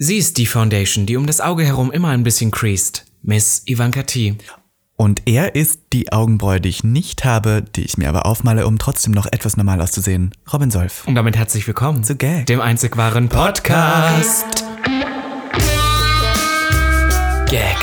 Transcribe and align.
Sie 0.00 0.16
ist 0.16 0.38
die 0.38 0.46
Foundation, 0.46 1.06
die 1.06 1.16
um 1.16 1.26
das 1.26 1.40
Auge 1.40 1.64
herum 1.64 1.90
immer 1.90 2.10
ein 2.10 2.22
bisschen 2.22 2.52
creased. 2.52 3.04
Miss 3.22 3.62
Ivanka 3.66 4.04
T. 4.04 4.36
Und 4.94 5.22
er 5.26 5.56
ist 5.56 5.80
die 5.92 6.12
Augenbraue, 6.12 6.60
die 6.60 6.68
ich 6.68 6.84
nicht 6.84 7.24
habe, 7.24 7.64
die 7.74 7.82
ich 7.82 7.98
mir 7.98 8.08
aber 8.08 8.24
aufmale, 8.24 8.68
um 8.68 8.78
trotzdem 8.78 9.12
noch 9.12 9.26
etwas 9.26 9.56
normal 9.56 9.80
auszusehen. 9.80 10.30
Robin 10.52 10.70
Solf. 10.70 11.04
Und 11.08 11.16
damit 11.16 11.36
herzlich 11.36 11.66
willkommen 11.66 12.04
Zu 12.04 12.14
Gag. 12.14 12.46
dem 12.46 12.60
einzig 12.60 12.96
wahren 12.96 13.28
Podcast. 13.28 14.64
Gag. 17.50 17.78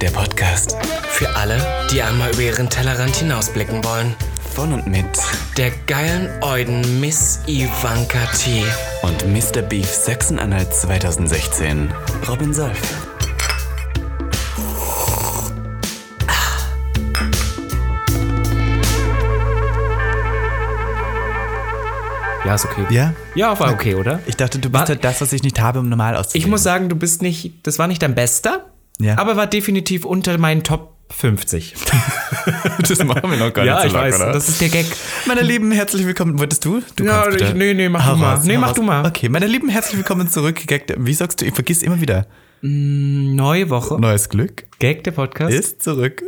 Der 0.00 0.10
Podcast. 0.10 0.76
Für 1.10 1.28
alle, 1.36 1.64
die 1.92 2.02
einmal 2.02 2.32
über 2.32 2.42
ihren 2.42 2.68
Tellerrand 2.68 3.14
hinausblicken 3.14 3.84
wollen. 3.84 4.16
Von 4.56 4.72
und 4.72 4.86
mit. 4.86 5.04
Der 5.58 5.70
geilen 5.86 6.30
Euden 6.42 6.98
Miss 6.98 7.40
Ivanka 7.46 8.24
T. 8.38 8.62
Und 9.02 9.26
Mr. 9.30 9.60
Beef 9.60 9.86
Sachsen-Anhalt 9.86 10.72
2016. 10.72 11.92
Robin 12.26 12.54
Solf. 12.54 12.80
Ja, 22.44 22.54
ist 22.54 22.64
okay. 22.64 22.86
Ja? 22.90 23.12
Ja, 23.34 23.58
war 23.58 23.72
okay, 23.72 23.96
oder? 23.96 24.20
Ich 24.26 24.36
dachte, 24.36 24.60
du 24.60 24.72
War- 24.72 24.82
bist 24.82 24.90
halt 24.90 25.04
das, 25.04 25.20
was 25.20 25.32
ich 25.32 25.42
nicht 25.42 25.60
habe, 25.60 25.80
um 25.80 25.88
normal 25.88 26.14
auszusehen. 26.16 26.44
Ich 26.44 26.48
muss 26.48 26.62
sagen, 26.62 26.88
du 26.88 26.94
bist 26.94 27.20
nicht, 27.20 27.66
das 27.66 27.78
war 27.80 27.88
nicht 27.88 28.02
dein 28.02 28.14
bester, 28.14 28.66
Ja. 29.00 29.18
aber 29.18 29.36
war 29.36 29.48
definitiv 29.48 30.04
unter 30.04 30.38
meinen 30.38 30.62
Top 30.62 30.95
50. 31.10 31.74
das 32.88 33.04
machen 33.04 33.30
wir 33.30 33.38
noch 33.38 33.52
gar 33.52 33.64
ja, 33.64 33.74
nicht 33.74 33.82
so 33.82 33.86
ich 33.88 33.92
lange, 33.94 34.06
weiß, 34.12 34.20
oder? 34.20 34.32
das 34.32 34.48
ist 34.48 34.60
der 34.60 34.68
Gag. 34.68 34.86
Meine 35.26 35.42
Lieben, 35.42 35.70
herzlich 35.72 36.04
willkommen. 36.06 36.38
Wolltest 36.38 36.64
du? 36.64 36.82
du 36.96 37.04
Ja, 37.04 37.22
kannst 37.22 37.38
bitte. 37.38 37.50
ich- 37.50 37.54
nee, 37.54 37.74
nee, 37.74 37.88
mach 37.88 38.04
Hau 38.06 38.12
du 38.14 38.18
mal. 38.18 38.40
Nee, 38.44 38.56
hau 38.56 38.60
mach 38.60 38.72
du 38.72 38.82
mal. 38.82 39.06
Okay, 39.06 39.28
meine 39.28 39.46
Lieben, 39.46 39.68
herzlich 39.68 39.96
willkommen 39.96 40.28
zurück. 40.28 40.60
Gag, 40.66 40.92
wie 40.98 41.14
sagst 41.14 41.40
du, 41.40 41.44
ich 41.46 41.54
vergiss 41.54 41.82
immer 41.82 42.00
wieder. 42.00 42.26
Neue 42.60 43.70
Woche. 43.70 44.00
Neues 44.00 44.28
Glück 44.28 44.64
Gag, 44.78 45.04
der 45.04 45.12
Podcast. 45.12 45.54
ist 45.54 45.82
zurück. 45.82 46.22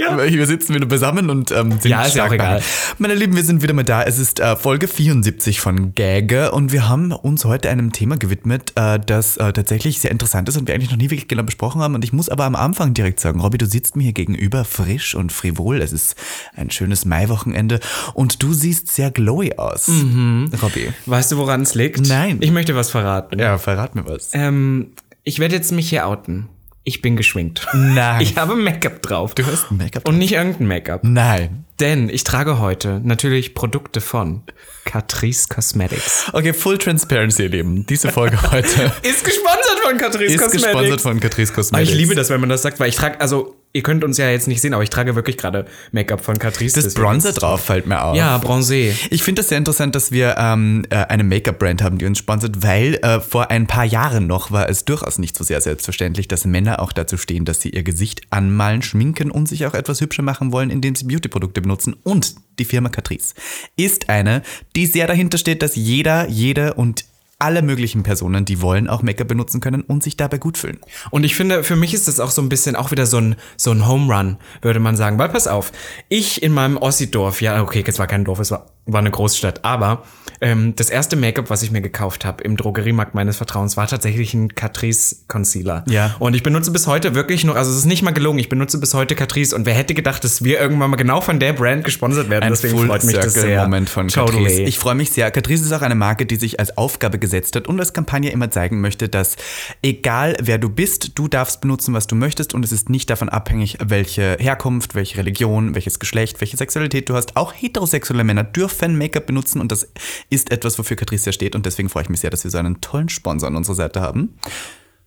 Ja. 0.00 0.16
Wir 0.16 0.46
sitzen 0.46 0.76
wieder 0.76 0.86
beisammen 0.86 1.28
und 1.28 1.50
ähm, 1.50 1.72
sind 1.72 1.86
Ja, 1.86 2.04
ist 2.04 2.14
ja 2.14 2.22
auch 2.22 2.28
stark 2.28 2.32
egal. 2.34 2.62
Meine 2.98 3.14
Lieben, 3.16 3.34
wir 3.34 3.42
sind 3.42 3.62
wieder 3.62 3.74
mal 3.74 3.82
da. 3.82 4.04
Es 4.04 4.20
ist 4.20 4.38
äh, 4.38 4.54
Folge 4.54 4.86
74 4.86 5.58
von 5.58 5.92
Gagge 5.92 6.52
und 6.52 6.70
wir 6.70 6.88
haben 6.88 7.10
uns 7.10 7.44
heute 7.44 7.68
einem 7.68 7.90
Thema 7.90 8.16
gewidmet, 8.16 8.72
äh, 8.76 9.00
das 9.04 9.38
äh, 9.38 9.52
tatsächlich 9.52 9.98
sehr 9.98 10.12
interessant 10.12 10.48
ist 10.48 10.56
und 10.56 10.68
wir 10.68 10.74
eigentlich 10.76 10.92
noch 10.92 10.98
nie 10.98 11.10
wirklich 11.10 11.26
genau 11.26 11.42
besprochen 11.42 11.80
haben. 11.80 11.96
Und 11.96 12.04
ich 12.04 12.12
muss 12.12 12.28
aber 12.28 12.44
am 12.44 12.54
Anfang 12.54 12.94
direkt 12.94 13.18
sagen, 13.18 13.40
Robby, 13.40 13.58
du 13.58 13.66
sitzt 13.66 13.96
mir 13.96 14.04
hier 14.04 14.12
gegenüber 14.12 14.64
frisch 14.64 15.16
und 15.16 15.32
frivol. 15.32 15.80
Es 15.82 15.92
ist 15.92 16.14
ein 16.54 16.70
schönes 16.70 17.04
Maiwochenende 17.04 17.80
und 18.14 18.40
du 18.44 18.52
siehst 18.52 18.86
sehr 18.94 19.10
glowy 19.10 19.54
aus. 19.56 19.88
Robby. 19.88 20.92
Weißt 21.06 21.32
du, 21.32 21.38
woran 21.38 21.62
es 21.62 21.74
liegt? 21.74 22.06
Nein. 22.06 22.38
Ich 22.40 22.52
möchte 22.52 22.76
was 22.76 22.90
verraten. 22.90 23.40
Ja, 23.40 23.58
verrat 23.58 23.96
mir 23.96 24.06
was. 24.06 24.30
Ähm, 24.32 24.92
ich 25.24 25.40
werde 25.40 25.56
jetzt 25.56 25.72
mich 25.72 25.88
hier 25.88 26.06
outen. 26.06 26.48
Ich 26.84 27.02
bin 27.02 27.16
geschminkt. 27.16 27.66
Nein. 27.74 28.20
Ich 28.22 28.36
habe 28.36 28.56
Make-up 28.56 29.02
drauf. 29.02 29.34
du 29.34 29.44
hast 29.46 29.70
Make-up. 29.70 30.08
Und 30.08 30.18
nicht 30.18 30.32
irgendein 30.32 30.66
Make-up. 30.66 31.00
Nein. 31.04 31.64
Denn 31.80 32.08
ich 32.08 32.24
trage 32.24 32.58
heute 32.58 33.00
natürlich 33.04 33.54
Produkte 33.54 34.00
von 34.00 34.42
Catrice 34.84 35.46
Cosmetics. 35.48 36.30
Okay, 36.32 36.52
Full 36.52 36.78
Transparency, 36.78 37.42
ihr 37.44 37.50
Lieben. 37.50 37.86
Diese 37.86 38.10
Folge 38.10 38.38
heute 38.50 38.66
Ist 39.02 39.24
gesponsert 39.24 39.78
von 39.84 39.98
Catrice 39.98 40.34
ist 40.34 40.50
gesponsert 40.52 41.00
von 41.00 41.20
Catrice 41.20 41.52
Cosmetics. 41.52 41.90
ich 41.90 41.96
liebe 41.96 42.14
das, 42.14 42.30
wenn 42.30 42.40
man 42.40 42.48
das 42.48 42.62
sagt, 42.62 42.80
weil 42.80 42.88
ich 42.88 42.96
trage, 42.96 43.20
also 43.20 43.54
ihr 43.72 43.82
könnt 43.82 44.02
uns 44.02 44.16
ja 44.18 44.28
jetzt 44.30 44.48
nicht 44.48 44.60
sehen, 44.60 44.74
aber 44.74 44.82
ich 44.82 44.90
trage 44.90 45.14
wirklich 45.14 45.36
gerade 45.36 45.66
Make-up 45.92 46.20
von 46.24 46.38
Catrice. 46.38 46.74
Das 46.74 46.84
deswegen 46.84 47.04
Bronzer 47.04 47.28
ist 47.30 47.36
es- 47.36 47.40
drauf 47.40 47.64
fällt 47.64 47.86
mir 47.86 48.02
auf. 48.02 48.16
Ja, 48.16 48.36
Bronzé. 48.38 48.92
Ich 49.10 49.22
finde 49.22 49.42
es 49.42 49.48
sehr 49.48 49.58
interessant, 49.58 49.94
dass 49.94 50.10
wir 50.10 50.36
ähm, 50.38 50.84
äh, 50.90 50.96
eine 50.96 51.22
Make-up-Brand 51.24 51.82
haben, 51.82 51.98
die 51.98 52.06
uns 52.06 52.18
sponsert, 52.18 52.62
weil 52.62 52.94
äh, 53.02 53.20
vor 53.20 53.50
ein 53.50 53.66
paar 53.66 53.84
Jahren 53.84 54.26
noch 54.26 54.50
war 54.50 54.68
es 54.68 54.84
durchaus 54.84 55.18
nicht 55.18 55.36
so 55.36 55.44
sehr 55.44 55.60
selbstverständlich, 55.60 56.28
dass 56.28 56.44
Männer 56.44 56.80
auch 56.80 56.92
dazu 56.92 57.16
stehen, 57.16 57.44
dass 57.44 57.60
sie 57.60 57.70
ihr 57.70 57.82
Gesicht 57.82 58.22
anmalen, 58.30 58.82
schminken 58.82 59.30
und 59.30 59.48
sich 59.48 59.66
auch 59.66 59.74
etwas 59.74 60.00
hübscher 60.00 60.22
machen 60.22 60.50
wollen, 60.52 60.70
indem 60.70 60.94
sie 60.94 61.04
Beauty-Produkte 61.04 61.60
benutzen. 61.60 61.94
Und 62.02 62.34
die 62.58 62.64
Firma 62.64 62.88
Catrice 62.88 63.34
ist 63.76 64.08
eine, 64.08 64.42
die 64.76 64.86
sehr 64.86 65.06
dahinter 65.06 65.38
steht, 65.38 65.62
dass 65.62 65.76
jeder, 65.76 66.28
jede 66.28 66.74
und 66.74 67.04
alle 67.38 67.62
möglichen 67.62 68.02
Personen, 68.02 68.44
die 68.44 68.60
wollen, 68.60 68.88
auch 68.88 69.02
Make-up 69.02 69.28
benutzen 69.28 69.60
können 69.60 69.82
und 69.82 70.02
sich 70.02 70.16
dabei 70.16 70.38
gut 70.38 70.58
fühlen. 70.58 70.78
Und 71.10 71.24
ich 71.24 71.36
finde, 71.36 71.62
für 71.62 71.76
mich 71.76 71.94
ist 71.94 72.08
das 72.08 72.18
auch 72.18 72.30
so 72.30 72.42
ein 72.42 72.48
bisschen 72.48 72.74
auch 72.74 72.90
wieder 72.90 73.06
so 73.06 73.18
ein, 73.18 73.36
so 73.56 73.70
ein 73.70 73.86
Home 73.86 74.12
Run, 74.12 74.36
würde 74.60 74.80
man 74.80 74.96
sagen. 74.96 75.18
Weil 75.18 75.28
pass 75.28 75.46
auf, 75.46 75.70
ich 76.08 76.42
in 76.42 76.52
meinem 76.52 76.76
Ossi-Dorf, 76.76 77.40
ja, 77.40 77.62
okay, 77.62 77.84
es 77.86 77.98
war 77.98 78.08
kein 78.08 78.24
Dorf, 78.24 78.40
es 78.40 78.50
war, 78.50 78.66
war 78.86 79.00
eine 79.00 79.10
Großstadt, 79.10 79.64
aber 79.64 80.02
ähm, 80.40 80.74
das 80.76 80.90
erste 80.90 81.16
Make-up, 81.16 81.50
was 81.50 81.62
ich 81.62 81.70
mir 81.70 81.80
gekauft 81.80 82.24
habe 82.24 82.42
im 82.44 82.56
Drogeriemarkt 82.56 83.14
meines 83.14 83.36
Vertrauens, 83.36 83.76
war 83.76 83.86
tatsächlich 83.86 84.34
ein 84.34 84.54
Catrice 84.54 85.16
Concealer. 85.26 85.84
Ja. 85.88 86.16
Und 86.18 86.34
ich 86.34 86.42
benutze 86.42 86.70
bis 86.70 86.86
heute 86.86 87.14
wirklich 87.14 87.44
noch, 87.44 87.56
also 87.56 87.70
es 87.70 87.78
ist 87.78 87.84
nicht 87.86 88.02
mal 88.02 88.12
gelogen, 88.12 88.38
ich 88.38 88.48
benutze 88.48 88.78
bis 88.78 88.94
heute 88.94 89.14
Catrice 89.14 89.54
und 89.54 89.66
wer 89.66 89.74
hätte 89.74 89.94
gedacht, 89.94 90.22
dass 90.24 90.44
wir 90.44 90.60
irgendwann 90.60 90.90
mal 90.90 90.96
genau 90.96 91.20
von 91.20 91.40
der 91.40 91.52
Brand 91.52 91.84
gesponsert 91.84 92.30
werden. 92.30 92.44
Ein 92.44 92.50
Deswegen 92.50 92.76
Full 92.76 92.86
freut 92.86 93.04
mich 93.04 93.16
das 93.16 93.34
sehr. 93.34 93.62
Moment 93.62 93.88
von 93.90 94.08
Totally. 94.08 94.44
Catrice. 94.44 94.62
Ich 94.62 94.78
freue 94.78 94.94
mich 94.94 95.10
sehr. 95.10 95.30
Catrice 95.30 95.64
ist 95.64 95.72
auch 95.72 95.82
eine 95.82 95.94
Marke, 95.94 96.26
die 96.26 96.36
sich 96.36 96.60
als 96.60 96.76
Aufgabe 96.76 97.18
gesetzt 97.28 97.54
hat 97.56 97.68
und 97.68 97.78
als 97.78 97.92
Kampagne 97.92 98.30
immer 98.30 98.50
zeigen 98.50 98.80
möchte, 98.80 99.08
dass 99.08 99.36
egal 99.82 100.36
wer 100.40 100.56
du 100.58 100.70
bist, 100.70 101.18
du 101.18 101.28
darfst 101.28 101.60
benutzen, 101.60 101.92
was 101.92 102.06
du 102.06 102.16
möchtest 102.16 102.54
und 102.54 102.64
es 102.64 102.72
ist 102.72 102.88
nicht 102.88 103.10
davon 103.10 103.28
abhängig, 103.28 103.76
welche 103.84 104.36
Herkunft, 104.40 104.94
welche 104.94 105.18
Religion, 105.18 105.74
welches 105.74 105.98
Geschlecht, 105.98 106.40
welche 106.40 106.56
Sexualität 106.56 107.08
du 107.08 107.14
hast. 107.14 107.36
Auch 107.36 107.52
heterosexuelle 107.52 108.24
Männer 108.24 108.44
dürfen 108.44 108.96
Make-up 108.96 109.26
benutzen 109.26 109.60
und 109.60 109.70
das 109.70 109.88
ist 110.30 110.50
etwas, 110.50 110.78
wofür 110.78 110.96
Catrice 110.96 111.26
ja 111.26 111.32
steht 111.32 111.54
und 111.54 111.66
deswegen 111.66 111.90
freue 111.90 112.04
ich 112.04 112.08
mich 112.08 112.20
sehr, 112.20 112.30
dass 112.30 112.44
wir 112.44 112.50
so 112.50 112.58
einen 112.58 112.80
tollen 112.80 113.10
Sponsor 113.10 113.48
an 113.48 113.56
unserer 113.56 113.76
Seite 113.76 114.00
haben. 114.00 114.34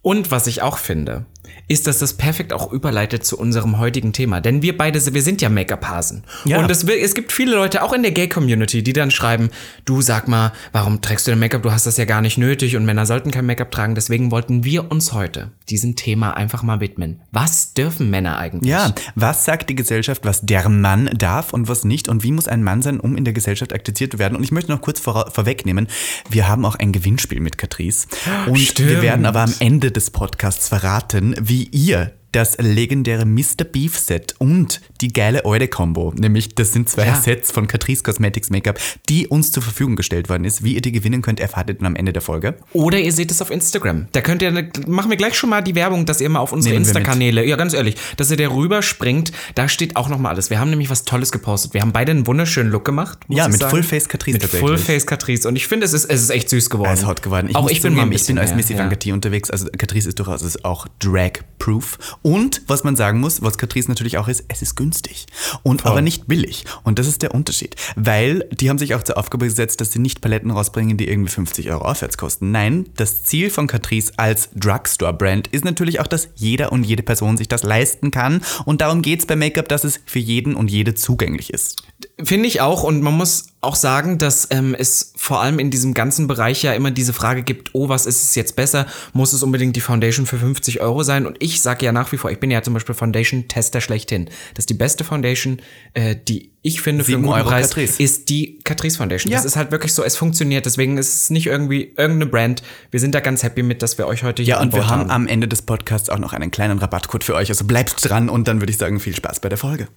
Und 0.02 0.32
was 0.32 0.48
ich 0.48 0.62
auch 0.62 0.78
finde, 0.78 1.26
ist, 1.68 1.88
dass 1.88 2.00
das 2.00 2.14
perfekt 2.14 2.54
auch 2.54 2.72
überleitet 2.72 3.24
zu 3.26 3.38
unserem 3.38 3.80
heutigen 3.80 4.14
Thema. 4.14 4.42
Denn 4.42 4.62
wir 4.62 4.78
beide, 4.78 5.14
wir 5.14 5.22
sind 5.22 5.42
ja 5.42 5.50
Make-up-Hasen. 5.50 6.24
Ja. 6.44 6.60
Und 6.60 6.70
es, 6.70 6.84
es 6.84 7.14
gibt 7.14 7.32
viele 7.32 7.56
Leute, 7.56 7.84
auch 7.84 7.94
in 7.94 8.02
der 8.02 8.12
Gay-Community, 8.12 8.84
die 8.84 8.94
dann 8.94 9.10
schreiben, 9.10 9.50
du 9.86 10.02
sag 10.02 10.28
mal, 10.28 10.52
warum 10.74 11.02
trägst 11.02 11.28
du 11.28 11.32
denn 11.32 11.40
Make-up? 11.40 11.64
Du 11.64 11.72
hast 11.72 11.88
das 11.88 11.98
ja 11.98 12.06
gar 12.06 12.22
nicht 12.22 12.38
nötig 12.38 12.76
und 12.76 12.86
Männer 12.86 13.06
sollten 13.06 13.32
kein 13.32 13.46
Make-up 13.46 13.72
tragen. 13.72 13.96
Deswegen 13.96 14.32
wollten 14.32 14.64
wir 14.66 14.92
uns 14.92 15.14
heute 15.14 15.52
diesem 15.70 15.96
Thema 15.96 16.36
einfach 16.36 16.62
mal 16.62 16.82
widmen. 16.82 17.22
Was 17.32 17.74
dürfen 17.74 18.10
Männer 18.10 18.38
eigentlich? 18.38 18.70
Ja, 18.70 18.94
was 19.16 19.46
sagt 19.46 19.70
die 19.70 19.76
Gesellschaft, 19.76 20.26
was 20.26 20.42
der 20.42 20.68
Mann 20.68 21.10
darf 21.18 21.54
und 21.54 21.70
was 21.70 21.86
nicht? 21.86 22.10
Und 22.10 22.24
wie 22.24 22.32
muss 22.32 22.48
ein 22.48 22.64
Mann 22.64 22.82
sein, 22.82 23.00
um 23.00 23.16
in 23.16 23.24
der 23.24 23.34
Gesellschaft 23.34 23.72
akzeptiert 23.72 24.12
zu 24.12 24.20
werden? 24.20 24.36
Und 24.36 24.44
ich 24.44 24.52
möchte 24.52 24.72
noch 24.72 24.82
kurz 24.82 25.00
vor, 25.00 25.32
vorwegnehmen, 25.32 25.88
wir 26.30 26.50
haben 26.50 26.66
auch 26.66 26.76
ein 26.76 26.92
Gewinnspiel 26.92 27.40
mit 27.40 27.58
Catrice. 27.58 28.08
Und 28.48 28.60
Stimmt. 28.60 28.90
wir 28.90 29.02
werden 29.02 29.26
aber 29.26 29.42
am 29.42 29.54
Ende 29.60 29.91
des 29.92 30.12
Podcasts 30.12 30.70
verraten, 30.70 31.36
wie 31.40 31.64
ihr 31.64 32.14
das 32.32 32.58
legendäre 32.58 33.26
Mr. 33.26 33.66
Beef 33.72 33.98
Set 33.98 34.36
und 34.38 34.82
die 35.02 35.12
geile 35.12 35.46
Eude 35.46 35.68
Combo, 35.68 36.14
nämlich 36.16 36.56
das 36.56 36.74
sind 36.74 36.90
zwei 36.90 37.08
Ja. 37.08 37.16
Sets 37.16 37.52
von 37.52 37.68
Catrice 37.68 38.04
Cosmetics 38.04 38.50
Make-up, 38.50 38.80
die 39.10 39.28
uns 39.28 39.52
zur 39.52 39.64
Verfügung 39.64 39.96
gestellt 39.96 40.30
worden 40.30 40.46
ist. 40.46 40.64
Wie 40.64 40.76
ihr 40.76 40.82
die 40.82 40.92
gewinnen 40.92 41.22
könnt, 41.22 41.40
erfahrt 41.40 41.70
ihr 41.70 41.74
dann 41.76 41.88
am 41.88 41.96
Ende 41.96 42.14
der 42.14 42.22
Folge. 42.22 42.56
Oder 42.74 43.00
ihr 43.00 43.12
seht 43.12 43.32
es 43.32 43.42
auf 43.42 43.52
Instagram. 43.52 44.08
Da 44.12 44.22
könnt 44.22 44.42
ihr, 44.42 44.52
machen 44.88 45.10
wir 45.10 45.18
gleich 45.18 45.36
schon 45.36 45.50
mal 45.50 45.62
die 45.62 45.76
Werbung, 45.76 46.06
dass 46.06 46.22
ihr 46.22 46.30
mal 46.30 46.40
auf 46.40 46.52
unsere. 46.52 46.76
Insta-Kanäle, 46.76 47.46
ja 47.46 47.56
ganz 47.56 47.74
ehrlich, 47.74 47.96
dass 48.18 48.32
ihr 48.32 48.38
da 48.38 48.48
rüber 48.48 48.82
springt. 48.82 49.32
Da 49.56 49.68
steht 49.68 49.96
auch 49.96 50.10
noch 50.10 50.18
mal 50.18 50.30
alles. 50.30 50.50
Wir 50.50 50.60
haben 50.60 50.70
nämlich 50.70 50.90
was 50.90 51.04
Tolles 51.04 51.32
gepostet. 51.32 51.74
Wir 51.74 51.82
haben 51.82 51.92
beide 51.92 52.12
einen 52.12 52.28
wunderschönen 52.28 52.72
Look 52.72 52.86
gemacht. 52.86 53.20
Ja, 53.28 53.48
ich 53.48 53.54
mit. 53.54 53.64
Full-Face 53.64 54.08
Catrice 54.08 54.40
Mit. 54.40 54.46
Full-Face 54.46 55.06
Catrice. 55.06 55.48
Und 55.48 55.56
ich 55.56 55.68
finde, 55.68 55.86
es 55.86 55.94
ist, 55.94 56.06
es 56.06 56.22
ist 56.22 56.30
echt 56.30 56.50
süß 56.50 56.70
geworden. 56.70 56.90
Er 56.90 56.94
ist 56.94 57.06
hot 57.06 57.22
geworden. 57.22 57.54
auch 57.56 57.64
muss 57.64 57.72
ich 57.72 57.82
bin 57.82 57.94
zugeben, 57.94 58.12
ich 58.12 58.26
bin 58.26 58.38
als 58.38 58.50
mehr, 58.50 58.58
Miss 58.58 58.70
Ivanka 58.70 58.92
ja. 58.92 58.96
T 58.98 59.12
unterwegs. 59.12 59.50
Also 59.50 59.68
Catrice 59.78 60.10
ist 60.10 60.20
durchaus 60.20 60.42
ist 60.42 60.64
auch 60.66 60.88
Drag-proof. 61.00 61.98
Und 62.22 62.62
was 62.68 62.84
man 62.84 62.96
sagen 62.96 63.20
muss, 63.20 63.42
was 63.42 63.58
Catrice 63.58 63.90
natürlich 63.90 64.18
auch 64.18 64.28
ist, 64.28 64.46
es 64.48 64.62
ist 64.62 64.76
günstig. 64.76 65.26
Und 65.64 65.86
aber 65.86 66.02
nicht 66.02 66.28
billig. 66.28 66.66
Und 66.84 67.00
das 67.00 67.08
ist 67.08 67.22
der 67.22 67.34
Unterschied. 67.34 67.76
Weil 67.96 68.48
die 68.52 68.70
haben 68.70 68.78
sich 68.78 68.94
auch 68.96 69.04
zur 69.04 69.18
Aufgabe 69.18 69.46
gesetzt, 69.46 69.82
dass 69.82 69.92
sie 69.92 70.00
nicht 70.00 70.22
Paletten 70.22 70.52
rausbringen, 70.52 70.98
die 70.98 71.08
irgendwie 71.08 71.32
50 71.32 71.72
Euro 71.72 71.86
aufwärts 71.86 72.18
kosten. 72.18 72.52
Nein, 72.52 72.90
das 72.96 73.24
Ziel 73.24 73.50
von 73.50 73.68
Catrice 73.68 74.14
als 74.18 74.50
Drugstore-Brand 74.56 75.48
ist 75.48 75.66
natürlich 75.66 76.00
auch, 76.00 76.08
dass 76.08 76.30
jeder 76.36 76.72
und 76.72 76.84
jede 76.84 77.04
Person 77.04 77.38
sich 77.38 77.48
das 77.48 77.64
leisten 77.64 78.12
kann. 78.12 78.42
Und 78.66 78.82
darum 78.82 79.02
geht 79.02 79.22
es 79.22 79.26
bei 79.26 79.36
Make-up, 79.36 79.68
dass 79.68 79.84
es 79.84 80.00
für 80.06 80.20
jeden 80.20 80.56
und 80.56 80.70
jede 80.70 80.94
zugänglich 80.94 81.52
ist. 81.52 81.84
Finde 82.24 82.48
ich 82.48 82.62
auch. 82.62 82.84
Und 82.84 83.02
man 83.02 83.14
muss 83.14 83.48
auch 83.62 83.76
sagen, 83.76 84.18
dass 84.18 84.48
ähm, 84.50 84.76
es 84.78 85.14
vor 85.16 85.42
allem 85.42 85.60
in 85.60 85.70
diesem 85.70 85.94
ganzen 85.94 86.28
Bereich 86.28 86.64
ja 86.64 86.74
immer 86.74 86.92
diese 86.92 87.14
Frage 87.14 87.44
gibt, 87.44 87.72
oh, 87.74 87.90
was 87.90 88.06
ist 88.06 88.24
es 88.24 88.36
jetzt 88.36 88.56
besser? 88.56 88.88
Muss 89.14 89.34
es 89.34 89.44
unbedingt 89.44 89.76
die 89.76 89.82
Foundation 89.82 90.26
für 90.26 90.38
50 90.38 90.82
Euro 90.82 91.04
sein? 91.04 91.26
Und 91.26 91.38
ich 91.40 91.62
sage 91.62 91.86
ja 91.86 91.92
nach 91.92 92.12
wie 92.12 92.18
vor, 92.18 92.32
ich 92.32 92.40
bin 92.40 92.50
ja 92.50 92.62
zum 92.64 92.74
Beispiel 92.74 92.96
Foundation-Tester 92.96 93.82
schlechthin. 93.82 94.26
Das 94.56 94.64
ist 94.64 94.70
die 94.70 94.76
beste 94.76 95.04
Foundation, 95.04 95.62
äh, 95.94 96.16
die 96.16 96.52
ich 96.64 96.82
finde 96.82 97.04
für 97.04 97.14
einen 97.14 97.24
guten 97.24 97.34
Euro 97.34 97.50
Preis, 97.50 97.70
Catrice. 97.70 98.02
ist 98.02 98.30
die 98.30 98.60
Catrice 98.64 98.98
Foundation. 98.98 99.32
Ja. 99.32 99.38
Das 99.38 99.46
ist 99.46 99.56
halt 99.56 99.72
wirklich 99.72 99.94
so, 99.94 100.04
es 100.04 100.16
funktioniert. 100.16 100.66
Deswegen 100.66 100.98
ist 100.98 101.14
es 101.14 101.30
nicht 101.32 101.48
irgendwie 101.48 101.94
irgendeine 101.98 102.28
Brand. 102.28 102.64
Wir 102.92 103.00
sind 103.00 103.16
da 103.16 103.20
ganz 103.20 103.42
happy 103.42 103.64
mit, 103.64 103.82
dass 103.82 103.98
wir 103.98 104.06
euch 104.06 104.24
heute 104.24 104.44
hier 104.44 104.56
Ja, 104.56 104.62
und 104.62 104.74
wir 104.74 104.88
haben 104.88 105.10
am 105.10 105.28
Ende 105.28 105.48
des 105.48 105.64
Podcasts 105.64 106.10
auch 106.10 106.20
noch 106.20 106.34
einen 106.34 106.52
kleinen 106.52 106.78
Rabattcode 106.78 107.24
für 107.24 107.36
euch. 107.36 107.50
Also 107.50 107.66
bleibt 107.66 108.08
dran 108.08 108.30
und 108.30 108.48
dann 108.48 108.62
würde 108.62 108.72
ich 108.72 108.78
sagen, 108.78 109.00
viel 109.00 109.16
Spaß 109.16 109.40
bei 109.40 109.50
der 109.50 109.58
Folge. 109.58 109.88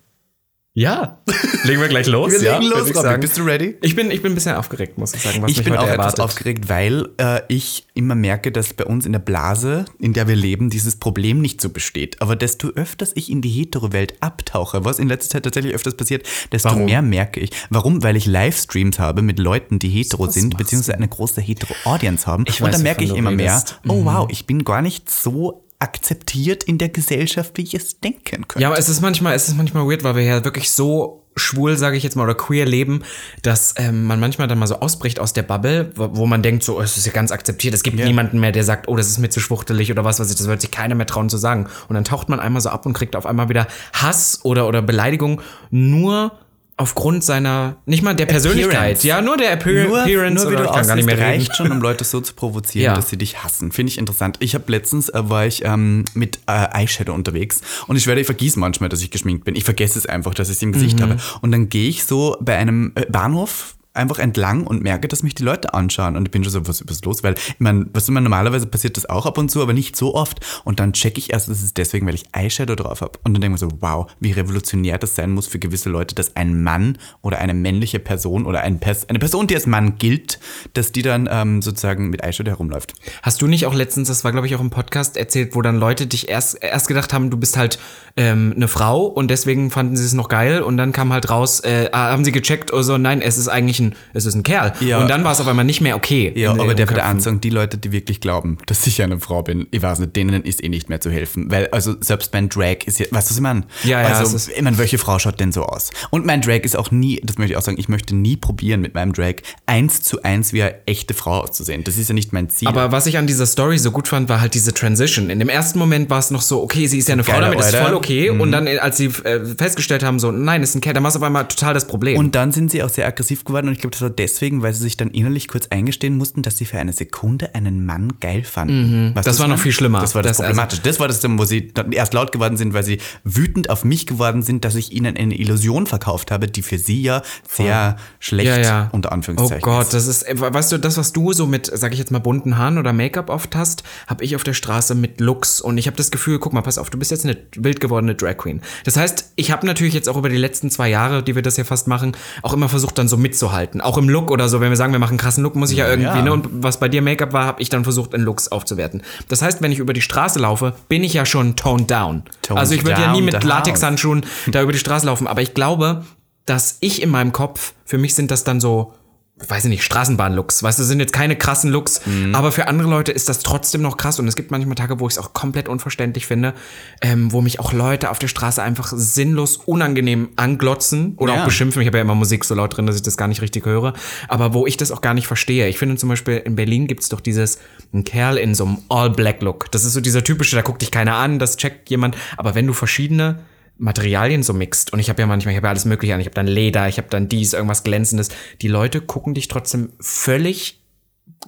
Ja, 0.77 1.19
legen 1.63 1.81
wir 1.81 1.87
gleich 1.87 2.09
los. 2.09 2.33
Wir 2.33 2.43
ja, 2.43 2.59
legen 2.59 2.69
los, 2.73 2.93
Robin. 2.97 3.21
Bist 3.21 3.39
du 3.39 3.45
ready? 3.45 3.77
Ich 3.81 3.95
bin, 3.95 4.11
ich 4.11 4.23
bin 4.23 4.33
ein 4.33 4.35
bisschen 4.35 4.57
aufgeregt, 4.57 4.99
muss 4.99 5.15
ich 5.15 5.23
sagen, 5.23 5.41
was 5.41 5.49
Ich 5.53 5.59
mich 5.59 5.67
bin 5.67 5.77
auch 5.77 5.87
erwartet. 5.87 6.15
etwas 6.15 6.19
aufgeregt, 6.19 6.69
weil 6.69 7.11
äh, 7.17 7.43
ich 7.47 7.87
immer 7.95 8.17
merke, 8.17 8.51
dass 8.51 8.75
bei 8.75 8.85
uns 8.85 9.07
in 9.07 9.13
der 9.13 9.21
Blase, 9.21 9.85
in 10.01 10.15
der 10.15 10.27
wir 10.27 10.35
leben, 10.35 10.71
dieses 10.71 10.97
Problem 10.97 11.41
nicht 11.41 11.61
so 11.61 11.69
besteht. 11.69 12.21
Aber 12.21 12.35
desto 12.35 12.71
öfters 12.71 13.13
ich 13.15 13.31
in 13.31 13.41
die 13.41 13.51
Hetero-Welt 13.51 14.15
abtauche, 14.19 14.85
was 14.85 14.99
in 14.99 15.07
letzter 15.07 15.35
Zeit 15.35 15.45
tatsächlich 15.45 15.77
öfters 15.77 15.97
passiert, 15.97 16.27
desto 16.51 16.71
Warum? 16.71 16.87
mehr 16.87 17.03
merke 17.03 17.39
ich. 17.39 17.51
Warum? 17.71 18.03
Weil 18.03 18.17
ich 18.17 18.27
Livestreams 18.27 18.99
habe 18.99 19.23
mit 19.23 19.39
Leuten, 19.39 19.79
die 19.79 19.91
hetero 19.91 20.27
Was 20.27 20.35
sind, 20.35 20.57
beziehungsweise 20.57 20.97
eine 20.97 21.07
große 21.07 21.41
hetero-Audience 21.41 22.27
haben. 22.27 22.47
Ich 22.49 22.61
Und 22.61 22.67
weiß, 22.67 22.75
dann 22.75 22.83
merke 22.83 23.05
ich 23.05 23.15
immer 23.15 23.31
mehr, 23.31 23.53
redest. 23.55 23.79
Mhm. 23.85 23.91
oh 23.93 24.05
wow, 24.07 24.29
ich 24.29 24.45
bin 24.45 24.65
gar 24.65 24.83
nicht 24.83 25.09
so 25.09 25.64
akzeptiert 25.79 26.63
in 26.65 26.79
der 26.79 26.89
Gesellschaft, 26.89 27.57
wie 27.57 27.63
ich 27.63 27.75
es 27.75 28.01
denken 28.01 28.47
könnte. 28.49 28.61
Ja, 28.61 28.69
aber 28.69 28.79
es 28.79 28.89
ist 28.89 29.01
manchmal, 29.01 29.35
es 29.35 29.49
ist 29.49 29.57
manchmal 29.57 29.87
weird, 29.87 30.03
weil 30.05 30.17
wir 30.17 30.23
ja 30.23 30.45
wirklich 30.45 30.71
so 30.71 31.21
schwul, 31.37 31.77
sage 31.77 31.97
ich 31.97 32.05
jetzt 32.05 32.15
mal, 32.15 32.23
oder 32.23 32.35
queer 32.37 32.65
leben, 32.65 33.03
dass 33.43 33.75
ähm, 33.77 34.05
man 34.05 34.21
manchmal 34.21 34.47
dann 34.47 34.59
mal 34.59 34.69
so 34.69 34.77
ausbricht 34.77 35.19
aus 35.19 35.33
der 35.33 35.43
Bubble, 35.43 35.91
wo, 35.97 36.11
wo 36.17 36.27
man 36.27 36.43
denkt, 36.43 36.63
so, 36.63 36.79
oh, 36.79 36.81
es 36.81 36.97
ist 36.97 37.07
ja 37.07 37.13
ganz 37.13 37.33
akzeptiert. 37.33 37.75
Es 37.75 37.83
gibt 37.83 37.99
Ja. 37.99 38.07
niemanden 38.07 38.39
mehr, 38.39 38.53
der 38.53 38.63
sagt, 38.63 38.87
oh, 38.87 38.97
das 38.97 39.09
ist 39.09 39.19
mir 39.19 39.31
zu 39.31 39.41
schwuchtelig 39.41 39.91
oder 39.91 40.05
was 40.05 40.21
weiß 40.21 40.31
ich, 40.31 40.37
das 40.37 40.47
wird 40.47 40.61
sich 40.61 40.71
keiner 40.71 40.95
mehr 40.95 41.07
trauen 41.07 41.29
zu 41.29 41.37
sagen. 41.37 41.67
Und 41.89 41.95
dann 41.95 42.05
taucht 42.05 42.29
man 42.29 42.39
einmal 42.39 42.63
so 42.63 42.69
ab 42.69 42.87
und 42.87 42.93
kriegt 42.93 43.17
auf 43.17 43.27
einmal 43.27 43.49
wieder 43.49 43.67
Hass 43.93 44.41
oder, 44.45 44.69
oder 44.69 44.81
Beleidigung 44.81 45.43
nur 45.71 46.39
aufgrund 46.77 47.23
seiner, 47.23 47.77
nicht 47.87 48.03
mal 48.03 48.15
der 48.15 48.27
Persönlichkeit, 48.27 48.75
Appearance. 48.75 49.07
ja, 49.07 49.23
nur 49.23 49.37
der 49.37 49.53
Appear 49.53 49.87
nur, 49.87 50.01
Appearance 50.03 50.43
nur 50.45 50.53
wie 50.53 50.57
du 50.57 50.65
kann 50.65 50.73
gar 50.73 50.81
nicht 50.83 50.91
aussiehst, 50.91 51.07
mehr 51.07 51.17
reden. 51.17 51.25
reicht 51.27 51.57
schon, 51.57 51.71
um 51.71 51.81
Leute 51.83 52.03
so 52.05 52.21
zu 52.21 52.35
provozieren, 52.35 52.85
Ja. 52.87 52.95
dass 52.97 53.11
sie 53.11 53.17
dich 53.17 53.45
hassen. 53.45 53.71
Finde 53.71 53.91
ich 53.93 53.99
interessant. 53.99 54.37
Ich 54.41 54.55
habe 54.55 54.65
letztens, 54.73 55.09
äh, 55.09 55.29
war 55.31 55.47
ich 55.47 55.65
ähm, 55.65 56.05
mit 56.15 56.41
äh, 56.49 56.67
Eyeshadow 56.77 57.15
unterwegs 57.15 57.61
und 57.87 57.97
ich 57.97 58.07
werde, 58.09 58.21
ich 58.23 58.27
vergieße 58.27 58.59
manchmal, 58.59 58.89
dass 58.89 59.03
ich 59.03 59.11
geschminkt 59.13 59.45
bin. 59.45 59.55
Ich 59.55 59.65
vergesse 59.65 59.99
es 59.99 60.07
einfach, 60.07 60.35
dass 60.35 60.49
ich 60.49 60.57
es 60.57 60.63
im 60.63 60.73
Gesicht 60.73 60.99
Mhm. 60.99 61.03
habe. 61.03 61.17
Und 61.43 61.53
dann 61.53 61.69
gehe 61.69 61.89
ich 61.89 62.05
so 62.05 62.37
bei 62.41 62.57
einem 62.57 62.93
äh, 62.97 63.07
Bahnhof 63.07 63.77
einfach 63.95 64.19
entlang 64.19 64.67
und 64.67 64.83
merke, 64.83 65.09
dass 65.09 65.23
mich 65.23 65.35
die 65.35 65.45
Leute 65.45 65.73
anschauen. 65.73 66.17
Und 66.17 66.27
ich 66.27 66.31
bin 66.31 66.45
schon 66.45 66.53
so, 66.53 66.67
was 66.69 66.81
ist 66.81 67.05
los? 67.05 67.23
Weil, 67.23 67.35
ich 67.35 67.61
meine, 67.61 67.87
was 67.93 68.09
immer 68.09 68.21
normalerweise 68.21 68.67
passiert 68.67 68.97
das 68.97 69.09
auch 69.09 69.27
ab 69.27 69.39
und 69.39 69.51
zu, 69.51 69.63
aber 69.63 69.73
nicht 69.73 69.97
so 69.97 70.15
oft. 70.15 70.41
Und 70.65 70.81
dann 70.81 70.93
checke 70.93 71.19
ich 71.19 71.33
erst, 71.33 71.49
das 71.49 71.63
ist 71.63 71.77
deswegen, 71.77 72.07
weil 72.07 72.15
ich 72.15 72.25
Eyeshadow 72.33 72.75
drauf 72.75 73.01
habe. 73.01 73.19
Und 73.23 73.35
dann 73.35 73.41
denke 73.41 73.57
ich 73.57 73.63
mir 73.63 73.71
so, 73.71 73.77
wow, 73.81 74.07
wie 74.21 74.33
revolutionär 74.33 74.99
das 74.99 75.15
sein 75.15 75.31
muss 75.31 75.47
für 75.47 75.59
gewisse 75.59 75.89
Leute, 75.89 76.15
dass 76.15 76.37
ein 76.37 76.63
Mann 76.63 76.99
oder 77.23 77.39
eine 77.39 77.55
männliche 77.55 77.99
Person 77.99 78.47
oder 78.47 78.63
ein 78.63 78.81
Pers 78.81 79.09
eine 79.09 79.19
Person, 79.19 79.47
die 79.47 79.55
als 79.55 79.67
Mann 79.67 79.99
gilt, 79.99 80.41
dass 80.73 80.93
die 80.93 81.03
dann 81.03 81.29
ähm, 81.31 81.63
sozusagen 81.63 82.11
mit 82.11 82.23
Eyeshadow 82.23 82.51
herumläuft. 82.51 82.95
Hast 83.23 83.41
du 83.43 83.47
nicht 83.47 83.67
auch 83.67 83.75
letztens, 83.75 84.09
das 84.09 84.25
war 84.25 84.33
glaube 84.33 84.47
ich 84.47 84.55
auch 84.55 84.61
im 84.61 84.71
Podcast 84.71 85.17
erzählt, 85.17 85.55
wo 85.55 85.63
dann 85.63 85.79
Leute 85.79 86.07
dich 86.07 86.29
erst, 86.29 86.63
erst 86.63 86.89
gedacht 86.89 87.13
haben, 87.13 87.31
du 87.31 87.37
bist 87.37 87.57
halt 87.57 87.79
ähm, 88.17 88.53
eine 88.57 88.69
Frau 88.69 89.05
und 89.05 89.31
deswegen 89.31 89.71
fanden 89.71 89.97
sie 89.97 90.05
es 90.05 90.13
noch 90.13 90.29
geil 90.29 90.63
und 90.63 90.77
dann 90.77 90.93
kam 90.93 91.13
halt 91.13 91.31
raus, 91.31 91.61
äh, 91.61 91.89
ah, 91.93 92.11
haben 92.11 92.25
sie 92.25 92.33
gecheckt 92.33 92.73
oder 92.73 92.83
so, 92.83 92.99
nein, 92.99 93.21
es 93.21 93.39
ist 93.39 93.49
eigentlich 93.49 93.81
ein, 93.81 93.84
es 94.13 94.25
ist 94.27 94.35
ein 94.35 94.43
Kerl. 94.43 94.73
Ja. 94.81 94.99
Und 94.99 95.09
dann 95.09 95.25
war 95.25 95.33
es 95.33 95.41
auf 95.41 95.47
einmal 95.47 95.65
nicht 95.65 95.81
mehr 95.81 95.97
okay. 95.97 96.33
Ja, 96.35 96.53
aber 96.53 96.75
der 96.75 96.89
würde 96.89 97.01
Köpfen. 97.01 97.01
ansagen, 97.17 97.41
die 97.41 97.51
Leute, 97.51 97.79
die 97.79 97.93
wirklich 97.93 98.21
glauben, 98.21 98.59
dass 98.67 98.87
ich 98.87 99.03
eine 99.03 99.19
Frau 99.21 99.43
bin, 99.43 99.67
ich 99.71 99.83
weiß 99.83 99.99
nicht, 99.99 100.17
denen 100.17 100.43
ist 100.45 100.63
eh 100.63 100.69
nicht 100.69 100.89
mehr 100.89 101.01
zu 101.01 101.11
helfen. 101.11 101.51
Weil, 101.51 101.69
also 101.69 101.95
selbst 102.01 102.33
mein 102.33 102.49
Drag 102.49 102.79
ist 102.87 102.99
ja, 102.99 103.07
weißt 103.11 103.29
du, 103.29 103.31
was 103.33 103.37
ich 103.37 103.41
meine? 103.43 103.65
Ja, 103.85 104.01
ja, 104.03 104.09
Also, 104.09 104.37
ist- 104.37 104.49
ich 104.49 104.63
meine, 104.63 104.79
welche 104.79 104.99
Frau 104.99 105.19
schaut 105.19 105.41
denn 105.41 105.53
so 105.53 105.65
aus? 105.65 105.91
Und 106.11 106.25
mein 106.27 106.41
Drag 106.41 106.61
ist 106.61 106.77
auch 106.77 106.91
nie, 106.91 107.21
das 107.25 107.39
möchte 107.39 107.53
ich 107.53 107.57
auch 107.59 107.63
sagen, 107.63 107.79
ich 107.79 107.89
möchte 107.89 108.15
nie 108.15 108.37
probieren, 108.37 108.81
mit 108.81 108.95
meinem 108.95 109.13
Drag 109.13 109.35
eins 109.67 110.03
zu 110.03 110.23
eins 110.23 110.53
wie 110.53 110.63
eine 110.63 110.75
echte 110.87 111.15
Frau 111.15 111.41
auszusehen. 111.43 111.85
Das 111.85 111.97
ist 111.97 112.09
ja 112.09 112.15
nicht 112.15 112.33
mein 112.33 112.49
Ziel. 112.49 112.69
Aber 112.69 112.93
was 112.93 113.07
ich 113.07 113.19
an 113.19 113.27
dieser 113.27 113.47
Story 113.47 113.79
so 113.79 113.91
gut 113.91 114.09
fand, 114.09 114.29
war 114.29 114.41
halt 114.41 114.55
diese 114.55 114.73
Transition. 114.75 115.31
In 115.31 115.39
dem 115.39 115.49
ersten 115.49 115.79
Moment 115.79 116.11
war 116.11 116.19
es 116.19 116.31
noch 116.31 116.43
so, 116.43 116.63
okay, 116.63 116.87
sie 116.87 116.99
ist 116.99 117.09
ja 117.09 117.15
eine 117.15 117.25
Frau, 117.25 117.41
damit 117.41 117.59
ist 117.61 117.67
Order. 117.67 117.85
voll 117.87 117.95
okay. 117.95 118.31
Mhm. 118.31 118.41
Und 118.41 118.53
dann, 118.53 118.67
äh, 118.67 118.79
als 118.79 118.97
sie 118.97 119.07
äh, 119.07 119.45
festgestellt 119.57 120.03
haben, 120.03 120.19
so, 120.19 120.31
nein, 120.31 120.63
ist 120.63 120.75
ein 120.75 120.81
Kerl, 120.81 120.95
dann 120.95 121.03
war 121.03 121.11
es 121.11 121.17
auf 121.17 121.23
einmal 121.23 121.47
total 121.49 121.75
das 121.75 121.87
Problem. 121.87 122.19
Und 122.19 122.35
dann 122.35 122.53
sind 122.53 122.71
sie 122.71 122.83
auch 122.83 122.89
sehr 122.89 123.07
aggressiv 123.07 123.45
geworden 123.45 123.69
und 123.69 123.74
ich 123.75 123.81
glaube, 123.81 123.93
das 123.93 124.01
war 124.03 124.11
deswegen, 124.11 124.63
weil 124.63 124.73
sie 124.73 124.81
sich 124.83 124.97
dann 124.97 125.11
innerlich 125.11 125.49
kurz 125.49 125.67
eingestehen 125.69 126.17
mussten, 126.17 126.43
dass 126.43 126.57
sie 126.57 126.65
für 126.65 126.79
eine 126.79 126.93
Sekunde 126.93 127.55
einen 127.55 127.85
Mann 127.85 128.15
geil 128.21 128.45
fanden. 128.45 129.09
Mhm. 129.11 129.15
Das 129.15 129.39
war 129.39 129.49
noch 129.49 129.59
viel 129.59 129.73
schlimmer. 129.73 130.01
Das 130.01 130.15
war 130.15 130.23
das, 130.23 130.39
Das- 130.39 130.41
also- 130.41 130.49
Problematische. 130.55 130.83
Das 130.83 131.01
war 131.01 131.09
das, 131.09 131.23
wo 131.25 131.45
sie 131.45 131.73
dann 131.73 131.93
erst 131.93 132.15
laut 132.15 132.33
geworden 132.33 132.57
sind, 132.57 132.73
weil 132.75 132.85
sie 132.85 132.99
wütend 133.25 133.71
auf 133.71 133.85
mich 133.85 134.07
geworden 134.07 134.43
sind, 134.43 134.65
dass 134.65 134.75
ich 134.75 134.93
ihnen 134.93 135.17
eine 135.17 135.37
Illusion 135.39 135.87
verkauft 135.87 136.31
habe, 136.31 136.47
die 136.49 136.63
für 136.63 136.79
sie 136.79 137.03
ja 137.03 137.23
sehr 137.49 137.97
schlecht 138.21 138.49
ja, 138.49 138.59
ja. 138.59 138.89
unter 138.93 139.11
Oh 139.11 139.13
Anführungszeichen 139.15 139.63
Gott, 139.63 139.83
ist. 139.85 139.95
das 139.95 140.07
ist, 140.07 140.23
äh, 140.23 140.35
weißt 140.39 140.73
du, 140.73 140.79
das, 140.79 140.97
was 140.97 141.13
du 141.13 141.33
so 141.33 141.47
mit, 141.47 141.71
sag 141.73 141.93
ich 141.93 141.99
jetzt 141.99 142.11
mal, 142.11 142.19
bunten 142.19 142.57
Haaren 142.59 142.79
oder 142.79 142.93
Make-up 142.93 143.31
oft 143.31 143.55
hast, 143.57 143.83
habe 144.07 144.25
ich 144.25 144.37
auf 144.37 144.45
der 144.45 144.55
Straße 144.55 144.95
mit 144.95 145.21
Looks. 145.21 145.61
Und 145.61 145.79
ich 145.79 145.87
habe 145.87 145.97
das 145.97 146.11
Gefühl, 146.11 146.39
guck 146.39 146.53
mal, 146.53 146.63
pass 146.63 146.79
auf, 146.79 146.91
du 146.91 146.99
bist 146.99 147.11
jetzt 147.11 147.25
eine 147.25 147.37
wild 147.57 147.81
gewordene 147.81 148.15
Drag 148.15 148.37
Queen. 148.37 148.61
Das 148.85 148.97
heißt, 148.97 149.33
ich 149.37 149.51
habe 149.51 149.67
natürlich 149.67 149.95
jetzt 149.95 150.09
auch 150.09 150.17
über 150.17 150.29
die 150.29 150.37
letzten 150.37 150.71
zwei 150.71 150.89
Jahre, 150.89 151.23
die 151.23 151.35
wir 151.35 151.43
das 151.43 151.57
ja 151.57 151.65
fast 151.65 151.89
machen, 151.89 152.13
auch 152.43 152.53
immer 152.53 152.69
versucht, 152.69 152.99
dann 152.99 153.09
so 153.09 153.17
mitzuhalten. 153.17 153.64
Auch 153.81 153.99
im 153.99 154.09
Look 154.09 154.31
oder 154.31 154.49
so, 154.49 154.61
wenn 154.61 154.71
wir 154.71 154.77
sagen, 154.77 154.93
wir 154.93 154.99
machen 154.99 155.13
einen 155.13 155.19
krassen 155.19 155.43
Look, 155.43 155.57
muss 155.57 155.71
ich 155.71 155.79
ja 155.79 155.89
irgendwie, 155.89 156.09
Ja. 156.09 156.23
ne? 156.23 156.33
Und 156.33 156.49
was 156.63 156.79
bei 156.79 156.89
dir 156.89 157.03
Make-up 157.03 157.33
war, 157.33 157.47
habe 157.47 157.63
ich 157.63 157.69
dann 157.69 157.85
versucht, 157.85 158.15
in 158.15 158.21
Looks 158.23 158.49
aufzuwerten. 158.49 159.03
Das 159.29 159.43
heißt, 159.43 159.63
wenn 159.63 159.73
ich 159.73 159.79
über 159.79 159.93
die 159.93 160.01
Straße 160.01 160.39
laufe, 160.39 160.75
bin 160.89 161.03
ich 161.05 161.15
ja 161.15 161.27
schon 161.27 161.57
toned 161.57 161.91
down. 161.91 162.23
Toned 162.43 162.59
also 162.61 162.75
ich 162.75 162.85
würde 162.85 163.01
ja 163.01 163.13
nie 163.13 163.23
mit 163.23 163.43
Latexhandschuhen 163.43 164.25
da 164.49 164.63
über 164.63 164.73
die 164.73 164.79
Straße 164.79 165.07
laufen. 165.07 165.27
Aber 165.27 165.43
ich 165.43 165.55
glaube, 165.55 166.05
dass 166.47 166.77
ich 166.81 167.03
in 167.03 167.11
meinem 167.11 167.33
Kopf, 167.33 167.73
für 167.85 167.99
mich 167.99 168.15
sind 168.15 168.31
das 168.31 168.45
dann 168.45 168.61
so, 168.61 168.93
weiß 169.37 169.65
ich 169.65 169.71
nicht, 169.71 169.83
Straßenbahn-Looks. 169.83 170.63
Weißt 170.63 170.79
du, 170.79 170.85
sind 170.85 171.01
jetzt 171.01 171.13
keine 171.13 171.35
krassen 171.37 171.71
Looks, 171.73 172.01
Mhm. 172.07 172.37
aber 172.37 172.53
für 172.53 172.69
andere 172.69 172.89
Leute 172.89 173.11
ist 173.11 173.29
das 173.29 173.41
trotzdem 173.41 173.83
noch 173.83 173.97
krass. 173.97 174.21
Und 174.21 174.29
es 174.29 174.37
gibt 174.37 174.53
manchmal 174.53 174.77
Tage, 174.77 175.01
wo 175.01 175.09
ich 175.09 175.15
es 175.15 175.19
auch 175.19 175.33
komplett 175.33 175.69
unverständlich 175.69 176.27
finde, 176.27 176.55
ähm, 177.03 177.33
wo 177.33 177.41
mich 177.41 177.59
auch 177.59 177.73
Leute 177.73 178.11
auf 178.11 178.21
der 178.21 178.29
Straße 178.29 178.63
einfach 178.63 178.93
sinnlos 178.95 179.57
unangenehm 179.57 180.29
anglotzen 180.37 181.15
oder 181.17 181.35
Ja. 181.35 181.41
auch 181.41 181.45
beschimpfen. 181.47 181.83
Ich 181.83 181.89
habe 181.89 181.99
ja 181.99 182.03
immer 182.03 182.15
Musik 182.15 182.45
so 182.45 182.55
laut 182.55 182.77
drin, 182.77 182.87
dass 182.87 182.95
ich 182.95 183.03
das 183.03 183.17
gar 183.17 183.27
nicht 183.27 183.43
richtig 183.43 183.67
höre. 183.67 183.93
Aber 184.29 184.55
wo 184.55 184.67
ich 184.69 184.77
das 184.77 184.93
auch 184.93 185.01
gar 185.01 185.15
nicht 185.15 185.27
verstehe. 185.27 185.69
Ich 185.69 185.79
finde 185.79 185.97
zum 185.97 186.09
Beispiel, 186.11 186.37
in 186.37 186.55
Berlin 186.55 186.87
gibt 186.87 187.03
es 187.03 187.09
doch 187.09 187.21
dieses, 187.21 187.59
ein 187.93 188.05
Kerl 188.05 188.37
in 188.39 188.55
so 188.55 188.65
einem 188.65 188.79
All-Black-Look. 188.89 189.71
Das 189.73 189.85
ist 189.85 189.95
so 189.95 190.01
dieser 190.01 190.23
typische, 190.23 190.55
da 190.55 190.63
guckt 190.63 190.81
dich 190.81 190.93
keiner 190.93 191.17
an, 191.17 191.41
das 191.41 191.57
checkt 191.57 191.91
jemand. 191.91 192.17
Aber 192.37 192.55
wenn 192.55 192.67
du 192.69 192.73
verschiedene 192.73 193.41
Materialien 193.77 194.43
so 194.43 194.53
mixt 194.53 194.93
und 194.93 195.01
ich 195.01 195.09
habe 195.09 195.21
ja 195.21 195.27
manchmal, 195.27 195.53
ich 195.53 195.57
habe 195.57 195.67
ja 195.67 195.71
alles 195.71 195.85
mögliche 195.85 196.15
an, 196.15 196.21
ich 196.21 196.27
habe 196.27 196.35
dann 196.35 196.47
Leder, 196.47 196.89
ich 196.89 196.99
habe 196.99 197.09
dann 197.09 197.29
dies, 197.29 197.53
irgendwas 197.53 197.83
glänzendes. 197.83 198.29
Die 198.61 198.69
Leute 198.69 199.01
gucken 199.01 199.35
dich 199.35 199.49
trotzdem 199.49 199.93
völlig 200.01 200.84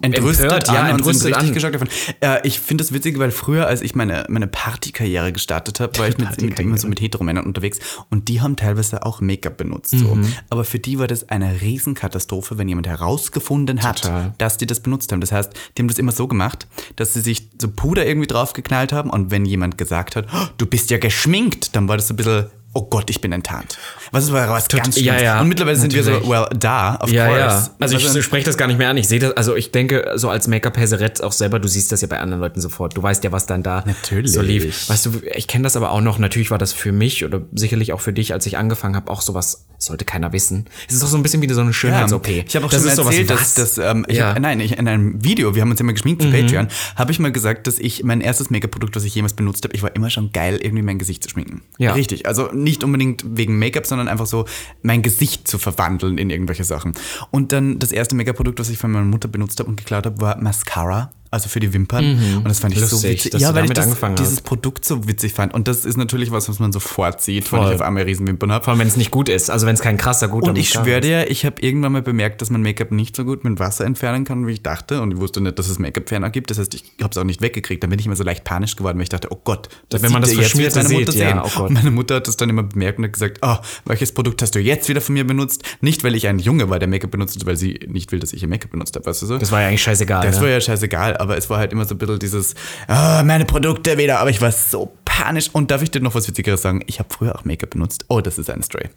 entrüstet 0.03 0.47
empört, 0.47 0.69
an 0.69 0.75
ja, 0.75 0.89
entrüstet 0.89 1.35
an. 1.35 1.53
geschockt 1.53 1.75
davon. 1.75 1.89
Äh, 2.21 2.47
ich 2.47 2.61
finde 2.61 2.85
das 2.85 2.93
witzig, 2.93 3.19
weil 3.19 3.31
früher, 3.31 3.67
als 3.67 3.83
ich 3.83 3.95
meine, 3.95 4.25
meine 4.29 4.47
Partykarriere 4.47 5.33
gestartet 5.33 5.81
habe, 5.81 5.99
war 5.99 6.09
ich 6.09 6.19
mit, 6.19 6.41
mit, 6.41 6.61
immer 6.61 6.79
so 6.79 6.89
mit 6.89 7.01
Heteromännern 7.01 7.45
unterwegs 7.45 7.79
und 8.11 8.29
die 8.29 8.41
haben 8.41 8.57
teilweise 8.57 9.05
auch 9.05 9.21
Make-up 9.21 9.57
benutzt. 9.57 9.91
So. 9.91 10.15
Mhm. 10.15 10.33
Aber 10.51 10.65
für 10.65 10.79
die 10.79 10.99
war 10.99 11.07
das 11.07 11.29
eine 11.29 11.61
Riesenkatastrophe, 11.61 12.59
wenn 12.59 12.69
jemand 12.69 12.87
herausgefunden 12.87 13.83
hat, 13.83 14.03
Total. 14.03 14.35
dass 14.39 14.57
die 14.57 14.67
das 14.67 14.81
benutzt 14.81 15.13
haben. 15.13 15.21
Das 15.21 15.33
heißt, 15.33 15.53
die 15.77 15.83
haben 15.83 15.89
das 15.89 15.99
immer 15.99 16.13
so 16.13 16.27
gemacht, 16.29 16.67
dass 16.97 17.15
sie 17.15 17.21
sich 17.21 17.49
so 17.61 17.69
Puder 17.69 18.07
irgendwie 18.07 18.27
draufgeknallt 18.27 18.93
haben 18.93 19.11
und 19.11 19.31
wenn 19.31 19.45
jemand 19.45 19.79
gesagt 19.79 20.17
hat, 20.17 20.27
"Oh, 20.33 20.47
du 20.59 20.67
bist 20.67 20.91
ja 20.91 20.99
geschminkt, 20.99 21.75
dann 21.77 21.89
war 21.89 21.97
das 21.97 22.09
so 22.09 22.15
ein 22.15 22.17
bisschen 22.17 22.47
oh 22.73 22.83
Gott, 22.91 23.09
ich 23.09 23.21
bin 23.21 23.33
enttarnt. 23.33 23.79
Was 24.13 24.25
ist 24.25 24.31
aber 24.31 24.49
was 24.51 24.69
ganz 24.69 25.01
ja, 25.01 25.19
ja, 25.19 25.41
Und 25.41 25.49
mittlerweile 25.49 25.77
sind 25.77 25.95
wir 25.95 26.03
so, 26.05 26.11
natürlich. 26.11 26.31
well, 26.31 26.47
da, 26.59 26.97
of 26.97 27.11
Ja, 27.11 27.27
course. 27.27 27.41
ja. 27.41 27.71
Also 27.81 27.97
ich 28.19 28.25
spreche 28.25 28.45
das 28.47 28.57
gar 28.59 28.67
nicht 28.67 28.79
mehr 28.79 28.91
an. 28.91 28.97
Ich 28.99 29.09
sehe 29.09 29.19
das, 29.19 29.33
also 29.37 29.57
ich 29.57 29.73
denke, 29.73 30.13
so 30.17 30.29
als 30.29 30.47
Make-up-Häserett 30.47 31.23
auch 31.23 31.33
selber, 31.33 31.59
du 31.59 31.69
siehst 31.69 31.91
das 31.91 32.03
ja 32.03 32.09
bei 32.09 32.21
anderen 32.21 32.41
Leuten 32.43 32.61
sofort. 32.61 32.97
Du 32.97 33.03
weißt 33.03 33.25
ja, 33.25 33.33
was 33.33 33.47
dann 33.47 33.63
da 33.63 33.83
Natürlich. 33.87 34.33
so 34.33 34.43
lief. 34.43 34.89
Weißt 34.91 35.07
du, 35.07 35.13
ich 35.35 35.47
kenne 35.49 35.65
das 35.65 35.77
aber 35.77 35.91
auch 35.91 36.01
noch. 36.03 36.19
Natürlich 36.19 36.51
war 36.51 36.59
das 36.59 36.73
für 36.73 36.93
mich 36.93 37.25
oder 37.25 37.41
sicherlich 37.55 37.93
auch 37.95 38.01
für 38.01 38.13
dich, 38.13 38.33
als 38.35 38.45
ich 38.47 38.59
angefangen 38.59 38.95
habe, 38.95 39.11
auch 39.11 39.23
sowas, 39.23 39.67
sollte 39.79 40.05
keiner 40.05 40.33
wissen. 40.33 40.67
Es 40.89 40.95
ist 40.95 41.03
doch 41.03 41.09
so 41.09 41.17
ein 41.17 41.23
bisschen 41.23 41.43
wie 41.43 41.53
so 41.53 41.61
eine 41.61 41.73
Schönheits-OP. 41.73 42.29
Ich 42.29 42.57
habe 42.57 42.65
auch 42.67 42.71
das 42.71 42.83
schon 42.83 43.07
erzählt, 43.07 43.29
sowas, 43.29 43.55
dass, 43.55 43.75
dass 43.75 43.91
ähm, 43.91 44.07
ich 44.09 44.17
Ja. 44.17 44.31
Mhm. 44.31 44.35
hab, 44.37 44.43
nein, 44.43 44.61
ich, 44.61 44.79
in 44.79 44.89
einem 44.89 45.23
Video, 45.25 45.55
wir 45.55 45.63
haben 45.63 45.71
uns 45.71 45.81
immer 45.81 45.93
geschminkt 45.93 46.23
für 46.23 46.31
Patreon, 46.31 46.69
habe 46.97 47.13
ich 47.13 47.19
mal 47.19 47.31
gesagt, 47.33 47.67
dass 47.67 47.79
ich 47.79 48.03
mein 48.05 48.21
erstes 48.21 48.51
Make-up-Produkt, 48.51 48.97
was 48.97 49.05
ich 49.05 49.15
jemals 49.15 49.35
benutzt 49.35 49.65
habe, 49.65 49.75
ich 49.75 49.83
war 49.83 49.95
immer 49.95 50.09
schon 50.11 50.33
geil, 50.33 50.59
irgendwie 50.63 50.83
mein 50.83 50.99
Gesicht 50.99 51.23
zu 51.23 51.29
schminken. 51.31 51.63
Ja. 51.79 51.93
Richtig. 51.93 52.27
Also 52.27 52.49
nicht 52.67 52.83
unbedingt 52.83 53.25
wegen 53.25 53.59
Make-up, 53.59 53.87
sondern 53.87 54.09
einfach 54.09 54.27
so 54.27 54.45
mein 54.83 55.03
Gesicht 55.03 55.47
zu 55.47 55.57
verwandeln 55.57 56.19
in 56.19 56.31
irgendwelche 56.31 56.65
Sachen. 56.65 56.95
Und 57.31 57.53
dann 57.53 57.79
das 57.79 57.93
erste 57.93 58.17
Make-up-Produkt, 58.17 58.59
was 58.59 58.69
ich 58.69 58.77
von 58.77 58.91
meiner 58.91 59.05
Mutter 59.05 59.29
benutzt 59.29 59.61
habe 59.61 59.71
und 59.71 59.77
geklaut 59.77 60.05
habe, 60.05 60.21
war 60.21 60.37
Mascara. 60.43 61.13
Also 61.31 61.49
für 61.49 61.61
die 61.61 61.73
Wimpern. 61.73 62.19
Und 62.39 62.49
das 62.49 62.61
fand 62.61 62.75
ich 62.75 62.81
so 62.81 62.87
Mhm. 62.87 62.91
Lustig, 63.03 63.11
witzig. 63.19 63.33
dass 63.33 63.43
ja, 63.43 63.51
du 63.51 63.57
weil 63.57 63.65
ich 63.65 63.71
das, 63.73 63.85
angefangen 63.85 64.17
hast. 64.19 64.25
dieses 64.25 64.41
Produkt 64.41 64.85
so 64.85 65.07
witzig 65.09 65.33
fand. 65.33 65.53
Und 65.55 65.69
das 65.69 65.85
ist 65.85 65.97
natürlich 65.97 66.31
was, 66.31 66.49
was 66.49 66.59
man 66.59 66.73
sofort 66.73 67.21
sieht, 67.21 67.51
wenn 67.53 67.61
Voll. 67.61 67.69
ich 67.71 67.75
auf 67.77 67.83
einmal 67.83 68.05
Riesenwimpern 68.05 68.53
habe. 68.53 68.65
Vor 68.65 68.73
allem, 68.73 68.81
wenn 68.81 68.89
es 68.89 68.97
nicht 68.97 69.11
gut 69.11 69.29
ist. 69.29 69.51
Also 69.51 69.67
wenn 69.67 69.75
es 69.75 69.81
kein 69.81 69.97
krasser, 69.97 70.29
guter 70.29 70.51
Und 70.51 70.57
ich 70.57 70.71
schwöre 70.71 71.01
dir, 71.01 71.31
ich 71.31 71.45
habe 71.45 71.61
irgendwann 71.61 71.93
mal 71.93 72.03
bemerkt, 72.03 72.41
dass 72.43 72.51
man 72.51 72.63
Make-up 72.63 72.91
nicht 72.93 73.17
so 73.17 73.25
gut 73.25 73.45
mit 73.45 73.59
Wasser 73.59 73.85
entfernen 73.85 74.25
kann, 74.25 74.47
wie 74.47 74.53
ich 74.53 74.63
dachte. 74.63 75.01
Und 75.03 75.13
ich 75.13 75.19
wusste 75.19 75.41
nicht, 75.41 75.59
dass 75.59 75.69
es 75.69 75.79
Make-up-Ferner 75.79 76.31
gibt. 76.31 76.51
Das 76.51 76.59
heißt, 76.59 76.75
ich 76.75 76.85
habe 77.03 77.11
es 77.11 77.19
auch 77.19 77.25
nicht 77.25 77.41
weggekriegt. 77.43 77.83
Dann 77.83 77.91
bin 77.91 77.99
ich 77.99 78.07
immer 78.07 78.17
so 78.17 78.25
leicht 78.25 78.45
panisch 78.45 78.77
geworden, 78.77 78.97
weil 78.99 79.03
ich 79.05 79.09
dachte, 79.09 79.29
oh 79.31 79.41
Gott, 79.45 79.69
das 79.89 80.03
Wenn 80.03 80.13
man 80.13 80.23
das 80.23 80.35
jetzt, 80.35 80.57
wird 80.57 80.75
meine 80.77 80.89
Mutter 80.89 81.13
sieht, 81.13 81.21
ja, 81.21 81.29
sehen. 81.31 81.41
oh 81.45 81.51
Gott. 81.55 81.69
Und 81.69 81.75
meine 81.75 81.91
Mutter 81.91 82.17
hat 82.17 82.29
das 82.29 82.37
dann 82.37 82.49
immer 82.51 82.63
bemerkt 82.63 82.99
und 82.99 83.05
hat 83.05 83.13
gesagt, 83.13 83.39
oh, 83.43 83.57
welches 83.85 84.13
Produkt 84.13 84.43
hast 84.43 84.55
du 84.55 84.61
jetzt 84.61 84.89
wieder 84.89 85.01
von 85.01 85.15
mir 85.15 85.27
benutzt? 85.27 85.63
Nicht, 85.81 86.05
weil 86.05 86.15
ich 86.15 86.29
ein 86.29 86.39
Junge 86.39 86.71
war, 86.71 86.79
der 86.79 86.89
Make-up 86.89 87.11
benutzt 87.11 87.37
hat, 87.37 87.47
weil 87.47 87.57
sie 87.57 87.81
nicht 87.89 88.13
will, 88.13 88.21
dass 88.21 88.33
ich 88.33 88.43
ihr 88.43 88.49
Make-up 88.49 88.71
benutzt 88.71 88.95
habe, 88.97 89.07
weißt 89.07 89.23
du 89.23 89.27
so? 89.27 89.39
Das 89.39 89.51
war 89.53 89.61
ja 89.63 89.69
eigentlich 89.69 89.83
scheißegal. 89.83 90.25
Das 90.27 90.37
ne? 90.37 90.43
war 90.43 90.49
ja 90.49 90.61
scheißegal, 90.61 91.16
aber 91.21 91.37
es 91.37 91.51
war 91.51 91.59
halt 91.59 91.73
immer 91.73 91.85
so 91.85 91.95
ein 91.95 91.99
bisschen 91.99 92.19
dieses, 92.19 92.55
ah, 92.89 93.23
meine 93.25 93.45
Produkte 93.45 93.99
wieder. 93.99 94.21
Aber 94.21 94.31
ich 94.31 94.41
war 94.41 94.53
so 94.53 94.93
panisch. 95.05 95.51
Und 95.53 95.71
darf 95.71 95.83
ich 95.83 95.91
dir 95.91 96.01
noch 96.01 96.15
was 96.15 96.29
Witzigeres 96.29 96.63
sagen? 96.63 96.83
Ich 96.87 96.99
habe 96.99 97.09
früher 97.13 97.35
auch 97.35 97.45
Make-up 97.45 97.71
benutzt. 97.71 98.05
Oh, 98.09 98.21
das 98.21 98.39
ist 98.39 98.51
eine 98.51 98.63
Story. 98.63 98.89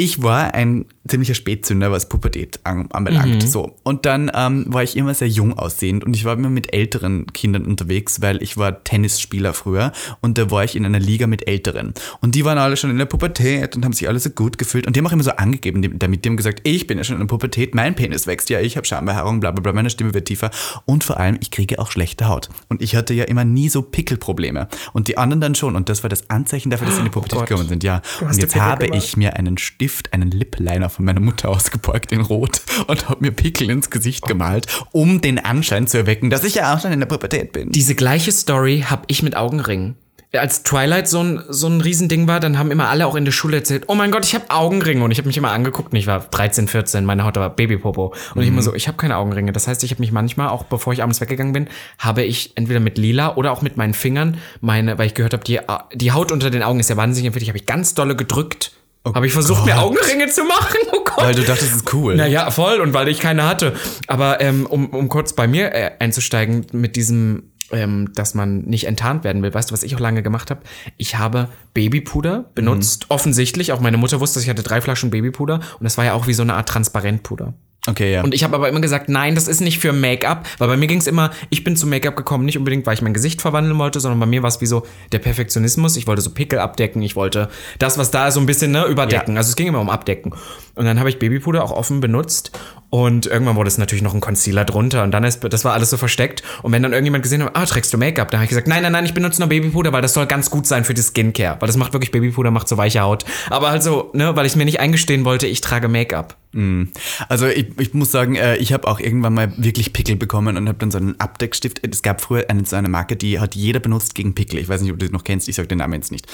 Ich 0.00 0.22
war 0.22 0.54
ein 0.54 0.84
ziemlicher 1.08 1.34
Spätzünder, 1.34 1.90
was 1.90 2.08
Pubertät 2.08 2.60
an, 2.62 2.86
anbelangt. 2.92 3.42
Mhm. 3.42 3.46
So. 3.48 3.74
Und 3.82 4.06
dann 4.06 4.30
ähm, 4.32 4.66
war 4.68 4.84
ich 4.84 4.96
immer 4.96 5.12
sehr 5.12 5.26
jung 5.26 5.58
aussehend 5.58 6.04
und 6.04 6.14
ich 6.14 6.24
war 6.24 6.34
immer 6.34 6.50
mit 6.50 6.72
älteren 6.72 7.26
Kindern 7.32 7.64
unterwegs, 7.64 8.20
weil 8.20 8.40
ich 8.40 8.56
war 8.56 8.84
Tennisspieler 8.84 9.54
früher 9.54 9.90
und 10.20 10.38
da 10.38 10.52
war 10.52 10.62
ich 10.62 10.76
in 10.76 10.86
einer 10.86 11.00
Liga 11.00 11.26
mit 11.26 11.48
Älteren. 11.48 11.94
Und 12.20 12.36
die 12.36 12.44
waren 12.44 12.58
alle 12.58 12.76
schon 12.76 12.90
in 12.90 12.98
der 12.98 13.06
Pubertät 13.06 13.74
und 13.74 13.84
haben 13.84 13.92
sich 13.92 14.06
alle 14.06 14.20
so 14.20 14.30
gut 14.30 14.56
gefühlt 14.56 14.86
und 14.86 14.94
die 14.94 15.00
haben 15.00 15.06
auch 15.08 15.12
immer 15.12 15.24
so 15.24 15.32
angegeben, 15.32 15.98
damit 15.98 16.24
die 16.24 16.28
haben 16.28 16.36
gesagt, 16.36 16.60
ich 16.62 16.86
bin 16.86 16.98
ja 16.98 17.02
schon 17.02 17.16
in 17.16 17.22
der 17.22 17.26
Pubertät, 17.26 17.74
mein 17.74 17.96
Penis 17.96 18.28
wächst, 18.28 18.50
ja, 18.50 18.60
ich 18.60 18.76
habe 18.76 18.86
Schambehaarung, 18.86 19.40
bla 19.40 19.50
bla 19.50 19.62
bla, 19.62 19.72
meine 19.72 19.90
Stimme 19.90 20.14
wird 20.14 20.26
tiefer 20.28 20.52
und 20.84 21.02
vor 21.02 21.18
allem, 21.18 21.38
ich 21.40 21.50
kriege 21.50 21.80
auch 21.80 21.90
schlechte 21.90 22.28
Haut. 22.28 22.50
Und 22.68 22.82
ich 22.82 22.94
hatte 22.94 23.14
ja 23.14 23.24
immer 23.24 23.44
nie 23.44 23.68
so 23.68 23.82
Pickelprobleme 23.82 24.68
und 24.92 25.08
die 25.08 25.18
anderen 25.18 25.40
dann 25.40 25.54
schon 25.56 25.74
und 25.74 25.88
das 25.88 26.04
war 26.04 26.10
das 26.10 26.30
Anzeichen 26.30 26.70
dafür, 26.70 26.86
dass 26.86 26.94
sie 26.94 27.00
in 27.00 27.06
die 27.06 27.10
oh 27.10 27.20
Pubertät 27.20 27.38
oh 27.40 27.44
gekommen 27.44 27.68
sind, 27.68 27.82
ja. 27.82 28.00
Und 28.20 28.36
jetzt 28.36 28.54
habe 28.54 28.86
ich 28.86 29.16
mir 29.16 29.34
einen 29.34 29.58
Stift 29.58 29.87
Stift 29.88 30.12
einen 30.12 30.30
Lip-Liner 30.30 30.90
von 30.90 31.06
meiner 31.06 31.20
Mutter 31.20 31.48
ausgebeugt 31.48 32.12
in 32.12 32.20
Rot 32.20 32.60
und 32.88 33.08
habe 33.08 33.22
mir 33.22 33.32
Pickel 33.32 33.70
ins 33.70 33.88
Gesicht 33.88 34.26
gemalt, 34.26 34.66
um 34.92 35.22
den 35.22 35.38
Anschein 35.38 35.86
zu 35.86 35.96
erwecken, 35.96 36.28
dass 36.28 36.44
ich 36.44 36.56
ja 36.56 36.74
auch 36.74 36.80
schon 36.80 36.92
in 36.92 37.00
der 37.00 37.06
Pubertät 37.06 37.52
bin. 37.52 37.72
Diese 37.72 37.94
gleiche 37.94 38.30
Story 38.30 38.84
habe 38.86 39.04
ich 39.06 39.22
mit 39.22 39.34
Augenringen 39.34 39.96
als 40.34 40.62
Twilight 40.62 41.08
so 41.08 41.22
ein, 41.22 41.42
so 41.48 41.68
ein 41.68 41.80
Riesending 41.80 42.28
war, 42.28 42.38
dann 42.38 42.58
haben 42.58 42.70
immer 42.70 42.90
alle 42.90 43.06
auch 43.06 43.14
in 43.14 43.24
der 43.24 43.32
Schule 43.32 43.56
erzählt, 43.56 43.84
oh 43.86 43.94
mein 43.94 44.10
Gott, 44.10 44.26
ich 44.26 44.34
habe 44.34 44.44
Augenringe. 44.50 45.02
Und 45.02 45.10
ich 45.10 45.16
habe 45.16 45.26
mich 45.26 45.38
immer 45.38 45.52
angeguckt 45.52 45.90
und 45.90 45.98
ich 45.98 46.06
war 46.06 46.20
13, 46.20 46.68
14, 46.68 47.06
meine 47.06 47.24
Haut 47.24 47.36
war 47.36 47.48
Babypopo. 47.48 48.08
Und 48.08 48.36
mhm. 48.36 48.42
ich 48.42 48.48
immer 48.48 48.60
so, 48.60 48.74
ich 48.74 48.88
habe 48.88 48.98
keine 48.98 49.16
Augenringe. 49.16 49.52
Das 49.52 49.68
heißt, 49.68 49.82
ich 49.84 49.90
habe 49.90 50.02
mich 50.02 50.12
manchmal, 50.12 50.50
auch 50.50 50.64
bevor 50.64 50.92
ich 50.92 51.02
abends 51.02 51.22
weggegangen 51.22 51.54
bin, 51.54 51.68
habe 51.98 52.24
ich 52.24 52.52
entweder 52.56 52.80
mit 52.80 52.98
lila 52.98 53.36
oder 53.36 53.52
auch 53.52 53.62
mit 53.62 53.78
meinen 53.78 53.94
Fingern 53.94 54.36
meine, 54.60 54.98
weil 54.98 55.06
ich 55.06 55.14
gehört 55.14 55.32
habe, 55.32 55.44
die, 55.44 55.60
die 55.94 56.12
Haut 56.12 56.30
unter 56.30 56.50
den 56.50 56.62
Augen 56.62 56.78
ist 56.78 56.90
ja 56.90 56.98
wahnsinnig 56.98 57.28
empfindlich, 57.28 57.48
habe 57.48 57.58
ich 57.58 57.64
ganz 57.64 57.94
dolle 57.94 58.14
gedrückt 58.14 58.72
Oh 59.04 59.14
habe 59.14 59.26
ich 59.26 59.32
versucht, 59.32 59.60
Gott. 59.60 59.66
mir 59.66 59.78
Augenringe 59.78 60.28
zu 60.28 60.44
machen. 60.44 60.76
Oh 60.92 61.04
Gott. 61.04 61.24
Weil 61.24 61.34
du 61.34 61.42
dachtest, 61.42 61.70
das 61.70 61.76
ist 61.78 61.94
cool. 61.94 62.16
Naja, 62.16 62.50
voll. 62.50 62.80
Und 62.80 62.94
weil 62.94 63.08
ich 63.08 63.20
keine 63.20 63.48
hatte. 63.48 63.74
Aber 64.06 64.40
ähm, 64.40 64.66
um, 64.66 64.90
um 64.90 65.08
kurz 65.08 65.32
bei 65.32 65.46
mir 65.46 65.72
äh, 65.74 65.92
einzusteigen 65.98 66.66
mit 66.72 66.96
diesem, 66.96 67.52
ähm, 67.72 68.12
dass 68.14 68.34
man 68.34 68.62
nicht 68.62 68.86
enttarnt 68.86 69.24
werden 69.24 69.42
will. 69.42 69.52
Weißt 69.54 69.70
du, 69.70 69.72
was 69.72 69.82
ich 69.82 69.94
auch 69.94 70.00
lange 70.00 70.22
gemacht 70.22 70.50
habe? 70.50 70.60
Ich 70.96 71.16
habe 71.16 71.48
Babypuder 71.74 72.50
benutzt. 72.54 73.04
Mhm. 73.04 73.14
Offensichtlich. 73.14 73.72
Auch 73.72 73.80
meine 73.80 73.96
Mutter 73.96 74.20
wusste, 74.20 74.40
ich 74.40 74.48
hatte 74.48 74.62
drei 74.62 74.80
Flaschen 74.80 75.10
Babypuder. 75.10 75.54
Und 75.54 75.84
das 75.84 75.96
war 75.96 76.04
ja 76.04 76.12
auch 76.14 76.26
wie 76.26 76.34
so 76.34 76.42
eine 76.42 76.54
Art 76.54 76.68
Transparentpuder. 76.68 77.54
Okay, 77.88 78.12
ja. 78.12 78.22
Und 78.22 78.34
ich 78.34 78.44
habe 78.44 78.54
aber 78.54 78.68
immer 78.68 78.80
gesagt, 78.80 79.08
nein, 79.08 79.34
das 79.34 79.48
ist 79.48 79.60
nicht 79.60 79.78
für 79.78 79.92
Make-up, 79.92 80.46
weil 80.58 80.68
bei 80.68 80.76
mir 80.76 80.86
ging 80.86 80.98
es 80.98 81.06
immer, 81.06 81.30
ich 81.48 81.64
bin 81.64 81.74
zum 81.74 81.88
Make-up 81.88 82.16
gekommen, 82.16 82.44
nicht 82.44 82.58
unbedingt, 82.58 82.86
weil 82.86 82.94
ich 82.94 83.02
mein 83.02 83.14
Gesicht 83.14 83.40
verwandeln 83.40 83.78
wollte, 83.78 84.00
sondern 84.00 84.20
bei 84.20 84.26
mir 84.26 84.42
war 84.42 84.48
es 84.48 84.60
wie 84.60 84.66
so 84.66 84.86
der 85.12 85.20
Perfektionismus. 85.20 85.96
Ich 85.96 86.06
wollte 86.06 86.20
so 86.20 86.30
Pickel 86.30 86.58
abdecken, 86.58 87.00
ich 87.02 87.16
wollte 87.16 87.48
das, 87.78 87.96
was 87.96 88.10
da 88.10 88.28
ist, 88.28 88.34
so 88.34 88.40
ein 88.40 88.46
bisschen 88.46 88.72
ne, 88.72 88.84
überdecken. 88.84 89.32
Ja. 89.32 89.38
Also 89.38 89.50
es 89.50 89.56
ging 89.56 89.68
immer 89.68 89.80
um 89.80 89.88
Abdecken. 89.88 90.34
Und 90.74 90.84
dann 90.84 90.98
habe 90.98 91.08
ich 91.08 91.18
Babypuder 91.18 91.64
auch 91.64 91.72
offen 91.72 92.00
benutzt 92.00 92.52
und 92.90 93.26
irgendwann 93.26 93.56
wurde 93.56 93.68
es 93.68 93.76
natürlich 93.76 94.02
noch 94.02 94.14
ein 94.14 94.20
Concealer 94.20 94.64
drunter 94.64 95.02
und 95.02 95.10
dann 95.10 95.24
ist, 95.24 95.44
das 95.44 95.64
war 95.64 95.74
alles 95.74 95.90
so 95.90 95.96
versteckt. 95.96 96.42
Und 96.62 96.72
wenn 96.72 96.82
dann 96.82 96.92
irgendjemand 96.92 97.22
gesehen 97.22 97.42
hat, 97.42 97.54
ah, 97.54 97.66
trägst 97.66 97.92
du 97.92 97.98
Make-up, 97.98 98.30
dann 98.30 98.40
habe 98.40 98.44
ich 98.44 98.48
gesagt, 98.48 98.66
nein, 98.66 98.82
nein, 98.82 98.92
nein, 98.92 99.04
ich 99.04 99.14
benutze 99.14 99.40
nur 99.40 99.48
Babypuder, 99.48 99.92
weil 99.92 100.02
das 100.02 100.14
soll 100.14 100.26
ganz 100.26 100.50
gut 100.50 100.66
sein 100.66 100.84
für 100.84 100.94
die 100.94 101.02
Skincare, 101.02 101.56
weil 101.60 101.66
das 101.66 101.76
macht 101.76 101.92
wirklich 101.92 102.10
Babypuder, 102.10 102.50
macht 102.50 102.68
so 102.68 102.76
weiche 102.76 103.00
Haut. 103.00 103.24
Aber 103.50 103.68
also, 103.68 104.10
ne, 104.14 104.34
weil 104.36 104.46
ich 104.46 104.56
mir 104.56 104.64
nicht 104.64 104.80
eingestehen 104.80 105.24
wollte, 105.24 105.46
ich 105.46 105.60
trage 105.60 105.88
Make-up. 105.88 106.36
Mm. 106.52 106.84
Also 107.28 107.46
ich, 107.46 107.66
ich 107.78 107.92
muss 107.92 108.10
sagen, 108.10 108.36
äh, 108.36 108.56
ich 108.56 108.72
habe 108.72 108.88
auch 108.88 109.00
irgendwann 109.00 109.34
mal 109.34 109.52
wirklich 109.58 109.92
Pickel 109.92 110.16
bekommen 110.16 110.56
und 110.56 110.66
habe 110.66 110.78
dann 110.78 110.90
so 110.90 110.96
einen 110.96 111.20
Abdeckstift. 111.20 111.86
Es 111.86 112.02
gab 112.02 112.22
früher 112.22 112.46
eine, 112.48 112.64
so 112.64 112.76
eine 112.76 112.88
Marke, 112.88 113.16
die 113.16 113.38
hat 113.38 113.54
jeder 113.54 113.80
benutzt 113.80 114.14
gegen 114.14 114.34
Pickel. 114.34 114.58
Ich 114.58 114.68
weiß 114.68 114.80
nicht, 114.80 114.90
ob 114.90 114.98
du 114.98 115.04
das 115.04 115.12
noch 115.12 115.24
kennst, 115.24 115.48
ich 115.48 115.56
sage 115.56 115.68
den 115.68 115.78
Namen 115.78 115.94
jetzt 115.94 116.10
nicht. 116.10 116.26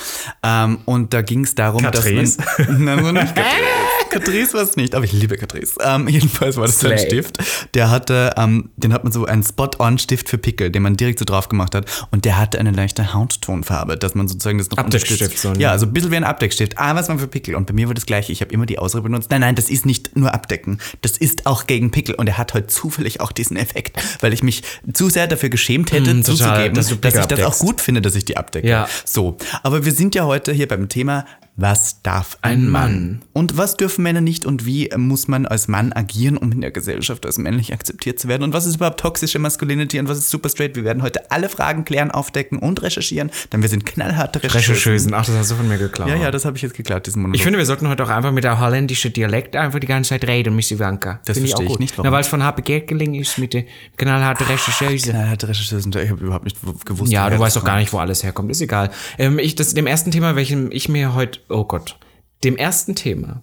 Ähm, 0.44 0.78
und 0.84 1.12
da 1.14 1.22
ging 1.22 1.42
es 1.42 1.56
darum, 1.56 1.82
Catrice? 1.82 2.38
dass 2.38 2.68
man... 2.68 2.84
Nein, 2.84 3.04
so 3.04 3.12
nicht 3.12 3.34
Catrice. 3.34 4.10
Catrice 4.10 4.54
war 4.54 4.62
es 4.62 4.76
nicht, 4.76 4.94
aber 4.94 5.04
ich 5.04 5.12
liebe 5.12 5.36
Catrice. 5.36 5.74
Ähm, 5.84 6.06
jedenfalls 6.08 6.43
war 6.56 6.66
das 6.66 6.80
so 6.80 6.88
ein 6.88 6.98
Stift. 6.98 7.38
Der 7.74 7.90
hatte, 7.90 8.34
ähm, 8.36 8.70
den 8.76 8.92
hat 8.92 9.04
man 9.04 9.12
so 9.12 9.24
einen 9.24 9.42
Spot-on-Stift 9.42 10.28
für 10.28 10.38
Pickel, 10.38 10.70
den 10.70 10.82
man 10.82 10.96
direkt 10.96 11.18
so 11.18 11.24
drauf 11.24 11.48
gemacht 11.48 11.74
hat. 11.74 11.86
Und 12.10 12.24
der 12.24 12.38
hatte 12.38 12.58
eine 12.58 12.70
leichte 12.70 13.14
Hauttonfarbe, 13.14 13.96
dass 13.96 14.14
man 14.14 14.28
sozusagen 14.28 14.58
das 14.58 14.70
noch 14.70 14.78
Abdeckstift. 14.78 15.38
So, 15.38 15.52
ne? 15.52 15.58
ja, 15.58 15.78
so 15.78 15.86
ein 15.86 15.92
bisschen 15.92 16.10
wie 16.10 16.16
ein 16.16 16.24
Abdeckstift. 16.24 16.78
Ah, 16.78 16.94
was 16.94 17.08
man 17.08 17.18
für 17.18 17.26
Pickel. 17.26 17.54
Und 17.54 17.66
bei 17.66 17.72
mir 17.72 17.88
war 17.88 17.94
das 17.94 18.06
gleiche. 18.06 18.32
Ich 18.32 18.40
habe 18.40 18.52
immer 18.52 18.66
die 18.66 18.78
Ausrede 18.78 19.02
benutzt. 19.02 19.30
Nein, 19.30 19.40
nein, 19.40 19.54
das 19.54 19.70
ist 19.70 19.86
nicht 19.86 20.16
nur 20.16 20.32
abdecken. 20.34 20.78
Das 21.02 21.16
ist 21.16 21.46
auch 21.46 21.66
gegen 21.66 21.90
Pickel. 21.90 22.14
Und 22.14 22.28
er 22.28 22.38
hat 22.38 22.54
heute 22.54 22.66
zufällig 22.66 23.20
auch 23.20 23.32
diesen 23.32 23.56
Effekt, 23.56 24.00
weil 24.20 24.32
ich 24.32 24.42
mich 24.42 24.62
zu 24.92 25.08
sehr 25.08 25.26
dafür 25.26 25.48
geschämt 25.48 25.92
hätte, 25.92 26.12
mm, 26.12 26.22
zuzugeben, 26.22 26.74
dass, 26.74 26.88
dass 27.00 27.14
ich 27.14 27.26
das 27.26 27.42
auch 27.42 27.58
gut 27.58 27.80
finde, 27.80 28.02
dass 28.02 28.14
ich 28.14 28.24
die 28.24 28.36
abdecke. 28.36 28.68
Ja. 28.68 28.88
So. 29.04 29.36
Aber 29.62 29.84
wir 29.84 29.92
sind 29.92 30.14
ja 30.14 30.24
heute 30.24 30.52
hier 30.52 30.68
beim 30.68 30.88
Thema 30.88 31.24
was 31.56 32.02
darf 32.02 32.36
ein 32.42 32.68
Mann? 32.68 33.22
Und 33.32 33.56
was 33.56 33.76
dürfen 33.76 34.02
Männer 34.02 34.20
nicht 34.20 34.44
und 34.44 34.66
wie 34.66 34.90
muss 34.96 35.28
man 35.28 35.46
als 35.46 35.68
Mann 35.68 35.92
agieren, 35.92 36.36
um 36.36 36.50
in 36.50 36.60
der 36.60 36.72
Gesellschaft 36.72 37.24
als 37.26 37.38
männlich 37.38 37.72
akzeptiert 37.72 38.18
zu 38.18 38.26
werden? 38.26 38.42
Und 38.42 38.52
was 38.52 38.66
ist 38.66 38.76
überhaupt 38.76 38.98
toxische 38.98 39.38
Masculinity 39.38 40.00
und 40.00 40.08
was 40.08 40.18
ist 40.18 40.30
super 40.30 40.48
straight? 40.48 40.74
Wir 40.74 40.82
werden 40.82 41.02
heute 41.04 41.30
alle 41.30 41.48
Fragen 41.48 41.84
klären, 41.84 42.10
aufdecken 42.10 42.58
und 42.58 42.82
recherchieren, 42.82 43.30
denn 43.52 43.62
wir 43.62 43.68
sind 43.68 43.86
knallharte 43.86 44.42
Rechercheusen. 44.42 45.14
Ach, 45.14 45.24
das 45.24 45.36
hast 45.36 45.52
du 45.52 45.54
von 45.54 45.68
mir 45.68 45.78
geklaut. 45.78 46.08
Ja, 46.08 46.16
ja, 46.16 46.32
das 46.32 46.44
habe 46.44 46.56
ich 46.56 46.62
jetzt 46.62 46.74
geklaut, 46.74 47.06
diesen 47.06 47.22
Monolog. 47.22 47.36
Ich 47.36 47.44
finde, 47.44 47.58
wir 47.58 47.66
sollten 47.66 47.88
heute 47.88 48.02
auch 48.02 48.08
einfach 48.08 48.32
mit 48.32 48.42
der 48.42 48.58
holländischen 48.58 49.12
Dialekt 49.12 49.54
einfach 49.54 49.78
die 49.78 49.86
ganze 49.86 50.10
Zeit 50.10 50.26
reden, 50.26 50.56
Miss 50.56 50.72
Ivanka. 50.72 51.20
Das 51.24 51.36
finde 51.36 51.50
verstehe 51.50 51.66
ich, 51.66 51.72
ich 51.74 51.78
nicht, 51.78 51.96
warum. 51.96 52.10
Na, 52.10 52.12
weil 52.12 52.22
es 52.22 52.28
von 52.28 52.42
HP 52.42 52.62
Gelkeling 52.62 53.14
ist 53.14 53.38
mit 53.38 53.54
der 53.54 53.64
knallharte 53.96 54.48
Rechercheuse. 54.48 55.10
Knallharte 55.10 55.48
Rechercheuse. 55.48 55.88
Ich 56.02 56.10
habe 56.10 56.24
überhaupt 56.24 56.44
nicht 56.46 56.56
gewusst. 56.84 57.12
Ja, 57.12 57.30
du 57.30 57.38
weißt 57.38 57.54
doch 57.54 57.64
gar 57.64 57.78
nicht, 57.78 57.92
wo 57.92 57.98
alles 57.98 58.24
herkommt. 58.24 58.50
Ist 58.50 58.60
egal. 58.60 58.90
Ähm, 59.18 59.38
ich, 59.38 59.54
das, 59.54 59.72
dem 59.74 59.86
ersten 59.86 60.10
Thema, 60.10 60.34
welchem 60.34 60.72
ich 60.72 60.88
mir 60.88 61.14
heute, 61.14 61.43
oh 61.48 61.64
Gott, 61.64 61.98
dem 62.42 62.56
ersten 62.56 62.94
Thema. 62.94 63.42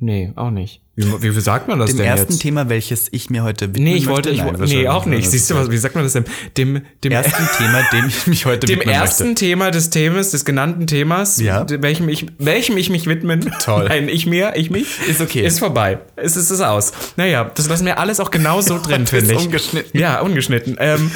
Nee, 0.00 0.32
auch 0.36 0.50
nicht. 0.50 0.82
Wie, 0.94 1.34
wie, 1.34 1.40
sagt 1.40 1.68
man 1.68 1.78
das 1.78 1.88
dem 1.88 1.96
denn 1.96 2.04
Dem 2.04 2.18
ersten 2.18 2.38
Thema, 2.38 2.68
welches 2.68 3.08
ich 3.12 3.30
mir 3.30 3.42
heute 3.42 3.68
widmen 3.68 3.84
Nee, 3.84 3.94
ich 3.94 4.08
wollte, 4.08 4.28
ich, 4.28 4.42
Nein, 4.42 4.56
nee, 4.58 4.86
auch 4.88 5.06
nicht. 5.06 5.30
Siehst 5.30 5.50
du, 5.50 5.54
was, 5.54 5.70
wie 5.70 5.78
sagt 5.78 5.94
man 5.94 6.04
das 6.04 6.12
denn? 6.12 6.26
Dem, 6.58 6.82
dem 7.02 7.12
ersten 7.12 7.48
Thema, 7.56 7.82
dem 7.90 8.08
ich 8.08 8.26
mich 8.26 8.44
heute 8.44 8.66
Dem 8.66 8.82
ersten 8.82 9.28
möchte. 9.28 9.46
Thema 9.46 9.70
des 9.70 9.88
Themas, 9.88 10.32
des 10.32 10.44
genannten 10.44 10.86
Themas, 10.86 11.40
ja. 11.40 11.64
welchem, 11.66 12.10
ich, 12.10 12.26
welchem 12.38 12.76
ich 12.76 12.90
mich 12.90 13.06
widmen. 13.06 13.54
Toll. 13.64 13.84
Nein, 13.88 14.10
ich 14.10 14.26
mir, 14.26 14.52
ich 14.56 14.70
mich. 14.70 15.00
Ist 15.08 15.22
okay. 15.22 15.46
Ist 15.46 15.60
vorbei. 15.60 15.98
Es 16.16 16.36
ist, 16.36 16.50
ist 16.50 16.60
aus. 16.60 16.92
Naja, 17.16 17.50
das 17.54 17.70
lassen 17.70 17.86
wir 17.86 17.98
alles 17.98 18.20
auch 18.20 18.30
genau 18.30 18.60
so 18.60 18.78
drin, 18.82 19.06
finde 19.06 19.32
ich. 19.32 19.46
ungeschnitten. 19.46 19.98
Ja, 19.98 20.20
ungeschnitten. 20.20 20.76
Ähm, 20.78 21.10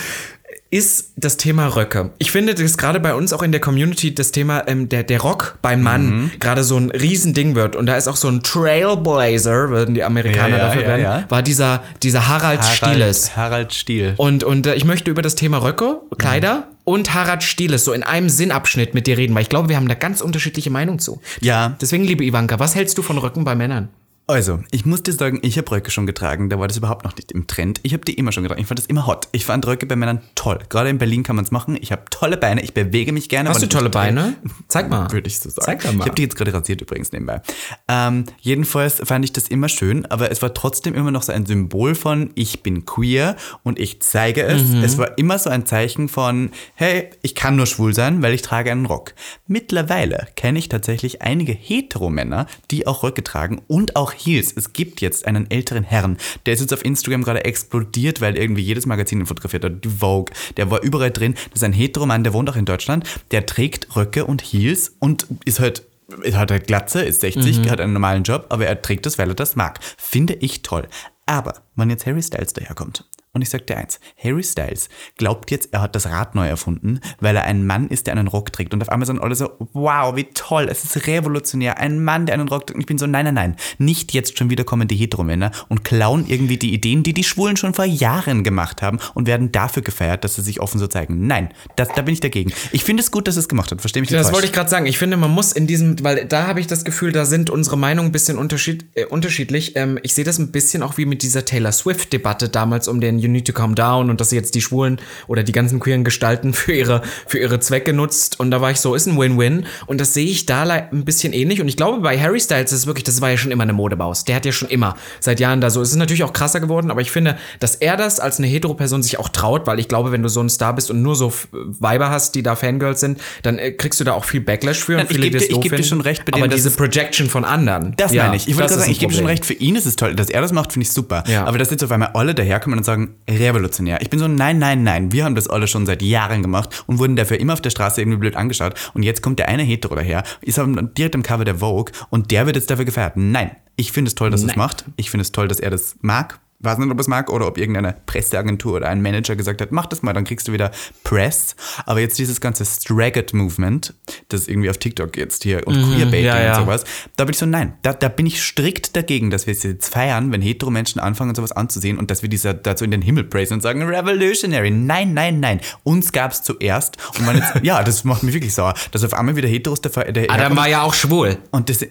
ist 0.70 1.12
das 1.16 1.37
Thema 1.37 1.68
Röcke. 1.68 2.11
Ich 2.18 2.32
finde, 2.32 2.54
dass 2.54 2.76
gerade 2.76 2.99
bei 2.99 3.14
uns 3.14 3.32
auch 3.32 3.42
in 3.42 3.52
der 3.52 3.61
Community 3.61 4.14
das 4.14 4.32
Thema 4.32 4.66
ähm, 4.66 4.88
der, 4.88 5.04
der 5.04 5.20
Rock 5.20 5.58
beim 5.62 5.82
Mann 5.82 6.06
mhm. 6.06 6.30
gerade 6.40 6.64
so 6.64 6.76
ein 6.76 6.90
Riesending 6.90 7.54
wird. 7.54 7.76
Und 7.76 7.87
da 7.87 7.96
ist 7.96 8.08
auch 8.08 8.16
so 8.16 8.28
ein 8.28 8.42
Trailblazer, 8.42 9.70
würden 9.70 9.94
die 9.94 10.02
Amerikaner 10.02 10.58
ja, 10.58 10.64
dafür 10.66 10.82
ja, 10.82 10.88
werden, 10.88 11.02
ja. 11.02 11.25
war 11.28 11.42
dieser, 11.42 11.85
dieser 12.02 12.26
Harald, 12.26 12.61
Harald 12.61 12.76
Stieles. 12.76 13.37
Harald 13.37 13.75
Stiel. 13.75 14.14
Und, 14.16 14.42
und 14.42 14.66
äh, 14.66 14.75
ich 14.75 14.85
möchte 14.85 15.11
über 15.11 15.23
das 15.23 15.37
Thema 15.37 15.58
Röcke, 15.58 16.00
Kleider 16.18 16.56
mhm. 16.56 16.62
und 16.85 17.14
Harald 17.14 17.44
Stieles 17.44 17.85
so 17.85 17.92
in 17.92 18.02
einem 18.02 18.28
Sinnabschnitt 18.28 18.92
mit 18.92 19.06
dir 19.06 19.16
reden, 19.16 19.35
weil 19.35 19.42
ich 19.42 19.49
glaube, 19.49 19.68
wir 19.68 19.76
haben 19.76 19.88
da 19.88 19.94
ganz 19.94 20.20
unterschiedliche 20.20 20.70
Meinungen 20.70 20.99
zu. 20.99 21.20
Ja. 21.40 21.76
Deswegen, 21.80 22.02
liebe 22.02 22.25
Ivanka, 22.25 22.58
was 22.58 22.75
hältst 22.75 22.99
du 22.99 23.02
von 23.02 23.18
Röcken 23.18 23.44
bei 23.44 23.54
Männern? 23.54 23.88
Also, 24.28 24.59
ich 24.73 24.85
muss 24.85 25.04
dir 25.04 25.12
sagen, 25.12 25.38
ich 25.42 25.56
habe 25.56 25.71
Röcke 25.71 25.92
schon 25.92 26.04
getragen, 26.04 26.50
da 26.50 26.59
war 26.59 26.66
das 26.66 26.76
überhaupt 26.76 27.04
noch 27.04 27.14
nicht 27.14 27.30
im 27.30 27.47
Trend. 27.47 27.78
Ich 27.85 27.92
habe 27.92 28.04
die 28.04 28.14
immer 28.14 28.33
schon 28.33 28.42
getragen. 28.42 28.61
Ich 28.61 28.66
fand 28.66 28.80
das 28.80 28.87
immer 28.87 29.06
hot. 29.06 29.28
Ich 29.30 29.45
fand 29.45 29.64
Röcke 29.68 29.87
bei 29.87 29.95
Männern 29.95 30.21
toll. 30.35 30.59
Gerade 30.68 30.90
in 30.90 30.99
Berlin 30.99 31.23
kann 31.23 31.37
man 31.37 31.45
es 31.45 31.52
machen. 31.52 31.78
Ich 31.80 31.92
habe 31.92 32.02
tolle 32.11 32.37
Beine, 32.37 32.61
ich 32.61 32.75
bewege 32.75 33.12
mich 33.12 33.28
gerne. 33.28 33.50
Hast 33.50 33.62
du 33.62 33.68
tolle 33.68 33.88
Beine? 33.88 34.35
Zeig 34.66 34.90
mal. 34.90 35.12
Würde 35.12 35.28
ich 35.28 35.38
so 35.38 35.49
sagen. 35.49 35.64
Zeig 35.64 35.85
mal. 35.85 36.00
Ich 36.00 36.06
habe 36.06 36.16
die 36.16 36.23
jetzt 36.23 36.35
gerade 36.35 36.52
rasiert 36.52 36.80
übrigens 36.80 37.12
nebenbei. 37.12 37.40
Ähm, 37.87 38.25
jedenfalls 38.40 39.00
fand 39.04 39.25
ich 39.25 39.33
das 39.33 39.47
immer 39.47 39.68
schön, 39.68 40.06
aber 40.06 40.33
es 40.33 40.42
war 40.42 40.52
trotzdem 40.52 40.95
immer 40.95 41.12
noch 41.12 41.23
so 41.23 41.30
ein 41.30 41.47
Symbol 41.47 41.95
von, 41.95 42.30
ich 42.35 42.64
bin 42.64 42.85
queer 42.85 43.37
und 43.62 43.78
ich 43.78 44.02
zeige 44.02 44.42
es. 44.42 44.64
Mhm. 44.64 44.83
Es 44.83 44.99
war 44.99 45.16
immer 45.18 45.38
so 45.38 45.50
ein 45.50 45.66
Zeichen 45.66 46.09
von, 46.09 46.50
hey, 46.75 47.11
ich 47.23 47.37
kann 47.37 47.54
nur 47.54 47.66
schwul 47.66 47.95
sein, 47.95 48.23
weil 48.23 48.35
ich 48.35 48.42
trage 48.42 48.73
einen 48.73 48.87
Rock. 48.87 49.14
Mittlerweile 49.47 50.26
kenne 50.35 50.59
ich 50.59 50.68
tatsächlich 50.68 51.23
einige 51.23 51.52
Heteromänner, 51.52 52.49
die 52.73 52.88
auch 52.88 53.04
Röcke 53.04 53.23
tragen 53.23 53.62
und 53.68 53.95
auch 53.95 54.15
Heels. 54.16 54.52
Es 54.56 54.73
gibt 54.73 55.00
jetzt 55.00 55.26
einen 55.26 55.50
älteren 55.50 55.85
Herrn, 55.85 56.16
der 56.44 56.54
ist 56.54 56.61
jetzt 56.61 56.73
auf 56.73 56.85
Instagram 56.85 57.23
gerade 57.23 57.44
explodiert, 57.44 58.20
weil 58.20 58.37
irgendwie 58.37 58.62
jedes 58.62 58.87
Magazin 58.87 59.20
ihn 59.20 59.26
fotografiert 59.26 59.64
hat, 59.64 59.85
die 59.85 59.88
Vogue, 59.88 60.35
der 60.56 60.70
war 60.70 60.82
überall 60.82 61.11
drin. 61.11 61.35
Das 61.50 61.61
ist 61.61 61.64
ein 61.64 61.73
Heteroman, 61.73 62.25
der 62.25 62.32
wohnt 62.32 62.50
auch 62.50 62.56
in 62.56 62.64
Deutschland, 62.64 63.04
der 63.30 63.46
trägt 63.46 63.94
Röcke 63.96 64.25
und 64.25 64.42
Heels 64.42 64.94
und 64.99 65.26
ist 65.44 65.61
halt 65.61 65.82
er 66.23 66.38
hat 66.38 66.52
halt 66.52 66.68
Glatze, 66.68 67.02
ist 67.02 67.20
60, 67.20 67.58
mhm. 67.58 67.70
hat 67.70 67.80
einen 67.80 67.92
normalen 67.92 68.23
Job, 68.23 68.46
aber 68.50 68.66
er 68.66 68.80
trägt 68.80 69.06
das, 69.06 69.18
weil 69.18 69.28
er 69.28 69.35
das 69.35 69.56
mag. 69.56 69.80
Finde 69.96 70.35
ich 70.35 70.62
toll. 70.62 70.87
Aber 71.26 71.62
wenn 71.75 71.90
jetzt 71.90 72.06
Harry 72.06 72.23
Styles 72.23 72.52
daherkommt 72.52 73.04
Und 73.37 73.43
ich 73.43 73.50
sag 73.50 73.66
dir 73.66 73.76
eins, 73.76 74.00
Harry 74.23 74.43
Styles 74.43 74.88
glaubt 75.19 75.50
jetzt, 75.50 75.69
er 75.75 75.83
hat 75.83 75.95
das 75.95 76.07
Rad 76.07 76.35
neu 76.35 76.49
erfunden, 76.49 77.00
weil 77.21 77.37
er 77.37 77.43
ein 77.45 77.66
Mann 77.66 77.88
ist, 77.88 78.07
der 78.07 78.14
einen 78.14 78.28
Rock 78.28 78.50
trägt. 78.50 78.73
Und 78.73 78.81
auf 78.81 78.88
einmal 78.88 79.05
sind 79.07 79.21
alle 79.21 79.35
so, 79.35 79.50
wow, 79.75 80.16
wie 80.16 80.25
toll, 80.33 80.69
es 80.71 80.85
ist 80.85 81.07
revolutionär. 81.07 81.76
Ein 81.78 82.02
Mann, 82.02 82.25
der 82.25 82.35
einen 82.35 82.49
Rock 82.49 82.66
trägt. 82.66 82.76
Und 82.76 82.81
ich 82.81 82.87
bin 82.87 82.97
so, 82.97 83.07
nein, 83.07 83.26
nein, 83.26 83.35
nein, 83.35 83.57
nicht 83.76 84.14
jetzt 84.14 84.38
schon 84.38 84.49
wieder 84.49 84.64
kommen 84.64 84.88
die 84.88 84.97
Heteromänner 84.97 85.50
und 85.69 85.85
klauen 85.85 86.25
irgendwie 86.26 86.57
die 86.57 86.73
Ideen, 86.73 87.02
die 87.02 87.12
die 87.12 87.25
Schwulen 87.25 87.59
schon 87.59 87.75
vor 87.75 87.85
Jahren 87.85 88.43
gemacht 88.43 88.81
haben 88.81 88.99
und 89.12 89.26
werden 89.26 89.52
dafür 89.52 89.83
gefeiert, 89.83 90.25
dass 90.25 90.37
sie 90.37 90.43
sich 90.43 90.61
offen 90.61 90.78
so 90.78 90.87
zeigen. 90.87 91.26
Nein, 91.26 91.50
das, 91.76 91.88
da 91.95 92.00
bin 92.00 92.14
ich 92.14 92.21
dagegen. 92.21 92.55
Ich 92.73 92.85
finde 92.85 93.02
es 93.02 93.11
gut, 93.11 93.28
dass 93.28 93.37
es 93.37 93.50
gemacht 93.50 93.71
hat. 93.71 93.83
Verstehe 93.83 94.00
mich 94.00 94.09
nicht 94.11 94.19
Das 94.19 94.28
falsch. 94.28 94.35
wollte 94.37 94.47
ich 94.47 94.52
gerade 94.55 94.71
sagen. 94.71 94.87
Ich 94.87 94.97
finde, 94.97 95.19
man 95.19 95.31
muss 95.31 95.52
in 95.52 95.66
diesem, 95.66 96.02
weil 96.02 96.25
da 96.25 96.47
habe 96.47 96.61
ich 96.61 96.66
das 96.66 96.87
Gefühl, 96.87 97.12
da 97.12 97.26
sind 97.26 97.50
unsere 97.50 97.76
Meinungen 97.76 98.09
ein 98.09 98.12
bisschen 98.12 98.38
unterschied, 98.38 98.87
äh, 98.95 99.05
unterschiedlich. 99.05 99.76
Ähm, 99.76 99.99
ich 100.02 100.14
sehe 100.14 100.25
das 100.25 100.38
ein 100.38 100.52
bisschen 100.52 100.83
auch 100.83 100.97
wie 100.97 101.05
mit 101.05 101.23
dieser 101.23 101.45
Taylor 101.45 101.73
Swift-Debatte 101.73 102.49
damals 102.49 102.88
um 102.88 103.02
den 103.02 103.19
You 103.26 103.33
Need 103.33 103.47
to 103.47 103.52
Calm 103.52 103.75
Down 103.75 104.11
und 104.11 104.21
dass 104.21 104.30
sie 104.30 104.37
jetzt 104.37 104.54
die 104.54 104.61
Schwulen 104.62 105.00
oder 105.26 105.42
die 105.42 105.52
ganzen 105.52 105.80
queeren 105.80 106.04
Gestalten 106.04 106.54
für 106.54 106.73
ihre, 106.73 107.02
für 107.26 107.38
ihre 107.38 107.61
Zwecke 107.61 107.92
nutzt. 107.92 108.40
Und 108.40 108.50
da 108.50 108.61
war 108.61 108.71
ich 108.71 108.80
so, 108.80 108.95
ist 108.95 109.06
ein 109.06 109.18
Win-Win. 109.18 109.66
Und 109.87 110.00
das 110.00 110.14
sehe 110.14 110.26
ich 110.26 110.47
da 110.47 110.62
ein 110.62 111.04
bisschen 111.04 111.33
ähnlich. 111.33 111.61
Und 111.61 111.68
ich 111.68 111.76
glaube, 111.76 112.00
bei 112.00 112.18
Harry 112.18 112.40
Styles 112.40 112.73
ist 112.73 112.80
es 112.80 112.87
wirklich, 112.87 113.04
das 113.04 113.21
war 113.21 113.30
ja 113.30 113.37
schon 113.37 113.50
immer 113.50 113.62
eine 113.64 113.73
Modebaus. 113.73 114.25
Der 114.25 114.37
hat 114.37 114.47
ja 114.47 114.52
schon 114.52 114.68
immer 114.68 114.97
seit 115.21 115.40
Jahren 115.40 115.61
da 115.61 115.71
so. 115.71 115.80
Es 115.83 115.90
ist 115.90 115.97
natürlich 115.97 116.25
auch 116.25 116.33
krasser 116.33 116.61
geworden, 116.61 116.90
aber 116.90 117.00
ich 117.00 117.11
finde, 117.11 117.37
dass 117.61 117.75
er 117.76 117.97
das 117.97 118.21
als 118.21 118.38
eine 118.38 118.47
Hetero-Person 118.47 119.02
sich 119.02 119.18
auch 119.18 119.28
traut, 119.28 119.66
weil 119.66 119.78
ich 119.78 119.88
glaube, 119.88 120.12
wenn 120.12 120.23
du 120.23 120.28
so 120.28 120.40
ein 120.40 120.49
Star 120.49 120.75
bist 120.75 120.90
und 120.90 121.02
nur 121.02 121.16
so 121.16 121.33
Weiber 121.52 122.11
hast, 122.11 122.35
die 122.35 122.42
da 122.42 122.56
Fangirls 122.56 123.00
sind, 123.00 123.21
dann 123.42 123.59
äh, 123.59 123.73
kriegst 123.73 124.00
du 124.00 124.04
da 124.04 124.12
auch 124.12 124.25
viel 124.25 124.40
Backlash 124.40 124.78
für. 124.78 124.92
Nein, 124.92 125.06
und 125.06 125.11
ich 125.11 125.16
viele, 125.16 125.30
die 125.30 125.37
es 125.38 125.49
doof 125.49 125.62
finden. 125.64 125.85
schon 125.85 126.00
recht 126.00 126.25
bei 126.25 126.37
Aber 126.38 126.49
diese 126.49 126.68
es- 126.68 126.76
Projection 126.76 127.28
von 127.28 127.45
anderen. 127.45 127.95
Das 127.97 128.12
ja, 128.12 128.25
meine 128.25 128.37
ich. 128.37 128.49
Ich 128.49 128.56
wollte 128.56 128.68
gerade 128.68 128.80
sagen, 128.80 128.92
ich 128.92 128.99
gebe 128.99 129.12
schon 129.12 129.26
recht, 129.26 129.45
für 129.45 129.54
ihn 129.54 129.76
ist 129.76 129.87
es 129.87 129.97
toll. 129.97 130.14
Dass 130.14 130.30
er 130.30 130.40
das 130.40 130.52
macht, 130.52 130.73
finde 130.73 130.85
ich 130.87 130.92
super. 130.92 131.25
Ja. 131.26 131.45
Aber 131.45 131.59
dass 131.59 131.71
jetzt 131.71 131.83
auf 131.83 131.90
einmal 131.90 132.11
alle 132.14 132.35
daherkommen 132.35 132.78
und 132.78 132.85
sagen, 132.85 133.15
revolutionär. 133.28 134.00
Ich 134.02 134.11
bin 134.11 134.18
so, 134.18 134.28
nein, 134.28 134.58
nein, 134.58 134.82
nein. 134.82 135.12
Wir 135.12 135.25
haben 135.25 135.35
das 135.35 135.49
alle 135.49 135.66
schon 135.66 135.87
seit 135.87 136.02
Jahren 136.02 136.42
gemacht 136.42 136.85
und 136.87 136.99
wurden 136.99 137.16
dafür 137.16 137.38
immer 137.40 137.52
auf 137.52 137.61
der 137.61 137.70
Straße 137.70 138.00
irgendwie 138.00 138.18
blöd 138.18 138.37
angeschaut. 138.37 138.75
Und 138.94 139.02
jetzt 139.02 139.23
kommt 139.23 139.38
der 139.38 139.49
eine 139.49 139.62
Hetero 139.62 139.94
daher, 139.94 140.23
ist 140.40 140.58
am- 140.58 140.94
direkt 140.94 141.14
am 141.14 141.23
Cover 141.23 141.44
der 141.44 141.56
Vogue 141.56 141.92
und 142.11 142.30
der 142.30 142.46
wird 142.46 142.56
jetzt 142.56 142.70
dafür 142.70 142.85
gefeiert. 142.85 143.16
Nein. 143.16 143.50
Ich 143.76 143.92
finde 143.92 144.08
es 144.08 144.14
toll, 144.14 144.30
dass 144.30 144.42
er 144.42 144.49
es 144.50 144.56
macht. 144.56 144.85
Ich 144.96 145.11
finde 145.11 145.23
es 145.23 145.32
toll, 145.32 145.49
dass 145.49 145.61
er 145.61 145.70
das 145.70 145.96
mag. 146.00 146.38
Weiß 146.61 146.79
nicht, 146.79 146.91
ob 146.91 146.99
es 146.99 147.07
mag 147.09 147.31
oder 147.31 147.47
ob 147.47 147.59
irgendeine 147.59 147.97
Presseagentur 148.07 148.75
oder 148.77 148.89
ein 148.89 149.03
Manager 149.03 149.37
gesagt 149.37 149.61
hat, 149.61 149.73
mach 149.73 149.87
das 149.87 150.03
mal, 150.03 150.13
dann 150.13 150.25
kriegst 150.25 150.49
du 150.49 150.53
wieder 150.53 150.71
Press. 151.05 151.55
Aber 151.85 152.01
jetzt 152.01 152.19
dieses 152.19 152.41
ganze 152.41 152.65
Straggot-Movement, 152.65 153.95
das 154.29 154.49
irgendwie 154.49 154.71
auf 154.71 154.79
TikTok 154.79 155.17
jetzt 155.17 155.43
hier 155.43 155.67
und 155.67 155.75
Queerbaiting 155.75 156.17
Mhm, 156.21 156.25
ja, 156.27 156.43
ja. 156.43 156.59
und 156.59 156.65
sowas, 156.65 156.85
da 157.17 157.25
bin 157.25 157.33
ich 157.33 157.39
so, 157.39 157.47
nein, 157.47 157.75
da, 157.83 157.93
da 157.93 158.09
bin 158.09 158.27
ich 158.27 158.43
strikt 158.43 158.97
dagegen, 158.97 159.31
dass 159.31 159.47
wir 159.47 159.53
es 159.53 159.63
jetzt 159.63 159.89
feiern, 159.93 160.33
wenn 160.33 160.41
hetero 160.41 160.71
Menschen 160.71 161.01
anfangen, 161.01 161.35
sowas 161.35 161.53
anzusehen 161.53 161.99
und 161.99 162.11
dass 162.11 162.23
wir 162.23 162.29
dieser 162.29 162.55
dazu 162.55 162.85
in 162.85 162.91
den 162.91 163.03
Himmel 163.03 163.25
praisen 163.25 163.55
und 163.55 163.61
sagen, 163.61 163.83
revolutionary. 163.83 164.71
Nein, 164.71 165.15
nein, 165.15 165.41
nein. 165.41 165.61
Uns 165.85 166.13
gab 166.13 166.33
es 166.33 166.43
zuerst. 166.43 166.97
Und 167.19 167.27
man 167.27 167.37
jetzt, 167.37 167.53
ja, 167.63 167.83
das 167.83 168.05
macht 168.05 168.23
mich 168.23 168.35
wirklich 168.35 168.55
sauer, 168.55 168.75
dass 168.93 169.05
auf 169.05 169.15
einmal 169.15 169.37
wieder 169.37 169.49
Heteros 169.49 169.81
der, 169.81 170.13
der 170.13 170.31
Adam 170.31 170.57
war 170.57 170.69
ja 170.69 170.83
auch 170.83 170.95
schwul. 170.95 171.39
und 171.51 171.69
das, 171.69 171.87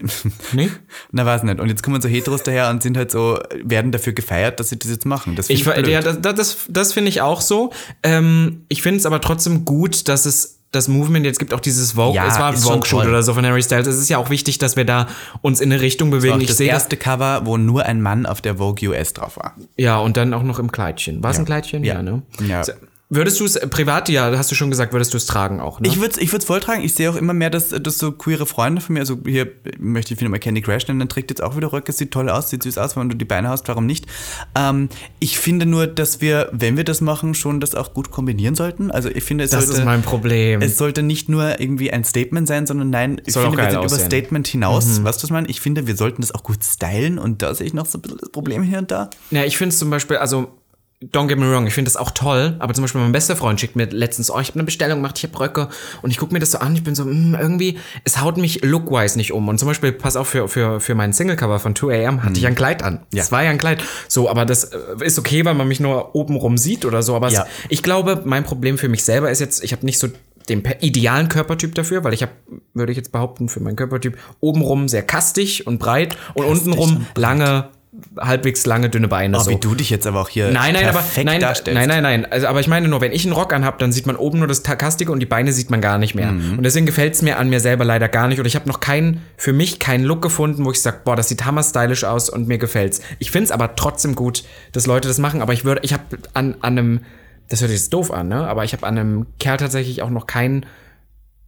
Nee? 0.53 0.69
na 1.11 1.25
weiß 1.25 1.43
nicht. 1.43 1.59
Und 1.59 1.69
jetzt 1.69 1.83
kommen 1.83 2.01
so 2.01 2.09
Heteros 2.09 2.43
daher 2.43 2.69
und 2.69 2.81
sind 2.83 2.97
halt 2.97 3.11
so, 3.11 3.39
werden 3.63 3.91
dafür 3.91 4.13
gefeiert, 4.13 4.59
dass 4.59 4.64
sie 4.69 4.77
das 4.77 4.89
jetzt 4.91 5.05
machen. 5.05 5.35
Das 5.35 5.49
Ich, 5.49 5.63
blöd. 5.63 5.87
ja, 5.87 6.01
das, 6.01 6.21
das, 6.21 6.57
das, 6.69 6.93
finde 6.93 7.09
ich 7.09 7.21
auch 7.21 7.41
so. 7.41 7.71
Ähm, 8.03 8.65
ich 8.69 8.81
finde 8.81 8.99
es 8.99 9.05
aber 9.05 9.21
trotzdem 9.21 9.65
gut, 9.65 10.07
dass 10.07 10.25
es 10.25 10.59
das 10.71 10.87
Movement 10.89 11.25
jetzt 11.25 11.39
gibt, 11.39 11.53
auch 11.53 11.59
dieses 11.61 11.93
Vogue. 11.93 12.15
Ja, 12.15 12.27
es 12.27 12.37
war 12.37 12.51
Vogue-Shoot 12.53 13.05
oder 13.05 13.23
so 13.23 13.33
von 13.33 13.45
Harry 13.45 13.63
Styles. 13.63 13.87
Es 13.87 13.97
ist 13.97 14.09
ja 14.09 14.17
auch 14.17 14.29
wichtig, 14.29 14.57
dass 14.57 14.75
wir 14.75 14.83
da 14.83 15.07
uns 15.41 15.61
in 15.61 15.71
eine 15.71 15.81
Richtung 15.81 16.11
war 16.11 16.19
bewegen. 16.19 16.41
Ich 16.41 16.47
das 16.47 16.57
sehe 16.57 16.67
das. 16.67 16.83
erste 16.83 16.97
Cover, 16.97 17.41
wo 17.45 17.57
nur 17.57 17.85
ein 17.85 18.01
Mann 18.01 18.25
auf 18.25 18.41
der 18.41 18.57
Vogue 18.57 18.89
US 18.89 19.13
drauf 19.13 19.37
war. 19.37 19.55
Ja, 19.77 19.99
und 19.99 20.17
dann 20.17 20.33
auch 20.33 20.43
noch 20.43 20.59
im 20.59 20.71
Kleidchen. 20.71 21.23
War 21.23 21.31
es 21.31 21.37
Ja. 21.37 21.43
ein 21.43 21.45
Kleidchen? 21.45 21.83
Ja. 21.85 22.01
ne? 22.01 22.23
Ja. 22.45 22.63
So, 22.63 22.73
Würdest 23.09 23.39
du 23.39 23.45
es 23.45 23.55
äh, 23.55 23.67
privat, 23.67 24.09
ja, 24.09 24.35
hast 24.35 24.49
du 24.49 24.55
schon 24.55 24.71
gesagt, 24.71 24.91
würdest 24.91 25.13
du 25.13 25.17
es 25.17 25.27
tragen 25.27 25.59
auch, 25.59 25.79
ne? 25.79 25.87
Ich 25.87 25.99
würde 25.99 26.13
es 26.13 26.17
ich 26.17 26.31
würd's 26.31 26.45
voll 26.45 26.59
tragen. 26.59 26.83
Ich 26.83 26.95
sehe 26.95 27.09
auch 27.09 27.15
immer 27.15 27.33
mehr, 27.33 27.51
dass, 27.51 27.69
dass 27.69 27.99
so 27.99 28.11
queere 28.11 28.47
Freunde 28.47 28.81
von 28.81 28.93
mir, 28.93 29.01
also 29.01 29.19
hier 29.25 29.47
möchte 29.77 30.13
ich 30.13 30.19
wieder 30.19 30.29
mal 30.29 30.39
Candy 30.39 30.61
Crash 30.61 30.87
nennen, 30.87 30.99
dann 30.99 31.09
trägt 31.09 31.29
jetzt 31.29 31.43
auch 31.43 31.55
wieder 31.55 31.71
Röcke, 31.71 31.91
sieht 31.91 32.11
toll 32.11 32.29
aus, 32.29 32.49
sieht 32.49 32.63
süß 32.63 32.79
aus, 32.79 32.97
wenn 32.97 33.07
du 33.07 33.15
die 33.15 33.25
Beine 33.25 33.49
hast, 33.49 33.67
warum 33.67 33.85
nicht? 33.85 34.07
Ähm, 34.55 34.89
ich 35.19 35.37
finde 35.37 35.67
nur, 35.67 35.85
dass 35.85 36.19
wir, 36.19 36.49
wenn 36.51 36.77
wir 36.77 36.83
das 36.83 36.99
machen, 36.99 37.35
schon 37.35 37.59
das 37.59 37.75
auch 37.75 37.93
gut 37.93 38.09
kombinieren 38.09 38.55
sollten. 38.55 38.89
Also 38.89 39.09
ich 39.09 39.23
finde, 39.23 39.43
es 39.43 39.51
das 39.51 39.67
sollte, 39.67 39.81
ist 39.81 39.85
mein 39.85 40.01
Problem. 40.01 40.63
es 40.63 40.77
sollte 40.77 41.03
nicht 41.03 41.29
nur 41.29 41.59
irgendwie 41.59 41.91
ein 41.91 42.03
Statement 42.03 42.47
sein, 42.47 42.65
sondern 42.65 42.89
nein, 42.89 43.21
ich 43.25 43.33
Soll 43.33 43.43
finde, 43.43 43.57
wir 43.57 43.63
sind 43.65 43.73
über 43.73 43.85
aussehen. 43.85 44.01
Mhm. 44.01 44.05
Statement 44.05 44.47
hinaus. 44.47 45.03
Weißt 45.03 45.19
du, 45.19 45.23
was 45.23 45.23
ich 45.25 45.29
meine? 45.29 45.47
Ich 45.47 45.61
finde, 45.61 45.85
wir 45.85 45.95
sollten 45.95 46.21
das 46.21 46.33
auch 46.33 46.41
gut 46.41 46.63
stylen 46.63 47.19
und 47.19 47.43
da 47.43 47.53
sehe 47.53 47.67
ich 47.67 47.73
noch 47.75 47.85
so 47.85 47.99
ein 47.99 48.01
bisschen 48.01 48.17
das 48.17 48.29
Problem 48.29 48.63
hier 48.63 48.79
und 48.79 48.89
da. 48.89 49.11
Ja, 49.29 49.43
ich 49.43 49.57
finde 49.57 49.73
es 49.73 49.79
zum 49.79 49.91
Beispiel, 49.91 50.17
also, 50.17 50.47
don't 51.03 51.27
get 51.27 51.37
me 51.37 51.51
wrong, 51.51 51.67
ich 51.67 51.73
finde 51.73 51.89
das 51.89 51.97
auch 51.97 52.11
toll, 52.11 52.55
aber 52.59 52.73
zum 52.73 52.83
Beispiel 52.83 53.01
mein 53.01 53.11
bester 53.11 53.35
Freund 53.35 53.59
schickt 53.59 53.75
mir 53.75 53.85
letztens, 53.85 54.31
oh, 54.31 54.39
ich 54.39 54.47
habe 54.47 54.59
eine 54.59 54.63
Bestellung 54.63 54.99
gemacht, 54.99 55.17
ich 55.17 55.23
habe 55.25 55.39
Röcke 55.39 55.69
und 56.01 56.11
ich 56.11 56.17
gucke 56.17 56.33
mir 56.33 56.39
das 56.39 56.51
so 56.51 56.59
an, 56.59 56.75
ich 56.75 56.83
bin 56.83 56.95
so, 56.95 57.03
hm, 57.03 57.35
irgendwie, 57.39 57.77
es 58.05 58.21
haut 58.21 58.37
mich 58.37 58.63
lookwise 58.63 59.17
nicht 59.17 59.33
um. 59.33 59.47
Und 59.47 59.59
zum 59.59 59.67
Beispiel, 59.67 59.91
pass 59.91 60.15
auf, 60.15 60.29
für, 60.29 60.47
für, 60.47 60.79
für 60.79 60.95
meinen 60.95 61.13
Singlecover 61.13 61.59
von 61.59 61.73
2am 61.73 62.21
hatte 62.21 62.39
ich 62.39 62.47
ein 62.47 62.55
Kleid 62.55 62.81
an. 62.81 63.01
Das 63.11 63.31
war 63.31 63.43
ja 63.43 63.49
ein 63.49 63.57
Kleid. 63.57 63.83
So, 64.07 64.29
aber 64.29 64.45
das 64.45 64.65
äh, 64.65 64.77
ist 65.03 65.19
okay, 65.19 65.43
weil 65.45 65.53
man 65.53 65.67
mich 65.67 65.79
nur 65.79 66.15
obenrum 66.15 66.57
sieht 66.57 66.85
oder 66.85 67.03
so, 67.03 67.15
aber 67.15 67.29
Ja. 67.29 67.43
es, 67.43 67.47
ich 67.69 67.83
glaube, 67.83 68.21
mein 68.25 68.43
Problem 68.43 68.77
für 68.77 68.89
mich 68.89 69.03
selber 69.03 69.29
ist 69.29 69.39
jetzt, 69.39 69.63
ich 69.63 69.73
habe 69.73 69.85
nicht 69.85 69.99
so 69.99 70.07
den 70.47 70.63
idealen 70.81 71.27
Körpertyp 71.27 71.73
dafür, 71.75 72.03
weil 72.03 72.13
ich 72.13 72.21
habe, 72.21 72.31
würde 72.73 72.91
ich 72.91 72.97
jetzt 72.97 73.11
behaupten, 73.11 73.49
für 73.49 73.59
meinen 73.59 73.75
Körpertyp 73.75 74.17
obenrum 74.41 74.87
sehr 74.87 75.01
kastig 75.01 75.65
und 75.65 75.79
breit 75.79 76.17
und 76.35 76.45
untenrum 76.45 77.07
lange, 77.15 77.69
halbwegs 78.19 78.65
lange, 78.65 78.89
dünne 78.89 79.07
Beine. 79.07 79.37
Oh, 79.37 79.41
so. 79.41 79.51
wie 79.51 79.57
du 79.57 79.75
dich 79.75 79.89
jetzt 79.89 80.05
aber 80.07 80.21
auch 80.21 80.29
hier 80.29 80.51
Nein, 80.51 80.73
nein, 80.73 80.87
aber 80.87 81.03
nein, 81.23 81.39
darstellst. 81.39 81.77
nein, 81.77 81.87
nein, 81.87 82.03
nein. 82.03 82.31
Also, 82.31 82.47
aber 82.47 82.59
ich 82.59 82.67
meine 82.67 82.87
nur, 82.87 83.01
wenn 83.01 83.11
ich 83.11 83.25
einen 83.25 83.33
Rock 83.33 83.53
anhab, 83.53 83.79
dann 83.79 83.91
sieht 83.91 84.05
man 84.05 84.15
oben 84.15 84.39
nur 84.39 84.47
das 84.47 84.63
Kastige 84.63 85.11
und 85.11 85.19
die 85.19 85.25
Beine 85.25 85.53
sieht 85.53 85.69
man 85.69 85.81
gar 85.81 85.97
nicht 85.97 86.15
mehr. 86.15 86.31
Mhm. 86.31 86.57
Und 86.57 86.63
deswegen 86.63 86.85
gefällt 86.85 87.13
es 87.13 87.21
mir 87.21 87.37
an 87.37 87.49
mir 87.49 87.59
selber 87.59 87.85
leider 87.85 88.09
gar 88.09 88.27
nicht. 88.27 88.39
Oder 88.39 88.47
ich 88.47 88.55
habe 88.55 88.67
noch 88.67 88.79
keinen, 88.79 89.21
für 89.37 89.53
mich 89.53 89.79
keinen 89.79 90.03
Look 90.03 90.21
gefunden, 90.21 90.65
wo 90.65 90.71
ich 90.71 90.81
sage, 90.81 91.01
boah, 91.03 91.15
das 91.15 91.29
sieht 91.29 91.45
hammer 91.45 91.63
stylisch 91.63 92.03
aus 92.03 92.29
und 92.29 92.47
mir 92.47 92.57
gefällt's. 92.57 93.01
Ich 93.19 93.31
finde 93.31 93.45
es 93.45 93.51
aber 93.51 93.75
trotzdem 93.75 94.15
gut, 94.15 94.43
dass 94.71 94.87
Leute 94.87 95.07
das 95.07 95.17
machen. 95.17 95.41
Aber 95.41 95.53
ich 95.53 95.65
würde, 95.65 95.81
ich 95.83 95.93
habe 95.93 96.03
an, 96.33 96.55
an 96.61 96.77
einem, 96.77 96.99
das 97.49 97.61
hört 97.61 97.71
sich 97.71 97.79
jetzt 97.79 97.93
doof 97.93 98.11
an, 98.11 98.27
ne? 98.27 98.47
Aber 98.47 98.63
ich 98.63 98.73
habe 98.73 98.85
an 98.85 98.97
einem 98.97 99.25
Kerl 99.39 99.57
tatsächlich 99.57 100.01
auch 100.01 100.09
noch 100.09 100.27
keinen 100.27 100.65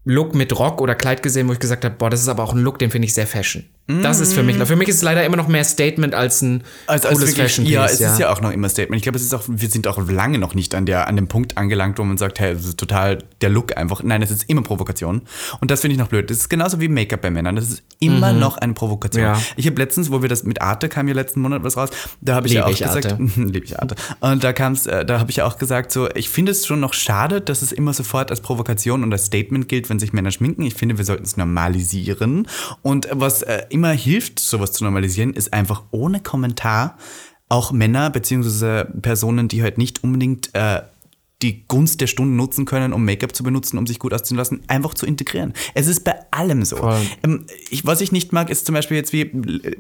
Look 0.05 0.35
mit 0.35 0.57
Rock 0.57 0.81
oder 0.81 0.95
Kleid 0.95 1.21
gesehen, 1.21 1.49
wo 1.49 1.53
ich 1.53 1.59
gesagt 1.59 1.83
habe, 1.83 1.95
boah, 1.97 2.09
das 2.09 2.21
ist 2.21 2.29
aber 2.29 2.43
auch 2.43 2.53
ein 2.53 2.59
Look, 2.59 2.79
den 2.79 2.91
finde 2.91 3.07
ich 3.07 3.13
sehr 3.13 3.27
fashion. 3.27 3.65
Das 3.87 4.19
ist 4.19 4.33
für 4.33 4.43
mich, 4.43 4.57
für 4.57 4.75
mich 4.75 4.89
ist 4.89 4.97
es 4.97 5.01
leider 5.01 5.23
immer 5.23 5.37
noch 5.37 5.47
mehr 5.47 5.63
Statement 5.63 6.13
als 6.13 6.41
ein 6.41 6.63
Also, 6.87 7.07
also 7.07 7.19
cooles 7.19 7.37
wirklich, 7.37 7.53
Fashion 7.53 7.65
ja, 7.65 7.83
Piece. 7.83 8.01
es 8.01 8.11
ist 8.11 8.19
ja 8.19 8.29
auch 8.29 8.41
noch 8.41 8.51
immer 8.51 8.67
Statement. 8.67 8.97
Ich 8.97 9.03
glaube, 9.03 9.17
es 9.17 9.23
ist 9.23 9.33
auch, 9.33 9.43
wir 9.47 9.69
sind 9.69 9.87
auch 9.87 9.97
lange 10.09 10.39
noch 10.39 10.55
nicht 10.55 10.75
an 10.75 10.85
der, 10.85 11.07
an 11.07 11.15
dem 11.15 11.27
Punkt 11.27 11.57
angelangt, 11.57 11.97
wo 11.97 12.03
man 12.03 12.17
sagt, 12.17 12.39
hey, 12.41 12.53
das 12.53 12.65
ist 12.65 12.77
total 12.77 13.19
der 13.39 13.49
Look 13.49 13.77
einfach. 13.77 14.03
Nein, 14.03 14.21
es 14.21 14.29
ist 14.29 14.49
immer 14.49 14.61
Provokation. 14.61 15.21
Und 15.61 15.71
das 15.71 15.81
finde 15.81 15.93
ich 15.93 15.99
noch 15.99 16.09
blöd. 16.09 16.29
Das 16.29 16.37
ist 16.37 16.49
genauso 16.49 16.81
wie 16.81 16.89
Make-up 16.89 17.21
bei 17.21 17.31
Männern. 17.31 17.55
Das 17.55 17.69
ist 17.69 17.83
immer 17.99 18.33
noch 18.33 18.57
eine 18.57 18.73
Provokation. 18.73 19.23
Ja. 19.23 19.41
Ich 19.55 19.65
habe 19.67 19.81
letztens, 19.81 20.11
wo 20.11 20.21
wir 20.21 20.27
das 20.27 20.43
mit 20.43 20.61
Arte 20.61 20.89
kam 20.89 21.07
ja 21.07 21.13
letzten 21.13 21.39
Monat 21.39 21.63
was 21.63 21.77
raus, 21.77 21.89
da 22.19 22.35
habe 22.35 22.47
ich 22.47 22.53
ja 22.53 22.67
Liebe 22.67 22.85
auch 22.85 22.87
ich 22.89 23.01
gesagt, 23.01 23.19
liebe 23.37 23.65
ich 23.65 23.79
Arte. 23.79 23.95
Und 24.19 24.43
da 24.43 24.51
kam's, 24.51 24.85
äh, 24.85 25.05
da 25.05 25.19
habe 25.19 25.31
ich 25.31 25.37
ja 25.37 25.45
auch 25.45 25.57
gesagt, 25.57 25.93
so, 25.93 26.09
ich 26.13 26.29
finde 26.29 26.51
es 26.51 26.65
schon 26.65 26.81
noch 26.81 26.93
schade, 26.93 27.39
dass 27.39 27.61
es 27.61 27.71
immer 27.71 27.93
sofort 27.93 28.31
als 28.31 28.41
Provokation 28.41 29.03
und 29.03 29.13
als 29.13 29.25
Statement 29.25 29.69
gilt, 29.69 29.89
wenn 29.89 29.97
sich 29.99 30.11
Männer 30.11 30.31
schminken. 30.31 30.63
Ich 30.63 30.73
finde, 30.73 30.97
wir 30.97 31.05
sollten 31.05 31.23
es 31.23 31.37
normalisieren. 31.37 32.47
Und 32.81 33.07
was 33.11 33.43
äh, 33.43 33.63
immer 33.77 33.91
hilft, 33.91 34.39
sowas 34.39 34.71
zu 34.71 34.83
normalisieren, 34.83 35.33
ist 35.33 35.53
einfach 35.53 35.83
ohne 35.91 36.19
Kommentar 36.19 36.97
auch 37.47 37.71
Männer 37.71 38.09
beziehungsweise 38.09 38.91
Personen, 39.03 39.47
die 39.47 39.61
halt 39.61 39.77
nicht 39.77 40.03
unbedingt 40.03 40.49
äh, 40.53 40.81
die 41.43 41.67
Gunst 41.67 42.01
der 42.01 42.07
Stunde 42.07 42.35
nutzen 42.35 42.65
können, 42.65 42.91
um 42.91 43.05
Make-up 43.05 43.35
zu 43.35 43.43
benutzen, 43.43 43.77
um 43.77 43.85
sich 43.85 43.99
gut 43.99 44.13
auszusehen 44.13 44.39
lassen, 44.39 44.63
einfach 44.67 44.95
zu 44.95 45.05
integrieren. 45.05 45.53
Es 45.75 45.85
ist 45.85 46.03
bei 46.03 46.15
allem 46.31 46.65
so. 46.65 46.91
Ähm, 47.23 47.45
ich, 47.69 47.85
was 47.85 48.01
ich 48.01 48.11
nicht 48.11 48.33
mag, 48.33 48.49
ist 48.49 48.65
zum 48.65 48.73
Beispiel 48.73 48.97
jetzt 48.97 49.13
wie, 49.13 49.29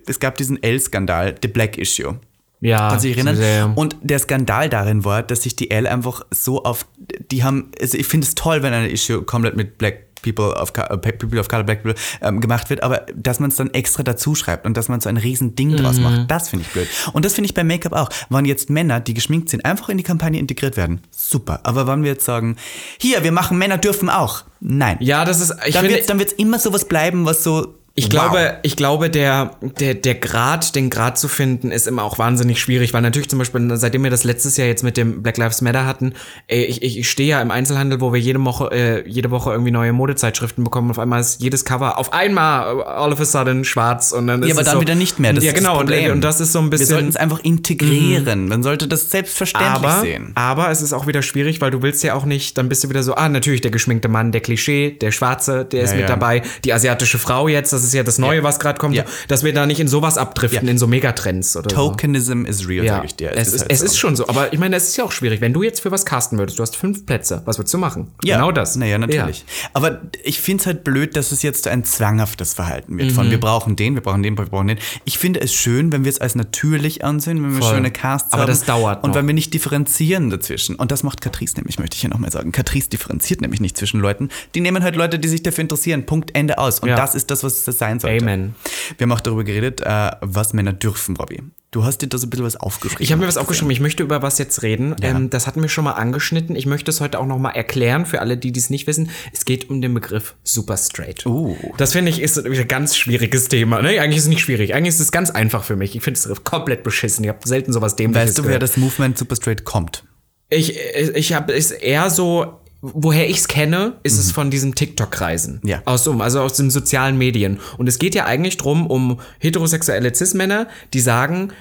es 0.05 0.19
gab 0.19 0.37
diesen 0.37 0.61
L-Skandal, 0.61 1.35
The 1.41 1.47
Black 1.47 1.79
Issue. 1.79 2.19
Ja, 2.61 2.89
Kannst 2.89 3.05
du 3.05 3.07
dich 3.07 3.17
erinnern? 3.17 3.35
sehr. 3.35 3.73
Und 3.75 3.97
der 4.01 4.19
Skandal 4.19 4.69
darin 4.69 5.03
war, 5.03 5.23
dass 5.23 5.41
sich 5.43 5.55
die 5.55 5.71
L 5.71 5.87
einfach 5.87 6.21
so 6.29 6.63
auf, 6.63 6.85
die 7.31 7.43
haben, 7.43 7.71
also 7.81 7.97
ich 7.97 8.05
finde 8.05 8.27
es 8.27 8.35
toll, 8.35 8.61
wenn 8.61 8.73
eine 8.73 8.89
Issue 8.89 9.23
komplett 9.23 9.57
mit 9.57 9.79
Black 9.79 10.06
People 10.21 10.53
of, 10.55 10.71
äh, 10.77 10.97
People 10.97 11.39
of 11.39 11.47
Color, 11.47 11.63
Black 11.63 11.83
People 11.83 11.99
ähm, 12.21 12.41
gemacht 12.41 12.69
wird, 12.69 12.83
aber 12.83 13.05
dass 13.15 13.39
man 13.39 13.49
es 13.49 13.55
dann 13.55 13.73
extra 13.73 14.03
dazu 14.03 14.35
schreibt 14.35 14.65
und 14.65 14.77
dass 14.77 14.89
man 14.89 15.01
so 15.01 15.09
ein 15.09 15.17
riesen 15.17 15.55
Ding 15.55 15.75
draus 15.75 15.99
macht, 15.99 16.29
das 16.29 16.49
finde 16.49 16.65
ich 16.65 16.73
blöd. 16.73 16.87
Und 17.13 17.25
das 17.25 17.33
finde 17.33 17.47
ich 17.47 17.53
bei 17.53 17.63
Make-up 17.63 17.93
auch. 17.93 18.09
Wann 18.29 18.45
jetzt 18.45 18.69
Männer, 18.69 18.99
die 18.99 19.13
geschminkt 19.13 19.49
sind, 19.49 19.65
einfach 19.65 19.89
in 19.89 19.97
die 19.97 20.03
Kampagne 20.03 20.39
integriert 20.39 20.77
werden, 20.77 21.01
super. 21.11 21.61
Aber 21.63 21.87
wann 21.87 22.03
wir 22.03 22.11
jetzt 22.11 22.25
sagen, 22.25 22.55
hier, 22.99 23.23
wir 23.23 23.31
machen 23.31 23.57
Männer 23.57 23.77
dürfen 23.77 24.09
auch, 24.09 24.43
nein. 24.59 24.97
Ja, 24.99 25.25
das 25.25 25.39
ist, 25.39 25.53
ich 25.65 25.73
dann 25.73 25.81
finde, 25.81 25.89
wird 25.89 26.01
es 26.01 26.07
dann 26.07 26.19
wird's 26.19 26.33
immer 26.33 26.59
sowas 26.59 26.85
bleiben, 26.85 27.25
was 27.25 27.43
so 27.43 27.75
Ich 27.99 28.11
glaube, 28.11 28.59
ich 28.61 28.75
glaube, 28.75 29.09
der, 29.09 29.55
der, 29.79 29.95
der 29.95 30.13
Grad, 30.13 30.75
den 30.75 30.91
Grad 30.91 31.17
zu 31.17 31.27
finden, 31.27 31.71
ist 31.71 31.87
immer 31.87 32.03
auch 32.03 32.19
wahnsinnig 32.19 32.61
schwierig, 32.61 32.93
weil 32.93 33.01
natürlich 33.01 33.27
zum 33.27 33.39
Beispiel, 33.39 33.75
seitdem 33.75 34.03
wir 34.03 34.11
das 34.11 34.23
letztes 34.23 34.55
Jahr 34.55 34.67
jetzt 34.67 34.83
mit 34.83 34.97
dem 34.97 35.23
Black 35.23 35.37
Lives 35.37 35.61
Matter 35.61 35.87
hatten, 35.87 36.13
ich, 36.47 36.83
ich, 36.83 36.99
ich 36.99 37.09
stehe 37.09 37.29
ja 37.29 37.41
im 37.41 37.49
Einzelhandel, 37.49 37.99
wo 37.99 38.13
wir 38.13 38.19
jede 38.19 38.43
Woche, 38.45 38.69
äh, 38.71 39.09
jede 39.09 39.31
Woche 39.31 39.49
irgendwie 39.51 39.71
neue 39.71 39.93
Modezeitschriften 39.93 40.63
bekommen. 40.63 40.91
Auf 40.91 40.99
einmal 40.99 41.19
ist 41.21 41.41
jedes 41.41 41.65
Cover 41.65 41.97
auf 41.97 42.13
einmal 42.13 42.83
all 42.83 43.11
of 43.11 43.19
a 43.19 43.25
sudden 43.25 43.63
schwarz 43.65 44.11
und 44.11 44.27
dann 44.27 44.43
ist 44.43 44.49
Ja, 44.49 44.53
aber 44.53 44.61
es 44.61 44.65
dann 44.67 44.75
so, 44.75 44.81
wieder 44.81 44.93
nicht 44.93 45.17
mehr. 45.19 45.33
Das 45.33 45.43
ja, 45.43 45.51
ist 45.53 45.57
genau. 45.57 45.79
Und, 45.79 45.87
Problem. 45.87 46.11
und 46.11 46.21
das 46.21 46.39
ist 46.39 46.51
so 46.51 46.59
ein 46.59 46.65
Wir 46.65 46.69
bisschen. 46.71 46.87
sollten 46.87 47.09
es 47.09 47.15
einfach 47.15 47.39
integrieren. 47.39 48.47
Man 48.47 48.61
sollte 48.63 48.87
das 48.87 49.09
selbstverständlich 49.09 49.73
aber, 49.89 50.01
sehen. 50.01 50.31
aber 50.35 50.69
es 50.69 50.81
ist 50.83 50.93
auch 50.93 51.07
wieder 51.07 51.23
schwierig, 51.23 51.61
weil 51.61 51.71
du 51.71 51.81
willst 51.81 52.03
ja 52.03 52.13
auch 52.13 52.25
nicht, 52.25 52.57
dann 52.59 52.69
bist 52.69 52.83
du 52.83 52.89
wieder 52.89 53.01
so, 53.03 53.15
ah, 53.15 53.27
natürlich 53.29 53.61
der 53.61 53.71
geschminkte 53.71 54.07
Mann, 54.07 54.31
der 54.31 54.41
Klischee, 54.41 54.91
der 54.91 55.11
Schwarze, 55.11 55.65
der 55.65 55.83
ist 55.83 55.91
Ja, 55.91 55.95
mit 55.95 56.01
ja. 56.03 56.07
dabei, 56.07 56.41
die 56.63 56.73
asiatische 56.73 57.17
Frau 57.17 57.47
jetzt, 57.47 57.73
das 57.73 57.83
ist 57.83 57.86
ja 57.93 58.03
das 58.03 58.17
Neue, 58.17 58.43
was 58.43 58.59
gerade 58.59 58.79
kommt, 58.79 58.95
Ja. 58.95 59.03
dass 59.27 59.43
wir 59.43 59.53
da 59.53 59.65
nicht 59.65 59.79
in 59.79 59.87
sowas 59.87 60.17
abdriften, 60.17 60.65
Ja. 60.67 60.71
in 60.71 60.77
so 60.77 60.87
Megatrends 60.87 61.55
oder 61.57 61.69
so. 61.69 61.75
Tokenism 61.75 62.45
is 62.45 62.67
real, 62.67 62.85
Ja, 62.85 62.95
sag 62.97 63.05
ich 63.05 63.15
dir. 63.15 63.31
es, 63.35 63.49
ist, 63.53 63.61
halt 63.61 63.71
es 63.71 63.79
so. 63.79 63.85
ist 63.85 63.97
schon 63.97 64.15
so. 64.15 64.27
Aber 64.27 64.51
ich 64.53 64.59
meine, 64.59 64.75
es 64.75 64.87
ist 64.89 64.97
ja 64.97 65.03
auch 65.03 65.11
schwierig. 65.11 65.41
Wenn 65.41 65.53
du 65.53 65.63
jetzt 65.63 65.81
für 65.81 65.91
was 65.91 66.05
casten 66.05 66.37
würdest, 66.37 66.57
du 66.59 66.63
hast 66.63 66.75
fünf 66.75 67.05
Plätze, 67.05 67.41
was 67.45 67.57
würdest 67.59 67.73
du 67.73 67.77
machen? 67.77 68.07
Ja, 68.23 68.37
Genau 68.37 68.51
das. 68.51 68.75
Naja, 68.75 68.97
natürlich. 68.97 69.45
Aber 69.73 70.01
ich 70.23 70.39
finde 70.41 70.61
es 70.61 70.67
halt 70.67 70.83
blöd, 70.83 71.15
dass 71.15 71.31
es 71.31 71.41
jetzt 71.41 71.67
ein 71.67 71.83
zwanghaftes 71.83 72.53
Verhalten 72.53 72.97
wird. 72.97 73.11
Mhm. 73.11 73.15
Von 73.15 73.31
wir 73.31 73.39
brauchen 73.39 73.75
den, 73.75 73.95
wir 73.95 74.01
brauchen 74.01 74.23
den, 74.23 74.37
wir 74.37 74.45
brauchen 74.45 74.67
den. 74.67 74.77
Ich 75.05 75.17
finde 75.17 75.41
es 75.41 75.53
schön, 75.53 75.91
wenn 75.91 76.03
wir 76.03 76.11
es 76.11 76.19
als 76.21 76.35
natürlich 76.35 77.03
ansehen, 77.03 77.43
wenn 77.43 77.53
wir 77.55 77.61
Voll. 77.61 77.75
schöne 77.75 77.91
Casts 77.91 78.33
Aber 78.33 78.43
haben. 78.43 78.49
das 78.49 78.63
dauert 78.63 79.03
Und 79.03 79.09
noch. 79.11 79.15
wenn 79.17 79.27
wir 79.27 79.33
nicht 79.33 79.53
differenzieren 79.53 80.29
dazwischen. 80.29 80.75
Und 80.75 80.91
das 80.91 81.03
macht 81.03 81.21
Catrice 81.21 81.55
nämlich, 81.57 81.79
möchte 81.79 81.95
ich 81.95 82.01
hier 82.01 82.09
nochmal 82.09 82.31
sagen. 82.31 82.51
Catrice 82.51 82.89
differenziert 82.89 83.41
nämlich 83.41 83.59
nicht 83.61 83.77
zwischen 83.77 83.99
Leuten. 83.99 84.29
Die 84.55 84.61
nehmen 84.61 84.83
halt 84.83 84.95
Leute, 84.95 85.19
die 85.19 85.27
sich 85.27 85.43
dafür 85.43 85.61
interessieren. 85.63 86.05
Punkt, 86.05 86.31
Ende 86.35 86.57
aus. 86.57 86.79
Und 86.79 86.89
Ja. 86.89 86.95
das 86.95 87.15
ist 87.15 87.31
das, 87.31 87.43
was 87.43 87.63
das 87.63 87.76
sein 87.77 87.99
sollte. 87.99 88.23
Amen. 88.23 88.55
Wir 88.97 89.05
haben 89.05 89.11
auch 89.11 89.21
darüber 89.21 89.43
geredet, 89.43 89.81
äh, 89.81 90.11
was 90.21 90.53
Männer 90.53 90.73
dürfen, 90.73 91.15
Robby. 91.15 91.41
Du 91.71 91.83
hast 91.83 92.01
dir 92.01 92.07
da 92.07 92.17
so 92.17 92.27
ein 92.27 92.29
bisschen 92.29 92.45
was 92.45 92.55
aufgeschrieben. 92.55 93.03
Ich 93.03 93.11
habe 93.11 93.21
mir 93.21 93.27
was 93.27 93.35
aufgeschrieben. 93.35 93.71
Ich 93.71 93.81
möchte 93.81 94.01
über 94.01 94.21
was 94.21 94.37
jetzt 94.37 94.63
reden. 94.63 94.95
Ähm, 95.01 95.29
das 95.29 95.47
hatten 95.47 95.61
wir 95.61 95.67
schon 95.67 95.83
mal 95.83 95.91
angeschnitten. 95.91 96.55
Ich 96.55 96.65
möchte 96.65 96.89
es 96.89 97.01
heute 97.01 97.19
auch 97.19 97.25
noch 97.25 97.39
mal 97.39 97.51
erklären 97.51 98.05
für 98.05 98.21
alle, 98.21 98.37
die 98.37 98.53
dies 98.53 98.69
nicht 98.69 98.87
wissen. 98.87 99.09
Es 99.33 99.43
geht 99.43 99.69
um 99.69 99.81
den 99.81 99.93
Begriff 99.93 100.35
Super 100.43 100.77
Straight. 100.77 101.25
Uh. 101.25 101.57
Das 101.77 101.91
finde 101.91 102.09
ich 102.09 102.21
ist 102.21 102.37
ein 102.39 102.67
ganz 102.69 102.95
schwieriges 102.95 103.49
Thema. 103.49 103.81
Ne? 103.81 103.99
Eigentlich 103.99 104.17
ist 104.17 104.23
es 104.23 104.29
nicht 104.29 104.41
schwierig. 104.41 104.73
Eigentlich 104.73 104.95
ist 104.95 105.01
es 105.01 105.11
ganz 105.11 105.29
einfach 105.29 105.65
für 105.65 105.75
mich. 105.75 105.93
Ich 105.95 106.01
finde 106.01 106.17
es 106.17 106.43
komplett 106.45 106.83
beschissen. 106.83 107.25
Ich 107.25 107.29
habe 107.29 107.45
selten 107.45 107.73
sowas 107.73 107.97
Dämliches 107.97 108.29
Weißt 108.29 108.37
du, 108.37 108.43
wer 108.43 108.47
gehört. 108.47 108.63
das 108.63 108.77
Movement 108.77 109.17
Super 109.17 109.35
Straight 109.35 109.65
kommt? 109.65 110.05
Ich, 110.49 110.77
ich 110.77 111.33
habe 111.33 111.53
es 111.53 111.71
eher 111.71 112.09
so, 112.09 112.61
woher 112.93 113.29
ich 113.29 113.37
es 113.37 113.47
kenne, 113.47 113.93
ist 114.03 114.17
es 114.17 114.31
von 114.31 114.49
diesen 114.49 114.75
TikTok-Kreisen. 114.75 115.61
Ja. 115.63 115.81
Aus 115.85 116.03
so, 116.03 116.13
also 116.13 116.41
aus 116.41 116.53
den 116.53 116.69
sozialen 116.69 117.17
Medien. 117.17 117.59
Und 117.77 117.87
es 117.87 117.99
geht 117.99 118.15
ja 118.15 118.25
eigentlich 118.25 118.57
drum 118.57 118.87
um 118.87 119.19
heterosexuelle 119.39 120.13
Cis-Männer, 120.13 120.67
die 120.93 120.99
sagen, 120.99 121.51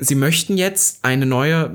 sie 0.00 0.14
möchten 0.14 0.56
jetzt 0.56 0.98
eine 1.02 1.26
neue 1.26 1.70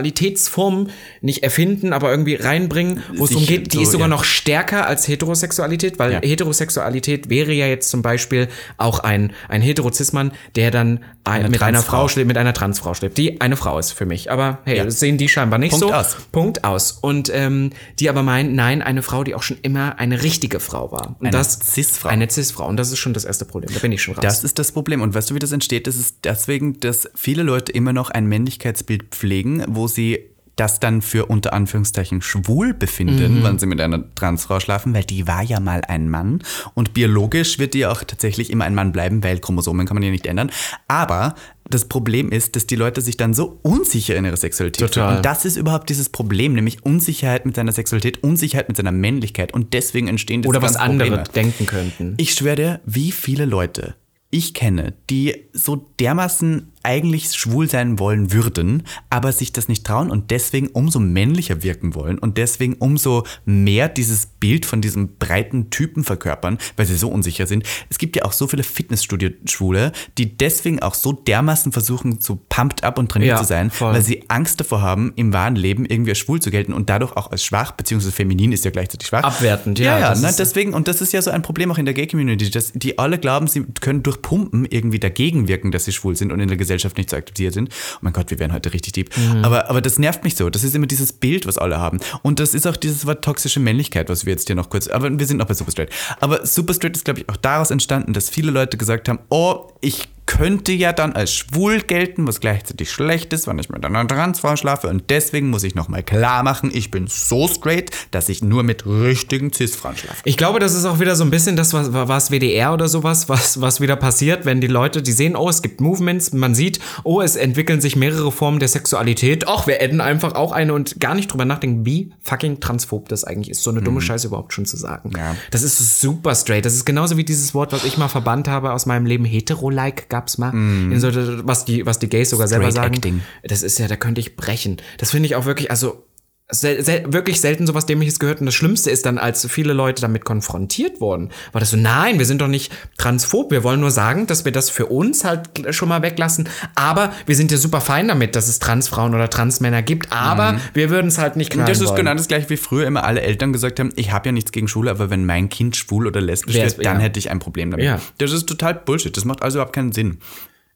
Sexualitätsform 0.00 0.88
nicht 1.20 1.42
erfinden, 1.42 1.92
aber 1.92 2.10
irgendwie 2.10 2.34
reinbringen, 2.34 3.02
wo 3.16 3.24
es 3.24 3.30
darum 3.30 3.46
geht, 3.46 3.72
die 3.72 3.76
so, 3.78 3.82
ist 3.82 3.92
sogar 3.92 4.08
ja. 4.08 4.14
noch 4.14 4.24
stärker 4.24 4.86
als 4.86 5.08
Heterosexualität, 5.08 5.98
weil 5.98 6.12
Ja. 6.12 6.20
Heterosexualität 6.20 7.28
wäre 7.30 7.52
ja 7.52 7.66
jetzt 7.66 7.90
zum 7.90 8.02
Beispiel 8.02 8.48
auch 8.76 9.00
ein, 9.00 9.32
ein 9.48 9.62
Hetero-Cis-Mann, 9.62 10.32
der 10.56 10.70
dann 10.70 11.00
ein, 11.24 11.50
mit 11.50 11.62
einer. 11.62 11.82
Frau 11.82 12.08
schläft, 12.08 12.26
mit 12.28 12.36
einer 12.38 12.52
Transfrau 12.54 12.94
schläft, 12.94 13.18
die 13.18 13.40
eine 13.40 13.56
Frau 13.56 13.78
ist 13.78 13.92
für 13.92 14.06
mich. 14.06 14.30
Aber 14.30 14.58
hey, 14.64 14.78
Ja. 14.78 14.84
das 14.84 15.00
sehen 15.00 15.18
die 15.18 15.28
scheinbar 15.28 15.58
nicht 15.58 15.72
Punkt 15.72 15.86
so. 15.86 15.92
aus. 15.94 16.16
Punkt 16.32 16.64
aus. 16.64 16.92
Und 16.92 17.30
ähm, 17.32 17.70
die 17.98 18.08
aber 18.08 18.22
meinen, 18.22 18.54
nein, 18.54 18.82
eine 18.82 19.02
Frau, 19.02 19.24
die 19.24 19.34
auch 19.34 19.42
schon 19.42 19.58
immer 19.62 19.98
eine 19.98 20.22
richtige 20.22 20.60
Frau 20.60 20.92
war. 20.92 21.16
Und 21.20 21.26
Eine 21.26 21.30
das, 21.36 21.58
Cis-Frau. 21.60 22.08
Eine 22.08 22.28
Cis-Frau. 22.30 22.66
Und 22.66 22.76
das 22.76 22.90
ist 22.90 22.98
schon 22.98 23.12
das 23.14 23.24
erste 23.24 23.44
Problem. 23.44 23.72
Da 23.72 23.80
bin 23.80 23.92
ich 23.92 24.02
schon 24.02 24.14
raus. 24.14 24.22
Das 24.22 24.44
ist 24.44 24.58
das 24.58 24.72
Problem. 24.72 25.02
Und 25.02 25.14
weißt 25.14 25.30
du, 25.30 25.34
wie 25.34 25.38
das 25.38 25.52
entsteht? 25.52 25.86
Das 25.86 25.96
ist 25.96 26.16
deswegen, 26.24 26.80
dass 26.80 27.08
viele 27.30 27.44
Leute 27.44 27.70
immer 27.70 27.92
noch 27.92 28.10
ein 28.10 28.26
Männlichkeitsbild 28.26 29.04
pflegen, 29.12 29.62
wo 29.68 29.86
sie 29.86 30.18
das 30.56 30.80
dann 30.80 31.00
für 31.00 31.26
unter 31.26 31.52
Anführungszeichen 31.52 32.22
schwul 32.22 32.74
befinden, 32.74 33.44
wenn 33.44 33.60
sie 33.60 33.66
mit 33.66 33.80
einer 33.80 34.12
Transfrau 34.16 34.58
schlafen, 34.58 34.92
weil 34.94 35.04
die 35.04 35.28
war 35.28 35.44
ja 35.44 35.60
mal 35.60 35.82
ein 35.86 36.08
Mann. 36.10 36.42
Und 36.74 36.92
biologisch 36.92 37.60
wird 37.60 37.72
die 37.72 37.86
auch 37.86 38.02
tatsächlich 38.02 38.50
immer 38.50 38.64
ein 38.64 38.74
Mann 38.74 38.90
bleiben, 38.90 39.22
weil 39.22 39.38
Chromosomen 39.38 39.86
kann 39.86 39.94
man 39.94 40.02
ja 40.02 40.10
nicht 40.10 40.26
ändern. 40.26 40.50
Aber 40.88 41.36
das 41.68 41.84
Problem 41.84 42.32
ist, 42.32 42.56
dass 42.56 42.66
die 42.66 42.74
Leute 42.74 43.00
sich 43.00 43.16
dann 43.16 43.32
so 43.32 43.60
unsicher 43.62 44.16
in 44.16 44.24
ihrer 44.24 44.36
Sexualität 44.36 44.88
Total. 44.88 45.04
fühlen. 45.04 45.16
Und 45.18 45.24
das 45.24 45.44
ist 45.44 45.56
überhaupt 45.56 45.88
dieses 45.88 46.08
Problem, 46.08 46.54
nämlich 46.54 46.84
Unsicherheit 46.84 47.46
mit 47.46 47.54
seiner 47.54 47.70
Sexualität, 47.70 48.24
Unsicherheit 48.24 48.66
mit 48.66 48.76
seiner 48.76 48.92
Männlichkeit. 48.92 49.54
Und 49.54 49.72
deswegen 49.72 50.08
entstehen 50.08 50.42
diese 50.42 50.50
Oder 50.50 50.62
was 50.62 50.74
andere 50.74 51.10
Probleme. 51.10 51.32
denken 51.32 51.66
könnten. 51.66 52.14
Ich 52.16 52.34
schwöre 52.34 52.56
dir, 52.56 52.80
wie 52.86 53.12
viele 53.12 53.44
Leute 53.44 53.94
ich 54.30 54.54
kenne, 54.54 54.94
die 55.10 55.48
so 55.52 55.90
dermaßen 55.98 56.72
eigentlich 56.82 57.32
schwul 57.32 57.68
sein 57.68 57.98
wollen 57.98 58.32
würden, 58.32 58.84
aber 59.10 59.32
sich 59.32 59.52
das 59.52 59.68
nicht 59.68 59.86
trauen 59.86 60.10
und 60.10 60.30
deswegen 60.30 60.68
umso 60.68 60.98
männlicher 61.00 61.62
wirken 61.62 61.94
wollen 61.94 62.18
und 62.18 62.38
deswegen 62.38 62.74
umso 62.74 63.24
mehr 63.44 63.88
dieses 63.88 64.26
Bild 64.26 64.64
von 64.66 64.80
diesem 64.80 65.16
breiten 65.18 65.70
Typen 65.70 66.04
verkörpern, 66.04 66.58
weil 66.76 66.86
sie 66.86 66.96
so 66.96 67.08
unsicher 67.08 67.46
sind. 67.46 67.64
Es 67.90 67.98
gibt 67.98 68.16
ja 68.16 68.24
auch 68.24 68.32
so 68.32 68.46
viele 68.46 68.62
Fitnessstudio-Schwule, 68.62 69.92
die 70.18 70.36
deswegen 70.36 70.80
auch 70.80 70.94
so 70.94 71.12
dermaßen 71.12 71.72
versuchen, 71.72 72.20
so 72.20 72.38
pumped 72.48 72.84
up 72.84 72.98
und 72.98 73.10
trainiert 73.10 73.30
Ja, 73.32 73.36
zu 73.36 73.44
sein, 73.44 73.70
voll. 73.70 73.92
weil 73.94 74.02
sie 74.02 74.24
Angst 74.28 74.60
davor 74.60 74.80
haben, 74.82 75.12
im 75.16 75.32
wahren 75.32 75.56
Leben 75.56 75.84
irgendwie 75.84 76.10
als 76.12 76.18
schwul 76.18 76.40
zu 76.40 76.50
gelten 76.50 76.72
und 76.72 76.88
dadurch 76.88 77.16
auch 77.16 77.30
als 77.30 77.44
schwach, 77.44 77.72
beziehungsweise 77.72 78.12
feminin 78.12 78.52
ist 78.52 78.64
ja 78.64 78.70
gleichzeitig 78.70 79.08
schwach. 79.08 79.24
Abwertend, 79.24 79.78
ja. 79.78 79.98
ja, 79.98 80.14
Ja, 80.14 80.20
ne, 80.20 80.34
deswegen, 80.38 80.72
und 80.74 80.88
das 80.88 81.00
ist 81.00 81.12
ja 81.12 81.20
so 81.20 81.30
ein 81.30 81.42
Problem 81.42 81.70
auch 81.70 81.78
in 81.78 81.84
der 81.84 81.94
Gay-Community, 81.94 82.50
dass 82.50 82.72
die 82.72 82.98
alle 82.98 83.18
glauben, 83.18 83.46
sie 83.46 83.64
können 83.80 84.02
durch 84.02 84.22
Pumpen 84.22 84.64
irgendwie 84.64 84.98
dagegen 84.98 85.48
wirken, 85.48 85.70
dass 85.70 85.84
sie 85.84 85.92
schwul 85.92 86.16
sind 86.16 86.32
und 86.32 86.40
in 86.40 86.48
der 86.48 86.56
Gesellschaft 86.56 86.69
nicht 86.70 87.10
so 87.10 87.16
akzeptiert 87.16 87.54
sind. 87.54 87.70
Oh 87.96 87.98
mein 88.02 88.12
Gott, 88.12 88.30
wir 88.30 88.38
werden 88.38 88.52
heute 88.52 88.72
richtig 88.72 88.92
deep. 88.92 89.16
Mhm. 89.16 89.44
Aber, 89.44 89.68
aber 89.68 89.80
das 89.80 89.98
nervt 89.98 90.24
mich 90.24 90.36
so. 90.36 90.50
Das 90.50 90.64
ist 90.64 90.74
immer 90.74 90.86
dieses 90.86 91.12
Bild, 91.12 91.46
was 91.46 91.58
alle 91.58 91.78
haben. 91.78 92.00
Und 92.22 92.40
das 92.40 92.54
ist 92.54 92.66
auch 92.66 92.76
dieses 92.76 93.06
Wort 93.06 93.24
toxische 93.24 93.60
Männlichkeit, 93.60 94.08
was 94.08 94.26
wir 94.26 94.32
jetzt 94.32 94.46
hier 94.46 94.56
noch 94.56 94.70
kurz, 94.70 94.88
aber 94.88 95.18
wir 95.18 95.26
sind 95.26 95.38
noch 95.38 95.46
bei 95.46 95.54
Super 95.54 95.70
Straight. 95.72 95.90
Aber 96.20 96.46
Super 96.46 96.74
Straight 96.74 96.96
ist, 96.96 97.04
glaube 97.04 97.20
ich, 97.20 97.28
auch 97.28 97.36
daraus 97.36 97.70
entstanden, 97.70 98.12
dass 98.12 98.30
viele 98.30 98.50
Leute 98.50 98.76
gesagt 98.76 99.08
haben, 99.08 99.20
oh, 99.28 99.68
ich 99.80 100.08
könnte 100.30 100.70
ja 100.70 100.92
dann 100.92 101.12
als 101.12 101.34
schwul 101.34 101.80
gelten, 101.80 102.24
was 102.28 102.38
gleichzeitig 102.38 102.92
schlecht 102.92 103.32
ist, 103.32 103.48
wenn 103.48 103.58
ich 103.58 103.68
mit 103.68 103.84
einer 103.84 104.06
Transfrau 104.06 104.54
schlafe. 104.54 104.86
Und 104.86 105.10
deswegen 105.10 105.50
muss 105.50 105.64
ich 105.64 105.74
nochmal 105.74 106.04
klar 106.04 106.44
machen, 106.44 106.70
ich 106.72 106.92
bin 106.92 107.08
so 107.08 107.48
straight, 107.48 107.90
dass 108.12 108.28
ich 108.28 108.40
nur 108.40 108.62
mit 108.62 108.86
richtigen 108.86 109.52
Cis-Frauen 109.52 109.96
schlafe. 109.96 110.20
Ich 110.24 110.36
glaube, 110.36 110.60
das 110.60 110.74
ist 110.74 110.84
auch 110.84 111.00
wieder 111.00 111.16
so 111.16 111.24
ein 111.24 111.30
bisschen 111.30 111.56
das, 111.56 111.72
was, 111.72 111.92
was 111.92 112.30
WDR 112.30 112.72
oder 112.72 112.86
sowas, 112.86 113.28
was, 113.28 113.60
was 113.60 113.80
wieder 113.80 113.96
passiert, 113.96 114.44
wenn 114.44 114.60
die 114.60 114.68
Leute, 114.68 115.02
die 115.02 115.10
sehen, 115.10 115.34
oh, 115.34 115.48
es 115.48 115.62
gibt 115.62 115.80
Movements, 115.80 116.32
man 116.32 116.54
sieht, 116.54 116.78
oh, 117.02 117.20
es 117.20 117.34
entwickeln 117.34 117.80
sich 117.80 117.96
mehrere 117.96 118.30
Formen 118.30 118.60
der 118.60 118.68
Sexualität. 118.68 119.48
Ach, 119.48 119.66
wir 119.66 119.82
adden 119.82 120.00
einfach 120.00 120.36
auch 120.36 120.52
eine 120.52 120.74
und 120.74 121.00
gar 121.00 121.16
nicht 121.16 121.32
drüber 121.32 121.44
nachdenken, 121.44 121.84
wie 121.84 122.12
fucking 122.22 122.60
transphob 122.60 123.08
das 123.08 123.24
eigentlich 123.24 123.50
ist, 123.50 123.64
so 123.64 123.70
eine 123.70 123.82
dumme 123.82 124.00
Scheiße 124.00 124.28
überhaupt 124.28 124.52
schon 124.52 124.64
zu 124.64 124.76
sagen. 124.76 125.10
Ja. 125.16 125.34
Das 125.50 125.62
ist 125.62 126.00
super 126.00 126.36
straight. 126.36 126.64
Das 126.64 126.74
ist 126.74 126.84
genauso 126.84 127.16
wie 127.16 127.24
dieses 127.24 127.52
Wort, 127.52 127.72
was 127.72 127.84
ich 127.84 127.98
mal 127.98 128.06
verbannt 128.06 128.46
habe 128.46 128.72
aus 128.72 128.86
meinem 128.86 129.06
Leben, 129.06 129.24
hetero-like 129.24 130.08
gab's 130.20 130.36
mal. 130.38 130.52
In 130.52 131.00
so, 131.00 131.08
was, 131.46 131.64
die, 131.64 131.86
was 131.86 131.98
die 131.98 132.08
Gays 132.08 132.30
sogar 132.30 132.46
selber 132.46 132.70
Straight 132.70 132.84
sagen. 132.84 132.94
acting. 132.96 133.20
Das 133.42 133.62
ist 133.62 133.78
ja, 133.78 133.88
da 133.88 133.96
könnte 133.96 134.20
ich 134.20 134.36
brechen. 134.36 134.76
Das 134.98 135.10
finde 135.12 135.26
ich 135.26 135.34
auch 135.34 135.46
wirklich, 135.46 135.70
also 135.70 136.04
sel 136.50 136.84
sel 136.84 137.04
wirklich 137.12 137.40
selten 137.40 137.66
sowas 137.66 137.86
Dämliches 137.86 138.18
gehört. 138.18 138.40
Und 138.40 138.46
das 138.46 138.54
Schlimmste 138.54 138.90
ist 138.90 139.06
dann, 139.06 139.18
als 139.18 139.46
viele 139.46 139.72
Leute 139.72 140.02
damit 140.02 140.24
konfrontiert 140.24 141.00
wurden, 141.00 141.30
war 141.52 141.60
das 141.60 141.70
so, 141.70 141.76
nein, 141.76 142.18
wir 142.18 142.26
sind 142.26 142.40
doch 142.40 142.48
nicht 142.48 142.72
transphob. 142.98 143.50
Wir 143.50 143.62
wollen 143.64 143.80
nur 143.80 143.90
sagen, 143.90 144.26
dass 144.26 144.44
wir 144.44 144.52
das 144.52 144.70
für 144.70 144.86
uns 144.86 145.24
halt 145.24 145.48
schon 145.70 145.88
mal 145.88 146.02
weglassen. 146.02 146.48
Aber 146.74 147.12
wir 147.26 147.36
sind 147.36 147.50
ja 147.50 147.58
super 147.58 147.80
fein 147.80 148.08
damit, 148.08 148.36
dass 148.36 148.48
es 148.48 148.58
Transfrauen 148.58 149.14
oder 149.14 149.30
Transmänner 149.30 149.82
gibt. 149.82 150.12
Aber 150.12 150.60
wir 150.74 150.90
würden 150.90 151.08
es 151.08 151.18
halt 151.18 151.36
nicht 151.36 151.50
knallen 151.50 151.68
Das 151.68 151.80
ist 151.80 151.88
wollen. 151.88 151.96
genau 151.96 152.14
das 152.14 152.28
gleiche 152.28 152.50
wie 152.50 152.56
früher 152.56 152.86
immer 152.86 153.04
alle 153.04 153.20
Eltern 153.22 153.52
gesagt 153.52 153.80
haben, 153.80 153.92
ich 153.96 154.12
habe 154.12 154.28
ja 154.28 154.32
nichts 154.32 154.52
gegen 154.52 154.68
Schwule, 154.68 154.90
aber 154.90 155.10
wenn 155.10 155.24
mein 155.26 155.48
Kind 155.48 155.76
schwul 155.76 156.06
oder 156.06 156.20
lesbisch 156.20 156.54
wird, 156.54 156.84
dann 156.84 156.98
ja. 156.98 157.02
hätte 157.02 157.18
ich 157.18 157.30
ein 157.30 157.38
Problem 157.38 157.70
damit. 157.70 157.86
Ja. 157.86 158.00
Das 158.18 158.32
ist 158.32 158.46
total 158.46 158.74
Bullshit. 158.74 159.16
Das 159.16 159.24
macht 159.24 159.42
also 159.42 159.58
überhaupt 159.58 159.74
keinen 159.74 159.92
Sinn. 159.92 160.18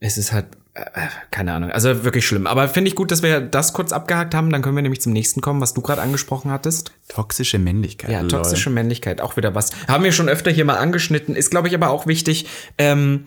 Es 0.00 0.18
ist 0.18 0.32
halt, 0.32 0.46
keine 1.30 1.52
Ahnung, 1.52 1.70
also 1.70 2.02
wirklich 2.02 2.26
schlimm. 2.26 2.48
Aber 2.48 2.66
finde 2.68 2.88
ich 2.88 2.96
gut, 2.96 3.12
dass 3.12 3.22
wir 3.22 3.40
das 3.40 3.72
kurz 3.72 3.92
abgehakt 3.92 4.34
haben. 4.34 4.50
Dann 4.50 4.60
können 4.60 4.74
wir 4.74 4.82
nämlich 4.82 5.00
zum 5.00 5.12
nächsten 5.12 5.40
kommen, 5.40 5.60
was 5.60 5.72
du 5.72 5.80
gerade 5.82 6.02
angesprochen 6.02 6.50
hattest. 6.50 6.92
Toxische 7.08 7.60
Männlichkeit. 7.60 8.10
Ja, 8.10 8.24
toxische 8.24 8.70
Männlichkeit, 8.70 9.20
auch 9.20 9.36
wieder 9.36 9.54
was. 9.54 9.70
Haben 9.86 10.02
wir 10.02 10.10
schon 10.10 10.28
öfter 10.28 10.50
hier 10.50 10.64
mal 10.64 10.78
angeschnitten, 10.78 11.36
ist, 11.36 11.50
glaube 11.50 11.68
ich, 11.68 11.74
aber 11.74 11.90
auch 11.90 12.06
wichtig. 12.08 12.46
Ähm, 12.76 13.26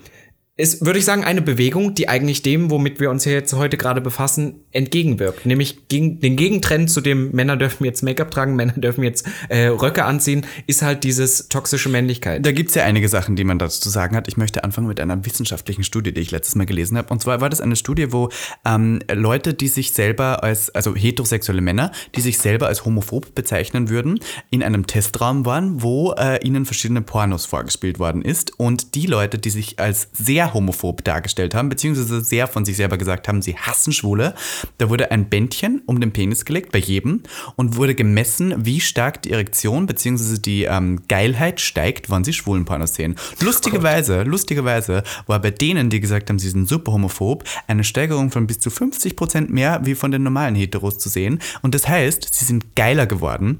ist, 0.58 0.84
würde 0.84 0.98
ich 0.98 1.06
sagen, 1.06 1.24
eine 1.24 1.44
Bewegung, 1.44 1.94
die 1.94 2.10
eigentlich 2.10 2.42
dem, 2.42 2.72
womit 2.72 3.00
wir 3.00 3.12
uns 3.12 3.24
hier 3.24 3.34
jetzt 3.34 3.54
heute 3.54 3.78
gerade 3.78 4.02
befassen, 4.02 4.62
entgegenwirkt. 4.72 5.46
Nämlich 5.46 5.88
gegen 5.88 6.20
den 6.20 6.36
Gegentrend 6.36 6.90
zu 6.90 7.00
dem 7.00 7.32
Männer 7.32 7.58
dürfen 7.58 7.86
jetzt 7.86 8.02
Make-up 8.02 8.32
tragen, 8.32 8.56
Männer 8.58 8.74
dürfen 8.74 9.04
jetzt 9.04 9.28
äh, 9.50 9.68
Röcke 9.68 10.06
anziehen, 10.06 10.48
ist 10.66 10.82
halt 10.82 11.04
dieses 11.04 11.48
toxische 11.48 11.90
Männlichkeit. 11.90 12.44
Da 12.44 12.52
gibt's 12.52 12.74
ja 12.74 12.84
einige 12.84 13.08
Sachen, 13.08 13.36
die 13.36 13.44
man 13.44 13.60
dazu 13.60 13.80
zu 13.80 13.90
sagen 13.90 14.16
hat. 14.16 14.28
Ich 14.28 14.36
möchte 14.36 14.64
anfangen 14.64 14.88
mit 14.88 15.00
einer 15.00 15.24
wissenschaftlichen 15.26 15.84
Studie, 15.84 16.12
die 16.12 16.22
ich 16.22 16.32
letztes 16.32 16.56
Mal 16.56 16.66
gelesen 16.66 16.98
habe. 16.98 17.10
Und 17.14 17.22
zwar 17.22 17.40
war 17.40 17.50
das 17.50 17.62
eine 17.62 17.76
Studie, 17.76 18.12
wo 18.12 18.30
ähm, 18.66 19.00
Leute, 19.14 19.54
die 19.54 19.68
sich 19.68 19.94
selber 19.94 20.44
als, 20.44 20.72
also 20.72 20.96
heterosexuelle 20.96 21.62
Männer, 21.62 21.92
die 22.16 22.22
sich 22.22 22.40
selber 22.40 22.66
als 22.66 22.84
homophob 22.84 23.36
bezeichnen 23.36 23.90
würden, 23.90 24.20
in 24.50 24.64
einem 24.64 24.88
Testraum 24.88 25.46
waren, 25.46 25.84
wo 25.84 26.14
äh, 26.14 26.44
ihnen 26.44 26.66
verschiedene 26.66 27.04
Pornos 27.04 27.46
vorgespielt 27.46 28.00
worden 28.00 28.24
ist. 28.24 28.60
Und 28.60 28.96
die 28.96 29.06
Leute, 29.06 29.38
die 29.38 29.52
sich 29.52 29.78
als 29.78 30.10
sehr 30.14 30.47
homophob 30.54 31.04
dargestellt 31.04 31.56
haben, 31.56 31.70
beziehungsweise 31.70 32.22
sehr 32.22 32.48
von 32.48 32.66
sich 32.66 32.78
selber 32.78 32.98
gesagt 32.98 33.28
haben, 33.28 33.42
sie 33.42 33.58
hassen 33.58 33.94
Schwule. 33.94 34.36
Da 34.78 34.90
wurde 34.90 35.12
ein 35.12 35.30
Bändchen 35.30 35.82
um 35.86 36.00
den 36.00 36.12
Penis 36.12 36.46
gelegt, 36.46 36.72
bei 36.72 36.80
jedem, 36.80 37.24
und 37.56 37.76
wurde 37.76 37.96
gemessen, 37.96 38.54
wie 38.58 38.80
stark 38.80 39.22
die 39.22 39.32
Erektion 39.32 39.86
beziehungsweise 39.86 40.40
die 40.40 40.64
ähm, 40.64 41.02
Geilheit 41.08 41.62
steigt, 41.62 42.10
wann 42.10 42.24
sie 42.24 42.34
schwulen 42.34 42.66
Pornos 42.66 42.96
sehen. 42.96 43.16
Lustigerweise, 43.42 44.24
oh 44.26 44.30
lustigerweise 44.30 45.04
war 45.26 45.42
bei 45.42 45.52
denen, 45.52 45.90
die 45.90 46.00
gesagt 46.00 46.30
haben, 46.30 46.40
sie 46.40 46.50
sind 46.50 46.68
super 46.68 46.94
homophob, 46.94 47.44
eine 47.68 47.84
Steigerung 47.84 48.32
von 48.32 48.48
bis 48.48 48.60
zu 48.60 48.70
50 48.70 49.16
Prozent 49.16 49.50
mehr 49.50 49.82
wie 49.84 49.96
von 49.96 50.12
den 50.12 50.24
normalen 50.24 50.56
Heteros 50.56 50.98
zu 50.98 51.10
sehen. 51.10 51.40
Und 51.62 51.76
das 51.76 51.88
heißt, 51.88 52.28
sie 52.32 52.46
sind 52.46 52.76
geiler 52.76 53.06
geworden 53.06 53.60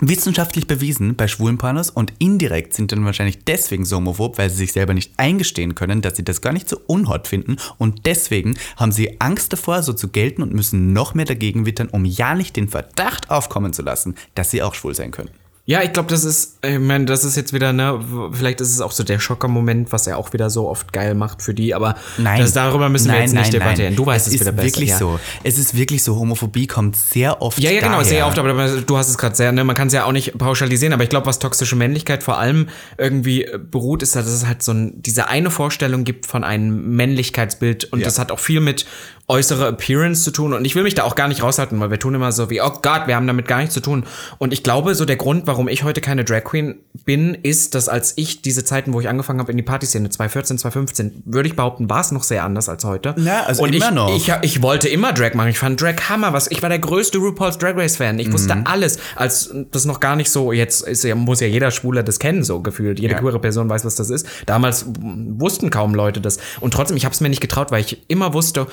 wissenschaftlich 0.00 0.66
bewiesen 0.66 1.14
bei 1.14 1.28
schwulen 1.28 1.58
Pornos 1.58 1.90
und 1.90 2.12
indirekt 2.18 2.74
sind 2.74 2.92
dann 2.92 3.04
wahrscheinlich 3.04 3.44
deswegen 3.44 3.84
so 3.84 3.96
homophob, 3.96 4.38
weil 4.38 4.50
sie 4.50 4.56
sich 4.56 4.72
selber 4.72 4.94
nicht 4.94 5.12
eingestehen 5.18 5.74
können, 5.74 6.02
dass 6.02 6.16
sie 6.16 6.24
das 6.24 6.40
gar 6.40 6.52
nicht 6.52 6.68
so 6.68 6.80
unhot 6.86 7.28
finden 7.28 7.56
und 7.78 8.06
deswegen 8.06 8.56
haben 8.76 8.92
sie 8.92 9.20
Angst 9.20 9.52
davor, 9.52 9.82
so 9.82 9.92
zu 9.92 10.08
gelten 10.08 10.42
und 10.42 10.54
müssen 10.54 10.92
noch 10.92 11.14
mehr 11.14 11.26
dagegen 11.26 11.66
wittern, 11.66 11.88
um 11.88 12.04
ja 12.04 12.34
nicht 12.34 12.56
den 12.56 12.68
Verdacht 12.68 13.30
aufkommen 13.30 13.72
zu 13.72 13.82
lassen, 13.82 14.14
dass 14.34 14.50
sie 14.50 14.62
auch 14.62 14.74
schwul 14.74 14.94
sein 14.94 15.10
können. 15.10 15.30
Ja, 15.66 15.82
ich 15.82 15.92
glaube, 15.92 16.08
das 16.08 16.24
ist, 16.24 16.58
ich 16.64 16.78
meine, 16.80 17.04
das 17.04 17.22
ist 17.22 17.36
jetzt 17.36 17.52
wieder, 17.52 17.72
ne, 17.72 18.00
vielleicht 18.32 18.60
ist 18.60 18.70
es 18.72 18.80
auch 18.80 18.90
so 18.90 19.04
der 19.04 19.20
Schocker-Moment, 19.20 19.92
was 19.92 20.06
er 20.08 20.18
auch 20.18 20.32
wieder 20.32 20.50
so 20.50 20.68
oft 20.68 20.92
geil 20.92 21.14
macht 21.14 21.42
für 21.42 21.54
die, 21.54 21.74
aber 21.74 21.94
nein, 22.18 22.40
das, 22.40 22.54
darüber 22.54 22.88
müssen 22.88 23.06
nein, 23.08 23.16
wir 23.18 23.22
jetzt 23.22 23.34
nein, 23.34 23.42
nicht 23.42 23.52
debattieren. 23.52 23.94
Du 23.94 24.04
weißt 24.04 24.26
es, 24.26 24.32
es, 24.32 24.34
ist 24.34 24.40
wieder 24.40 24.52
besser. 24.52 24.66
wirklich 24.66 24.88
ja. 24.90 24.98
so. 24.98 25.20
Es 25.44 25.58
ist 25.58 25.76
wirklich 25.76 26.02
so, 26.02 26.16
Homophobie 26.16 26.66
kommt 26.66 26.96
sehr 26.96 27.40
oft 27.40 27.60
Ja, 27.60 27.70
ja, 27.70 27.80
genau, 27.80 27.92
daher. 27.92 28.04
sehr 28.04 28.26
oft, 28.26 28.38
aber 28.38 28.68
du 28.80 28.96
hast 28.96 29.10
es 29.10 29.18
gerade 29.18 29.36
sehr, 29.36 29.52
ne, 29.52 29.62
man 29.62 29.76
kann 29.76 29.86
es 29.88 29.92
ja 29.94 30.06
auch 30.06 30.12
nicht 30.12 30.36
pauschalisieren, 30.38 30.92
aber 30.92 31.04
ich 31.04 31.10
glaube, 31.10 31.26
was 31.26 31.38
toxische 31.38 31.76
Männlichkeit 31.76 32.24
vor 32.24 32.38
allem 32.38 32.68
irgendwie 32.98 33.44
äh, 33.44 33.58
beruht, 33.58 34.02
ist, 34.02 34.16
dass 34.16 34.26
es 34.26 34.46
halt 34.46 34.64
so 34.64 34.72
ein, 34.72 35.00
diese 35.02 35.28
eine 35.28 35.50
Vorstellung 35.52 36.02
gibt 36.02 36.26
von 36.26 36.42
einem 36.42 36.96
Männlichkeitsbild 36.96 37.84
und 37.92 38.00
Ja. 38.00 38.06
das 38.06 38.18
hat 38.18 38.32
auch 38.32 38.40
viel 38.40 38.60
mit 38.60 38.86
äußere 39.30 39.68
Appearance 39.68 40.24
zu 40.24 40.32
tun 40.32 40.52
und 40.52 40.64
ich 40.64 40.74
will 40.74 40.82
mich 40.82 40.94
da 40.94 41.04
auch 41.04 41.14
gar 41.14 41.28
nicht 41.28 41.42
raushalten, 41.42 41.78
weil 41.80 41.90
wir 41.90 41.98
tun 41.98 42.14
immer 42.14 42.32
so 42.32 42.50
wie, 42.50 42.60
oh 42.60 42.70
Gott, 42.82 43.06
wir 43.06 43.14
haben 43.16 43.26
damit 43.26 43.46
gar 43.46 43.58
nichts 43.58 43.74
zu 43.74 43.80
tun 43.80 44.04
und 44.38 44.52
ich 44.52 44.62
glaube, 44.62 44.94
so 44.94 45.04
der 45.04 45.16
Grund, 45.16 45.46
warum 45.46 45.68
ich 45.68 45.84
heute 45.84 46.00
keine 46.00 46.24
Drag 46.24 46.42
Queen 46.44 46.74
bin, 47.04 47.34
ist, 47.34 47.74
dass 47.74 47.88
als 47.88 48.14
ich 48.16 48.42
diese 48.42 48.64
Zeiten, 48.64 48.92
wo 48.92 49.00
ich 49.00 49.08
angefangen 49.08 49.38
habe 49.38 49.50
in 49.52 49.56
die 49.56 49.62
Partyszene, 49.62 50.10
2014, 50.10 50.58
2015, 50.58 51.22
würde 51.24 51.48
ich 51.48 51.56
behaupten, 51.56 51.88
war 51.88 52.00
es 52.00 52.10
noch 52.12 52.24
sehr 52.24 52.44
anders 52.44 52.68
als 52.68 52.84
heute. 52.84 53.14
Ja, 53.18 53.44
also 53.44 53.62
und 53.62 53.74
immer 53.74 53.88
ich, 53.88 53.94
noch. 53.94 54.16
Ich, 54.16 54.32
ich 54.42 54.62
wollte 54.62 54.88
immer 54.88 55.12
Drag 55.12 55.34
machen. 55.34 55.48
Ich 55.48 55.58
fand 55.58 55.80
Drag 55.80 55.94
Hammer. 56.08 56.32
Was, 56.32 56.50
ich 56.50 56.60
war 56.62 56.68
der 56.68 56.78
größte 56.80 57.18
RuPaul's 57.18 57.56
Drag 57.58 57.76
Race 57.76 57.96
Fan. 57.96 58.18
Ich 58.18 58.28
Mhm. 58.28 58.32
wusste 58.32 58.62
alles. 58.64 58.98
Als 59.16 59.54
das 59.70 59.84
noch 59.84 60.00
gar 60.00 60.16
nicht 60.16 60.30
so, 60.30 60.52
jetzt 60.52 60.82
ist, 60.82 61.06
muss 61.14 61.40
ja 61.40 61.46
jeder 61.46 61.70
Schwuler 61.70 62.02
das 62.02 62.18
kennen, 62.18 62.42
so 62.42 62.60
gefühlt. 62.60 62.98
Jede 62.98 63.14
Ja. 63.14 63.20
queere 63.20 63.38
Person 63.38 63.68
weiß, 63.68 63.84
was 63.84 63.94
das 63.94 64.10
ist. 64.10 64.26
Damals 64.46 64.86
wussten 64.98 65.70
kaum 65.70 65.94
Leute 65.94 66.20
das. 66.20 66.38
Und 66.60 66.74
trotzdem, 66.74 66.96
ich 66.96 67.04
habe 67.04 67.14
es 67.14 67.20
mir 67.20 67.28
nicht 67.28 67.40
getraut, 67.40 67.70
weil 67.70 67.80
ich 67.82 68.02
immer 68.08 68.34
wusste, 68.34 68.66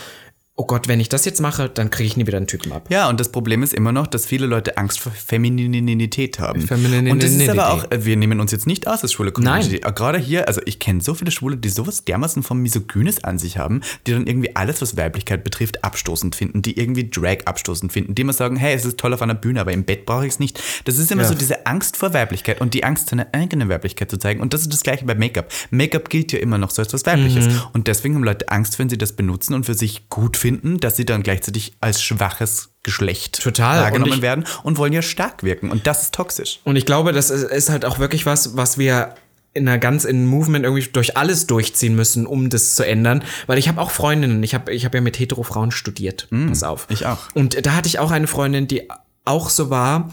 oh 0.60 0.65
Gott, 0.65 0.88
wenn 0.88 1.00
ich 1.00 1.08
das 1.08 1.24
jetzt 1.24 1.39
mache, 1.39 1.70
dann 1.70 1.91
kriege 1.91 2.08
ich 2.08 2.17
nie 2.17 2.26
wieder 2.26 2.38
einen 2.38 2.48
Typen 2.48 2.72
ab. 2.72 2.88
Ja, 2.89 3.08
und 3.10 3.20
das 3.20 3.32
Problem 3.32 3.62
ist 3.62 3.76
immer 3.76 3.91
noch, 3.91 4.08
dass 4.08 4.26
viele 4.26 4.48
Leute 4.48 4.76
Angst 4.78 5.00
vor 5.00 5.12
Femininität 5.12 6.39
haben. 6.39 6.62
Femininität. 6.62 7.12
Und 7.12 7.22
das 7.24 7.32
ist 7.32 7.48
aber 7.48 7.72
auch, 7.72 7.91
äh, 7.91 8.06
wir 8.06 8.15
nehmen 8.17 8.39
uns 8.39 8.52
jetzt 8.52 8.65
nicht 8.65 8.88
aus 8.88 9.04
als 9.04 9.13
schwule 9.13 9.32
Community. 9.32 9.80
Nein. 9.82 9.91
Äh, 9.91 9.93
Gerade 9.93 10.17
hier, 10.17 10.48
also 10.48 10.60
ich 10.65 10.80
kenne 10.80 11.02
so 11.02 11.13
viele 11.13 11.30
Schwule, 11.30 11.58
die 11.58 11.70
sowas 11.70 12.06
dermaßen 12.06 12.41
vom 12.41 12.60
Misogynes 12.60 13.24
an 13.24 13.38
sich 13.38 13.60
haben, 13.60 13.82
die 14.08 14.13
dann 14.13 14.26
irgendwie 14.26 14.56
alles, 14.56 14.82
was 14.82 14.98
Weiblichkeit 14.98 15.43
betrifft, 15.43 15.84
abstoßend 15.84 16.36
finden, 16.36 16.63
die 16.63 16.78
irgendwie 16.80 17.08
Drag 17.08 17.46
abstoßend 17.46 17.93
finden, 17.93 18.15
die 18.15 18.24
immer 18.24 18.34
sagen, 18.34 18.56
hey, 18.56 18.74
es 18.76 18.84
ist 18.84 18.98
toll 18.98 19.13
auf 19.13 19.22
einer 19.22 19.36
Bühne, 19.36 19.62
aber 19.62 19.74
im 19.74 19.84
Bett 19.84 20.08
brauche 20.08 20.26
ich 20.26 20.34
es 20.34 20.39
nicht. 20.39 20.60
Das 20.86 20.98
ist 20.98 21.12
immer 21.12 21.22
Ja. 21.22 21.28
so 21.30 21.36
diese 21.36 21.67
Angst 21.67 21.98
vor 21.98 22.13
Weiblichkeit 22.15 22.62
und 22.62 22.74
die 22.74 22.84
Angst, 22.84 23.10
seine 23.10 23.32
eigene 23.32 23.70
Weiblichkeit 23.70 24.10
zu 24.10 24.17
zeigen. 24.17 24.41
Und 24.41 24.54
das 24.56 24.62
ist 24.62 24.74
das 24.74 24.82
gleiche 24.82 25.06
bei 25.06 25.13
Make-up. 25.13 25.52
Make-up 25.70 26.10
gilt 26.10 26.32
ja 26.32 26.39
immer 26.39 26.58
noch 26.58 26.72
so 26.72 26.82
als 26.82 26.93
was 26.93 27.06
Weibliches. 27.06 27.46
Mhm. 27.48 27.62
Und 27.74 27.88
deswegen 27.88 28.15
haben 28.15 28.24
Leute 28.24 28.50
Angst, 28.50 28.80
wenn 28.80 28.89
sie 28.89 28.98
das 28.98 29.13
benutzen 29.13 29.54
und 29.54 29.67
für 29.67 29.76
sich 29.76 30.10
gut 30.10 30.36
finden, 30.36 30.47
dass 30.80 30.96
sie 30.98 31.06
dann 31.06 31.24
gleichzeitig 31.24 31.74
als 31.80 32.02
schwaches 32.02 32.70
Geschlecht 32.84 33.42
Total. 33.42 33.78
Und 33.78 33.84
wahrgenommen 33.84 34.14
ich- 34.14 34.22
werden 34.22 34.46
und 34.64 34.78
wollen 34.78 34.94
ja 34.94 35.02
stark 35.02 35.44
wirken. 35.44 35.72
Und 35.72 35.88
das 35.88 36.04
ist 36.04 36.14
toxisch. 36.14 36.60
Und 36.64 36.76
ich 36.76 36.86
glaube, 36.86 37.12
das 37.12 37.30
ist, 37.30 37.70
halt 37.70 37.86
auch 37.86 38.00
wirklich 38.00 38.26
was, 38.26 38.56
was 38.56 38.78
wir 38.78 39.16
in 39.54 39.68
einer 39.68 39.78
ganz 39.80 40.04
in 40.04 40.26
Movement 40.28 40.66
irgendwie 40.66 40.88
durch 40.88 41.18
alles 41.18 41.48
durchziehen 41.48 41.96
müssen, 41.96 42.28
um 42.28 42.50
das 42.50 42.76
zu 42.76 42.86
ändern. 42.86 43.24
Weil 43.48 43.58
ich 43.58 43.68
habe 43.68 43.82
auch 43.82 43.92
Freundinnen, 43.92 44.44
ich 44.44 44.54
habe 44.54 44.72
ich 44.72 44.86
hab 44.86 44.94
ja 44.94 45.02
mit 45.02 45.18
hetero 45.20 45.44
Frauen 45.44 45.72
studiert. 45.72 46.28
Pass 46.48 46.64
auf. 46.64 46.86
ich 46.90 47.06
auch. 47.08 47.18
Und 47.34 47.66
da 47.66 47.74
hatte 47.74 47.88
ich 47.88 48.00
auch 48.00 48.12
eine 48.12 48.28
Freundin, 48.28 48.68
die 48.68 48.88
auch 49.26 49.50
so 49.50 49.70
war, 49.70 50.12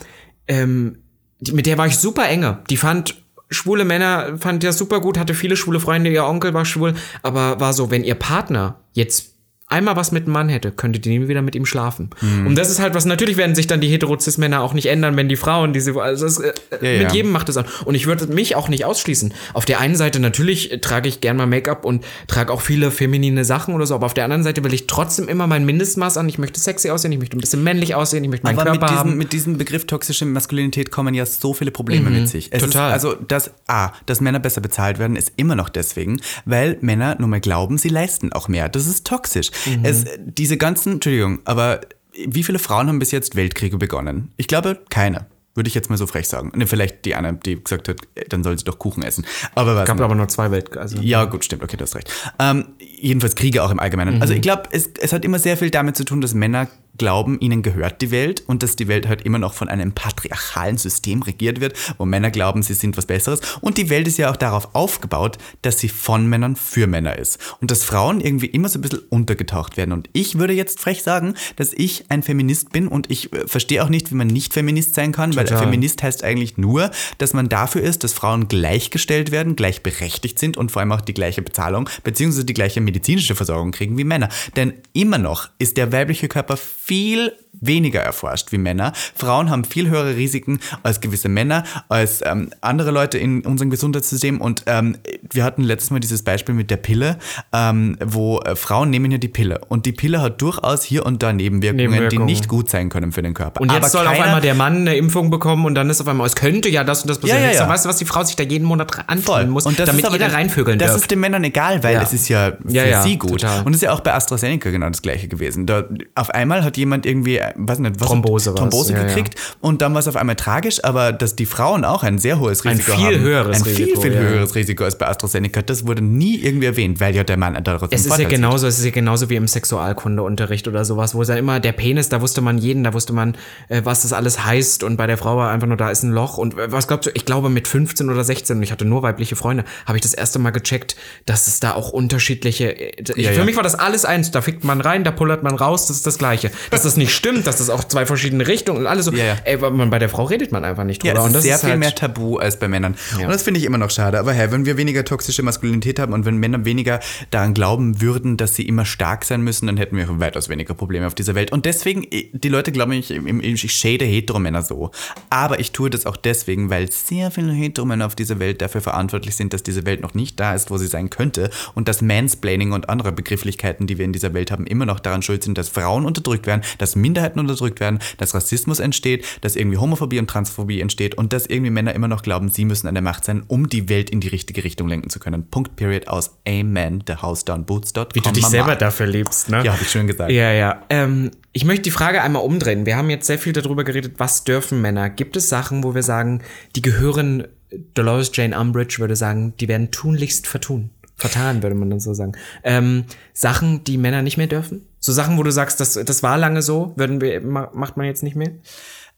ähm, 0.49 0.99
die, 1.41 1.53
mit 1.53 1.67
der 1.67 1.77
war 1.79 1.87
ich 1.87 1.99
super 1.99 2.27
enge. 2.29 2.63
Die 2.71 2.77
fand 2.79 3.23
schwule 3.51 3.85
Männer, 3.85 4.39
fand 4.39 4.65
ja 4.65 4.73
super 4.73 5.01
gut, 5.01 5.19
hatte 5.19 5.35
viele 5.35 5.57
schwule 5.57 5.79
Freunde, 5.79 6.11
ihr 6.11 6.25
Onkel 6.25 6.55
war 6.55 6.65
schwul, 6.65 6.95
aber 7.23 7.61
war 7.61 7.73
so, 7.75 7.91
wenn 7.91 8.03
ihr 8.03 8.15
Partner 8.15 8.81
jetzt 8.95 9.34
einmal 9.69 9.97
was 9.97 10.13
mit 10.13 10.25
einem 10.25 10.33
Mann 10.35 10.49
hätte, 10.49 10.71
könntet 10.71 11.07
ihr 11.07 11.19
nie 11.19 11.29
wieder 11.29 11.43
mit 11.43 11.55
ihm 11.55 11.67
schlafen. 11.67 12.11
Mhm. 12.21 12.47
Und 12.47 12.55
das 12.57 12.71
ist 12.71 12.81
halt 12.81 12.95
was, 12.95 13.07
natürlich 13.07 13.37
werden 13.37 13.55
sich 13.55 13.67
dann 13.67 13.81
die 13.81 13.89
Heterozis-Männer 13.89 14.61
auch 14.61 14.75
nicht 14.75 14.87
ändern, 14.87 15.17
wenn 15.17 15.29
die 15.29 15.37
Frauen 15.37 15.73
diese, 15.73 15.95
also 16.01 16.27
das, 16.27 16.39
äh, 16.39 16.53
Ja, 16.71 16.79
mit 16.81 17.03
ja. 17.03 17.13
jedem 17.13 17.33
macht 17.33 17.49
es 17.49 17.57
an. 17.57 17.65
Und 17.85 17.95
ich 17.95 18.07
würde 18.07 18.27
mich 18.27 18.57
auch 18.57 18.69
nicht 18.69 18.85
ausschließen. 18.85 19.33
Auf 19.55 19.65
der 19.65 19.81
einen 19.81 19.97
Seite 19.97 20.21
natürlich 20.21 20.71
äh, 20.71 20.79
trage 20.79 21.09
ich 21.09 21.21
gern 21.21 21.37
mal 21.37 21.47
Make-up 21.47 21.85
und 21.85 22.05
trage 22.27 22.53
auch 22.53 22.61
viele 22.61 22.91
feminine 22.91 23.45
Sachen 23.45 23.75
oder 23.75 23.87
so, 23.87 23.95
aber 23.95 24.07
auf 24.07 24.15
der 24.15 24.25
anderen 24.25 24.43
Seite 24.43 24.63
will 24.65 24.75
ich 24.75 24.87
trotzdem 24.87 25.29
immer 25.29 25.47
mein 25.47 25.65
Mindestmaß 25.65 26.19
an. 26.19 26.29
Ich 26.29 26.39
möchte 26.39 26.61
sexy 26.61 26.91
aussehen, 26.91 27.13
ich 27.13 27.19
möchte 27.19 27.37
ein 27.37 27.41
bisschen 27.41 27.65
männlich 27.65 27.95
aussehen, 27.95 28.23
ich 28.23 28.31
möchte 28.31 28.47
meinen 28.47 28.59
Aber 28.59 28.71
mit 28.71 28.81
Körper 28.81 28.93
diesem, 28.95 29.11
haben. 29.11 29.19
mit 29.19 29.33
diesem 29.33 29.59
Begriff 29.59 29.87
toxische 29.87 30.27
Maskulinität 30.27 30.91
kommen 30.91 31.15
ja 31.15 31.25
so 31.27 31.55
viele 31.55 31.71
Probleme 31.71 32.11
mit 32.11 32.29
sich. 32.29 32.49
Es 32.53 32.63
total. 32.63 32.93
Also, 32.93 33.15
dass, 33.15 33.51
A, 33.67 33.93
dass 34.07 34.21
Männer 34.21 34.41
besser 34.41 34.61
bezahlt 34.61 34.99
werden, 34.99 35.17
ist 35.17 35.33
immer 35.37 35.57
noch 35.57 35.69
deswegen, 35.69 36.21
weil 36.45 36.77
Männer 36.81 37.17
nur 37.19 37.29
mal 37.29 37.41
glauben, 37.41 37.79
sie 37.79 37.89
leisten 37.89 38.33
auch 38.33 38.49
mehr. 38.49 38.69
Das 38.69 38.87
ist 38.87 39.07
toxisch. 39.07 39.51
Es, 39.83 40.05
diese 40.19 40.57
ganzen, 40.57 40.95
Entschuldigung, 40.95 41.41
aber 41.45 41.81
wie 42.27 42.43
viele 42.43 42.59
Frauen 42.59 42.89
haben 42.89 42.99
bis 42.99 43.11
jetzt 43.11 43.37
Weltkriege 43.37 43.77
begonnen? 43.77 44.33
Ich 44.37 44.47
glaube, 44.47 44.81
keine. 44.91 45.27
Würde 45.57 45.69
ich 45.69 45.75
jetzt 45.75 45.89
mal 45.89 45.97
so 45.97 46.09
frech 46.09 46.27
sagen. 46.27 46.51
Ne, 46.57 46.67
vielleicht 46.67 47.05
die 47.05 47.15
eine, 47.15 47.35
die 47.35 47.63
gesagt 47.63 47.89
hat, 47.89 47.99
äh, 48.17 48.25
dann 48.29 48.43
soll 48.43 48.59
sie 48.59 48.65
doch 48.65 48.79
Kuchen 48.79 49.05
essen. 49.05 49.25
Aber 49.55 49.77
was? 49.77 49.87
gab 49.87 50.01
aber 50.01 50.17
nur 50.17 50.27
zwei 50.27 50.51
Welt, 50.51 50.77
also. 50.77 50.99
Ja, 51.01 51.27
gut, 51.27 51.45
stimmt, 51.45 51.63
okay, 51.63 51.77
du 51.77 51.85
hast 51.85 51.95
recht. 51.95 52.13
Ähm, 52.41 52.67
jedenfalls 52.81 53.37
Kriege 53.37 53.63
auch 53.63 53.71
im 53.71 53.79
Allgemeinen. 53.79 54.21
Also 54.21 54.35
ich 54.35 54.43
glaube, 54.43 54.65
es, 54.73 54.91
es 55.01 55.13
hat 55.13 55.25
immer 55.25 55.39
sehr 55.39 55.57
viel 55.57 55.71
damit 55.71 55.97
zu 55.97 56.05
tun, 56.05 56.21
dass 56.21 56.35
Männer 56.35 56.69
glauben, 56.99 57.39
ihnen 57.41 57.63
gehört 57.63 58.01
die 58.03 58.11
Welt 58.11 58.43
und 58.47 58.63
dass 58.63 58.77
die 58.77 58.89
Welt 58.89 59.09
halt 59.09 59.23
immer 59.23 59.39
noch 59.39 59.55
von 59.55 59.69
einem 59.69 59.93
patriarchalen 59.93 60.79
System 60.79 61.23
regiert 61.23 61.61
wird, 61.61 61.77
wo 61.99 62.05
Männer 62.05 62.31
glauben, 62.31 62.63
sie 62.63 62.75
sind 62.75 62.97
was 62.97 63.07
Besseres. 63.07 63.41
Und 63.61 63.79
die 63.79 63.91
Welt 63.91 64.07
ist 64.07 64.19
ja 64.19 64.31
auch 64.31 64.37
darauf 64.37 64.75
aufgebaut, 64.75 65.39
dass 65.63 65.79
sie 65.79 65.89
von 65.89 66.29
Männern 66.29 66.57
für 66.57 66.87
Männer 66.87 67.19
ist. 67.19 67.39
Und 67.61 67.71
dass 67.71 67.85
Frauen 67.85 68.21
irgendwie 68.21 68.47
immer 68.47 68.69
so 68.69 68.79
ein 68.79 68.83
bisschen 68.83 69.01
untergetaucht 69.11 69.77
werden. 69.77 69.93
Und 69.93 70.09
ich 70.13 70.39
würde 70.39 70.53
jetzt 70.53 70.81
frech 70.81 71.03
sagen, 71.03 71.35
dass 71.57 71.73
ich 71.73 72.11
ein 72.11 72.23
Feminist 72.23 72.73
bin 72.73 72.89
und 72.89 73.11
ich 73.11 73.33
äh, 73.33 73.47
verstehe 73.47 73.83
auch 73.83 73.89
nicht, 73.89 74.11
wie 74.11 74.17
man 74.17 74.29
nicht 74.29 74.53
Feminist 74.53 74.95
sein 74.95 75.13
kann, 75.13 75.35
weil 75.37 75.47
Total. 75.47 75.65
Feminist 75.65 76.03
heißt 76.03 76.25
eigentlich 76.25 76.57
nur, 76.57 76.91
dass 77.19 77.33
man 77.33 77.49
dafür 77.49 77.83
ist, 77.83 78.05
dass 78.05 78.13
Frauen 78.13 78.49
gleichgestellt 78.49 79.31
werden, 79.31 79.57
gleichberechtigt 79.57 80.39
sind 80.39 80.57
und 80.57 80.71
vor 80.71 80.81
allem 80.81 80.93
auch 80.93 81.01
die 81.01 81.15
gleiche 81.15 81.43
Bezahlung 81.43 81.89
bzw. 82.03 82.45
die 82.45 82.55
gleiche 82.55 82.81
medizinische 82.81 83.35
Versorgung 83.35 83.73
kriegen 83.73 83.99
wie 83.99 84.05
Männer. 84.05 84.29
Denn 84.57 84.75
immer 84.93 85.19
noch 85.19 85.49
ist 85.59 85.77
der 85.77 85.93
weibliche 85.93 86.29
Körper 86.29 86.57
viel 86.85 87.33
weniger 87.53 88.01
erforscht 88.01 88.53
wie 88.53 88.59
Männer. 88.59 88.93
Frauen 89.15 89.49
haben 89.49 89.65
viel 89.65 89.89
höhere 89.89 90.17
Risiken 90.17 90.61
als 90.83 91.01
gewisse 91.01 91.31
Männer, 91.31 91.65
als 91.89 92.21
ähm, 92.23 92.51
andere 92.61 92.91
Leute 92.91 93.17
in 93.17 93.41
unserem 93.41 93.71
Gesundheitssystem. 93.71 94.39
Und 94.41 94.65
ähm, 94.67 94.99
wir 95.33 95.45
hatten 95.45 95.63
letztes 95.63 95.91
Mal 95.91 96.01
dieses 96.01 96.23
Beispiel 96.23 96.55
mit 96.55 96.71
der 96.71 96.77
Pille, 96.77 97.19
ähm, 97.53 97.97
wo 98.05 98.41
äh, 98.41 98.57
Frauen 98.57 98.91
nehmen 98.91 99.11
ja 99.11 99.19
die 99.19 99.29
Pille. 99.29 99.61
Und 99.69 99.87
die 99.87 99.93
Pille 99.93 100.21
hat 100.21 100.41
durchaus 100.43 100.83
hier 100.83 101.07
und 101.07 101.23
da 101.23 101.33
Nebenwirkungen, 101.33 101.79
die 101.79 101.89
Nebenwirkungen. 101.89 102.27
nicht 102.27 102.49
gut 102.49 102.69
sein 102.69 102.89
können 102.89 103.13
für 103.13 103.23
den 103.23 103.35
Körper. 103.35 103.61
Und 103.61 103.71
jetzt 103.73 103.79
Aber 103.79 103.89
soll 103.89 104.07
auf 104.07 104.21
einmal 104.21 104.41
der 104.41 104.55
Mann 104.55 104.77
eine 104.79 104.97
Impfung 104.97 105.31
bekommen 105.31 105.65
und 105.65 105.75
dann 105.75 105.89
ist 105.91 106.01
auf 106.01 106.09
einmal, 106.09 106.27
es 106.27 106.35
könnte 106.35 106.69
ja 106.69 106.85
das 106.85 107.03
und 107.03 107.11
das 107.11 107.19
passieren. 107.19 107.43
Ja, 107.43 107.49
ja, 107.53 107.55
ja. 107.63 107.69
Weißt 107.69 107.85
du, 107.85 107.89
was 107.89 107.97
die 107.97 108.05
Frau 108.05 108.23
sich 108.23 108.37
da 108.37 108.43
jeden 108.43 108.67
Monat 108.67 109.09
antun 109.09 109.51
muss, 109.51 109.67
Und 109.67 109.79
das 109.79 109.87
damit 109.87 110.11
jeder 110.11 110.33
reinvögeln 110.33 110.79
Das 110.79 110.93
darf. 110.93 111.01
ist 111.01 111.11
den 111.11 111.21
Männern 111.21 111.45
egal, 111.45 111.83
weil 111.83 111.97
es 111.97 112.13
ist 112.13 112.29
ja 112.29 112.53
für 112.53 113.03
sie 113.03 113.17
gut. 113.19 113.41
total. 113.41 113.63
Und 113.65 113.73
es 113.73 113.77
ist 113.77 113.83
ja 113.83 113.93
auch 113.93 114.01
bei 114.01 114.13
AstraZeneca 114.15 114.71
genau 114.71 114.89
das 114.89 115.03
gleiche 115.03 115.29
gewesen. 115.29 115.67
Da, 115.67 115.85
auf 116.15 116.31
einmal 116.31 116.65
hat 116.65 116.77
jemand 116.77 117.07
irgendwie 117.07 117.41
weiß 117.57 117.79
nicht, 117.79 118.01
was 118.01 118.09
Thrombose, 118.09 118.55
Thrombose 118.55 118.93
ja, 118.93 119.03
gekriegt. 119.03 119.35
Und 119.61 119.83
dann 119.83 119.93
war 119.95 120.01
es 120.01 120.09
auf 120.09 120.17
einmal 120.17 120.37
tragisch, 120.37 120.83
aber 120.85 121.13
dass 121.13 121.37
die 121.37 121.47
Frauen 121.47 121.85
auch 121.85 122.03
ein 122.03 122.19
sehr 122.19 122.39
hohes 122.39 122.65
Risiko 122.65 122.93
ein 122.93 122.99
viel 122.99 123.17
haben. 123.17 123.21
Höheres 123.21 123.57
ein 123.59 123.63
Risiko, 123.63 124.01
viel, 124.01 124.13
viel 124.13 124.21
ja. 124.21 124.29
höheres 124.29 124.55
Risiko 124.55 124.85
als 124.85 124.97
bei 124.99 125.07
AstraZeneca. 125.07 125.14
Das 125.23 125.87
wurde 125.87 126.03
nie 126.03 126.37
irgendwie 126.39 126.67
erwähnt, 126.67 127.01
weil 127.01 127.15
ja 127.15 127.25
der 127.25 127.37
Mann 127.37 127.63
daraus 127.65 127.89
Es 127.93 128.07
ist 128.07 128.19
ja 128.19 128.29
genauso, 128.29 128.67
es 128.67 128.79
ist 128.79 128.85
ja 128.85 128.91
genauso 128.91 129.31
wie 129.31 129.37
im 129.37 129.47
Sexualkundeunterricht 129.95 130.69
oder 130.69 130.85
sowas, 130.85 131.15
wo 131.15 131.23
es 131.23 131.29
dann 131.29 131.39
immer 131.39 131.61
der 131.61 131.73
Penis, 131.73 132.09
da 132.09 132.21
wusste 132.21 132.41
man 132.41 132.59
jeden, 132.59 132.85
da 132.85 132.93
wusste 132.93 133.13
man, 133.13 133.37
äh, 133.69 133.83
was 133.85 134.03
das 134.03 134.13
alles 134.13 134.45
heißt 134.45 134.83
und 134.83 134.97
bei 134.97 135.07
der 135.07 135.17
Frau 135.19 135.37
war 135.37 135.51
einfach 135.51 135.67
nur, 135.67 135.77
da 135.77 135.91
ist 135.91 136.03
ein 136.03 136.11
Loch 136.13 136.39
und 136.39 136.59
äh, 136.59 136.71
was 136.73 136.89
glaubst 136.89 137.07
du, 137.07 137.11
ich 137.15 137.25
glaube 137.25 137.49
mit 137.51 137.69
15 137.69 138.11
oder 138.11 138.25
16 138.25 138.57
und 138.57 138.63
ich 138.63 138.73
hatte 138.73 138.85
nur 138.85 139.03
weibliche 139.03 139.37
Freunde, 139.37 139.65
habe 139.87 139.99
ich 139.99 140.03
das 140.03 140.15
erste 140.15 140.39
Mal 140.39 140.51
gecheckt, 140.51 140.97
dass 141.27 141.47
es 141.47 141.61
da 141.61 141.75
auch 141.75 141.91
unterschiedliche, 141.91 142.71
äh, 142.79 142.93
ich, 143.01 143.25
Ja, 143.25 143.33
für 143.33 143.39
ja. 143.39 143.45
mich 143.45 143.57
war 143.57 143.63
das 143.63 143.75
alles 143.75 144.05
eins, 144.05 144.31
da 144.31 144.41
fickt 144.43 144.65
man 144.65 144.81
rein, 144.81 145.05
da 145.05 145.11
pullert 145.11 145.43
man 145.43 145.55
raus, 145.55 145.87
das 145.87 145.97
ist 145.99 146.07
das 146.07 146.19
Gleiche. 146.19 146.51
Dass 146.71 146.83
das 146.83 146.97
nicht 146.97 147.15
stimmt, 147.15 147.47
dass 147.47 147.59
das 147.59 147.71
auch 147.71 147.85
zwei 147.85 148.07
verschiedene 148.07 148.47
Richtungen 148.47 148.81
und 148.81 148.87
alles 148.87 149.07
so, 149.07 149.13
Ja, 149.13 149.25
ja. 149.25 149.37
ey, 149.45 149.57
man, 149.59 149.91
bei 149.91 149.99
der 149.99 150.09
Frau 150.09 150.25
redet 150.25 150.53
man 150.53 150.65
einfach 150.65 150.85
nicht 150.85 151.03
drüber 151.03 151.15
Ja, 151.15 151.21
es 151.21 151.25
und 151.25 151.31
ist 151.31 151.35
das 151.37 151.43
sehr 151.45 151.55
ist 151.57 151.61
viel 151.63 151.71
halt, 151.71 151.81
mehr 151.81 151.95
Tabu 151.95 152.39
als 152.39 152.59
bei 152.59 152.69
Männern. 152.69 152.95
Und 153.19 153.29
das 153.29 153.43
finde 153.43 153.61
ich 153.61 153.67
immer 153.67 153.79
noch 153.79 153.91
schade. 153.91 154.19
Aber 154.19 154.33
hey, 154.33 154.51
wenn 154.51 154.65
wir 154.67 154.77
weniger 154.77 155.04
toxische 155.05 155.43
Maskulinität 155.43 155.99
haben 155.99 156.13
und 156.13 156.25
wenn 156.25 156.37
Männer 156.37 156.65
weniger 156.65 157.01
daran 157.31 157.55
glauben 157.55 158.01
würden, 158.01 158.37
dass 158.37 158.55
sie 158.55 158.63
immer 158.63 158.85
stark 158.85 159.25
sein 159.25 159.43
müssen, 159.43 159.67
dann 159.67 159.77
hätten 159.77 159.97
wir 159.97 160.09
weitaus 160.21 160.49
weniger 160.49 160.75
Probleme 160.75 161.07
auf 161.07 161.15
dieser 161.15 161.35
Welt. 161.35 161.53
Und 161.53 161.65
deswegen, 161.67 162.07
die 162.33 162.49
Leute 162.49 162.73
glauben, 162.73 162.93
ich, 162.93 163.11
ich 163.11 163.73
shade 163.73 164.05
Heteromänner 164.05 164.63
so. 164.63 164.91
Aber 165.31 165.61
ich 165.61 165.73
tue 165.73 165.91
das 165.91 166.07
auch 166.07 166.17
deswegen, 166.17 166.71
weil 166.71 166.91
sehr 166.91 167.31
viele 167.31 167.53
Heteromänner 167.53 168.07
auf 168.07 168.15
dieser 168.15 168.39
Welt 168.39 168.63
dafür 168.63 168.81
verantwortlich 168.81 169.37
sind, 169.37 169.53
dass 169.53 169.63
diese 169.63 169.87
Welt 169.87 170.01
noch 170.01 170.15
nicht 170.15 170.39
da 170.41 170.55
ist, 170.55 170.71
wo 170.71 170.79
sie 170.79 170.87
sein 170.87 171.11
könnte. 171.11 171.51
Und 171.75 171.89
dass 171.89 172.03
Mansplaining 172.03 172.73
und 172.73 172.89
andere 172.89 173.13
Begrifflichkeiten, 173.13 173.87
die 173.87 173.99
wir 173.99 174.05
in 174.05 174.13
dieser 174.13 174.35
Welt 174.35 174.51
haben, 174.51 174.67
immer 174.67 174.87
noch 174.87 175.01
daran 175.01 175.23
schuld 175.23 175.43
sind, 175.43 175.59
dass 175.59 175.69
Frauen 175.69 176.07
unterdrückt 176.07 176.47
werden, 176.47 176.63
dass 176.79 176.97
Minderheiten 176.97 177.41
unterdrückt 177.41 177.81
werden, 177.81 177.99
dass 178.19 178.35
Rassismus 178.35 178.81
entsteht, 178.81 179.25
dass 179.41 179.57
irgendwie 179.57 179.79
Homophobie 179.79 180.19
und 180.19 180.29
Transphobie 180.29 180.81
entsteht 180.81 181.17
und 181.17 181.33
dass 181.33 181.47
irgendwie 181.47 181.71
Männer 181.71 181.95
immer 181.95 182.09
noch 182.09 182.23
glauben, 182.23 182.49
sie 182.49 182.65
müssen 182.65 182.87
an 182.87 182.95
der 182.95 183.03
Macht 183.03 183.25
sein, 183.25 183.43
um 183.47 183.69
die 183.69 183.89
Welt 183.89 184.11
in 184.11 184.21
die 184.21 184.29
richtige 184.29 184.65
Richtung 184.65 184.89
lenken 184.95 185.11
zu 185.11 185.19
können. 185.19 185.51
Punkt, 185.51 185.77
period, 185.77 186.09
aus 186.09 186.39
Amen, 186.49 187.05
thehousedownboots.com. 187.05 188.07
wie 188.15 188.21
du 188.21 188.31
dich 188.31 188.47
selber 188.47 188.77
dafür 188.77 189.07
liebst, 189.07 189.51
ne? 189.51 189.63
Ja, 189.65 189.73
habe 189.73 189.83
ich 189.83 189.91
schön 189.91 190.07
gesagt. 190.07 190.31
Ja, 190.31 190.53
ja. 190.53 190.83
Ähm, 190.89 191.31
ich 191.53 191.65
möchte 191.65 191.83
die 191.83 191.91
Frage 191.91 192.23
einmal 192.23 192.43
umdrehen. 192.43 192.87
Wir 192.87 192.97
haben 192.97 193.11
jetzt 193.11 193.27
sehr 193.27 193.39
viel 193.39 193.53
darüber 193.53 193.85
geredet, 193.85 194.15
was 194.19 194.45
dürfen 194.45 194.81
Männer. 194.81 195.11
Gibt 195.11 195.37
es 195.37 195.49
Sachen, 195.49 195.85
wo 195.85 195.95
wir 195.95 196.03
sagen, 196.03 196.43
die 196.77 196.83
gehören, 196.83 197.47
Dolores 197.95 198.31
Jane 198.33 198.59
Umbridge 198.59 198.97
würde 198.99 199.17
sagen, 199.17 199.53
die 199.61 199.69
werden 199.69 199.91
tunlichst 199.91 200.47
vertun. 200.47 200.91
Vertan, 201.17 201.63
würde 201.63 201.77
man 201.77 201.91
dann 201.91 202.01
so 202.01 202.13
sagen. 202.15 202.33
Ähm, 202.65 203.05
Sachen, 203.33 203.85
die 203.85 203.99
Männer 203.99 204.23
nicht 204.23 204.37
mehr 204.37 204.49
dürfen? 204.49 204.87
So 204.99 205.13
Sachen, 205.13 205.39
wo 205.39 205.43
du 205.45 205.53
sagst, 205.53 205.79
das, 205.79 205.95
das 205.95 206.23
war 206.25 206.39
lange 206.39 206.61
so, 206.63 206.93
würden 206.97 207.21
wir, 207.21 207.41
ma- 207.41 207.71
macht 207.73 207.97
man 207.97 208.07
jetzt 208.07 208.23
nicht 208.25 208.35
mehr? 208.37 208.51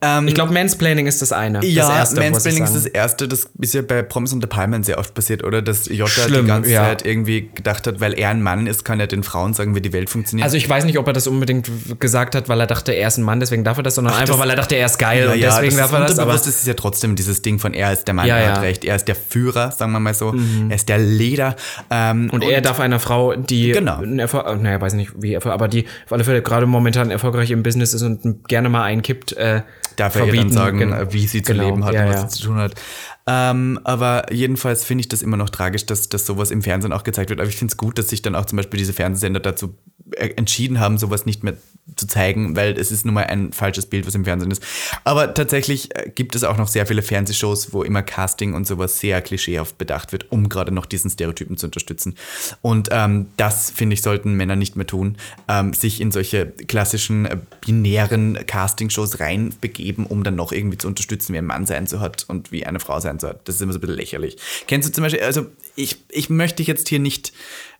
Ähm, 0.02 0.28
Ich 0.28 0.34
glaube, 0.34 0.52
Mansplaining 0.52 1.06
ist 1.06 1.22
das 1.22 1.32
eine. 1.32 1.64
ja, 1.64 1.86
das 1.88 1.96
erste, 1.96 2.20
Mansplaining 2.20 2.64
ist 2.64 2.74
das 2.76 2.84
Erste, 2.84 3.28
das 3.28 3.48
ist 3.58 3.72
ja 3.72 3.80
bei 3.80 4.02
Promis 4.02 4.32
unter 4.34 4.46
Palmen 4.46 4.82
sehr 4.82 4.98
oft 4.98 5.14
passiert, 5.14 5.42
oder? 5.42 5.62
Dass 5.62 5.86
Jota 5.88 6.10
die 6.26 6.32
Schlimm, 6.32 6.46
ganze 6.46 6.70
ja. 6.70 6.82
Zeit 6.82 7.06
irgendwie 7.06 7.48
gedacht 7.54 7.86
hat, 7.86 7.98
weil 7.98 8.12
er 8.18 8.28
ein 8.28 8.42
Mann 8.42 8.66
ist, 8.66 8.84
kann 8.84 9.00
er 9.00 9.06
den 9.06 9.22
Frauen 9.22 9.54
sagen, 9.54 9.74
wie 9.74 9.80
die 9.80 9.94
Welt 9.94 10.10
funktioniert. 10.10 10.44
Also 10.44 10.58
ich 10.58 10.68
weiß 10.68 10.84
nicht, 10.84 10.98
ob 10.98 11.06
er 11.06 11.14
das 11.14 11.26
unbedingt 11.26 11.70
gesagt 11.98 12.34
hat, 12.34 12.48
weil 12.50 12.60
er 12.60 12.66
dachte, 12.66 12.92
er 12.92 13.08
ist 13.08 13.16
ein 13.16 13.22
Mann, 13.24 13.40
deswegen 13.40 13.64
darf 13.64 13.78
er 13.78 13.84
das, 13.84 13.94
sondern 13.94 14.12
einfach, 14.12 14.34
das- 14.34 14.38
weil 14.38 14.50
er 14.50 14.56
dachte, 14.56 14.74
er 14.76 14.84
ist 14.84 14.98
geil 14.98 15.24
ja, 15.24 15.32
und 15.32 15.40
deswegen 15.40 15.76
das 15.78 15.90
darf 15.90 15.92
er 15.92 16.06
das. 16.06 16.18
Aber 16.18 16.32
unterbewusst 16.32 16.46
ist 16.46 16.66
ja 16.66 16.74
trotzdem 16.74 17.16
dieses 17.16 17.40
Ding 17.40 17.58
von 17.58 17.72
er 17.72 17.90
ist 17.92 18.04
der 18.06 18.12
Mann, 18.14 18.28
er 18.28 18.52
hat 18.52 18.60
recht, 18.62 18.84
er 18.84 18.96
ist 18.96 19.08
der 19.08 19.16
Führer, 19.16 19.72
sagen 19.72 19.92
wir 19.92 20.00
mal 20.00 20.12
so, 20.12 20.34
er 20.68 20.76
ist 20.76 20.90
der 20.90 20.98
Leder. 20.98 21.56
Ähm, 21.90 22.28
Und 22.30 22.44
er 22.44 22.60
darf 22.60 22.80
einer 22.80 23.00
Frau, 23.00 23.34
die 23.34 23.72
Genau. 23.72 24.02
Erfolg, 24.02 24.60
naja, 24.60 24.78
weiß 24.78 24.92
nicht, 24.92 25.12
wie 25.16 25.36
aber 25.38 25.68
die 25.68 25.86
auf 26.04 26.12
alle 26.12 26.24
Fälle 26.24 26.42
gerade 26.42 26.66
momentan 26.66 27.10
erfolgreich 27.10 27.50
im 27.50 27.62
Business 27.62 27.94
ist 27.94 28.02
und 28.02 28.46
gerne 28.46 28.68
mal 28.68 28.82
einkippt, 28.82 29.32
äh, 29.32 29.62
darf 29.96 30.16
er 30.16 30.26
dann 30.26 30.52
sagen, 30.52 30.78
Genau. 30.78 31.12
wie 31.12 31.26
sie 31.26 31.42
zu 31.42 31.52
Genau, 31.52 31.64
leben 31.70 31.84
hat 31.84 31.94
ja, 31.94 32.04
und 32.04 32.08
was 32.10 32.22
ja. 32.22 32.28
sie 32.28 32.38
zu 32.38 32.46
tun 32.48 32.56
hat. 32.56 32.74
Ähm, 33.26 33.80
aber 33.84 34.32
jedenfalls 34.32 34.84
finde 34.84 35.00
ich 35.00 35.08
das 35.08 35.22
immer 35.22 35.36
noch 35.36 35.50
tragisch, 35.50 35.84
dass, 35.86 36.08
dass 36.08 36.26
sowas 36.26 36.50
im 36.50 36.62
Fernsehen 36.62 36.92
auch 36.92 37.02
gezeigt 37.02 37.30
wird. 37.30 37.40
Aber 37.40 37.48
ich 37.48 37.56
finde 37.56 37.72
es 37.72 37.76
gut, 37.76 37.98
dass 37.98 38.08
sich 38.08 38.22
dann 38.22 38.36
auch 38.36 38.44
zum 38.44 38.56
Beispiel 38.56 38.78
diese 38.78 38.92
Fernsehsender 38.92 39.40
dazu 39.40 39.76
entschieden 40.12 40.80
haben, 40.80 40.98
sowas 40.98 41.26
nicht 41.26 41.42
mehr 41.42 41.54
zu 41.94 42.06
zeigen, 42.08 42.56
weil 42.56 42.76
es 42.78 42.90
ist 42.90 43.04
nun 43.04 43.14
mal 43.14 43.24
ein 43.24 43.52
falsches 43.52 43.86
Bild, 43.86 44.06
was 44.06 44.14
im 44.14 44.24
Fernsehen 44.24 44.50
ist. 44.50 44.62
Aber 45.04 45.34
tatsächlich 45.34 45.94
äh, 45.96 46.10
gibt 46.12 46.34
es 46.34 46.42
auch 46.42 46.56
noch 46.56 46.66
sehr 46.66 46.84
viele 46.86 47.00
Fernsehshows, 47.00 47.72
wo 47.72 47.84
immer 47.84 48.02
Casting 48.02 48.54
und 48.54 48.66
sowas 48.66 48.98
sehr 48.98 49.22
klischeehaft 49.22 49.78
bedacht 49.78 50.10
wird, 50.10 50.30
um 50.32 50.48
gerade 50.48 50.72
noch 50.72 50.86
diesen 50.86 51.10
Stereotypen 51.10 51.56
zu 51.56 51.66
unterstützen. 51.66 52.16
Und 52.60 52.88
ähm, 52.90 53.26
das, 53.36 53.70
finde 53.70 53.94
ich, 53.94 54.02
sollten 54.02 54.34
Männer 54.34 54.56
nicht 54.56 54.74
mehr 54.74 54.86
tun, 54.86 55.16
ähm, 55.48 55.72
sich 55.74 56.00
in 56.00 56.10
solche 56.10 56.46
klassischen, 56.46 57.26
äh, 57.26 57.38
binären 57.64 58.44
Castingshows 58.46 59.20
reinbegeben, 59.20 60.06
um 60.06 60.24
dann 60.24 60.34
noch 60.34 60.50
irgendwie 60.50 60.78
zu 60.78 60.88
unterstützen, 60.88 61.34
wie 61.34 61.38
ein 61.38 61.46
Mann 61.46 61.66
sein 61.66 61.86
so 61.86 62.00
hat 62.00 62.24
und 62.28 62.50
wie 62.50 62.66
eine 62.66 62.80
Frau 62.80 62.98
sein 62.98 63.20
so 63.20 63.28
hat. 63.28 63.46
Das 63.48 63.54
ist 63.54 63.62
immer 63.62 63.72
so 63.72 63.78
ein 63.78 63.82
bisschen 63.82 63.96
lächerlich. 63.96 64.36
Kennst 64.66 64.88
du 64.88 64.92
zum 64.92 65.04
Beispiel, 65.04 65.22
also 65.22 65.46
ich, 65.76 65.98
ich 66.10 66.30
möchte 66.30 66.64
jetzt 66.64 66.88
hier 66.88 66.98
nicht 66.98 67.32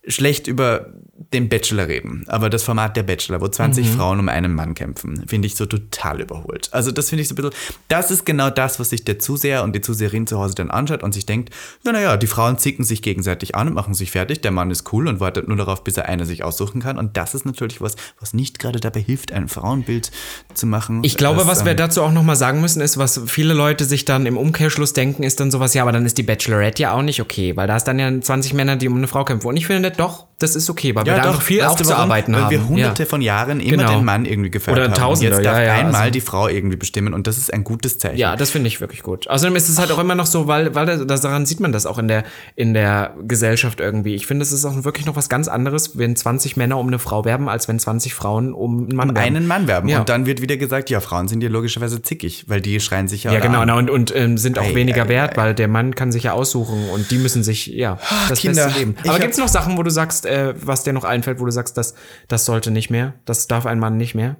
schlecht 0.06 0.46
über 0.46 0.92
den 1.32 1.48
Bachelor 1.48 1.88
reden, 1.88 2.24
aber 2.28 2.50
das 2.50 2.62
Format 2.62 2.96
der 2.96 3.02
Bachelor, 3.02 3.40
wo 3.40 3.48
20 3.48 3.88
Frauen 3.88 4.20
um 4.20 4.28
einen 4.28 4.54
Mann 4.54 4.74
kämpfen, 4.74 5.24
finde 5.26 5.46
ich 5.46 5.56
so 5.56 5.66
total 5.66 6.20
überholt. 6.20 6.68
Also 6.72 6.90
das 6.90 7.08
finde 7.08 7.22
ich 7.22 7.28
so 7.28 7.34
ein 7.34 7.36
bisschen, 7.36 7.52
das 7.88 8.10
ist 8.10 8.26
genau 8.26 8.50
das, 8.50 8.78
was 8.78 8.90
sich 8.90 9.04
der 9.04 9.18
Zuseher 9.18 9.62
und 9.62 9.74
die 9.74 9.80
Zuseherin 9.80 10.26
zu 10.26 10.38
Hause 10.38 10.54
dann 10.54 10.70
anschaut 10.70 11.02
und 11.02 11.12
sich 11.12 11.26
denkt, 11.26 11.54
ja, 11.84 11.92
naja, 11.92 12.16
die 12.16 12.26
Frauen 12.26 12.58
zicken 12.58 12.84
sich 12.84 13.02
gegenseitig 13.02 13.54
an 13.54 13.68
und 13.68 13.74
machen 13.74 13.94
sich 13.94 14.10
fertig, 14.10 14.42
der 14.42 14.50
Mann 14.50 14.70
ist 14.70 14.92
cool 14.92 15.08
und 15.08 15.20
wartet 15.20 15.48
nur 15.48 15.56
darauf, 15.56 15.84
bis 15.84 15.96
er 15.96 16.06
eine 16.06 16.26
sich 16.26 16.44
aussuchen 16.44 16.82
kann 16.82 16.98
und 16.98 17.16
das 17.16 17.34
ist 17.34 17.46
natürlich 17.46 17.80
was, 17.80 17.96
was 18.20 18.34
nicht 18.34 18.58
gerade 18.58 18.80
dabei 18.80 19.00
hilft, 19.00 19.32
ein 19.32 19.48
Frauenbild 19.48 20.10
zu 20.54 20.66
machen. 20.66 21.02
Ich 21.02 21.16
glaube, 21.16 21.38
das, 21.40 21.46
was 21.48 21.64
wir 21.64 21.72
ähm, 21.72 21.78
dazu 21.78 22.02
auch 22.02 22.12
nochmal 22.12 22.36
sagen 22.36 22.60
müssen, 22.60 22.80
ist, 22.80 22.98
was 22.98 23.22
viele 23.26 23.54
Leute 23.54 23.84
sich 23.84 24.04
dann 24.04 24.26
im 24.26 24.36
Umkehrschluss 24.36 24.92
denken, 24.92 25.22
ist 25.22 25.40
dann 25.40 25.50
sowas, 25.50 25.74
ja, 25.74 25.82
aber 25.82 25.92
dann 25.92 26.04
ist 26.04 26.18
die 26.18 26.22
Bachelorette 26.22 26.82
ja 26.82 26.92
auch 26.92 27.02
nicht 27.02 27.20
okay, 27.20 27.56
weil 27.56 27.66
da 27.66 27.76
ist 27.76 27.84
dann 27.84 27.98
ja 27.98 28.20
20 28.20 28.54
Männer, 28.54 28.76
die 28.76 28.88
um 28.88 28.96
eine 28.96 29.08
Frau 29.08 29.24
kämpfen. 29.24 29.46
Und 29.48 29.56
ich 29.56 29.66
finde, 29.66 29.90
doch, 29.90 30.26
das 30.38 30.54
ist 30.54 30.68
okay, 30.68 30.94
weil 30.94 31.05
wir 31.06 31.22
da 31.22 31.28
einfach 31.28 31.42
viel 31.42 31.62
aufzuarbeiten 31.62 32.34
haben. 32.36 32.44
Weil 32.44 32.50
wir 32.50 32.68
hunderte 32.68 33.02
ja. 33.04 33.08
von 33.08 33.20
Jahren 33.22 33.60
immer 33.60 33.84
Genau. 33.84 33.96
den 33.98 34.04
Mann 34.04 34.24
irgendwie 34.24 34.50
gefeiert 34.50 34.78
Oder 34.78 34.88
haben. 34.88 34.94
Tausende, 34.94 35.30
und 35.36 35.42
jetzt 35.42 35.46
darf 35.46 35.58
ja, 35.58 35.64
ja, 35.64 35.72
einmal 35.74 36.00
also- 36.02 36.10
die 36.12 36.20
Frau 36.20 36.48
irgendwie 36.48 36.76
bestimmen 36.76 37.14
und 37.14 37.26
das 37.26 37.38
ist 37.38 37.52
ein 37.52 37.64
gutes 37.64 37.98
Zeichen. 37.98 38.16
Ja, 38.18 38.36
das 38.36 38.50
finde 38.50 38.68
ich 38.68 38.80
wirklich 38.80 39.02
gut. 39.02 39.28
Außerdem 39.28 39.56
ist 39.56 39.68
es 39.68 39.78
halt 39.78 39.90
auch 39.92 39.98
immer 39.98 40.14
noch 40.14 40.26
so, 40.26 40.46
weil, 40.46 40.74
weil 40.74 40.86
das, 41.06 41.20
daran 41.20 41.46
sieht 41.46 41.60
man 41.60 41.72
das 41.72 41.86
auch 41.86 41.98
in 41.98 42.08
der, 42.08 42.24
in 42.54 42.74
der 42.74 43.14
Gesellschaft 43.26 43.80
irgendwie. 43.80 44.14
Ich 44.14 44.26
finde, 44.26 44.42
es 44.42 44.52
ist 44.52 44.64
auch 44.64 44.84
wirklich 44.84 45.06
noch 45.06 45.16
was 45.16 45.28
ganz 45.28 45.48
anderes, 45.48 45.98
wenn 45.98 46.16
20 46.16 46.56
Männer 46.56 46.78
um 46.78 46.86
eine 46.86 46.98
Frau 46.98 47.24
werben, 47.24 47.48
als 47.48 47.68
wenn 47.68 47.78
20 47.78 48.14
Frauen 48.14 48.52
um 48.52 48.86
einen 48.86 48.96
Mann 48.96 49.10
um 49.10 49.16
werben. 49.16 49.36
einen 49.36 49.46
Mann 49.46 49.66
werben. 49.68 49.88
Ja. 49.88 50.00
Und 50.00 50.08
dann 50.08 50.26
wird 50.26 50.40
wieder 50.42 50.56
gesagt, 50.56 50.90
ja, 50.90 51.00
Frauen 51.00 51.28
sind 51.28 51.42
ja 51.42 51.48
logischerweise 51.48 52.02
zickig, 52.02 52.44
weil 52.48 52.60
die 52.60 52.80
schreien 52.80 53.08
sich 53.08 53.24
ja 53.24 53.32
Ja, 53.32 53.40
genau, 53.40 53.60
an. 53.60 53.70
und, 53.70 53.90
und 53.90 54.14
ähm, 54.16 54.38
sind 54.38 54.58
auch 54.58 54.64
Ei, 54.64 54.74
weniger 54.74 55.04
ei, 55.04 55.08
wert, 55.08 55.32
ei. 55.34 55.36
weil 55.42 55.54
der 55.54 55.68
Mann 55.68 55.94
kann 55.94 56.12
sich 56.12 56.24
ja 56.24 56.32
aussuchen 56.32 56.88
und 56.90 57.10
die 57.10 57.18
müssen 57.18 57.42
sich, 57.42 57.66
ja, 57.66 57.98
das 58.28 58.40
Kinder, 58.40 58.64
Beste 58.64 58.78
geben. 58.78 58.94
ich 58.98 59.04
Aber 59.04 59.14
hab- 59.14 59.20
gibt's 59.22 59.38
noch 59.38 59.48
Sachen, 59.48 59.76
wo 59.76 59.82
du 59.82 59.90
sagst, 59.90 60.26
äh, 60.26 60.54
was 60.60 60.82
dir 60.84 60.92
noch 60.96 61.04
einfällt, 61.04 61.40
wo 61.40 61.44
du 61.44 61.52
sagst, 61.52 61.76
das, 61.76 61.94
das 62.28 62.44
sollte 62.44 62.70
nicht 62.70 62.90
mehr, 62.90 63.14
das 63.24 63.46
darf 63.46 63.66
ein 63.66 63.78
Mann 63.78 63.96
nicht 63.96 64.14
mehr? 64.14 64.36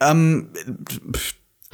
Ähm, 0.00 0.52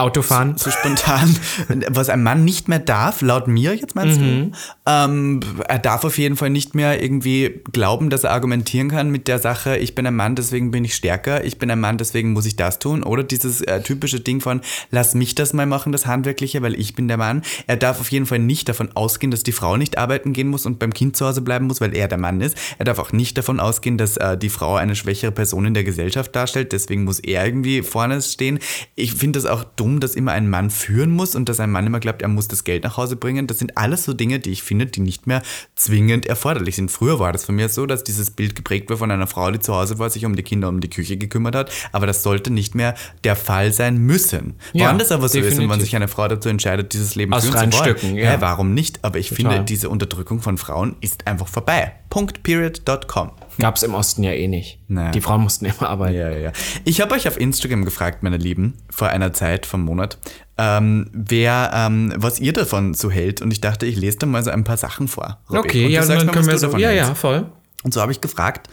Autofahren? 0.02 0.56
so 0.58 0.70
spontan, 0.70 1.34
was 1.90 2.08
ein 2.08 2.22
Mann 2.22 2.44
nicht 2.44 2.68
mehr 2.68 2.78
darf, 2.78 3.22
laut 3.22 3.48
mir 3.48 3.74
jetzt 3.74 3.94
meinst 3.94 4.20
Mhm. 4.20 4.52
du? 4.52 4.56
Ähm, 4.86 5.40
er 5.68 5.78
darf 5.78 6.04
auf 6.04 6.18
jeden 6.18 6.36
Fall 6.36 6.50
nicht 6.50 6.74
mehr 6.74 7.02
irgendwie 7.02 7.60
glauben, 7.72 8.10
dass 8.10 8.24
er 8.24 8.32
argumentieren 8.32 8.90
kann 8.90 9.10
mit 9.10 9.28
der 9.28 9.38
Sache, 9.38 9.76
ich 9.78 9.94
bin 9.94 10.06
ein 10.06 10.14
Mann, 10.16 10.34
deswegen 10.36 10.70
bin 10.70 10.84
ich 10.84 10.94
stärker, 10.94 11.44
ich 11.44 11.58
bin 11.58 11.70
ein 11.70 11.80
Mann, 11.80 11.98
deswegen 11.98 12.32
muss 12.32 12.46
ich 12.46 12.56
das 12.56 12.78
tun. 12.78 13.02
Oder 13.02 13.22
dieses 13.22 13.60
äh, 13.62 13.80
typische 13.82 14.20
Ding 14.20 14.40
von, 14.40 14.60
lass 14.90 15.14
mich 15.14 15.34
das 15.34 15.52
mal 15.52 15.66
machen, 15.66 15.92
das 15.92 16.06
Handwerkliche, 16.06 16.62
weil 16.62 16.78
ich 16.78 16.94
bin 16.94 17.08
der 17.08 17.16
Mann. 17.16 17.42
Er 17.66 17.76
darf 17.76 18.00
auf 18.00 18.10
jeden 18.10 18.26
Fall 18.26 18.38
nicht 18.40 18.68
davon 18.68 18.90
ausgehen, 18.94 19.30
dass 19.30 19.42
die 19.42 19.52
Frau 19.52 19.76
nicht 19.76 19.98
arbeiten 19.98 20.32
gehen 20.32 20.48
muss 20.48 20.66
und 20.66 20.78
beim 20.78 20.92
Kind 20.92 21.16
zu 21.16 21.26
Hause 21.26 21.40
bleiben 21.42 21.66
muss, 21.66 21.80
weil 21.80 21.94
er 21.96 22.08
der 22.08 22.18
Mann 22.18 22.40
ist. 22.40 22.56
Er 22.78 22.84
darf 22.84 22.98
auch 22.98 23.12
nicht 23.12 23.38
davon 23.38 23.60
ausgehen, 23.60 23.98
dass 23.98 24.16
äh, 24.16 24.36
die 24.36 24.48
Frau 24.48 24.74
eine 24.76 24.96
schwächere 24.96 25.32
Person 25.32 25.66
in 25.66 25.74
der 25.74 25.84
Gesellschaft 25.84 26.34
darstellt, 26.34 26.72
deswegen 26.72 27.04
muss 27.04 27.20
er 27.20 27.44
irgendwie 27.46 27.82
vorne 27.82 28.20
stehen. 28.22 28.58
Ich 28.94 29.14
finde 29.14 29.38
das 29.38 29.46
auch 29.50 29.64
dumm, 29.64 29.91
dass 30.00 30.14
immer 30.14 30.33
ein 30.33 30.48
Mann 30.48 30.70
führen 30.70 31.11
muss 31.11 31.35
und 31.35 31.48
dass 31.48 31.61
ein 31.61 31.70
Mann 31.70 31.87
immer 31.87 32.00
glaubt, 32.00 32.22
er 32.22 32.28
muss 32.28 32.48
das 32.48 32.64
Geld 32.64 32.85
nach 32.85 32.96
Hause 32.96 33.16
bringen. 33.16 33.46
Das 33.46 33.59
sind 33.59 33.76
alles 33.76 34.05
so 34.05 34.12
Dinge, 34.12 34.38
die 34.38 34.50
ich 34.50 34.62
finde, 34.62 34.87
die 34.87 35.00
nicht 35.00 35.26
mehr 35.26 35.42
zwingend 35.74 36.26
erforderlich 36.26 36.76
sind. 36.76 36.90
Früher 36.90 37.18
war 37.18 37.33
das 37.33 37.44
von 37.44 37.55
mir 37.55 37.68
so, 37.68 37.87
dass 37.87 38.05
dieses 38.05 38.31
Bild 38.31 38.55
geprägt 38.55 38.90
war 38.90 38.96
von 38.96 39.11
einer 39.11 39.26
Frau, 39.26 39.50
die 39.50 39.61
zu 39.61 39.74
Hause 39.74 39.98
war, 39.98 40.11
sich 40.11 40.24
um 40.24 40.37
die 40.37 40.42
Kinder, 40.42 40.68
um 40.68 40.81
die 40.81 40.90
Küche 40.90 41.16
gekümmert 41.16 41.55
hat. 41.55 41.72
Aber 41.92 42.07
das 42.07 42.22
sollte 42.22 42.50
nicht 42.50 42.74
mehr 42.74 42.94
der 43.24 43.37
Fall 43.37 43.72
sein 43.72 43.98
müssen. 43.98 44.55
Ja, 44.72 44.88
Wann 44.88 44.98
das 44.98 45.12
aber 45.12 45.28
so 45.28 45.38
ist 45.38 45.44
und 45.44 45.50
wann 45.50 45.57
definitiv. 45.61 45.85
sich 45.85 45.96
eine 45.96 46.09
Frau 46.09 46.28
dazu 46.28 46.48
entscheidet, 46.48 46.92
dieses 46.92 47.14
Leben 47.14 47.33
Aus 47.33 47.46
führen 47.46 47.72
zu 47.72 47.78
wollen. 47.78 47.98
Stücken, 47.98 48.16
ja. 48.16 48.40
warum 48.40 48.74
nicht? 48.74 49.05
Aber 49.05 49.18
ich 49.18 49.28
Total. 49.28 49.52
finde, 49.52 49.64
diese 49.64 49.88
Unterdrückung 49.88 50.40
von 50.40 50.59
Frauen 50.59 50.96
ist 51.00 51.26
einfach 51.26 51.48
vorbei. 51.48 51.92
Punkt, 52.12 52.42
period.com. 52.42 53.31
Gab's 53.59 53.83
im 53.83 53.94
Osten 53.94 54.22
ja 54.22 54.33
eh 54.33 54.46
nicht. 54.46 54.79
Naja. 54.87 55.12
Die 55.12 55.22
Frauen 55.22 55.40
mussten 55.40 55.64
immer 55.64 55.88
arbeiten. 55.88 56.14
Ja, 56.14 56.29
ja, 56.29 56.38
ja. 56.38 56.53
Ich 56.85 57.01
habe 57.01 57.14
euch 57.14 57.27
auf 57.27 57.40
Instagram 57.40 57.87
gefragt, 57.87 58.22
meine 58.22 58.37
Lieben, 58.37 58.75
vor 58.90 59.09
einer 59.09 59.33
Zeit, 59.33 59.64
vom 59.64 59.81
Monat, 59.81 60.18
ähm, 60.59 61.09
wer, 61.14 61.70
ähm, 61.72 62.12
was 62.16 62.38
ihr 62.38 62.53
davon 62.53 62.92
so 62.92 63.11
hält. 63.11 63.40
Und 63.40 63.51
ich 63.51 63.62
dachte, 63.62 63.87
ich 63.87 63.96
lese 63.96 64.18
da 64.18 64.27
mal 64.27 64.44
so 64.44 64.51
ein 64.51 64.62
paar 64.62 64.77
Sachen 64.77 65.09
vor. 65.09 65.38
Robby. 65.48 65.59
Okay, 65.59 65.88
ja, 65.88 66.05
dann 66.05 66.27
mal, 66.27 66.35
können 66.35 66.48
wir 66.48 66.59
so. 66.59 66.77
Ja, 66.77 66.90
hältst. 66.90 67.09
ja, 67.09 67.14
voll. 67.14 67.51
Und 67.83 67.94
so 67.94 68.03
habe 68.03 68.12
ich 68.12 68.20
gefragt, 68.20 68.68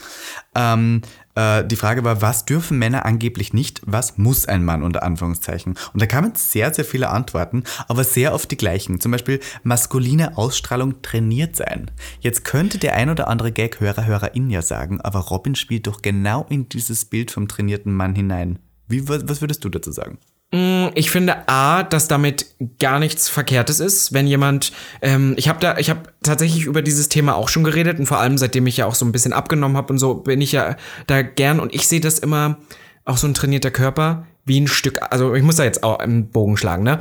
ähm, 0.54 1.02
Äh, 1.40 1.66
die 1.66 1.78
Frage 1.78 2.04
war, 2.04 2.22
was 2.22 2.44
dürfen 2.44 2.78
Männer 2.78 3.06
angeblich 3.06 3.54
nicht? 3.54 3.82
Was 3.86 4.18
muss 4.18 4.46
ein 4.46 4.66
Mann 4.66 4.84
unter 4.84 5.04
Anführungszeichen? 5.04 5.76
Und 5.94 6.02
da 6.02 6.06
kamen 6.06 6.34
sehr, 6.36 6.74
sehr 6.74 6.84
viele 6.84 7.10
Antworten, 7.10 7.64
aber 7.88 8.04
sehr 8.04 8.34
oft 8.34 8.52
die 8.52 8.58
gleichen. 8.58 9.00
Zum 9.00 9.14
Beispiel 9.14 9.40
maskuline 9.64 10.38
Ausstrahlung 10.38 11.02
trainiert 11.02 11.56
sein. 11.56 11.92
Jetzt 12.20 12.44
könnte 12.44 12.78
der 12.78 12.96
ein 12.96 13.10
oder 13.10 13.30
andere 13.30 13.54
Gag-Hörer, 13.54 14.06
Hörerin 14.06 14.50
ja 14.50 14.62
sagen, 14.62 15.00
aber 15.00 15.20
Robin 15.20 15.56
spielt 15.56 15.88
doch 15.88 16.02
genau 16.02 16.46
in 16.50 16.68
dieses 16.68 17.06
Bild 17.06 17.32
vom 17.32 17.48
trainierten 17.48 17.94
Mann 17.94 18.16
hinein. 18.16 18.60
Wie, 18.88 19.08
was 19.08 19.40
würdest 19.40 19.64
du 19.64 19.70
dazu 19.70 19.92
sagen? 19.92 20.18
Mm, 20.52 20.88
ich 20.96 21.12
finde 21.12 21.48
A, 21.48 21.84
dass 21.84 22.08
damit 22.08 22.48
gar 22.80 23.00
nichts 23.00 23.30
Verkehrtes 23.30 23.80
ist, 23.80 24.14
wenn 24.14 24.26
jemand, 24.26 24.72
ähm, 25.02 25.36
ich 25.38 25.48
habe 25.48 25.60
da, 25.60 25.78
ich 25.78 25.92
habe 25.92 26.04
tatsächlich 26.24 26.66
über 26.66 26.82
dieses 26.82 27.08
Thema 27.08 27.36
auch 27.36 27.50
schon 27.50 27.64
geredet 27.64 28.00
und 28.00 28.08
vor 28.08 28.20
allem 28.20 28.38
seitdem 28.38 28.66
ich 28.66 28.78
ja 28.78 28.88
auch 28.88 28.96
so 28.96 29.06
ein 29.06 29.12
bisschen 29.12 29.34
abgenommen 29.34 29.78
habe 29.78 29.94
und 29.94 30.00
so 30.00 30.16
bin 30.16 30.42
ich 30.42 30.52
ja 30.52 30.76
da 31.06 31.22
gern 31.22 31.60
und 31.60 31.76
ich 31.76 31.88
sehe 31.88 32.00
das 32.02 32.18
immer 32.18 32.58
auch 33.06 33.18
so 33.18 33.28
ein 33.28 33.36
trainierter 33.36 33.72
Körper 33.72 34.26
wie 34.46 34.60
ein 34.60 34.68
Stück, 34.68 35.00
also 35.12 35.36
ich 35.36 35.44
muss 35.44 35.58
da 35.58 35.64
jetzt 35.64 35.84
auch 35.84 36.00
einen 36.00 36.30
Bogen 36.30 36.58
schlagen, 36.58 36.84
ne? 36.84 37.00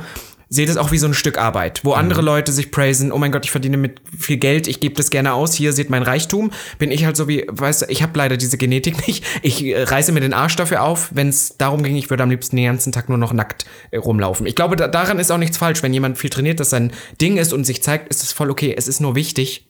Seht 0.49 0.67
es 0.67 0.77
auch 0.77 0.91
wie 0.91 0.97
so 0.97 1.07
ein 1.07 1.13
Stück 1.13 1.37
Arbeit, 1.37 1.81
wo 1.83 1.93
andere 1.93 2.21
mhm. 2.21 2.27
Leute 2.27 2.51
sich 2.51 2.71
praisen, 2.71 3.11
oh 3.11 3.17
mein 3.17 3.31
Gott, 3.31 3.45
ich 3.45 3.51
verdiene 3.51 3.77
mit 3.77 4.01
viel 4.17 4.37
Geld, 4.37 4.67
ich 4.67 4.79
gebe 4.79 4.95
das 4.95 5.11
gerne 5.11 5.33
aus, 5.33 5.53
hier 5.53 5.73
seht 5.73 5.89
mein 5.89 6.03
Reichtum, 6.03 6.51
bin 6.79 6.91
ich 6.91 7.05
halt 7.05 7.15
so 7.15 7.27
wie, 7.27 7.45
weißt 7.47 7.83
du, 7.83 7.85
ich 7.89 8.01
habe 8.01 8.17
leider 8.17 8.35
diese 8.35 8.57
Genetik 8.57 9.07
nicht, 9.07 9.23
ich 9.43 9.63
äh, 9.63 9.83
reiße 9.83 10.11
mir 10.11 10.21
den 10.21 10.33
Arsch 10.33 10.55
dafür 10.55 10.83
auf, 10.83 11.09
wenn 11.13 11.29
es 11.29 11.57
darum 11.57 11.83
ging, 11.83 11.95
ich 11.95 12.09
würde 12.09 12.23
am 12.23 12.31
liebsten 12.31 12.55
den 12.55 12.65
ganzen 12.65 12.91
Tag 12.91 13.09
nur 13.09 13.17
noch 13.17 13.31
nackt 13.31 13.65
äh, 13.91 13.97
rumlaufen. 13.97 14.47
Ich 14.47 14.55
glaube, 14.55 14.75
da, 14.75 14.87
daran 14.87 15.19
ist 15.19 15.31
auch 15.31 15.37
nichts 15.37 15.57
falsch, 15.57 15.83
wenn 15.83 15.93
jemand 15.93 16.17
viel 16.17 16.29
trainiert, 16.29 16.59
dass 16.59 16.71
sein 16.71 16.91
Ding 17.21 17.37
ist 17.37 17.53
und 17.53 17.63
sich 17.63 17.83
zeigt, 17.83 18.09
ist 18.09 18.23
es 18.23 18.31
voll 18.31 18.49
okay, 18.49 18.73
es 18.75 18.87
ist 18.87 18.99
nur 19.01 19.15
wichtig, 19.15 19.68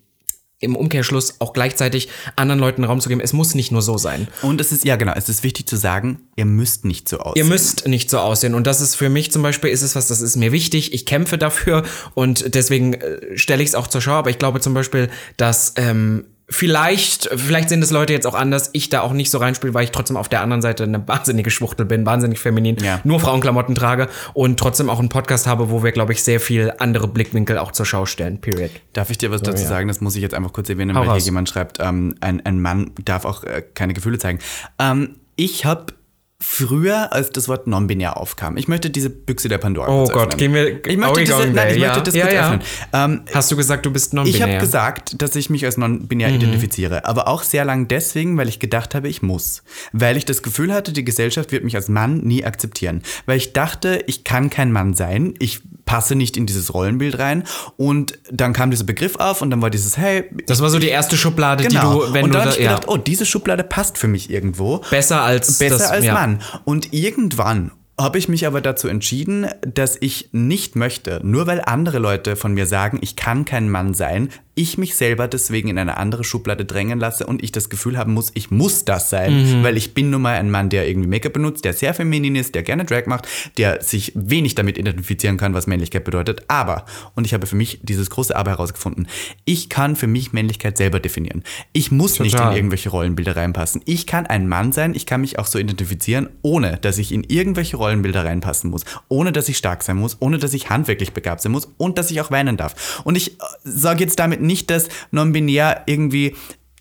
im 0.59 0.75
Umkehrschluss 0.75 1.35
auch 1.39 1.53
gleichzeitig 1.53 2.09
anderen 2.35 2.59
Leuten 2.59 2.83
Raum 2.83 2.99
zu 2.99 3.09
geben. 3.09 3.21
Es 3.21 3.33
muss 3.33 3.55
nicht 3.55 3.71
nur 3.71 3.81
so 3.81 3.97
sein. 3.97 4.27
Und 4.41 4.59
es 4.59 4.71
ist, 4.71 4.83
ja 4.83 4.97
genau, 4.97 5.13
es 5.15 5.29
ist 5.29 5.43
wichtig 5.43 5.67
zu 5.67 5.77
sagen, 5.77 6.19
ihr 6.35 6.45
müsst 6.45 6.85
nicht 6.85 7.07
so 7.07 7.19
aussehen. 7.19 7.45
Ihr 7.45 7.49
müsst 7.49 7.87
nicht 7.87 8.09
so 8.09 8.19
aussehen. 8.19 8.53
Und 8.53 8.67
das 8.67 8.81
ist 8.81 8.95
für 8.95 9.09
mich 9.09 9.31
zum 9.31 9.41
Beispiel, 9.41 9.69
ist 9.69 9.81
es 9.81 9.95
was, 9.95 10.07
das 10.07 10.21
ist 10.21 10.35
mir 10.35 10.51
wichtig. 10.51 10.93
Ich 10.93 11.05
kämpfe 11.05 11.37
dafür 11.37 11.83
und 12.13 12.53
deswegen 12.55 12.93
äh, 12.93 13.37
stelle 13.37 13.63
ich 13.63 13.69
es 13.69 13.75
auch 13.75 13.87
zur 13.87 14.01
Schau. 14.01 14.13
Aber 14.13 14.29
ich 14.29 14.37
glaube 14.37 14.59
zum 14.59 14.73
Beispiel, 14.73 15.09
dass 15.37 15.73
ähm, 15.77 16.25
Vielleicht, 16.51 17.29
vielleicht 17.35 17.69
sind 17.69 17.83
es 17.83 17.91
Leute 17.91 18.11
jetzt 18.11 18.25
auch 18.25 18.33
anders, 18.33 18.71
ich 18.73 18.89
da 18.89 19.01
auch 19.01 19.13
nicht 19.13 19.29
so 19.29 19.37
reinspiele, 19.37 19.73
weil 19.75 19.83
ich 19.83 19.91
trotzdem 19.91 20.17
auf 20.17 20.29
der 20.29 20.41
anderen 20.41 20.63
Seite 20.63 20.83
eine 20.83 21.07
wahnsinnige 21.07 21.51
Schwuchtel 21.51 21.85
bin, 21.85 22.05
wahnsinnig 22.07 22.39
feminin, 22.39 22.77
ja. 22.77 22.99
nur 23.03 23.19
Frauenklamotten 23.19 23.75
trage 23.75 24.09
und 24.33 24.59
trotzdem 24.59 24.89
auch 24.89 24.99
einen 24.99 25.09
Podcast 25.09 25.45
habe, 25.45 25.69
wo 25.69 25.83
wir, 25.83 25.91
glaube 25.91 26.13
ich, 26.13 26.23
sehr 26.23 26.39
viel 26.39 26.73
andere 26.79 27.07
Blickwinkel 27.07 27.59
auch 27.59 27.71
zur 27.71 27.85
Schau 27.85 28.07
stellen. 28.07 28.41
Period. 28.41 28.71
Darf 28.93 29.11
ich 29.11 29.19
dir 29.19 29.29
was 29.29 29.41
so, 29.41 29.45
dazu 29.45 29.63
ja. 29.63 29.69
sagen? 29.69 29.87
Das 29.87 30.01
muss 30.01 30.15
ich 30.15 30.23
jetzt 30.23 30.33
einfach 30.33 30.51
kurz 30.51 30.69
erwähnen, 30.69 30.95
Hau 30.95 31.01
weil 31.01 31.09
raus. 31.09 31.17
hier 31.17 31.25
jemand 31.25 31.49
schreibt, 31.49 31.77
ähm, 31.79 32.15
ein, 32.19 32.43
ein 32.43 32.59
Mann 32.59 32.91
darf 33.05 33.25
auch 33.25 33.43
äh, 33.43 33.61
keine 33.75 33.93
Gefühle 33.93 34.17
zeigen. 34.17 34.39
Ähm, 34.79 35.17
ich 35.35 35.65
habe 35.65 35.93
früher, 36.41 37.11
als 37.11 37.31
das 37.31 37.49
Wort 37.49 37.67
non-binär 37.67 38.15
aufkam. 38.15 38.55
Ich 38.55 38.69
möchte 38.69 38.89
diese 38.89 39.09
Büchse 39.09 39.49
der 39.49 39.57
Pandora 39.57 39.89
Oh 39.89 40.05
Gott, 40.05 40.37
gehen 40.37 40.53
wir. 40.53 40.85
Ich 40.85 40.95
möchte, 40.95 41.19
diese, 41.19 41.47
nein, 41.47 41.75
ich 41.75 41.81
ja. 41.81 41.89
möchte 41.89 42.03
das 42.03 42.15
ja, 42.15 42.23
kurz 42.23 42.33
ja. 42.33 42.53
öffnen. 42.53 42.61
Ähm, 42.93 43.21
Hast 43.33 43.51
du 43.51 43.57
gesagt, 43.57 43.85
du 43.85 43.91
bist 43.91 44.13
non-binär? 44.13 44.37
Ich 44.37 44.41
habe 44.41 44.57
gesagt, 44.57 45.21
dass 45.21 45.35
ich 45.35 45.49
mich 45.49 45.65
als 45.65 45.75
non-binär 45.75 46.29
mhm. 46.29 46.35
identifiziere, 46.35 47.05
aber 47.05 47.27
auch 47.27 47.43
sehr 47.43 47.65
lang 47.65 47.89
deswegen, 47.89 48.37
weil 48.37 48.47
ich 48.47 48.59
gedacht 48.59 48.95
habe, 48.95 49.09
ich 49.09 49.21
muss, 49.21 49.63
weil 49.91 50.15
ich 50.15 50.23
das 50.23 50.41
Gefühl 50.41 50.73
hatte, 50.73 50.93
die 50.93 51.03
Gesellschaft 51.03 51.51
wird 51.51 51.65
mich 51.65 51.75
als 51.75 51.89
Mann 51.89 52.19
nie 52.19 52.45
akzeptieren, 52.45 53.03
weil 53.25 53.37
ich 53.37 53.51
dachte, 53.51 54.03
ich 54.07 54.23
kann 54.23 54.49
kein 54.49 54.71
Mann 54.71 54.93
sein, 54.93 55.33
ich 55.39 55.61
passe 55.89 56.13
nicht 56.13 56.37
in 56.37 56.45
dieses 56.45 56.71
Rollenbild 56.75 57.17
rein. 57.17 57.43
Und 57.75 58.19
dann 58.31 58.53
kam 58.53 58.69
dieser 58.69 58.83
Begriff 58.83 59.15
auf 59.15 59.41
und 59.41 59.49
dann 59.49 59.63
war 59.63 59.71
dieses, 59.71 59.97
hey. 59.97 60.25
Das 60.45 60.61
war 60.61 60.69
so 60.69 60.77
die 60.77 60.87
erste 60.87 61.17
Schublade, 61.17 61.63
genau. 61.63 62.01
die 62.01 62.07
du, 62.07 62.13
wenn 62.13 62.25
und 62.25 62.35
dann 62.35 62.43
du. 62.43 62.49
habe 62.51 62.51
ich 62.51 62.57
gedacht, 62.63 62.83
oh, 62.87 62.97
diese 62.97 63.25
Schublade 63.25 63.63
passt 63.63 63.97
für 63.97 64.07
mich 64.07 64.29
irgendwo. 64.29 64.83
Besser 64.91 65.23
als. 65.23 65.57
Besser 65.57 65.79
das, 65.79 65.89
als 65.89 66.05
ja. 66.05 66.13
Mann. 66.13 66.43
Und 66.63 66.93
irgendwann 66.93 67.71
habe 67.99 68.17
ich 68.17 68.29
mich 68.29 68.47
aber 68.47 68.61
dazu 68.61 68.87
entschieden, 68.87 69.47
dass 69.61 69.97
ich 69.99 70.29
nicht 70.31 70.75
möchte, 70.75 71.19
nur 71.23 71.47
weil 71.47 71.61
andere 71.61 71.99
Leute 71.99 72.37
von 72.37 72.53
mir 72.53 72.65
sagen, 72.65 72.99
ich 73.01 73.15
kann 73.17 73.43
kein 73.43 73.69
Mann 73.69 73.93
sein, 73.93 74.29
ich 74.59 74.77
mich 74.77 74.95
selber 74.95 75.29
deswegen 75.29 75.69
in 75.69 75.77
eine 75.77 75.95
andere 75.95 76.25
Schublade 76.25 76.65
drängen 76.65 76.99
lasse 76.99 77.25
und 77.25 77.41
ich 77.41 77.53
das 77.53 77.69
Gefühl 77.69 77.97
haben 77.97 78.13
muss, 78.13 78.31
ich 78.33 78.51
muss 78.51 78.83
das 78.83 79.09
sein, 79.09 79.59
mhm. 79.59 79.63
weil 79.63 79.77
ich 79.77 79.93
bin 79.93 80.09
nun 80.09 80.21
mal 80.21 80.35
ein 80.35 80.51
Mann, 80.51 80.69
der 80.69 80.87
irgendwie 80.87 81.07
Make-up 81.07 81.31
benutzt, 81.31 81.63
der 81.63 81.71
sehr 81.71 81.93
feminin 81.93 82.35
ist, 82.35 82.55
der 82.55 82.63
gerne 82.63 82.83
Drag 82.83 83.05
macht, 83.05 83.25
der 83.57 83.81
sich 83.81 84.11
wenig 84.15 84.55
damit 84.55 84.77
identifizieren 84.77 85.37
kann, 85.37 85.53
was 85.53 85.65
Männlichkeit 85.65 86.03
bedeutet. 86.03 86.43
Aber, 86.49 86.85
und 87.15 87.25
ich 87.25 87.33
habe 87.33 87.47
für 87.47 87.55
mich 87.55 87.79
dieses 87.83 88.09
große 88.09 88.35
Aber 88.35 88.51
herausgefunden, 88.51 89.07
ich 89.45 89.69
kann 89.69 89.95
für 89.95 90.07
mich 90.07 90.33
Männlichkeit 90.33 90.77
selber 90.77 90.99
definieren. 90.99 91.43
Ich 91.71 91.89
muss 91.89 92.15
Total. 92.15 92.25
nicht 92.25 92.39
in 92.39 92.57
irgendwelche 92.57 92.89
Rollenbilder 92.89 93.37
reinpassen. 93.37 93.81
Ich 93.85 94.07
kann 94.07 94.25
ein 94.25 94.49
Mann 94.49 94.73
sein, 94.73 94.93
ich 94.93 95.05
kann 95.05 95.21
mich 95.21 95.39
auch 95.39 95.45
so 95.45 95.57
identifizieren, 95.57 96.27
ohne 96.41 96.77
dass 96.81 96.97
ich 96.97 97.13
in 97.13 97.23
irgendwelche 97.23 97.77
Rollenbilder 97.77 97.88
reinpassen 98.23 98.69
muss, 98.69 98.85
ohne 99.07 99.31
dass 99.31 99.49
ich 99.49 99.57
stark 99.57 99.83
sein 99.83 99.97
muss, 99.97 100.17
ohne 100.19 100.37
dass 100.37 100.53
ich 100.53 100.69
handwerklich 100.69 101.13
begabt 101.13 101.41
sein 101.41 101.51
muss 101.51 101.67
und 101.77 101.97
dass 101.97 102.11
ich 102.11 102.21
auch 102.21 102.31
weinen 102.31 102.57
darf. 102.57 103.01
Und 103.03 103.15
ich 103.15 103.39
äh, 103.39 103.43
sage 103.63 104.03
jetzt 104.03 104.19
damit 104.19 104.41
nicht, 104.41 104.69
dass 104.69 104.89
non-binär 105.11 105.83
irgendwie 105.85 106.35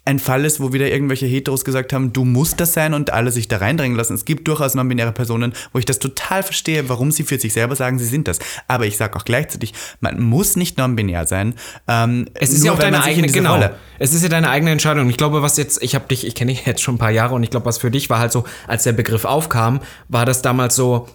ein 0.08 0.18
Fall 0.18 0.46
ist, 0.46 0.58
wo 0.58 0.72
wieder 0.72 0.88
irgendwelche 0.88 1.26
Heteros 1.26 1.66
gesagt 1.66 1.92
haben, 1.92 2.14
du 2.14 2.24
musst 2.24 2.60
das 2.60 2.72
sein 2.72 2.94
und 2.94 3.12
alle 3.12 3.30
sich 3.30 3.46
da 3.46 3.58
reindrängen 3.58 3.94
lassen. 3.94 4.14
Es 4.14 4.24
gibt 4.24 4.48
durchaus 4.48 4.74
non-binäre 4.74 5.12
Personen, 5.12 5.52
wo 5.74 5.78
ich 5.78 5.84
das 5.84 5.98
total 5.98 6.42
verstehe, 6.42 6.88
warum 6.88 7.10
sie 7.10 7.24
für 7.24 7.38
sich 7.38 7.52
selber 7.52 7.76
sagen, 7.76 7.98
sie 7.98 8.06
sind 8.06 8.26
das. 8.26 8.38
Aber 8.68 8.86
ich 8.86 8.96
sage 8.96 9.16
auch 9.16 9.24
gleichzeitig, 9.26 9.74
man 10.00 10.18
muss 10.22 10.56
nicht 10.56 10.78
non-binär 10.78 11.26
sein. 11.26 11.54
Ähm, 11.86 12.26
es 12.32 12.54
ist 12.54 12.64
ja 12.64 12.72
auch 12.72 12.78
deine 12.78 13.02
eigene, 13.02 13.28
genau. 13.28 13.52
Rolle 13.52 13.74
es 13.98 14.14
ist 14.14 14.22
ja 14.22 14.28
deine 14.28 14.50
eigene 14.50 14.70
Entscheidung. 14.70 15.10
Ich 15.10 15.16
glaube, 15.16 15.42
was 15.42 15.56
jetzt, 15.56 15.82
ich 15.82 15.94
habe 15.94 16.06
dich, 16.08 16.26
ich 16.26 16.34
kenne 16.34 16.52
dich 16.52 16.64
jetzt 16.64 16.80
schon 16.80 16.94
ein 16.94 16.98
paar 16.98 17.10
Jahre 17.10 17.34
und 17.34 17.42
ich 17.42 17.50
glaube, 17.50 17.66
was 17.66 17.78
für 17.78 17.90
dich 17.90 18.08
war 18.10 18.18
halt 18.18 18.32
so, 18.32 18.44
als 18.66 18.84
der 18.84 18.92
Begriff 18.92 19.24
aufkam, 19.24 19.80
war 20.08 20.24
das 20.24 20.42
damals 20.42 20.74
so, 20.76 21.08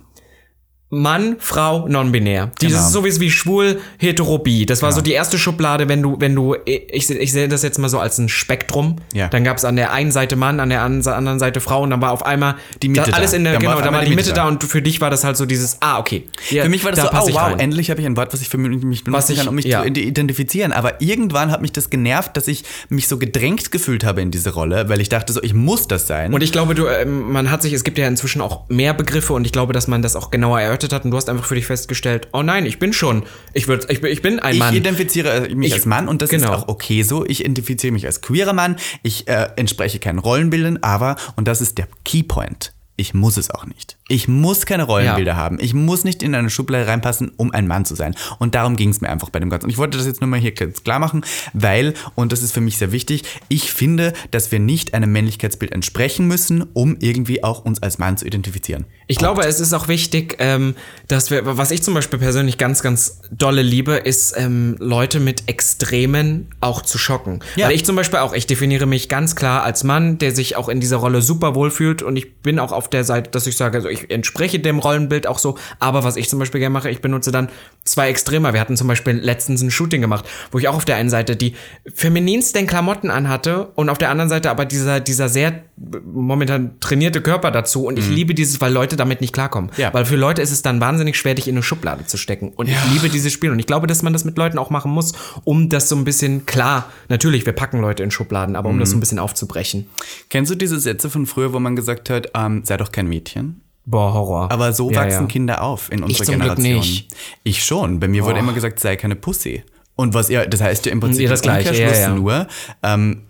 Mann, 0.93 1.37
Frau, 1.39 1.87
non-binär. 1.87 2.51
Dieses 2.61 2.91
genau. 2.91 3.07
so 3.07 3.19
wie 3.19 3.31
schwul, 3.31 3.81
heterobie. 3.97 4.65
Das 4.65 4.81
war 4.81 4.89
genau. 4.89 4.99
so 4.99 5.03
die 5.03 5.13
erste 5.13 5.39
Schublade, 5.39 5.89
wenn 5.89 6.01
du, 6.01 6.17
wenn 6.19 6.35
du, 6.35 6.55
ich, 6.65 7.09
ich 7.09 7.31
sehe 7.31 7.47
das 7.47 7.63
jetzt 7.63 7.79
mal 7.79 7.89
so 7.89 7.99
als 7.99 8.19
ein 8.19 8.29
Spektrum. 8.29 8.97
Ja. 9.13 9.27
Dann 9.27 9.43
gab 9.43 9.57
es 9.57 9.65
an 9.65 9.75
der 9.75 9.91
einen 9.91 10.11
Seite 10.11 10.35
Mann, 10.35 10.59
an 10.59 10.69
der 10.69 10.81
anderen 10.81 11.39
Seite 11.39 11.61
Frau 11.61 11.81
und 11.81 11.89
dann 11.89 12.01
war 12.01 12.11
auf 12.11 12.25
einmal 12.25 12.55
die 12.81 12.89
Mitte 12.89 13.09
da, 13.09 13.17
alles 13.17 13.31
da. 13.31 13.37
in 13.37 13.43
der, 13.43 13.57
genau, 13.57 13.81
da 13.81 13.91
war 13.91 14.01
die, 14.01 14.09
Mitte, 14.11 14.29
Mitte 14.29 14.33
da. 14.33 14.47
und 14.47 14.63
für 14.63 14.83
dich 14.83 15.01
war 15.01 15.09
das 15.09 15.23
halt 15.23 15.35
so 15.35 15.45
dieses, 15.45 15.77
ah, 15.79 15.97
okay. 15.97 16.25
Ja, 16.51 16.63
für 16.63 16.69
mich 16.69 16.83
war 16.83 16.91
das 16.91 17.09
da 17.09 17.21
so, 17.21 17.31
oh 17.31 17.33
wow, 17.33 17.41
rein. 17.41 17.59
endlich 17.59 17.89
habe 17.89 17.99
ich 17.99 18.05
ein 18.05 18.15
Wort, 18.15 18.31
was 18.31 18.41
ich 18.41 18.49
für 18.49 18.59
mich 18.59 19.03
benutzen 19.03 19.31
ich, 19.31 19.39
kann, 19.39 19.47
um 19.47 19.55
mich 19.55 19.65
ja. 19.65 19.81
zu 19.81 19.87
identifizieren. 19.87 20.71
Aber 20.71 21.01
irgendwann 21.01 21.49
hat 21.49 21.61
mich 21.61 21.71
das 21.71 21.89
genervt, 21.89 22.37
dass 22.37 22.47
ich 22.47 22.63
mich 22.89 23.07
so 23.07 23.17
gedrängt 23.17 23.71
gefühlt 23.71 24.03
habe 24.03 24.21
in 24.21 24.29
diese 24.29 24.51
Rolle, 24.51 24.89
weil 24.89 25.01
ich 25.01 25.09
dachte 25.09 25.33
so, 25.33 25.41
ich 25.41 25.55
muss 25.55 25.87
das 25.87 26.05
sein. 26.05 26.33
Und 26.33 26.43
ich 26.43 26.51
glaube, 26.51 26.75
du, 26.75 26.85
ähm, 26.85 27.31
man 27.31 27.49
hat 27.49 27.63
sich, 27.63 27.73
es 27.73 27.83
gibt 27.83 27.97
ja 27.97 28.07
inzwischen 28.07 28.41
auch 28.41 28.69
mehr 28.69 28.93
Begriffe 28.93 29.33
und 29.33 29.45
ich 29.45 29.51
glaube, 29.51 29.73
dass 29.73 29.87
man 29.87 30.03
das 30.03 30.15
auch 30.15 30.29
genauer 30.29 30.61
erörtert 30.61 30.82
erwartet 30.83 30.93
hat 30.93 31.05
und 31.05 31.11
du 31.11 31.17
hast 31.17 31.29
einfach 31.29 31.45
für 31.45 31.55
dich 31.55 31.65
festgestellt, 31.65 32.27
oh 32.33 32.41
nein, 32.41 32.65
ich 32.65 32.79
bin 32.79 32.93
schon, 32.93 33.23
ich, 33.53 33.67
würd, 33.67 33.89
ich, 33.89 34.03
ich 34.03 34.21
bin 34.21 34.39
ein 34.39 34.57
Mann. 34.57 34.73
Ich 34.73 34.79
identifiziere 34.79 35.49
mich 35.55 35.69
ich, 35.69 35.73
als 35.73 35.85
Mann 35.85 36.07
und 36.07 36.21
das 36.21 36.29
genau. 36.29 36.53
ist 36.53 36.63
auch 36.63 36.67
okay 36.67 37.03
so. 37.03 37.25
Ich 37.25 37.41
identifiziere 37.41 37.93
mich 37.93 38.05
als 38.05 38.21
queerer 38.21 38.53
Mann, 38.53 38.77
ich 39.01 39.27
äh, 39.27 39.49
entspreche 39.55 39.99
keinen 39.99 40.19
Rollenbildern, 40.19 40.79
aber, 40.81 41.15
und 41.35 41.47
das 41.47 41.61
ist 41.61 41.77
der 41.77 41.87
Keypoint, 42.05 42.72
ich 42.95 43.13
muss 43.13 43.37
es 43.37 43.49
auch 43.49 43.65
nicht. 43.65 43.97
Ich 44.07 44.27
muss 44.27 44.67
keine 44.67 44.83
Rollenbilder 44.83 45.31
ja. 45.31 45.37
haben. 45.37 45.57
Ich 45.59 45.73
muss 45.73 46.03
nicht 46.03 46.21
in 46.21 46.35
eine 46.35 46.51
Schublade 46.51 46.85
reinpassen, 46.85 47.31
um 47.37 47.51
ein 47.51 47.65
Mann 47.65 47.85
zu 47.85 47.95
sein. 47.95 48.15
Und 48.37 48.53
darum 48.53 48.75
ging 48.75 48.89
es 48.89 49.01
mir 49.01 49.09
einfach 49.09 49.29
bei 49.29 49.39
dem 49.39 49.49
Ganzen. 49.49 49.65
Und 49.65 49.71
ich 49.71 49.77
wollte 49.77 49.97
das 49.97 50.05
jetzt 50.05 50.21
nur 50.21 50.27
mal 50.27 50.39
hier 50.39 50.53
klar 50.53 50.99
machen, 50.99 51.25
weil, 51.53 51.95
und 52.13 52.31
das 52.31 52.43
ist 52.43 52.51
für 52.51 52.61
mich 52.61 52.77
sehr 52.77 52.91
wichtig, 52.91 53.23
ich 53.47 53.71
finde, 53.71 54.13
dass 54.29 54.51
wir 54.51 54.59
nicht 54.59 54.93
einem 54.93 55.11
Männlichkeitsbild 55.11 55.71
entsprechen 55.71 56.27
müssen, 56.27 56.63
um 56.73 56.97
irgendwie 56.99 57.43
auch 57.43 57.65
uns 57.65 57.81
als 57.81 57.97
Mann 57.97 58.17
zu 58.17 58.25
identifizieren. 58.25 58.85
Ich 59.07 59.17
Punkt. 59.17 59.35
glaube, 59.35 59.49
es 59.49 59.59
ist 59.59 59.73
auch 59.73 59.87
wichtig, 59.87 60.35
ähm, 60.39 60.75
dass 61.07 61.31
wir, 61.31 61.57
was 61.57 61.71
ich 61.71 61.81
zum 61.81 61.93
Beispiel 61.93 62.19
persönlich 62.19 62.57
ganz, 62.57 62.83
ganz 62.83 63.21
dolle 63.31 63.61
liebe, 63.61 63.93
ist, 63.93 64.35
ähm, 64.37 64.75
Leute 64.79 65.19
mit 65.19 65.43
Extremen 65.47 66.47
auch 66.59 66.81
zu 66.81 66.97
schocken. 66.97 67.39
Ja. 67.55 67.67
Weil 67.67 67.75
ich 67.75 67.85
zum 67.85 67.95
Beispiel 67.95 68.19
auch, 68.19 68.33
ich 68.33 68.47
definiere 68.47 68.85
mich 68.85 69.09
ganz 69.09 69.35
klar 69.35 69.63
als 69.63 69.83
Mann, 69.83 70.19
der 70.19 70.33
sich 70.33 70.55
auch 70.55 70.69
in 70.69 70.79
dieser 70.79 70.97
Rolle 70.97 71.21
super 71.21 71.55
wohl 71.55 71.71
fühlt 71.71 72.01
und 72.01 72.15
ich 72.15 72.35
bin 72.37 72.59
auch 72.59 72.71
auf 72.71 72.82
der 72.87 73.03
Seite, 73.03 73.31
dass 73.31 73.47
ich 73.47 73.57
sage, 73.57 73.77
also 73.77 73.89
ich 73.89 74.09
entspreche 74.11 74.59
dem 74.59 74.79
Rollenbild 74.79 75.27
auch 75.27 75.39
so. 75.39 75.57
Aber 75.79 76.03
was 76.03 76.15
ich 76.15 76.29
zum 76.29 76.39
Beispiel 76.39 76.59
gerne 76.59 76.73
mache, 76.73 76.89
ich 76.89 77.01
benutze 77.01 77.31
dann 77.31 77.49
zwei 77.85 78.09
Extremer. 78.09 78.53
Wir 78.53 78.59
hatten 78.59 78.77
zum 78.77 78.87
Beispiel 78.87 79.13
letztens 79.13 79.61
ein 79.61 79.71
Shooting 79.71 80.01
gemacht, 80.01 80.25
wo 80.51 80.59
ich 80.59 80.67
auch 80.67 80.75
auf 80.75 80.85
der 80.85 80.95
einen 80.95 81.09
Seite 81.09 81.35
die 81.35 81.55
femininsten 81.93 82.67
Klamotten 82.67 83.09
anhatte 83.09 83.67
und 83.75 83.89
auf 83.89 83.97
der 83.97 84.09
anderen 84.09 84.29
Seite 84.29 84.49
aber 84.49 84.65
dieser, 84.65 84.99
dieser 84.99 85.29
sehr 85.29 85.63
momentan 86.05 86.79
trainierte 86.79 87.21
Körper 87.21 87.51
dazu. 87.51 87.85
Und 87.85 87.97
ich 87.97 88.07
mhm. 88.07 88.15
liebe 88.15 88.33
dieses, 88.33 88.61
weil 88.61 88.71
Leute 88.71 88.95
damit 88.95 89.21
nicht 89.21 89.33
klarkommen. 89.33 89.71
Ja. 89.77 89.93
Weil 89.93 90.05
für 90.05 90.15
Leute 90.15 90.41
ist 90.41 90.51
es 90.51 90.61
dann 90.61 90.79
wahnsinnig 90.79 91.17
schwer, 91.17 91.33
dich 91.33 91.47
in 91.47 91.55
eine 91.55 91.63
Schublade 91.63 92.05
zu 92.05 92.17
stecken. 92.17 92.49
Und 92.49 92.69
ja. 92.69 92.75
ich 92.75 92.93
liebe 92.93 93.09
dieses 93.09 93.33
Spiel. 93.33 93.51
Und 93.51 93.59
ich 93.59 93.65
glaube, 93.65 93.87
dass 93.87 94.03
man 94.03 94.13
das 94.13 94.23
mit 94.23 94.37
Leuten 94.37 94.57
auch 94.57 94.69
machen 94.69 94.91
muss, 94.91 95.13
um 95.43 95.69
das 95.69 95.89
so 95.89 95.95
ein 95.95 96.05
bisschen 96.05 96.45
klar, 96.45 96.91
natürlich, 97.09 97.45
wir 97.45 97.53
packen 97.53 97.81
Leute 97.81 98.03
in 98.03 98.11
Schubladen, 98.11 98.55
aber 98.55 98.69
um 98.69 98.75
mhm. 98.75 98.81
das 98.81 98.91
so 98.91 98.97
ein 98.97 98.99
bisschen 98.99 99.19
aufzubrechen. 99.19 99.87
Kennst 100.29 100.51
du 100.51 100.55
diese 100.55 100.79
Sätze 100.79 101.09
von 101.09 101.25
früher, 101.25 101.53
wo 101.53 101.59
man 101.59 101.75
gesagt 101.75 102.09
hat, 102.09 102.29
ähm, 102.35 102.63
sei 102.73 102.77
doch 102.77 102.91
kein 102.91 103.07
Mädchen? 103.07 103.61
Boah, 103.85 104.13
Horror. 104.13 104.51
Aber 104.51 104.73
so 104.73 104.89
ja, 104.89 105.01
wachsen 105.01 105.23
ja. 105.23 105.27
Kinder 105.27 105.61
auf 105.61 105.91
in 105.91 106.03
unserer 106.03 106.21
ich 106.21 106.25
zum 106.25 106.39
Generation. 106.39 106.63
Glück 106.65 106.81
nicht. 106.81 107.07
Ich 107.43 107.63
schon. 107.63 107.99
Bei 107.99 108.07
mir 108.07 108.21
Boah. 108.23 108.29
wurde 108.29 108.39
immer 108.39 108.53
gesagt, 108.53 108.79
sei 108.79 108.95
keine 108.95 109.15
Pussy. 109.15 109.63
Und 109.95 110.13
was 110.13 110.29
ja, 110.29 110.45
das 110.45 110.61
heißt 110.61 110.85
ja 110.87 110.91
im 110.91 110.99
Prinzip 110.99 111.23
ja, 111.25 111.29
das 111.29 111.41
gleiche, 111.41 111.75
ja, 111.75 112.09
nur, 112.09 112.47
ähm, 112.81 113.23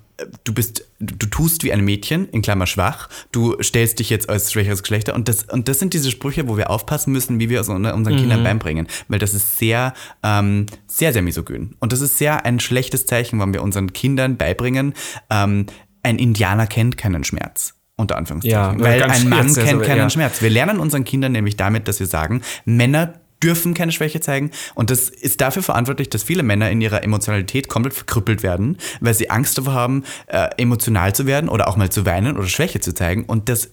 du 0.45 0.53
bist, 0.53 0.87
du 0.99 1.25
tust 1.25 1.65
wie 1.65 1.73
ein 1.73 1.83
Mädchen, 1.83 2.29
in 2.29 2.41
Klammer 2.41 2.67
schwach, 2.67 3.09
du 3.33 3.61
stellst 3.61 3.99
dich 3.99 4.09
jetzt 4.09 4.29
als 4.29 4.49
schwächeres 4.53 4.81
Geschlechter 4.81 5.13
und 5.15 5.27
das, 5.27 5.43
und 5.43 5.67
das 5.67 5.79
sind 5.79 5.93
diese 5.93 6.09
Sprüche, 6.09 6.47
wo 6.47 6.55
wir 6.55 6.69
aufpassen 6.69 7.11
müssen, 7.11 7.39
wie 7.41 7.49
wir 7.49 7.59
es 7.59 7.67
unseren 7.67 8.15
Kindern 8.15 8.39
Mhm. 8.39 8.43
beibringen, 8.45 8.87
weil 9.09 9.19
das 9.19 9.33
ist 9.33 9.57
sehr, 9.57 9.93
ähm, 10.21 10.67
sehr, 10.87 11.11
sehr 11.11 11.21
misogyn. 11.21 11.75
Und 11.79 11.91
das 11.91 11.99
ist 11.99 12.17
sehr 12.17 12.45
ein 12.45 12.61
schlechtes 12.61 13.05
Zeichen, 13.07 13.41
wenn 13.41 13.53
wir 13.53 13.61
unseren 13.61 13.91
Kindern 13.91 14.37
beibringen, 14.37 14.93
ähm, 15.29 15.65
ein 16.03 16.17
Indianer 16.17 16.67
kennt 16.67 16.97
keinen 16.97 17.25
Schmerz. 17.25 17.73
Unter 18.03 18.17
Anführungszeichen. 18.17 18.79
Ja, 18.79 18.83
weil 18.83 19.03
ein 19.03 19.29
Mann 19.29 19.53
kennt 19.53 19.69
so, 19.69 19.79
keinen 19.79 19.97
ja. 19.97 20.09
Schmerz. 20.09 20.41
Wir 20.41 20.49
lernen 20.49 20.79
unseren 20.79 21.03
Kindern 21.03 21.31
nämlich 21.31 21.57
damit, 21.57 21.87
dass 21.87 21.99
wir 21.99 22.07
sagen, 22.07 22.41
Männer 22.65 23.13
dürfen 23.41 23.73
keine 23.73 23.91
Schwäche 23.91 24.21
zeigen 24.21 24.51
und 24.73 24.89
das 24.89 25.09
ist 25.09 25.41
dafür 25.41 25.63
verantwortlich, 25.63 26.09
dass 26.09 26.23
viele 26.23 26.43
Männer 26.43 26.71
in 26.71 26.81
ihrer 26.81 27.03
Emotionalität 27.03 27.67
komplett 27.67 27.93
verkrüppelt 27.93 28.41
werden, 28.43 28.77
weil 29.01 29.13
sie 29.13 29.29
Angst 29.29 29.57
davor 29.57 29.73
haben, 29.73 30.03
äh, 30.27 30.49
emotional 30.57 31.13
zu 31.13 31.25
werden 31.25 31.49
oder 31.49 31.67
auch 31.67 31.75
mal 31.75 31.89
zu 31.89 32.05
weinen 32.05 32.37
oder 32.37 32.47
Schwäche 32.47 32.79
zu 32.79 32.93
zeigen 32.93 33.25
und 33.25 33.49
das 33.49 33.71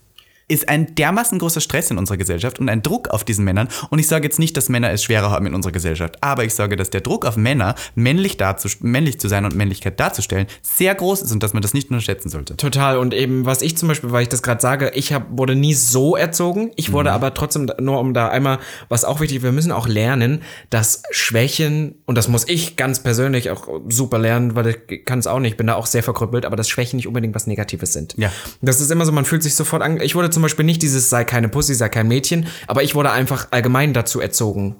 ist 0.50 0.68
ein 0.68 0.94
dermaßen 0.94 1.38
großer 1.38 1.60
Stress 1.60 1.90
in 1.90 1.98
unserer 1.98 2.16
Gesellschaft 2.16 2.58
und 2.58 2.68
ein 2.68 2.82
Druck 2.82 3.08
auf 3.08 3.24
diesen 3.24 3.44
Männern. 3.44 3.68
Und 3.88 3.98
ich 3.98 4.08
sage 4.08 4.24
jetzt 4.24 4.38
nicht, 4.38 4.56
dass 4.56 4.68
Männer 4.68 4.90
es 4.90 5.04
schwerer 5.04 5.30
haben 5.30 5.46
in 5.46 5.54
unserer 5.54 5.72
Gesellschaft, 5.72 6.16
aber 6.20 6.44
ich 6.44 6.54
sage, 6.54 6.76
dass 6.76 6.90
der 6.90 7.00
Druck 7.00 7.24
auf 7.24 7.36
Männer, 7.36 7.74
männlich, 7.94 8.36
männlich 8.80 9.20
zu 9.20 9.28
sein 9.28 9.44
und 9.44 9.54
Männlichkeit 9.54 10.00
darzustellen, 10.00 10.46
sehr 10.62 10.94
groß 10.94 11.22
ist 11.22 11.32
und 11.32 11.42
dass 11.42 11.52
man 11.52 11.62
das 11.62 11.72
nicht 11.72 11.90
unterschätzen 11.90 12.28
sollte. 12.28 12.56
Total. 12.56 12.98
Und 12.98 13.14
eben, 13.14 13.46
was 13.46 13.62
ich 13.62 13.76
zum 13.76 13.88
Beispiel, 13.88 14.10
weil 14.10 14.22
ich 14.22 14.28
das 14.28 14.42
gerade 14.42 14.60
sage, 14.60 14.90
ich 14.94 15.12
hab, 15.12 15.26
wurde 15.30 15.54
nie 15.54 15.74
so 15.74 16.16
erzogen. 16.16 16.72
Ich 16.76 16.92
wurde 16.92 17.12
aber 17.12 17.32
trotzdem, 17.34 17.70
nur 17.78 18.00
um 18.00 18.12
da 18.12 18.28
einmal, 18.28 18.58
was 18.88 19.04
auch 19.04 19.20
wichtig, 19.20 19.42
wir 19.42 19.52
müssen 19.52 19.72
auch 19.72 19.86
lernen, 19.86 20.42
dass 20.70 21.02
Schwächen, 21.10 21.94
und 22.06 22.16
das 22.16 22.28
muss 22.28 22.48
ich 22.48 22.76
ganz 22.76 23.02
persönlich 23.02 23.50
auch 23.50 23.68
super 23.88 24.18
lernen, 24.18 24.56
weil 24.56 24.76
ich 24.88 25.04
kann 25.04 25.20
es 25.20 25.26
auch 25.26 25.38
nicht, 25.38 25.56
bin 25.56 25.68
da 25.68 25.74
auch 25.74 25.86
sehr 25.86 26.02
verkrüppelt, 26.02 26.44
aber 26.44 26.56
dass 26.56 26.68
Schwächen 26.68 26.96
nicht 26.96 27.06
unbedingt 27.06 27.34
was 27.34 27.46
Negatives 27.46 27.92
sind. 27.92 28.14
Ja. 28.16 28.32
Das 28.60 28.80
ist 28.80 28.90
immer 28.90 29.06
so, 29.06 29.12
man 29.12 29.24
fühlt 29.24 29.42
sich 29.42 29.54
sofort 29.54 29.82
an. 29.82 30.00
Ich 30.00 30.14
wurde 30.14 30.30
zum 30.30 30.39
Beispiel 30.42 30.64
nicht 30.64 30.82
dieses 30.82 31.10
sei 31.10 31.24
keine 31.24 31.48
Pussy, 31.48 31.74
sei 31.74 31.88
kein 31.88 32.08
Mädchen, 32.08 32.46
aber 32.66 32.82
ich 32.82 32.94
wurde 32.94 33.10
einfach 33.12 33.48
allgemein 33.50 33.92
dazu 33.92 34.20
erzogen. 34.20 34.76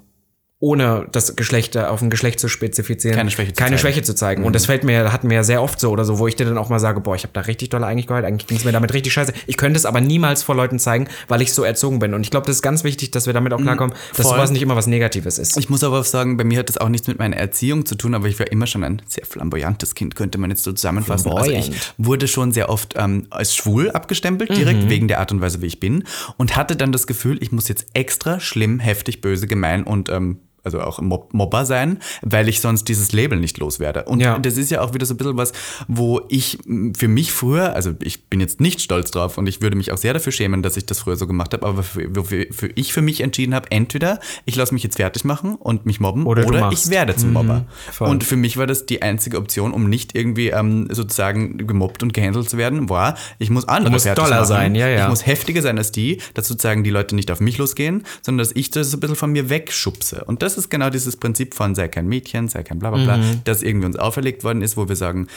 Ohne 0.61 1.07
das 1.11 1.35
Geschlecht 1.35 1.75
äh, 1.75 1.79
auf 1.79 2.03
ein 2.03 2.11
Geschlecht 2.11 2.39
zu 2.39 2.47
spezifizieren. 2.47 3.17
Keine 3.17 3.31
Schwäche 3.31 3.51
zu 3.51 3.61
keine 3.61 3.75
zeigen. 3.75 3.81
Schwäche 3.81 4.03
zu 4.03 4.13
zeigen. 4.13 4.43
Und 4.43 4.55
das 4.55 4.67
fällt 4.67 4.83
mir, 4.83 5.11
hat 5.11 5.23
mir 5.23 5.33
ja 5.33 5.43
sehr 5.43 5.61
oft 5.61 5.79
so 5.79 5.89
oder 5.89 6.05
so, 6.05 6.19
wo 6.19 6.27
ich 6.27 6.35
dir 6.35 6.45
dann 6.45 6.59
auch 6.59 6.69
mal 6.69 6.79
sage, 6.79 7.01
boah, 7.01 7.15
ich 7.15 7.23
habe 7.23 7.33
da 7.33 7.41
richtig 7.41 7.69
doll 7.69 7.83
eigentlich 7.83 8.05
geheult, 8.05 8.25
eigentlich 8.25 8.45
ging 8.45 8.57
es 8.57 8.63
mir 8.63 8.71
damit 8.71 8.93
richtig 8.93 9.11
scheiße. 9.11 9.33
Ich 9.47 9.57
könnte 9.57 9.77
es 9.77 9.87
aber 9.87 10.01
niemals 10.01 10.43
vor 10.43 10.55
Leuten 10.55 10.77
zeigen, 10.77 11.07
weil 11.27 11.41
ich 11.41 11.51
so 11.51 11.63
erzogen 11.63 11.97
bin. 11.97 12.13
Und 12.13 12.21
ich 12.21 12.29
glaube, 12.29 12.45
das 12.45 12.57
ist 12.57 12.61
ganz 12.61 12.83
wichtig, 12.83 13.09
dass 13.09 13.25
wir 13.25 13.33
damit 13.33 13.53
auch 13.53 13.59
klarkommen, 13.59 13.95
dass 14.15 14.27
voll. 14.27 14.35
sowas 14.35 14.51
nicht 14.51 14.61
immer 14.61 14.75
was 14.75 14.85
Negatives 14.85 15.39
ist. 15.39 15.57
Ich 15.57 15.69
muss 15.69 15.83
aber 15.83 15.99
auch 15.99 16.05
sagen, 16.05 16.37
bei 16.37 16.43
mir 16.43 16.59
hat 16.59 16.69
das 16.69 16.77
auch 16.77 16.89
nichts 16.89 17.07
mit 17.07 17.17
meiner 17.17 17.37
Erziehung 17.37 17.87
zu 17.87 17.95
tun, 17.95 18.13
aber 18.13 18.27
ich 18.27 18.37
war 18.39 18.51
immer 18.51 18.67
schon 18.67 18.83
ein 18.83 19.01
sehr 19.07 19.25
flamboyantes 19.25 19.95
Kind, 19.95 20.15
könnte 20.15 20.37
man 20.37 20.51
jetzt 20.51 20.63
so 20.63 20.71
zusammenfassen. 20.71 21.31
Also 21.31 21.51
ich 21.51 21.71
wurde 21.97 22.27
schon 22.27 22.51
sehr 22.51 22.69
oft 22.69 22.93
ähm, 22.97 23.25
als 23.31 23.55
schwul 23.55 23.89
abgestempelt, 23.89 24.55
direkt 24.55 24.89
wegen 24.89 25.07
der 25.07 25.19
Art 25.19 25.31
und 25.31 25.41
Weise, 25.41 25.61
wie 25.63 25.67
ich 25.67 25.79
bin. 25.79 26.03
Und 26.37 26.55
hatte 26.55 26.75
dann 26.75 26.91
das 26.91 27.07
Gefühl, 27.07 27.41
ich 27.41 27.51
muss 27.51 27.67
jetzt 27.67 27.87
extra 27.93 28.39
schlimm, 28.39 28.79
heftig, 28.79 29.21
böse, 29.21 29.47
gemein 29.47 29.83
und 29.83 30.09
ähm, 30.09 30.37
also 30.63 30.81
auch 30.81 30.99
Mob 31.01 31.33
Mobber 31.33 31.65
sein, 31.65 31.99
weil 32.21 32.47
ich 32.49 32.61
sonst 32.61 32.85
dieses 32.87 33.11
Label 33.11 33.39
nicht 33.39 33.57
loswerde. 33.57 34.03
Und 34.03 34.19
Ja. 34.19 34.37
das 34.39 34.57
ist 34.57 34.69
ja 34.71 34.81
auch 34.81 34.93
wieder 34.93 35.05
so 35.05 35.13
ein 35.13 35.17
bisschen 35.17 35.37
was, 35.37 35.53
wo 35.87 36.21
ich 36.29 36.59
m, 36.67 36.93
für 36.95 37.07
mich 37.07 37.31
früher, 37.31 37.73
also 37.75 37.93
ich 38.01 38.25
bin 38.25 38.39
jetzt 38.39 38.59
nicht 38.61 38.81
stolz 38.81 39.11
drauf 39.11 39.37
und 39.37 39.47
ich 39.47 39.61
würde 39.61 39.75
mich 39.75 39.91
auch 39.91 39.97
sehr 39.97 40.13
dafür 40.13 40.31
schämen, 40.31 40.61
dass 40.63 40.77
ich 40.77 40.85
das 40.85 40.99
früher 40.99 41.15
so 41.17 41.27
gemacht 41.27 41.53
habe, 41.53 41.65
aber 41.65 41.83
für, 41.83 42.09
für, 42.25 42.47
für 42.51 42.67
ich 42.75 42.93
für 42.93 43.01
mich 43.01 43.21
entschieden 43.21 43.53
habe, 43.55 43.71
entweder 43.71 44.19
ich 44.45 44.55
lasse 44.55 44.73
mich 44.73 44.83
jetzt 44.83 44.97
fertig 44.97 45.23
machen 45.25 45.55
und 45.55 45.85
mich 45.85 45.99
mobben 45.99 46.25
Oder 46.25 46.45
oder, 46.47 46.69
ich 46.71 46.89
werde 46.89 47.15
zum 47.15 47.33
Mobber. 47.33 47.65
voll. 47.91 48.09
Und 48.09 48.23
für 48.23 48.35
mich 48.35 48.57
war 48.57 48.67
das 48.67 48.85
die 48.85 49.01
einzige 49.01 49.37
Option, 49.37 49.71
um 49.73 49.89
nicht 49.89 50.15
irgendwie 50.15 50.49
ähm, 50.49 50.87
sozusagen 50.91 51.57
gemobbt 51.67 52.03
und 52.03 52.13
gehandelt 52.13 52.49
zu 52.49 52.57
werden, 52.57 52.89
war, 52.89 53.15
ich 53.39 53.49
muss 53.49 53.67
andere 53.67 53.91
musst 53.93 54.05
fertig 54.05 54.23
doller 54.23 54.37
machen. 54.37 54.47
sein, 54.47 54.75
ja, 54.75 54.87
ja. 54.87 55.03
Ich 55.03 55.09
muss 55.09 55.25
heftiger 55.25 55.61
sein 55.61 55.77
als 55.77 55.91
die, 55.91 56.19
dass 56.33 56.47
sozusagen 56.47 56.83
die 56.83 56.89
Leute 56.89 57.15
nicht 57.15 57.31
auf 57.31 57.39
mich 57.39 57.57
losgehen, 57.57 58.03
sondern 58.21 58.45
dass 58.45 58.55
ich 58.55 58.69
das 58.69 58.91
so 58.91 58.97
ein 58.97 58.99
bisschen 58.99 59.15
von 59.15 59.31
mir 59.31 59.49
wegschubse. 59.49 60.23
Und 60.25 60.41
das 60.43 60.50
ist 60.57 60.69
genau 60.69 60.89
dieses 60.89 61.17
Prinzip 61.17 61.53
von 61.53 61.75
sei 61.75 61.87
kein 61.87 62.07
Mädchen, 62.07 62.47
sei 62.47 62.63
kein 62.63 62.79
bla 62.79 62.91
bla 62.91 63.03
bla, 63.03 63.17
Mhm. 63.17 63.41
das 63.43 63.63
irgendwie 63.63 63.85
uns 63.87 63.97
auferlegt 63.97 64.43
worden 64.43 64.61
ist, 64.61 64.77
wo 64.77 64.87
wir 64.87 64.95
sagen, 64.95 65.27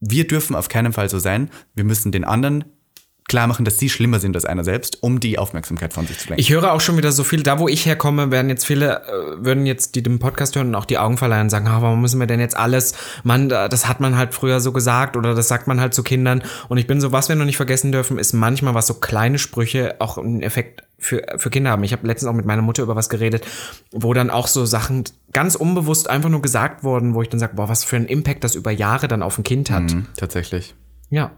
wir 0.00 0.26
dürfen 0.26 0.54
auf 0.56 0.68
keinen 0.68 0.92
Fall 0.92 1.08
so 1.08 1.18
sein, 1.18 1.50
wir 1.74 1.84
müssen 1.84 2.12
den 2.12 2.24
anderen 2.24 2.64
klar 3.26 3.46
machen, 3.46 3.64
dass 3.64 3.78
sie 3.78 3.88
schlimmer 3.88 4.20
sind 4.20 4.36
als 4.36 4.44
einer 4.44 4.64
selbst, 4.64 5.02
um 5.02 5.18
die 5.18 5.38
Aufmerksamkeit 5.38 5.92
von 5.94 6.06
sich 6.06 6.18
zu 6.18 6.28
lenken. 6.28 6.40
Ich 6.40 6.50
höre 6.50 6.72
auch 6.72 6.80
schon 6.80 6.96
wieder 6.98 7.10
so 7.10 7.24
viel, 7.24 7.42
da 7.42 7.58
wo 7.58 7.68
ich 7.68 7.86
herkomme, 7.86 8.30
werden 8.30 8.50
jetzt 8.50 8.66
viele, 8.66 9.02
äh, 9.02 9.44
würden 9.44 9.64
jetzt 9.66 9.94
die 9.94 10.02
den 10.02 10.18
Podcast 10.18 10.56
hören 10.56 10.68
und 10.68 10.74
auch 10.74 10.84
die 10.84 10.98
Augen 10.98 11.16
verleihen 11.16 11.44
und 11.44 11.50
sagen, 11.50 11.66
ah, 11.66 11.80
warum 11.80 12.00
müssen 12.02 12.20
wir 12.20 12.26
denn 12.26 12.38
jetzt 12.40 12.56
alles, 12.56 12.94
man, 13.22 13.48
da- 13.48 13.68
das 13.68 13.88
hat 13.88 13.98
man 14.00 14.16
halt 14.16 14.34
früher 14.34 14.60
so 14.60 14.72
gesagt 14.72 15.16
oder 15.16 15.34
das 15.34 15.48
sagt 15.48 15.66
man 15.66 15.80
halt 15.80 15.94
zu 15.94 16.02
Kindern. 16.02 16.42
Und 16.68 16.76
ich 16.78 16.86
bin 16.86 17.00
so, 17.00 17.12
was 17.12 17.28
wir 17.30 17.36
noch 17.36 17.46
nicht 17.46 17.56
vergessen 17.56 17.92
dürfen, 17.92 18.18
ist 18.18 18.34
manchmal, 18.34 18.74
was 18.74 18.86
so 18.86 18.94
kleine 18.94 19.38
Sprüche 19.38 19.96
auch 20.00 20.18
einen 20.18 20.42
Effekt 20.42 20.82
für, 20.98 21.22
für 21.38 21.50
Kinder 21.50 21.70
haben. 21.70 21.82
Ich 21.84 21.92
habe 21.92 22.06
letztens 22.06 22.30
auch 22.30 22.34
mit 22.36 22.44
meiner 22.46 22.62
Mutter 22.62 22.82
über 22.82 22.94
was 22.94 23.08
geredet, 23.08 23.46
wo 23.90 24.12
dann 24.14 24.30
auch 24.30 24.46
so 24.48 24.64
Sachen 24.66 25.04
ganz 25.32 25.54
unbewusst 25.54 26.08
einfach 26.10 26.28
nur 26.30 26.42
gesagt 26.42 26.84
wurden, 26.84 27.14
wo 27.14 27.22
ich 27.22 27.28
dann 27.30 27.40
sage, 27.40 27.56
boah, 27.56 27.68
was 27.68 27.84
für 27.84 27.96
einen 27.96 28.06
Impact 28.06 28.44
das 28.44 28.54
über 28.54 28.70
Jahre 28.70 29.08
dann 29.08 29.22
auf 29.22 29.38
ein 29.38 29.44
Kind 29.44 29.70
hat. 29.70 29.82
Mhm, 29.92 30.06
tatsächlich. 30.16 30.74
Ja. 31.10 31.30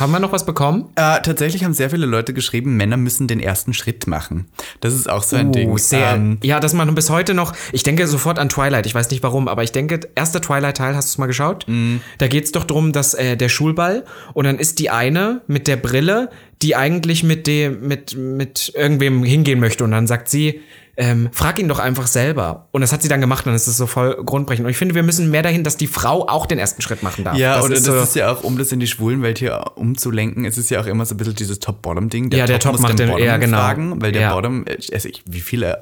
Haben 0.00 0.12
wir 0.12 0.18
noch 0.18 0.32
was 0.32 0.44
bekommen? 0.44 0.90
Äh, 0.96 1.20
tatsächlich 1.22 1.64
haben 1.64 1.72
sehr 1.72 1.90
viele 1.90 2.06
Leute 2.06 2.34
geschrieben, 2.34 2.76
Männer 2.76 2.96
müssen 2.96 3.28
den 3.28 3.40
ersten 3.40 3.74
Schritt 3.74 4.06
machen. 4.06 4.46
Das 4.80 4.92
ist 4.92 5.08
auch 5.08 5.22
so 5.22 5.36
ein 5.36 5.52
Ding. 5.52 5.70
Oh, 5.70 5.76
sehr. 5.76 6.14
Ähm, 6.14 6.38
ja, 6.42 6.60
das 6.60 6.72
man 6.72 6.92
bis 6.94 7.10
heute 7.10 7.34
noch. 7.34 7.52
Ich 7.72 7.82
denke 7.82 8.06
sofort 8.06 8.38
an 8.38 8.48
Twilight. 8.48 8.86
Ich 8.86 8.94
weiß 8.94 9.10
nicht 9.10 9.22
warum, 9.22 9.46
aber 9.48 9.62
ich 9.62 9.72
denke, 9.72 10.00
erster 10.14 10.40
Twilight-Teil, 10.40 10.96
hast 10.96 11.08
du 11.08 11.12
es 11.14 11.18
mal 11.18 11.26
geschaut? 11.26 11.66
Mhm. 11.68 12.00
Da 12.18 12.26
geht's 12.26 12.52
doch 12.52 12.64
drum, 12.64 12.92
dass 12.92 13.14
äh, 13.14 13.36
der 13.36 13.48
Schulball 13.48 14.04
und 14.32 14.44
dann 14.44 14.58
ist 14.58 14.78
die 14.78 14.90
eine 14.90 15.42
mit 15.46 15.68
der 15.68 15.76
Brille, 15.76 16.30
die 16.62 16.76
eigentlich 16.76 17.22
mit 17.22 17.46
dem, 17.46 17.86
mit, 17.86 18.16
mit 18.16 18.72
irgendwem 18.74 19.22
hingehen 19.22 19.60
möchte 19.60 19.84
und 19.84 19.90
dann 19.90 20.06
sagt 20.06 20.28
sie, 20.28 20.60
ähm, 20.96 21.28
frag 21.32 21.58
ihn 21.58 21.68
doch 21.68 21.78
einfach 21.78 22.06
selber. 22.06 22.68
Und 22.72 22.80
das 22.80 22.92
hat 22.92 23.02
sie 23.02 23.08
dann 23.08 23.20
gemacht 23.20 23.44
und 23.46 23.50
dann 23.50 23.56
ist 23.56 23.66
es 23.66 23.76
so 23.76 23.86
voll 23.86 24.16
grundbrechend. 24.24 24.64
Und 24.64 24.70
ich 24.70 24.76
finde, 24.76 24.94
wir 24.94 25.02
müssen 25.02 25.30
mehr 25.30 25.42
dahin, 25.42 25.64
dass 25.64 25.76
die 25.76 25.86
Frau 25.86 26.28
auch 26.28 26.46
den 26.46 26.58
ersten 26.58 26.82
Schritt 26.82 27.02
machen 27.02 27.24
darf. 27.24 27.36
Ja, 27.36 27.56
das 27.56 27.64
oder 27.64 27.74
ist 27.74 27.86
das 27.88 27.94
so, 27.96 28.02
ist 28.02 28.16
ja 28.16 28.32
auch, 28.32 28.44
um 28.44 28.58
das 28.58 28.70
in 28.72 28.80
die 28.80 28.86
Schwulenwelt 28.86 29.38
hier 29.38 29.64
umzulenken, 29.76 30.44
es 30.44 30.58
ist 30.58 30.70
ja 30.70 30.80
auch 30.80 30.86
immer 30.86 31.04
so 31.06 31.14
ein 31.14 31.18
bisschen 31.18 31.34
dieses 31.34 31.58
Top-Bottom-Ding. 31.60 32.30
Ja, 32.32 32.46
der 32.46 32.58
Top 32.58 32.72
muss 32.72 32.80
macht 32.82 32.98
den- 32.98 33.08
Bottom 33.10 33.24
ja, 33.24 33.36
genau. 33.36 33.56
fragen, 33.58 34.00
weil 34.02 34.12
der 34.12 34.22
Ja. 34.22 34.34
Bottom, 34.34 34.64
also 34.92 35.08
ich, 35.08 35.22
wie 35.28 35.40
viele 35.40 35.72
äh, 35.72 35.76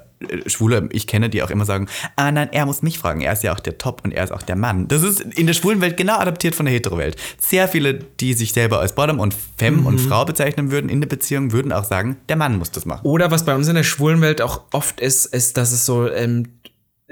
Schwule 0.47 0.89
ich 0.93 1.07
kenne, 1.07 1.29
die 1.31 1.43
auch 1.43 1.51
immer 1.51 1.65
sagen, 1.65 1.87
ah 2.17 2.31
nein, 2.33 2.49
er 2.53 2.67
muss 2.67 2.83
mich 2.83 2.99
fragen, 2.99 3.21
er 3.21 3.33
ist 3.33 3.43
ja 3.43 3.53
auch 3.53 3.61
der 3.61 3.79
Top 3.79 4.03
und 4.05 4.13
er 4.13 4.25
ist 4.25 4.33
auch 4.33 4.43
der 4.43 4.57
Mann. 4.57 4.89
Das 4.89 5.03
ist 5.03 5.21
in 5.21 5.47
der 5.47 5.55
schwulen 5.55 5.81
Welt 5.81 5.97
genau 5.97 6.19
adaptiert 6.19 6.55
von 6.55 6.67
der 6.67 6.75
Hetero-Welt. 6.75 7.17
Sehr 7.39 7.69
viele, 7.69 7.95
die 7.95 8.35
sich 8.35 8.53
selber 8.53 8.81
als 8.81 8.95
Bottom 8.95 9.21
und 9.21 9.35
Femme 9.57 9.79
Mhm. 9.79 9.87
und 9.87 10.01
Frau 10.01 10.25
bezeichnen 10.25 10.71
würden 10.71 10.89
in 10.91 11.01
der 11.01 11.09
Beziehung, 11.09 11.53
würden 11.53 11.73
auch 11.73 11.85
sagen, 11.85 12.17
der 12.29 12.37
Mann 12.37 12.59
muss 12.59 12.71
das 12.71 12.85
machen. 12.87 13.07
Oder 13.07 13.31
was 13.31 13.45
bei 13.45 13.55
uns 13.55 13.69
in 13.69 13.75
der 13.75 13.83
schwulen 13.85 14.21
Welt 14.21 14.41
auch 14.43 14.63
oft 14.73 15.01
ist, 15.01 15.27
ist, 15.27 15.57
dass 15.57 15.73
es 15.73 15.87
so 15.87 16.09
ähm, 16.11 16.47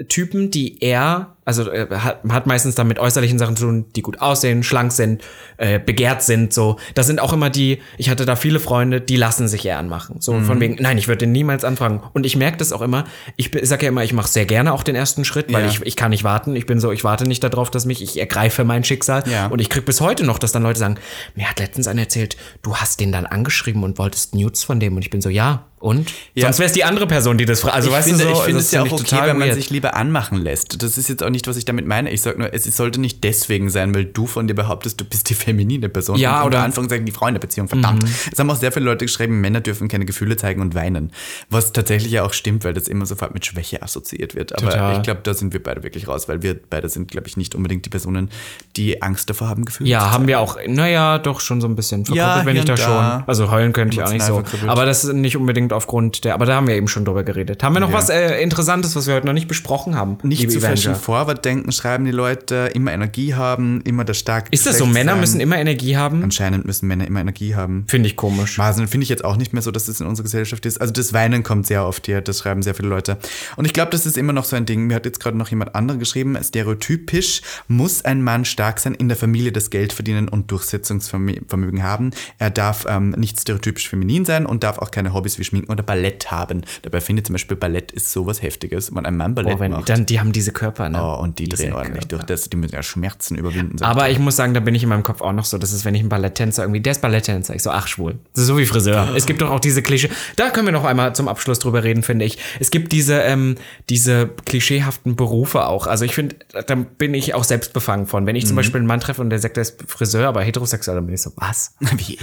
Typen, 0.07 0.49
die 0.51 0.79
eher, 0.79 1.35
also 1.43 1.69
äh, 1.71 1.87
hat, 1.89 2.19
hat 2.29 2.45
meistens 2.47 2.75
dann 2.75 2.87
mit 2.87 2.99
äußerlichen 2.99 3.39
Sachen 3.39 3.55
zu 3.55 3.65
tun, 3.65 3.85
die 3.95 4.01
gut 4.01 4.21
aussehen, 4.21 4.61
schlank 4.63 4.91
sind, 4.91 5.23
äh, 5.57 5.79
begehrt 5.79 6.21
sind, 6.21 6.53
so. 6.53 6.77
Das 6.93 7.07
sind 7.07 7.19
auch 7.19 7.33
immer 7.33 7.49
die, 7.49 7.79
ich 7.97 8.09
hatte 8.09 8.25
da 8.25 8.35
viele 8.35 8.59
Freunde, 8.59 9.01
die 9.01 9.15
lassen 9.15 9.47
sich 9.47 9.65
eher 9.65 9.79
anmachen. 9.79 10.17
So 10.19 10.39
von 10.41 10.59
wegen, 10.59 10.77
nein, 10.79 10.97
ich 10.97 11.07
würde 11.07 11.19
den 11.19 11.31
niemals 11.31 11.63
anfragen. 11.63 12.01
Und 12.13 12.25
ich 12.25 12.35
merke 12.35 12.57
das 12.57 12.71
auch 12.71 12.81
immer, 12.81 13.05
ich 13.37 13.51
be- 13.51 13.65
sag 13.65 13.81
ja 13.81 13.89
immer, 13.89 14.03
ich 14.03 14.13
mache 14.13 14.27
sehr 14.27 14.45
gerne 14.45 14.71
auch 14.73 14.83
den 14.83 14.95
ersten 14.95 15.25
Schritt, 15.25 15.51
weil 15.51 15.63
Ja. 15.65 15.69
ich, 15.69 15.81
ich 15.81 15.95
kann 15.95 16.11
nicht 16.11 16.23
warten. 16.23 16.55
Ich 16.55 16.65
bin 16.67 16.79
so, 16.79 16.91
ich 16.91 17.03
warte 17.03 17.25
nicht 17.25 17.43
darauf, 17.43 17.71
dass 17.71 17.85
mich, 17.85 18.01
ich 18.03 18.19
ergreife 18.19 18.63
mein 18.63 18.83
Schicksal. 18.83 19.23
Ja. 19.27 19.47
Und 19.47 19.59
ich 19.61 19.69
krieg 19.69 19.83
bis 19.85 19.99
heute 20.01 20.23
noch, 20.23 20.37
dass 20.37 20.51
dann 20.51 20.63
Leute 20.63 20.79
sagen, 20.79 20.95
mir 21.35 21.49
hat 21.49 21.59
letztens 21.59 21.87
einer 21.87 22.01
erzählt, 22.01 22.37
du 22.61 22.75
hast 22.75 22.99
den 22.99 23.11
dann 23.11 23.25
angeschrieben 23.25 23.83
und 23.83 23.97
wolltest 23.97 24.35
Nudes 24.35 24.63
von 24.63 24.79
dem. 24.79 24.95
Und 24.95 25.01
ich 25.01 25.09
bin 25.09 25.21
so, 25.21 25.29
ja, 25.29 25.65
und? 25.79 26.11
Ja. 26.35 26.43
Sonst 26.43 26.59
wäre 26.59 26.67
es 26.67 26.73
die 26.73 26.83
andere 26.83 27.07
Person, 27.07 27.39
die 27.39 27.45
das 27.45 27.61
fragt. 27.61 27.73
Also 27.75 27.89
ich 27.89 27.95
weißt 27.95 28.07
finde, 28.09 28.25
du 28.25 28.29
so, 28.29 28.35
ich 28.35 28.41
finde 28.43 28.57
das 28.59 28.65
es 28.65 28.71
ja 28.71 28.81
auch 28.83 28.85
finde 28.85 29.01
okay, 29.01 29.21
wenn 29.25 29.37
man 29.39 29.47
weird. 29.47 29.55
sich 29.55 29.71
lieber 29.71 29.95
anmachen 29.95 30.37
lässt. 30.37 30.83
Das 30.83 30.95
ist 30.99 31.09
jetzt 31.09 31.23
auch 31.23 31.30
nicht, 31.31 31.47
was 31.47 31.57
ich 31.57 31.65
damit 31.65 31.85
meine. 31.87 32.11
Ich 32.11 32.21
sage 32.21 32.37
nur, 32.39 32.53
es 32.53 32.63
sollte 32.75 33.01
nicht 33.01 33.23
deswegen 33.23 33.69
sein, 33.69 33.95
weil 33.95 34.05
du 34.05 34.27
von 34.27 34.47
dir 34.47 34.53
behauptest, 34.53 34.99
du 35.01 35.05
bist 35.05 35.29
die 35.29 35.33
feminine 35.33 35.89
Person. 35.89 36.17
Ja, 36.17 36.41
und 36.41 36.47
oder- 36.47 36.59
Mhm. 36.59 36.65
Anführungszeichen 36.65 37.05
die 37.05 37.11
Frau 37.11 37.27
in 37.27 37.33
der 37.33 37.39
Beziehung. 37.39 37.67
Verdammt. 37.67 38.03
Es 38.31 38.37
haben 38.37 38.49
auch 38.49 38.55
sehr 38.55 38.71
viele 38.71 38.85
Leute 38.85 39.05
geschrieben, 39.05 39.41
Männer 39.41 39.61
dürfen 39.61 39.87
keine 39.87 40.05
Gefühle 40.05 40.37
zeigen 40.37 40.61
und 40.61 40.75
weinen. 40.75 41.11
Was 41.49 41.71
tatsächlich 41.73 42.11
ja 42.11 42.23
auch 42.23 42.33
stimmt, 42.33 42.63
weil 42.65 42.73
das 42.73 42.87
immer 42.87 43.05
sofort 43.05 43.33
mit 43.33 43.45
Schwäche 43.45 43.81
assoziiert 43.81 44.35
wird. 44.35 44.53
Aber 44.53 44.69
Total. 44.71 44.97
ich 44.97 45.01
glaube, 45.03 45.21
da 45.23 45.33
sind 45.33 45.53
wir 45.53 45.63
beide 45.63 45.83
wirklich 45.83 46.07
raus, 46.07 46.27
weil 46.29 46.43
wir 46.43 46.59
beide 46.69 46.87
sind, 46.89 47.09
glaube 47.09 47.27
ich, 47.27 47.37
nicht 47.37 47.55
unbedingt 47.55 47.85
die 47.85 47.89
Personen, 47.89 48.29
die 48.75 49.01
Angst 49.01 49.29
davor 49.29 49.49
haben, 49.49 49.65
Gefühle 49.65 49.87
zu 49.87 49.91
Ja, 49.91 49.99
zeigen. 50.01 50.11
haben 50.13 50.27
wir 50.27 50.39
auch, 50.39 50.57
naja, 50.67 51.17
doch 51.17 51.39
schon 51.39 51.61
so 51.61 51.67
ein 51.67 51.75
bisschen 51.75 52.05
verkrüppelt, 52.05 52.37
Ja, 52.39 52.45
wenn 52.45 52.55
ich 52.55 52.65
da 52.65 52.75
da. 52.75 53.17
schon. 53.17 53.23
Also 53.27 53.49
heulen 53.51 53.73
könnte 53.73 53.95
ich 53.95 54.03
auch 54.03 54.11
nicht 54.11 54.25
so. 54.25 54.33
Verkrüppelt. 54.35 54.69
Aber 54.69 54.85
das 54.85 55.03
ist 55.03 55.13
nicht 55.13 55.37
unbedingt 55.37 55.73
aufgrund 55.73 56.23
der, 56.25 56.33
aber 56.33 56.45
da 56.45 56.55
haben 56.55 56.67
wir 56.67 56.75
eben 56.75 56.87
schon 56.87 57.05
drüber 57.05 57.23
geredet. 57.23 57.63
Haben 57.63 57.73
wir 57.75 57.79
noch 57.79 57.89
Ja. 57.89 57.95
was 57.95 58.09
äh, 58.09 58.41
Interessantes, 58.41 58.95
was 58.95 59.07
wir 59.07 59.15
heute 59.15 59.25
noch 59.27 59.33
nicht 59.33 59.47
besprochen 59.47 59.95
haben? 59.95 60.17
Nicht 60.23 60.49
zu 60.51 60.57
Avenger? 60.57 60.75
Fashion 60.75 60.95
Forward-Denken 61.21 61.71
schreiben 61.71 62.03
die 62.05 62.11
Leute, 62.11 62.71
immer 62.73 62.91
Energie 62.91 63.35
haben, 63.35 63.81
immer 63.81 64.03
der 64.03 64.15
starke 64.15 64.47
Ist 64.49 64.65
das 64.65 64.79
so? 64.79 64.87
Männer 64.87 65.11
sein. 65.11 65.19
müssen 65.21 65.39
immer 65.39 65.59
Energie 65.59 65.95
haben? 65.95 66.23
Anscheinend 66.23 66.65
müssen 66.65 66.87
Männer 66.87 67.05
immer 67.05 67.19
Energie 67.21 67.53
haben. 67.53 67.85
Finde 67.87 68.09
ich 68.09 68.15
komisch. 68.15 68.59
Also 68.59 68.87
finde 68.87 69.03
ich 69.03 69.09
jetzt 69.09 69.23
auch 69.23 69.37
nicht 69.37 69.53
mehr 69.53 69.61
so, 69.61 69.69
dass 69.69 69.85
das 69.85 70.01
in 70.01 70.07
unserer 70.07 70.23
Gesellschaft 70.23 70.65
ist. 70.65 70.81
Also 70.81 70.91
das 70.91 71.13
Weinen 71.13 71.43
kommt 71.43 71.67
sehr 71.67 71.85
oft 71.85 72.07
hier, 72.07 72.21
das 72.21 72.39
schreiben 72.39 72.63
sehr 72.63 72.73
viele 72.73 72.87
Leute. 72.87 73.19
Und 73.55 73.65
ich 73.65 73.73
glaube, 73.73 73.91
das 73.91 74.07
ist 74.07 74.17
immer 74.17 74.33
noch 74.33 74.45
so 74.45 74.55
ein 74.55 74.65
Ding. 74.65 74.87
Mir 74.87 74.95
hat 74.95 75.05
jetzt 75.05 75.19
gerade 75.19 75.37
noch 75.37 75.49
jemand 75.49 75.75
anderer 75.75 75.99
geschrieben, 75.99 76.35
stereotypisch 76.43 77.43
muss 77.67 78.03
ein 78.03 78.23
Mann 78.23 78.43
stark 78.43 78.79
sein, 78.79 78.95
in 78.95 79.07
der 79.07 79.17
Familie 79.17 79.51
das 79.51 79.69
Geld 79.69 79.93
verdienen 79.93 80.27
und 80.27 80.49
Durchsetzungsvermögen 80.49 81.83
haben. 81.83 82.09
Er 82.39 82.49
darf 82.49 82.87
ähm, 82.89 83.11
nicht 83.11 83.39
stereotypisch 83.39 83.87
feminin 83.89 84.25
sein 84.25 84.47
und 84.47 84.63
darf 84.63 84.79
auch 84.79 84.89
keine 84.89 85.13
Hobbys 85.13 85.37
wie 85.37 85.43
Schminken 85.43 85.71
oder 85.71 85.83
Ballett 85.83 86.31
haben. 86.31 86.63
Dabei 86.81 86.99
finde 86.99 87.19
ich 87.19 87.27
zum 87.27 87.33
Beispiel, 87.33 87.57
Ballett 87.57 87.91
ist 87.91 88.11
sowas 88.11 88.41
Heftiges. 88.41 88.95
Wenn 88.95 89.05
ein 89.05 89.17
Mann 89.17 89.35
Ballett 89.35 89.51
Oh, 89.51 89.59
wenn, 89.59 89.71
macht, 89.71 89.87
dann, 89.89 90.07
die 90.07 90.19
haben 90.19 90.31
diese 90.31 90.51
Körper, 90.51 90.89
ne? 90.89 90.99
oh, 90.99 91.10
und 91.19 91.39
die 91.39 91.45
Diese 91.49 91.63
drehen 91.63 91.73
ordentlich 91.73 92.07
durch. 92.07 92.23
Das, 92.23 92.49
die 92.49 92.57
müssen 92.57 92.75
ja 92.75 92.83
Schmerzen 92.83 93.35
überwinden. 93.35 93.81
Aber 93.83 94.09
ich 94.09 94.19
muss 94.19 94.35
sagen, 94.35 94.53
da 94.53 94.59
bin 94.59 94.75
ich 94.75 94.83
in 94.83 94.89
meinem 94.89 95.03
Kopf 95.03 95.21
auch 95.21 95.31
noch 95.33 95.45
so. 95.45 95.57
Das 95.57 95.71
ist, 95.71 95.85
wenn 95.85 95.95
ich 95.95 96.01
einen 96.01 96.09
Balletttänzer 96.09 96.63
irgendwie, 96.63 96.81
der 96.81 96.91
ist 96.91 97.01
Balletttänzer. 97.01 97.55
Ich 97.55 97.63
so, 97.63 97.71
ach, 97.71 97.87
schwul. 97.87 98.19
Das 98.33 98.43
ist 98.43 98.47
so 98.47 98.57
wie 98.57 98.65
Friseur. 98.65 99.09
Es 99.15 99.25
gibt 99.25 99.41
doch 99.41 99.49
auch 99.49 99.59
diese 99.59 99.81
Klischee. 99.81 100.09
Da 100.35 100.49
können 100.49 100.67
wir 100.67 100.71
noch 100.73 100.85
einmal 100.85 101.13
zum 101.15 101.27
Abschluss 101.27 101.59
drüber 101.59 101.83
reden, 101.83 102.03
finde 102.03 102.25
ich. 102.25 102.37
Es 102.59 102.71
gibt 102.71 102.91
diese, 102.91 103.15
ähm, 103.21 103.55
diese 103.89 104.29
klischeehaften 104.45 105.15
Berufe 105.15 105.65
auch. 105.67 105.87
Also 105.87 106.05
ich 106.05 106.13
finde, 106.15 106.35
da 106.67 106.75
bin 106.75 107.13
ich 107.13 107.33
auch 107.33 107.43
selbst 107.43 107.73
befangen 107.73 108.07
von. 108.07 108.25
Wenn 108.25 108.35
ich 108.35 108.43
Mhm. 108.43 108.47
zum 108.49 108.55
Beispiel 108.57 108.77
einen 108.79 108.87
Mann 108.87 108.99
treffe 108.99 109.21
und 109.21 109.29
der 109.29 109.39
sagt, 109.39 109.57
der 109.57 109.61
ist 109.61 109.83
Friseur, 109.87 110.27
aber 110.27 110.41
heterosexuell, 110.43 110.95
dann 110.95 111.05
bin 111.05 111.15
ich 111.15 111.21
so, 111.21 111.31
was? 111.37 111.75
Wie? 111.97 112.17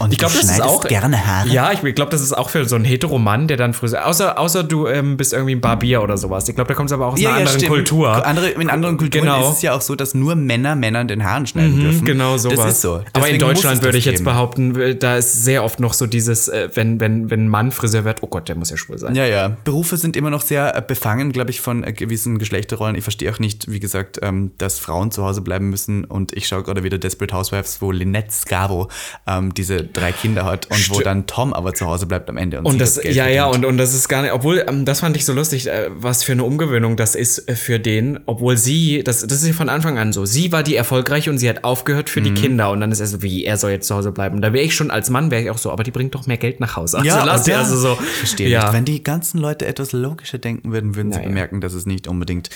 Und 0.00 0.12
Ich 0.12 0.18
glaube, 0.18 0.34
das 0.34 0.44
ist 0.50 0.60
auch. 0.62 0.84
gerne 0.86 1.24
Haare. 1.26 1.48
Ja, 1.48 1.72
ich 1.72 1.80
glaube, 1.94 2.10
das 2.10 2.20
ist 2.22 2.32
auch 2.32 2.50
für 2.50 2.64
so 2.66 2.76
einen 2.76 2.84
Heteromann, 2.84 3.48
der 3.48 3.56
dann 3.56 3.74
Friseur. 3.74 4.06
Außer, 4.06 4.38
außer 4.38 4.64
du 4.64 4.86
ähm, 4.86 5.16
bist 5.16 5.32
irgendwie 5.32 5.54
ein 5.54 5.60
Barbier 5.60 6.02
oder 6.02 6.16
sowas. 6.18 6.48
Ich 6.48 6.54
glaube, 6.54 6.68
da 6.68 6.74
kommt 6.74 6.90
es 6.90 6.92
aber 6.92 7.06
auch 7.06 7.12
aus 7.14 7.20
einer 7.20 7.30
anderen 7.30 7.58
stimmt. 7.58 7.68
Kultur. 7.72 8.25
Andere, 8.26 8.50
in 8.50 8.68
anderen 8.70 8.96
Kulturen 8.96 9.24
Genau. 9.24 9.48
ist 9.50 9.56
es 9.56 9.62
ja 9.62 9.72
auch 9.74 9.80
so, 9.80 9.94
dass 9.96 10.14
nur 10.14 10.34
Männer 10.34 10.76
Männern 10.76 11.08
den 11.08 11.24
Haaren 11.24 11.46
schneiden 11.46 11.80
dürfen. 11.80 12.04
Genau 12.04 12.36
sowas. 12.36 12.56
Das 12.58 12.72
ist 12.72 12.80
so. 12.82 12.94
Aber 12.94 13.00
in 13.02 13.12
Deswegen 13.14 13.38
Deutschland 13.38 13.78
würde 13.80 13.92
das 13.92 13.98
ich 13.98 14.04
jetzt 14.04 14.14
geben. 14.16 14.24
behaupten, 14.24 14.80
äh, 14.80 14.94
da 14.96 15.16
ist 15.16 15.44
sehr 15.44 15.64
oft 15.64 15.80
noch 15.80 15.92
so 15.94 16.06
dieses, 16.06 16.48
äh, 16.48 16.68
wenn, 16.74 17.00
wenn, 17.00 17.30
wenn 17.30 17.44
ein 17.46 17.48
Mann 17.48 17.72
Friseur 17.72 18.04
wird, 18.04 18.22
oh 18.22 18.26
Gott, 18.26 18.48
der 18.48 18.56
muss 18.56 18.70
ja 18.70 18.76
schwul 18.76 18.98
sein. 18.98 19.14
Ja, 19.14 19.24
ja. 19.26 19.56
Berufe 19.64 19.96
sind 19.96 20.16
immer 20.16 20.30
noch 20.30 20.42
sehr 20.42 20.76
äh, 20.76 20.82
befangen, 20.86 21.32
glaube 21.32 21.50
ich, 21.50 21.60
von 21.60 21.82
gewissen 21.82 22.38
Geschlechterrollen. 22.38 22.96
Ich 22.96 23.04
verstehe 23.04 23.32
auch 23.32 23.38
nicht, 23.38 23.70
wie 23.70 23.80
gesagt, 23.80 24.18
ähm, 24.22 24.50
dass 24.58 24.78
Frauen 24.78 25.10
zu 25.10 25.24
Hause 25.24 25.40
bleiben 25.40 25.70
müssen. 25.70 26.04
Und 26.04 26.32
ich 26.36 26.48
schaue 26.48 26.62
gerade 26.62 26.82
wieder 26.82 26.98
Desperate 26.98 27.34
Housewives, 27.34 27.80
wo 27.80 27.92
Lynette 27.92 28.32
Scavo 28.32 28.88
ähm, 29.26 29.54
diese 29.54 29.84
drei 29.84 30.12
Kinder 30.12 30.44
hat 30.44 30.66
und 30.70 30.90
wo 30.90 30.96
Sti- 30.96 31.04
dann 31.04 31.26
Tom 31.26 31.52
aber 31.52 31.74
zu 31.74 31.86
Hause 31.86 32.06
bleibt 32.06 32.28
am 32.28 32.36
Ende. 32.36 32.58
Und, 32.58 32.66
Und 32.66 32.80
das, 32.80 33.00
Geld 33.00 33.14
ja, 33.14 33.26
ja, 33.28 33.44
verdient. 33.44 33.64
und, 33.64 33.70
und 33.72 33.78
das 33.78 33.94
ist 33.94 34.08
gar 34.08 34.22
nicht, 34.22 34.32
obwohl, 34.32 34.64
ähm, 34.68 34.84
das 34.84 35.00
fand 35.00 35.16
ich 35.16 35.24
so 35.24 35.32
lustig, 35.32 35.68
was 35.98 36.22
für 36.24 36.32
eine 36.32 36.44
Umgewöhnung 36.44 36.96
das 36.96 37.14
ist 37.14 37.50
für 37.52 37.78
den, 37.78 38.15
obwohl 38.26 38.56
sie, 38.56 39.02
das, 39.04 39.20
das 39.26 39.42
ist 39.42 39.46
ja 39.48 39.52
von 39.52 39.68
Anfang 39.68 39.98
an 39.98 40.12
so, 40.12 40.24
sie 40.24 40.52
war 40.52 40.62
die 40.62 40.74
erfolgreiche 40.76 41.30
und 41.30 41.38
sie 41.38 41.48
hat 41.48 41.64
aufgehört 41.64 42.08
für 42.10 42.20
die 42.22 42.30
Mhm. 42.30 42.34
Kinder 42.36 42.70
und 42.70 42.80
dann 42.80 42.90
ist 42.92 43.00
er 43.00 43.06
so, 43.06 43.22
wie, 43.22 43.44
er 43.44 43.56
soll 43.56 43.70
jetzt 43.72 43.86
zu 43.88 43.94
Hause 43.94 44.12
bleiben. 44.12 44.40
Da 44.40 44.52
wäre 44.52 44.64
ich 44.64 44.74
schon, 44.74 44.90
als 44.90 45.10
Mann 45.10 45.30
wäre 45.30 45.42
ich 45.42 45.50
auch 45.50 45.58
so, 45.58 45.70
aber 45.70 45.82
die 45.84 45.90
bringt 45.90 46.14
doch 46.14 46.26
mehr 46.26 46.36
Geld 46.36 46.60
nach 46.60 46.76
Hause. 46.76 46.98
Also 46.98 47.08
Ja, 47.08 47.24
lass 47.24 47.44
sie 47.44 47.50
oder? 47.52 47.60
also 47.60 47.76
so. 47.76 47.98
Ich 48.00 48.18
verstehe 48.18 48.48
ja. 48.48 48.62
nicht. 48.64 48.72
Wenn 48.72 48.84
die 48.84 49.02
ganzen 49.02 49.38
Leute 49.38 49.66
etwas 49.66 49.92
logischer 49.92 50.38
denken 50.38 50.72
würden, 50.72 50.94
würden 50.96 51.12
sie 51.12 51.18
Naja. 51.18 51.28
bemerken, 51.28 51.60
dass 51.60 51.72
es 51.74 51.86
nicht 51.86 52.08
unbedingt 52.08 52.48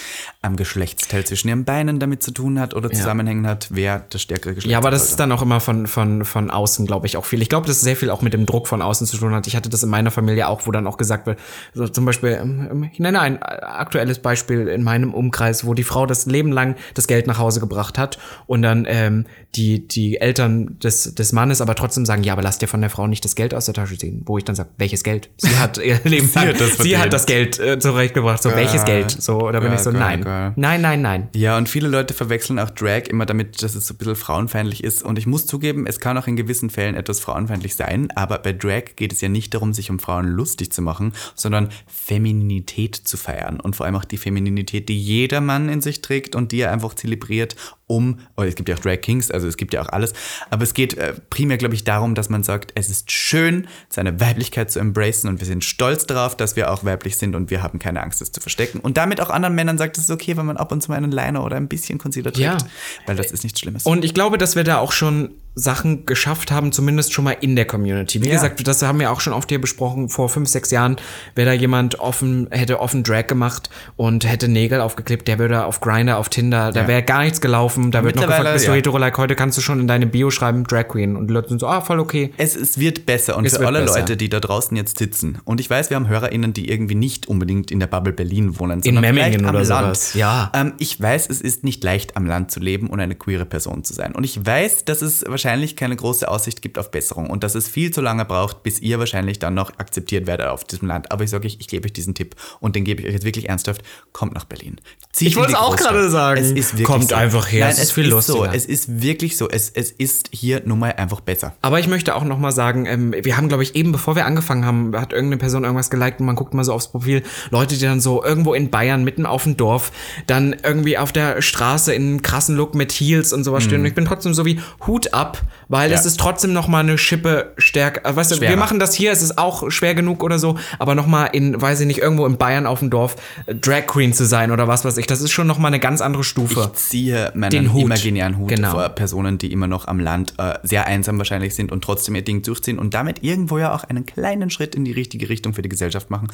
am 0.42 0.56
Geschlechtsteil 0.56 1.24
zwischen 1.24 1.48
ihren 1.48 1.64
Beinen 1.64 1.98
damit 2.00 2.22
zu 2.22 2.30
tun 2.30 2.58
hat 2.60 2.74
oder 2.74 2.90
zusammenhängen 2.90 3.46
hat, 3.46 3.68
wer 3.70 4.04
das 4.10 4.22
stärkere 4.22 4.54
Geschlecht 4.54 4.70
Ja, 4.72 4.78
aber 4.78 4.90
das 4.90 5.10
ist 5.10 5.20
dann 5.20 5.32
auch 5.32 5.42
immer 5.42 5.60
von, 5.60 5.86
von, 5.86 6.24
von 6.24 6.50
außen, 6.50 6.86
glaube 6.86 7.06
ich, 7.06 7.16
auch 7.16 7.24
viel. 7.24 7.42
Ich 7.42 7.48
glaube, 7.48 7.66
dass 7.66 7.76
es 7.76 7.82
sehr 7.82 7.96
viel 7.96 8.10
auch 8.10 8.22
mit 8.22 8.32
dem 8.32 8.46
Druck 8.46 8.68
von 8.68 8.82
außen 8.82 9.06
zu 9.06 9.16
tun 9.16 9.34
hat. 9.34 9.46
Ich 9.46 9.56
hatte 9.56 9.68
das 9.68 9.82
in 9.82 9.88
meiner 9.90 10.10
Familie 10.10 10.48
auch, 10.48 10.66
wo 10.66 10.70
dann 10.70 10.86
auch 10.86 10.96
gesagt 10.96 11.26
wird, 11.26 11.38
so 11.74 11.88
zum 11.88 12.04
Beispiel, 12.04 12.38
ähm, 12.40 12.88
ich 12.92 12.98
nenne 13.00 13.20
ein 13.20 13.42
aktuelles 13.42 14.18
Beispiel 14.20 14.68
in 14.68 14.82
meinem 14.82 15.12
Umkreis, 15.14 15.49
wo 15.64 15.74
die 15.74 15.84
Frau 15.84 16.06
das 16.06 16.26
Leben 16.26 16.52
lang 16.52 16.76
das 16.94 17.06
Geld 17.06 17.26
nach 17.26 17.38
Hause 17.38 17.60
gebracht 17.60 17.98
hat 17.98 18.18
und 18.46 18.62
dann 18.62 18.86
ähm, 18.88 19.26
die, 19.54 19.86
die 19.86 20.20
Eltern 20.20 20.78
des, 20.78 21.14
des 21.14 21.32
Mannes 21.32 21.60
aber 21.60 21.74
trotzdem 21.74 22.06
sagen, 22.06 22.22
ja, 22.22 22.34
aber 22.34 22.42
lass 22.42 22.58
dir 22.58 22.68
von 22.68 22.80
der 22.80 22.90
Frau 22.90 23.06
nicht 23.06 23.24
das 23.24 23.34
Geld 23.34 23.52
aus 23.54 23.64
der 23.64 23.74
Tasche 23.74 23.98
ziehen. 23.98 24.22
Wo 24.26 24.38
ich 24.38 24.44
dann 24.44 24.54
sage, 24.54 24.70
welches 24.78 25.02
Geld? 25.02 25.30
Sie 25.38 25.58
hat 25.58 25.78
ihr 25.78 26.00
Leben 26.04 26.30
lang, 26.34 26.48
hat 26.48 26.60
das 26.60 26.78
sie 26.78 26.96
hat 26.96 27.12
das 27.12 27.26
Geld 27.26 27.58
äh, 27.58 27.78
zurechtgebracht. 27.78 28.42
So, 28.42 28.50
welches 28.50 28.84
Geld? 28.84 29.10
So, 29.10 29.50
da 29.50 29.60
bin 29.60 29.70
ja, 29.70 29.74
ich 29.74 29.80
so, 29.80 29.90
geil, 29.90 30.00
nein. 30.00 30.24
geil. 30.24 30.52
Nein, 30.56 30.80
nein, 30.80 31.02
nein. 31.02 31.28
Ja, 31.34 31.56
und 31.56 31.68
viele 31.68 31.88
Leute 31.88 32.14
verwechseln 32.14 32.58
auch 32.58 32.70
Drag 32.70 33.08
immer 33.08 33.26
damit, 33.26 33.62
dass 33.62 33.74
es 33.74 33.86
so 33.86 33.94
ein 33.94 33.98
bisschen 33.98 34.16
frauenfeindlich 34.16 34.84
ist. 34.84 35.02
Und 35.02 35.18
ich 35.18 35.26
muss 35.26 35.46
zugeben, 35.46 35.86
es 35.86 35.98
kann 35.98 36.16
auch 36.16 36.26
in 36.26 36.36
gewissen 36.36 36.70
Fällen 36.70 36.94
etwas 36.94 37.20
frauenfeindlich 37.20 37.74
sein, 37.74 38.10
aber 38.14 38.38
bei 38.38 38.52
Drag 38.52 38.96
geht 38.96 39.12
es 39.12 39.20
ja 39.20 39.28
nicht 39.28 39.54
darum, 39.54 39.72
sich 39.72 39.90
um 39.90 39.98
Frauen 39.98 40.26
lustig 40.26 40.72
zu 40.72 40.82
machen, 40.82 41.12
sondern 41.34 41.70
Femininität 41.86 42.94
zu 42.96 43.16
feiern. 43.16 43.58
Und 43.58 43.76
vor 43.76 43.86
allem 43.86 43.96
auch 43.96 44.04
die 44.04 44.18
Femininität, 44.18 44.88
die 44.88 44.98
jeder 44.98 45.39
Mann 45.40 45.68
in 45.68 45.80
sich 45.80 46.02
trägt 46.02 46.34
und 46.34 46.52
die 46.52 46.60
er 46.60 46.72
einfach 46.72 46.94
zelebriert, 46.94 47.56
um, 47.86 48.20
oder 48.36 48.46
es 48.46 48.54
gibt 48.54 48.68
ja 48.68 48.76
auch 48.76 48.80
Drag 48.80 49.00
Kings, 49.00 49.30
also 49.32 49.48
es 49.48 49.56
gibt 49.56 49.74
ja 49.74 49.82
auch 49.82 49.88
alles, 49.88 50.12
aber 50.48 50.62
es 50.62 50.74
geht 50.74 50.94
äh, 50.96 51.14
primär, 51.28 51.56
glaube 51.58 51.74
ich, 51.74 51.82
darum, 51.82 52.14
dass 52.14 52.28
man 52.28 52.44
sagt, 52.44 52.70
es 52.76 52.88
ist 52.88 53.10
schön, 53.10 53.66
seine 53.88 54.20
Weiblichkeit 54.20 54.70
zu 54.70 54.78
embracen 54.78 55.28
und 55.28 55.40
wir 55.40 55.46
sind 55.46 55.64
stolz 55.64 56.06
darauf, 56.06 56.36
dass 56.36 56.54
wir 56.54 56.70
auch 56.70 56.84
weiblich 56.84 57.16
sind 57.16 57.34
und 57.34 57.50
wir 57.50 57.62
haben 57.62 57.78
keine 57.80 58.00
Angst, 58.02 58.22
es 58.22 58.30
zu 58.30 58.40
verstecken. 58.40 58.78
Und 58.78 58.96
damit 58.96 59.20
auch 59.20 59.30
anderen 59.30 59.54
Männern 59.56 59.76
sagt, 59.76 59.98
es 59.98 60.04
ist 60.04 60.10
okay, 60.10 60.36
wenn 60.36 60.46
man 60.46 60.56
ab 60.56 60.70
und 60.70 60.82
zu 60.82 60.90
mal 60.90 60.96
einen 60.98 61.10
Liner 61.10 61.44
oder 61.44 61.56
ein 61.56 61.66
bisschen 61.68 61.98
Concealer 61.98 62.32
trägt, 62.32 62.44
Ja. 62.44 62.58
weil 63.06 63.16
das 63.16 63.32
ist 63.32 63.42
nichts 63.42 63.58
Schlimmes. 63.58 63.84
Und 63.86 64.04
ich 64.04 64.14
glaube, 64.14 64.38
dass 64.38 64.54
wir 64.54 64.62
da 64.62 64.78
auch 64.78 64.92
schon 64.92 65.30
Sachen 65.60 66.06
geschafft 66.06 66.50
haben, 66.50 66.72
zumindest 66.72 67.12
schon 67.12 67.24
mal 67.24 67.36
in 67.40 67.56
der 67.56 67.64
Community. 67.66 68.22
Wie 68.22 68.28
Ja. 68.28 68.34
gesagt, 68.34 68.66
das 68.66 68.82
haben 68.82 68.98
wir 69.00 69.10
auch 69.12 69.20
schon 69.20 69.32
oft 69.32 69.48
hier 69.48 69.60
besprochen, 69.60 70.08
vor 70.08 70.28
fünf, 70.28 70.48
sechs 70.48 70.70
Jahren, 70.70 70.96
wäre 71.34 71.50
da 71.50 71.52
jemand 71.54 72.00
offen, 72.00 72.48
hätte 72.50 72.80
offen 72.80 73.02
Drag 73.02 73.26
gemacht 73.26 73.70
und 73.96 74.24
hätte 74.28 74.48
Nägel 74.48 74.80
aufgeklebt, 74.80 75.28
der 75.28 75.38
würde 75.38 75.64
auf 75.64 75.80
Grinder, 75.80 76.18
auf 76.18 76.28
Tinder, 76.28 76.72
da 76.72 76.82
Ja. 76.82 76.88
wäre 76.88 77.02
gar 77.02 77.22
nichts 77.22 77.40
gelaufen, 77.40 77.90
da 77.90 78.04
wird 78.04 78.16
noch 78.16 78.26
gefragt, 78.26 78.52
bist 78.54 78.66
du 78.66 78.72
hetero-like, 78.72 79.16
heute 79.18 79.34
kannst 79.36 79.58
du 79.58 79.62
schon 79.62 79.80
in 79.80 79.86
deine 79.86 80.06
Bio 80.06 80.30
schreiben, 80.30 80.64
Drag 80.64 80.88
Queen. 80.88 81.16
Und 81.16 81.28
die 81.28 81.34
Leute 81.34 81.48
sind 81.50 81.60
so, 81.60 81.66
ah, 81.66 81.80
voll 81.80 82.00
okay. 82.00 82.32
Es, 82.36 82.56
es 82.56 82.78
wird 82.78 83.06
besser 83.06 83.36
und 83.36 83.44
Es 83.44 83.56
für 83.56 83.66
alle 83.66 83.80
besser. 83.82 84.00
Leute, 84.00 84.16
die 84.16 84.28
da 84.28 84.40
draußen 84.40 84.76
jetzt 84.76 84.98
sitzen. 84.98 85.38
Und 85.44 85.60
ich 85.60 85.68
weiß, 85.68 85.90
wir 85.90 85.96
haben 85.96 86.08
HörerInnen, 86.08 86.52
die 86.52 86.68
irgendwie 86.70 86.94
nicht 86.94 87.28
unbedingt 87.28 87.70
in 87.70 87.80
der 87.80 87.86
Bubble 87.86 88.12
Berlin 88.12 88.58
wohnen, 88.58 88.82
sondern 88.82 89.02
Memmingen 89.02 89.32
vielleicht 89.32 89.44
am 89.44 89.54
oder 89.54 89.64
Land. 89.64 89.96
sowas. 89.96 90.14
Ja. 90.14 90.50
Ähm, 90.54 90.72
ich 90.78 91.00
weiß, 91.00 91.28
es 91.28 91.40
ist 91.40 91.64
nicht 91.64 91.82
leicht, 91.84 92.16
am 92.16 92.26
Land 92.26 92.50
zu 92.50 92.60
leben 92.60 92.88
und 92.88 93.00
eine 93.00 93.14
queere 93.14 93.44
Person 93.44 93.84
zu 93.84 93.92
sein. 93.94 94.14
Und 94.14 94.24
ich 94.24 94.44
weiß, 94.44 94.84
dass 94.84 95.02
es 95.02 95.24
wahrscheinlich 95.26 95.49
keine 95.76 95.96
große 95.96 96.28
Aussicht 96.28 96.62
gibt 96.62 96.78
auf 96.78 96.90
Besserung 96.90 97.30
und 97.30 97.44
dass 97.44 97.54
es 97.54 97.68
viel 97.68 97.90
zu 97.90 98.00
lange 98.00 98.24
braucht, 98.24 98.62
bis 98.62 98.80
ihr 98.80 98.98
wahrscheinlich 98.98 99.38
dann 99.38 99.54
noch 99.54 99.70
akzeptiert 99.78 100.26
werdet 100.26 100.46
auf 100.46 100.64
diesem 100.64 100.88
Land. 100.88 101.10
Aber 101.12 101.24
ich 101.24 101.30
sage 101.30 101.46
euch, 101.46 101.56
ich 101.60 101.68
gebe 101.68 101.86
euch 101.86 101.92
diesen 101.92 102.14
Tipp 102.14 102.36
und 102.60 102.76
den 102.76 102.84
gebe 102.84 103.02
ich 103.02 103.08
euch 103.08 103.14
jetzt 103.14 103.24
wirklich 103.24 103.48
ernsthaft. 103.48 103.82
Kommt 104.12 104.34
nach 104.34 104.44
Berlin. 104.44 104.76
Zieht 105.12 105.28
Ich 105.28 105.36
wollte 105.36 105.52
es 105.52 105.58
auch 105.58 105.76
gerade 105.76 106.08
sagen. 106.08 106.40
Es 106.40 106.50
ist 106.50 106.72
wirklich 106.74 106.86
Kommt 106.86 107.08
so. 107.08 107.14
einfach 107.16 107.50
her, 107.50 107.66
Nein, 107.66 107.74
es 107.74 107.82
ist 107.82 107.92
viel 107.92 108.08
so. 108.08 108.16
lustiger. 108.16 108.54
Es 108.54 108.64
ist 108.66 109.02
wirklich 109.02 109.36
so. 109.36 109.48
Es, 109.48 109.70
es 109.70 109.90
ist 109.90 110.28
hier 110.32 110.62
nun 110.64 110.78
mal 110.78 110.92
einfach 110.92 111.20
besser. 111.20 111.54
Aber 111.62 111.80
ich 111.80 111.88
möchte 111.88 112.14
auch 112.14 112.24
noch 112.24 112.38
mal 112.38 112.52
sagen, 112.52 112.86
ähm, 112.86 113.14
wir 113.20 113.36
haben, 113.36 113.48
glaube 113.48 113.62
ich, 113.62 113.74
eben 113.74 113.92
bevor 113.92 114.14
wir 114.16 114.26
angefangen 114.26 114.64
haben, 114.64 114.96
hat 114.96 115.12
irgendeine 115.12 115.38
Person 115.38 115.64
irgendwas 115.64 115.90
geliked 115.90 116.20
und 116.20 116.26
man 116.26 116.36
guckt 116.36 116.54
mal 116.54 116.64
so 116.64 116.72
aufs 116.72 116.88
Profil, 116.88 117.22
Leute, 117.50 117.76
die 117.76 117.84
dann 117.84 118.00
so 118.00 118.22
irgendwo 118.24 118.54
in 118.54 118.70
Bayern, 118.70 119.02
mitten 119.04 119.26
auf 119.26 119.44
dem 119.44 119.56
Dorf, 119.56 119.90
dann 120.26 120.54
irgendwie 120.62 120.96
auf 120.96 121.12
der 121.12 121.42
Straße 121.42 121.92
in 121.92 122.02
einem 122.02 122.22
krassen 122.22 122.56
Look 122.56 122.74
mit 122.74 122.92
Heels 122.92 123.32
und 123.32 123.44
sowas 123.44 123.64
stehen. 123.64 123.80
Und 123.80 123.86
ich 123.86 123.94
bin 123.94 124.04
trotzdem 124.04 124.34
so 124.34 124.44
wie 124.44 124.60
Hut 124.86 125.12
ab, 125.12 125.29
weil 125.68 125.88
Mhm. 125.88 125.92
Ja. 125.94 125.98
es 126.00 126.06
ist 126.06 126.18
trotzdem 126.20 126.52
noch 126.52 126.68
mal 126.68 126.80
eine 126.80 126.98
Schippe 126.98 127.52
stärker. 127.58 128.08
äh, 128.08 128.14
Weißt 128.16 128.30
du, 128.32 128.40
wir 128.40 128.56
machen 128.56 128.78
das 128.78 128.94
hier, 128.94 129.12
es 129.12 129.22
ist 129.22 129.38
auch 129.38 129.70
schwer 129.70 129.94
genug 129.94 130.22
oder 130.22 130.38
so, 130.38 130.56
aber 130.78 130.94
noch 130.94 131.06
mal 131.06 131.26
in, 131.26 131.60
weiß 131.60 131.80
ich 131.80 131.86
nicht, 131.86 131.98
irgendwo 131.98 132.26
in 132.26 132.36
Bayern 132.36 132.66
auf 132.66 132.80
dem 132.80 132.90
Dorf 132.90 133.16
äh, 133.46 133.54
Drag 133.54 133.86
Queen 133.86 134.12
zu 134.12 134.24
sein 134.26 134.50
oder 134.50 134.68
was 134.68 134.84
weiß 134.84 134.96
ich, 134.96 135.06
das 135.06 135.20
ist 135.20 135.30
schon 135.32 135.46
noch 135.46 135.58
mal 135.58 135.68
eine 135.68 135.80
ganz 135.80 136.00
andere 136.00 136.24
Stufe. 136.24 136.70
Ich 136.74 136.80
ziehe 136.80 137.30
meinen 137.34 137.50
Den 137.50 137.72
Hut. 137.72 137.82
imaginären 137.82 138.38
Hut 138.38 138.48
Genau. 138.48 138.72
vor 138.72 138.88
Personen, 138.90 139.38
die 139.38 139.52
immer 139.52 139.66
noch 139.66 139.86
am 139.88 140.00
Land 140.00 140.34
äh, 140.38 140.54
sehr 140.62 140.86
einsam 140.86 141.18
wahrscheinlich 141.18 141.54
sind 141.54 141.72
und 141.72 141.82
trotzdem 141.84 142.14
ihr 142.14 142.22
Ding 142.22 142.42
durchziehen 142.42 142.78
und 142.78 142.94
damit 142.94 143.22
irgendwo 143.22 143.58
ja 143.58 143.74
auch 143.74 143.84
einen 143.84 144.06
kleinen 144.06 144.50
Schritt 144.50 144.74
in 144.74 144.84
die 144.84 144.92
richtige 144.92 145.28
Richtung 145.28 145.54
für 145.54 145.62
die 145.62 145.68
Gesellschaft 145.68 146.10
machen. 146.10 146.28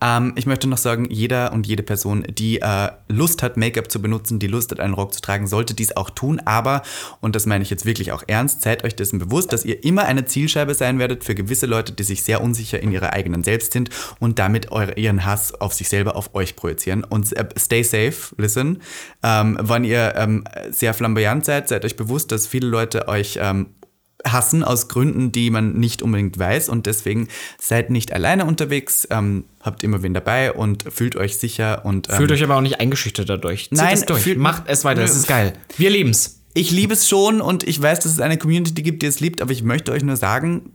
Ähm, 0.00 0.32
ich 0.36 0.46
möchte 0.46 0.68
noch 0.68 0.78
sagen, 0.78 1.06
jeder 1.10 1.52
und 1.52 1.66
jede 1.66 1.82
Person, 1.82 2.24
die 2.28 2.60
äh, 2.60 2.88
Lust 3.08 3.42
hat, 3.42 3.56
Make-up 3.56 3.90
zu 3.90 4.00
benutzen, 4.00 4.38
die 4.38 4.46
Lust 4.46 4.70
hat, 4.70 4.80
einen 4.80 4.94
Rock 4.94 5.12
zu 5.14 5.20
tragen, 5.20 5.46
sollte 5.46 5.74
dies 5.74 5.96
auch 5.96 6.10
tun. 6.10 6.40
Aber, 6.44 6.82
und 7.20 7.34
das 7.36 7.46
meine 7.46 7.62
ich 7.62 7.70
jetzt 7.70 7.84
wirklich 7.86 8.12
auch 8.12 8.22
ernst, 8.26 8.37
seid 8.46 8.84
euch 8.84 8.94
dessen 8.94 9.18
bewusst, 9.18 9.52
dass 9.52 9.64
ihr 9.64 9.82
immer 9.82 10.04
eine 10.04 10.24
Zielscheibe 10.24 10.74
sein 10.74 10.98
werdet 10.98 11.24
für 11.24 11.34
gewisse 11.34 11.66
Leute, 11.66 11.92
die 11.92 12.04
sich 12.04 12.22
sehr 12.22 12.40
unsicher 12.40 12.80
in 12.80 12.92
ihrer 12.92 13.12
eigenen 13.12 13.42
Selbst 13.42 13.72
sind 13.72 13.90
und 14.20 14.38
damit 14.38 14.70
eure, 14.70 14.94
ihren 14.94 15.24
Hass 15.24 15.52
auf 15.54 15.72
sich 15.74 15.88
selber, 15.88 16.14
auf 16.14 16.34
euch 16.34 16.54
projizieren. 16.54 17.02
Und 17.02 17.32
äh, 17.36 17.48
stay 17.58 17.82
safe, 17.82 18.34
listen. 18.36 18.80
Ähm, 19.22 19.58
wenn 19.60 19.84
ihr 19.84 20.14
ähm, 20.16 20.44
sehr 20.70 20.94
flamboyant 20.94 21.44
seid, 21.44 21.68
seid 21.68 21.84
euch 21.84 21.96
bewusst, 21.96 22.30
dass 22.30 22.46
viele 22.46 22.68
Leute 22.68 23.08
euch 23.08 23.38
ähm, 23.40 23.66
hassen 24.24 24.64
aus 24.64 24.88
Gründen, 24.88 25.32
die 25.32 25.50
man 25.50 25.74
nicht 25.74 26.02
unbedingt 26.02 26.38
weiß 26.38 26.68
und 26.68 26.86
deswegen 26.86 27.28
seid 27.58 27.90
nicht 27.90 28.12
alleine 28.12 28.44
unterwegs, 28.46 29.06
ähm, 29.10 29.44
habt 29.60 29.84
immer 29.84 30.02
wen 30.02 30.14
dabei 30.14 30.52
und 30.52 30.84
fühlt 30.92 31.16
euch 31.16 31.38
sicher 31.38 31.84
und 31.84 32.08
ähm, 32.08 32.16
Fühlt 32.16 32.32
euch 32.32 32.42
aber 32.42 32.56
auch 32.56 32.60
nicht 32.60 32.80
eingeschüchtert 32.80 33.28
dadurch. 33.28 33.68
Zieht 33.68 33.78
Nein, 33.78 33.94
es 33.94 34.04
durch. 34.06 34.36
Macht 34.36 34.64
es 34.66 34.84
weiter, 34.84 35.02
das 35.02 35.16
ist 35.16 35.28
geil. 35.28 35.52
Wir 35.76 35.90
lieben's. 35.90 36.37
Ich 36.54 36.70
liebe 36.70 36.94
es 36.94 37.08
schon 37.08 37.40
und 37.40 37.62
ich 37.64 37.80
weiß, 37.80 38.00
dass 38.00 38.12
es 38.12 38.20
eine 38.20 38.38
Community 38.38 38.82
gibt, 38.82 39.02
die 39.02 39.06
es 39.06 39.20
liebt, 39.20 39.42
aber 39.42 39.52
ich 39.52 39.62
möchte 39.62 39.92
euch 39.92 40.02
nur 40.02 40.16
sagen, 40.16 40.72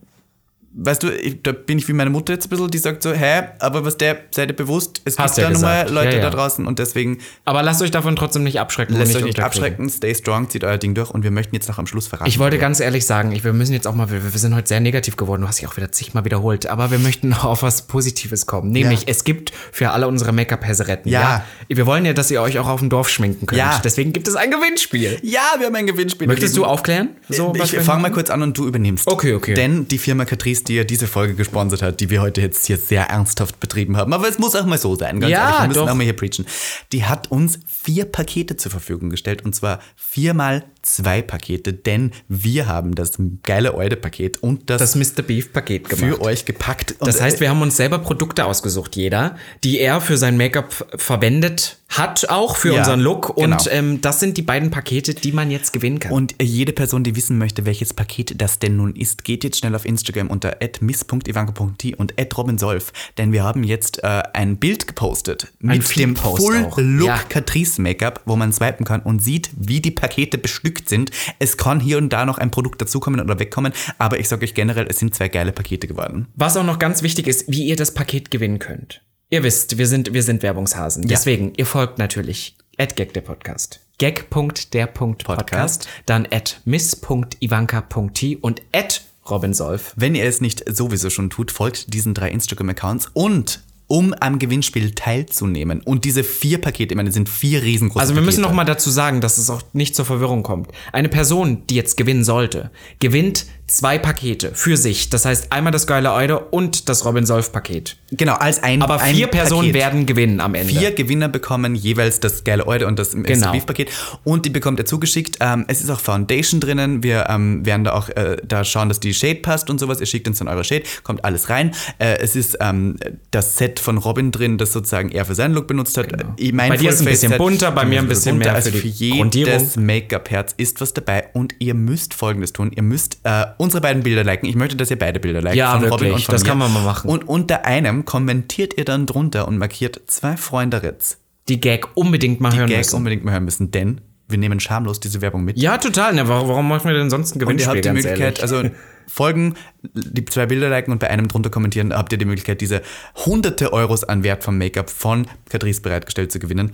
weißt 0.75 1.03
du, 1.03 1.09
ich, 1.09 1.41
da 1.43 1.51
bin 1.51 1.77
ich 1.77 1.87
wie 1.87 1.93
meine 1.93 2.09
Mutter 2.09 2.33
jetzt 2.33 2.45
ein 2.45 2.49
bisschen, 2.49 2.69
die 2.71 2.77
sagt 2.77 3.03
so, 3.03 3.13
hä, 3.13 3.43
aber 3.59 3.85
was 3.85 3.97
der, 3.97 4.17
seid 4.31 4.49
ihr 4.49 4.55
bewusst, 4.55 5.01
es 5.05 5.17
Hast 5.17 5.35
gibt 5.35 5.43
ja 5.43 5.49
da 5.49 5.53
nochmal 5.53 5.83
gesagt. 5.83 5.95
Leute 5.95 6.17
Ja, 6.17 6.23
ja. 6.23 6.29
da 6.29 6.35
draußen 6.35 6.65
und 6.65 6.79
deswegen 6.79 7.19
Aber 7.45 7.61
lasst 7.63 7.81
euch 7.81 7.91
davon 7.91 8.15
trotzdem 8.15 8.43
nicht 8.43 8.59
abschrecken. 8.59 8.95
lasst 8.97 9.15
euch 9.15 9.23
nicht 9.23 9.39
abschrecken, 9.39 9.89
stay 9.89 10.15
strong, 10.15 10.49
zieht 10.49 10.63
euer 10.63 10.77
Ding 10.77 10.95
durch 10.95 11.11
und 11.11 11.23
wir 11.23 11.31
möchten 11.31 11.55
jetzt 11.55 11.67
noch 11.69 11.77
am 11.77 11.87
Schluss 11.87 12.07
verraten. 12.07 12.29
Ich 12.29 12.39
wollte 12.39 12.57
ganz 12.57 12.79
ehrlich 12.79 13.05
sagen, 13.05 13.31
ich, 13.31 13.43
wir 13.43 13.53
müssen 13.53 13.73
jetzt 13.73 13.87
auch 13.87 13.95
mal, 13.95 14.09
wir, 14.09 14.23
wir 14.23 14.39
sind 14.39 14.55
heute 14.55 14.67
sehr 14.67 14.79
negativ 14.79 15.15
geworden, 15.15 15.41
du 15.41 15.47
hast 15.47 15.59
dich 15.59 15.67
auch 15.67 15.77
wieder 15.77 15.91
zigmal 15.91 16.25
wiederholt, 16.25 16.65
aber 16.67 16.91
wir 16.91 16.99
möchten 16.99 17.29
noch 17.29 17.45
auf 17.45 17.63
was 17.63 17.83
Positives 17.83 18.45
kommen. 18.45 18.71
Nämlich, 18.71 19.07
es 19.07 19.23
gibt 19.23 19.51
für 19.71 19.91
alle 19.91 20.07
unsere 20.07 20.31
Make-up-Häseretten. 20.31 21.11
Ja. 21.11 21.45
Wir 21.67 21.85
wollen 21.85 22.05
ja, 22.05 22.13
dass 22.13 22.31
ihr 22.31 22.41
euch 22.41 22.57
auch 22.59 22.67
auf 22.67 22.79
dem 22.79 22.89
Dorf 22.89 23.09
schminken 23.09 23.45
könnt. 23.45 23.59
Ja. 23.59 23.79
Deswegen 23.83 24.13
gibt 24.13 24.27
es 24.27 24.35
ein 24.35 24.49
Gewinnspiel. 24.51 25.19
ja, 25.21 25.41
wir 25.59 25.67
haben 25.67 25.75
ein 25.75 25.87
Gewinnspiel. 25.87 26.27
Möchtest 26.27 26.57
du 26.57 26.65
aufklären? 26.65 27.09
So, 27.29 27.53
ich 27.55 27.75
fange 27.79 28.01
mal 28.01 28.11
kurz 28.11 28.29
an 28.29 28.41
und 28.41 28.57
du 28.57 28.67
übernimmst. 28.67 29.07
Okay, 29.07 29.33
okay. 29.33 29.53
Denn 29.53 29.87
die 29.87 29.97
Firma 29.97 30.25
Catrice, 30.25 30.62
die 30.63 30.75
ja 30.75 30.83
diese 30.83 31.07
Folge 31.07 31.35
gesponsert 31.35 31.81
hat, 31.81 31.99
die 31.99 32.09
wir 32.09 32.21
heute 32.21 32.41
jetzt 32.41 32.65
hier 32.65 32.77
sehr 32.77 33.05
ernsthaft 33.09 33.59
betrieben 33.59 33.97
haben, 33.97 34.13
aber 34.13 34.27
es 34.27 34.39
muss 34.39 34.55
auch 34.55 34.65
mal 34.65 34.77
so 34.77 34.95
sein, 34.95 35.19
ganz 35.19 35.31
Ja, 35.31 35.39
ehrlich, 35.45 35.59
wir 35.61 35.67
müssen 35.69 35.79
doch. 35.85 35.89
auch 35.91 35.95
mal 35.95 36.03
hier 36.03 36.15
preachen. 36.15 36.45
Die 36.91 37.05
hat 37.05 37.31
uns 37.31 37.59
vier 37.67 38.05
Pakete 38.05 38.57
zur 38.57 38.71
Verfügung 38.71 39.09
gestellt 39.09 39.43
und 39.45 39.53
zwar 39.55 39.79
viermal 39.95 40.63
zwei 40.83 41.21
Pakete, 41.21 41.73
denn 41.73 42.11
wir 42.27 42.67
haben 42.67 42.93
das 42.95 43.13
geile 43.43 43.73
Eude-Paket 43.73 44.43
und 44.43 44.69
das, 44.69 44.93
das 44.93 44.95
Mr. 44.95 45.23
Beef-Paket 45.23 45.89
gemacht. 45.89 46.05
für 46.05 46.21
euch 46.21 46.45
gepackt. 46.45 46.95
Und 46.99 47.07
Das 47.07 47.21
heißt, 47.21 47.39
wir 47.39 47.49
haben 47.49 47.61
uns 47.61 47.75
selber 47.77 47.99
Produkte 47.99 48.45
ausgesucht, 48.45 48.95
jeder, 48.95 49.35
die 49.63 49.79
er 49.79 50.01
für 50.01 50.17
sein 50.17 50.37
Make-up 50.37 50.85
verwendet 50.95 51.77
hat, 51.89 52.29
auch 52.29 52.55
für 52.57 52.73
Ja, 52.73 52.79
unseren 52.79 52.99
Look. 52.99 53.29
Und 53.29 53.43
genau. 53.43 53.63
ähm, 53.69 54.01
das 54.01 54.19
sind 54.19 54.37
die 54.37 54.41
beiden 54.41 54.71
Pakete, 54.71 55.13
die 55.13 55.31
man 55.31 55.51
jetzt 55.51 55.73
gewinnen 55.73 55.99
kann. 55.99 56.11
Und 56.11 56.35
jede 56.41 56.73
Person, 56.73 57.03
die 57.03 57.15
wissen 57.15 57.37
möchte, 57.37 57.65
welches 57.65 57.93
Paket 57.93 58.41
das 58.41 58.59
denn 58.59 58.75
nun 58.77 58.95
ist, 58.95 59.23
geht 59.23 59.43
jetzt 59.43 59.59
schnell 59.59 59.75
auf 59.75 59.85
Instagram 59.85 60.27
unter 60.29 60.57
miss.ivanka.t 60.81 61.95
und 61.95 62.13
robinsolf, 62.37 62.91
denn 63.17 63.31
wir 63.31 63.43
haben 63.43 63.63
jetzt 63.63 64.03
äh, 64.03 64.23
ein 64.33 64.57
Bild 64.57 64.87
gepostet 64.87 65.53
mit 65.59 65.95
dem 65.97 66.17
auch. 66.17 66.37
Full-Look 66.37 67.07
Ja. 67.07 67.19
Catrice 67.29 67.81
Make-up, 67.81 68.21
wo 68.25 68.35
man 68.35 68.51
swipen 68.51 68.85
kann 68.85 69.01
und 69.01 69.21
sieht, 69.21 69.51
wie 69.55 69.79
die 69.79 69.91
Pakete 69.91 70.37
bestückt 70.37 70.72
sind. 70.87 71.11
Es 71.39 71.57
kann 71.57 71.79
hier 71.79 71.97
und 71.97 72.09
da 72.09 72.25
noch 72.25 72.37
ein 72.37 72.51
Produkt 72.51 72.81
dazukommen 72.81 73.19
oder 73.19 73.39
wegkommen, 73.39 73.73
aber 73.97 74.19
ich 74.19 74.27
sage 74.27 74.43
euch 74.45 74.53
generell, 74.53 74.87
es 74.89 74.99
sind 74.99 75.15
zwei 75.15 75.29
geile 75.29 75.51
Pakete 75.51 75.87
geworden. 75.87 76.27
Was 76.35 76.57
auch 76.57 76.63
noch 76.63 76.79
ganz 76.79 77.03
wichtig 77.03 77.27
ist, 77.27 77.51
wie 77.51 77.65
ihr 77.65 77.75
das 77.75 77.93
Paket 77.93 78.31
gewinnen 78.31 78.59
könnt. 78.59 79.01
Ihr 79.29 79.43
wisst, 79.43 79.77
wir 79.77 79.87
sind, 79.87 80.13
wir 80.13 80.23
sind 80.23 80.43
Werbungshasen. 80.43 81.07
Deswegen, 81.07 81.53
ihr 81.57 81.65
folgt 81.65 81.97
natürlich 81.97 82.55
at 82.77 82.95
gag 82.95 83.13
der 83.13 83.21
Podcast. 83.21 83.79
gag.der.podcast, 83.97 85.87
dann 86.05 86.27
at 86.31 86.61
miss.ivanka.t 86.65 88.37
und 88.41 88.61
at 88.71 89.01
Robin 89.29 89.53
Solf. 89.53 89.93
Wenn 89.95 90.15
ihr 90.15 90.25
es 90.25 90.41
nicht 90.41 90.63
sowieso 90.71 91.09
schon 91.09 91.29
tut, 91.29 91.51
folgt 91.51 91.93
diesen 91.93 92.13
drei 92.13 92.29
Instagram-Accounts 92.29 93.09
und 93.13 93.63
um 93.93 94.11
am 94.19 94.39
Gewinnspiel 94.39 94.89
teilzunehmen 94.95 95.81
und 95.81 96.03
diese 96.03 96.23
vier 96.23 96.59
Pakete, 96.59 96.95
ich 96.95 96.95
meine, 96.95 97.09
das 97.09 97.13
sind 97.13 97.29
vier 97.29 97.61
riesengroße 97.61 97.99
Also 98.01 98.15
wir 98.15 98.23
müssen 98.23 98.37
Pakete. 98.41 98.49
noch 98.49 98.55
mal 98.55 98.63
dazu 98.63 98.89
sagen, 98.89 99.21
dass 99.21 99.37
es 99.37 99.51
auch 99.51 99.61
nicht 99.73 99.95
zur 99.95 100.03
Verwirrung 100.03 100.41
kommt. 100.41 100.71
Eine 100.91 101.09
Person, 101.09 101.61
die 101.69 101.75
jetzt 101.75 101.95
gewinnen 101.95 102.23
sollte, 102.23 102.71
gewinnt 102.99 103.45
zwei 103.67 103.97
Pakete 103.97 104.51
für 104.53 104.77
sich. 104.77 105.09
Das 105.09 105.25
heißt 105.25 105.51
einmal 105.51 105.71
das 105.71 105.87
geile 105.87 106.13
Eude 106.13 106.39
und 106.39 106.89
das 106.89 107.05
Robin 107.05 107.25
Solf 107.25 107.51
Paket. 107.51 107.97
Genau, 108.11 108.33
als 108.35 108.61
ein 108.61 108.81
Aber 108.81 109.01
ein 109.01 109.15
vier 109.15 109.27
Personen 109.27 109.69
Paket. 109.69 109.73
werden 109.73 110.05
gewinnen 110.05 110.39
am 110.39 110.53
Ende. 110.53 110.73
Vier 110.73 110.91
Gewinner 110.91 111.29
bekommen 111.29 111.73
jeweils 111.73 112.19
das 112.19 112.43
geile 112.43 112.67
Eude 112.67 112.85
und 112.87 112.99
das 112.99 113.11
Genau. 113.11 113.51
Beef 113.51 113.65
Paket 113.65 113.89
und 114.23 114.45
die 114.45 114.49
bekommt 114.49 114.79
ihr 114.79 114.85
zugeschickt. 114.85 115.37
Ähm, 115.39 115.65
es 115.67 115.81
ist 115.81 115.89
auch 115.89 115.99
Foundation 115.99 116.59
drinnen. 116.59 117.03
Wir 117.03 117.27
ähm, 117.29 117.65
werden 117.65 117.83
da 117.83 117.93
auch 117.93 118.09
äh, 118.09 118.37
da 118.45 118.63
schauen, 118.63 118.89
dass 118.89 118.99
die 118.99 119.13
Shade 119.13 119.35
passt 119.39 119.69
und 119.69 119.79
sowas. 119.79 119.99
Ihr 119.99 120.05
schickt 120.05 120.27
uns 120.27 120.39
dann 120.39 120.47
eure 120.47 120.63
Shade, 120.63 120.83
kommt 121.03 121.23
alles 121.25 121.49
rein. 121.49 121.73
Äh, 121.99 122.17
es 122.19 122.35
ist 122.35 122.57
ähm, 122.59 122.97
das 123.31 123.55
Set 123.57 123.79
von 123.79 123.97
Robin 123.97 124.31
drin, 124.31 124.57
das 124.57 124.73
sozusagen 124.73 125.09
er 125.09 125.25
für 125.25 125.35
seinen 125.35 125.53
Look 125.53 125.67
benutzt 125.67 125.97
hat. 125.97 126.07
Ich 126.37 126.51
mein 126.53 126.71
Genau. 126.71 126.75
Bei 126.75 126.77
dir 126.77 126.89
ist 126.91 126.99
ein 126.99 127.05
bisschen 127.05 127.37
bunter, 127.37 127.71
bei 127.71 127.85
mir 127.85 127.99
ein 127.99 128.07
bisschen 128.07 128.37
mehr 128.37 128.53
also 128.53 128.69
für 128.71 128.77
für 128.77 128.87
die 128.87 129.09
Grundierung. 129.11 129.53
jedes 129.53 129.75
Make-up-Herz 129.77 130.53
ist 130.57 130.81
was 130.81 130.93
dabei 130.93 131.29
und 131.33 131.55
ihr 131.59 131.73
müsst 131.73 132.13
folgendes 132.13 132.53
tun. 132.53 132.71
Ihr 132.75 132.83
müsst 132.83 133.19
äh, 133.23 133.45
unsere 133.57 133.81
beiden 133.81 134.03
Bilder 134.03 134.23
liken. 134.23 134.45
Ich 134.45 134.55
möchte, 134.55 134.75
dass 134.75 134.89
ihr 134.91 134.99
beide 134.99 135.19
Bilder 135.19 135.41
liked. 135.41 135.57
Ja, 135.57 135.73
von 135.73 135.81
wirklich. 135.81 136.01
Robin 136.01 136.13
und 136.13 136.23
von 136.23 136.33
Das 136.33 136.43
mir. 136.43 136.49
kann 136.49 136.57
man 136.57 136.73
mal 136.73 136.83
machen. 136.83 137.09
Und 137.09 137.27
unter 137.27 137.65
einem 137.65 138.05
kommentiert 138.05 138.77
ihr 138.77 138.85
dann 138.85 139.05
drunter 139.05 139.47
und 139.47 139.57
markiert 139.57 140.01
zwei 140.07 140.37
Freunde 140.37 140.83
Ritz. 140.83 141.17
Die 141.49 141.59
Gag 141.59 141.87
unbedingt 141.95 142.39
mal 142.41 142.55
hören 142.55 142.69
Gag 142.69 142.77
müssen. 142.79 142.95
unbedingt 142.95 143.23
mal 143.25 143.31
hören 143.33 143.45
müssen, 143.45 143.71
denn 143.71 144.01
wir 144.29 144.37
nehmen 144.37 144.59
schamlos 144.59 144.99
diese 144.99 145.21
Werbung 145.21 145.43
mit. 145.43 145.57
Ja, 145.57 145.77
total. 145.77 146.13
Ne, 146.13 146.27
warum, 146.27 146.47
warum 146.47 146.67
machen 146.67 146.87
wir 146.87 146.93
denn 146.97 147.09
sonst 147.09 147.31
ein 147.31 147.33
und 147.33 147.41
ihr 147.41 147.45
Gewinnspiel? 147.45 147.75
habt 147.75 147.85
die 147.85 147.89
Möglichkeit, 147.89 148.39
ehrlich? 148.39 148.41
also 148.41 148.69
folgen, 149.07 149.55
die 149.93 150.23
zwei 150.25 150.45
Bilder 150.45 150.69
liken 150.69 150.91
und 150.91 150.99
bei 150.99 151.09
einem 151.09 151.27
drunter 151.27 151.49
kommentieren, 151.49 151.93
habt 151.93 152.11
ihr 152.13 152.17
die 152.17 152.25
Möglichkeit, 152.25 152.61
diese 152.61 152.81
hunderte 153.25 153.73
Euros 153.73 154.03
an 154.05 154.23
Wert 154.23 154.43
vom 154.45 154.57
Make-up 154.57 154.89
von 154.89 155.27
Catrice 155.49 155.81
bereitgestellt 155.81 156.31
zu 156.31 156.39
gewinnen. 156.39 156.71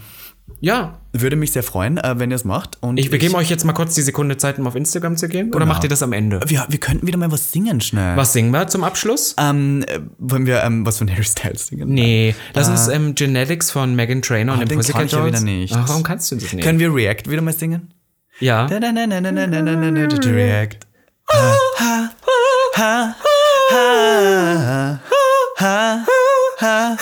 Ja. 0.62 0.99
Würde 1.12 1.36
mich 1.36 1.53
sehr 1.53 1.64
freuen, 1.64 1.97
äh, 1.97 2.20
wenn 2.20 2.30
ihr 2.30 2.36
es 2.36 2.43
macht. 2.45 2.78
Und 2.82 2.99
ich 2.99 3.10
begebe 3.10 3.34
euch 3.36 3.49
jetzt 3.49 3.66
mal 3.66 3.74
kurz 3.74 3.95
die 3.95 4.03
Sekunde 4.03 4.38
Zeit, 4.38 4.60
um 4.60 4.68
auf 4.68 4.76
Instagram 4.76 5.18
zu 5.18 5.28
gehen. 5.28 5.47
Genau. 5.47 5.57
Oder 5.57 5.66
macht 5.66 5.84
ihr 5.84 5.89
das 5.89 6.03
am 6.03 6.14
Ende? 6.14 6.39
Wir, 6.45 6.66
wir 6.70 6.80
könnten 6.80 7.07
wieder 7.07 7.18
mal 7.18 7.32
was 7.32 7.51
singen 7.51 7.82
schnell. 7.82 8.16
Was 8.16 8.34
singen 8.34 8.51
wir 8.51 8.68
zum 8.68 8.84
Abschluss? 8.84 9.36
Ähm, 9.39 9.84
äh, 9.88 9.99
wollen 10.20 10.45
wir 10.45 10.64
ähm, 10.64 10.86
was 10.86 10.99
von 10.99 11.10
Harry 11.10 11.24
Styles 11.24 11.68
singen? 11.68 11.89
Nee. 11.89 12.36
das 12.53 12.68
äh, 12.68 12.72
uns 12.72 12.88
ähm, 12.89 13.16
Genetics 13.16 13.72
von 13.72 13.95
Megan 13.95 14.22
Trainor 14.22 14.57
oh, 14.57 14.62
und 14.62 14.70
dem 14.70 14.80
kann 14.82 15.05
ich 15.05 15.12
ja 15.12 15.26
wieder 15.26 15.41
nicht. 15.41 15.74
Ach, 15.76 15.89
warum 15.89 16.03
kannst 16.03 16.32
du 16.32 16.36
das 16.36 16.53
nicht? 16.53 16.64
Können 16.64 16.80
wir 16.80 16.93
React 16.93 17.30
wieder 17.30 17.41
mal 17.41 17.53
singen? 17.53 17.93
Ja. 18.39 18.68
React. 20.30 20.80
Ha, 21.32 21.57
ha, 21.78 22.12
ha, 22.76 23.16
ha, 23.72 24.99
ha, 25.57 26.05
ha, 26.05 26.05
ha. 26.62 26.97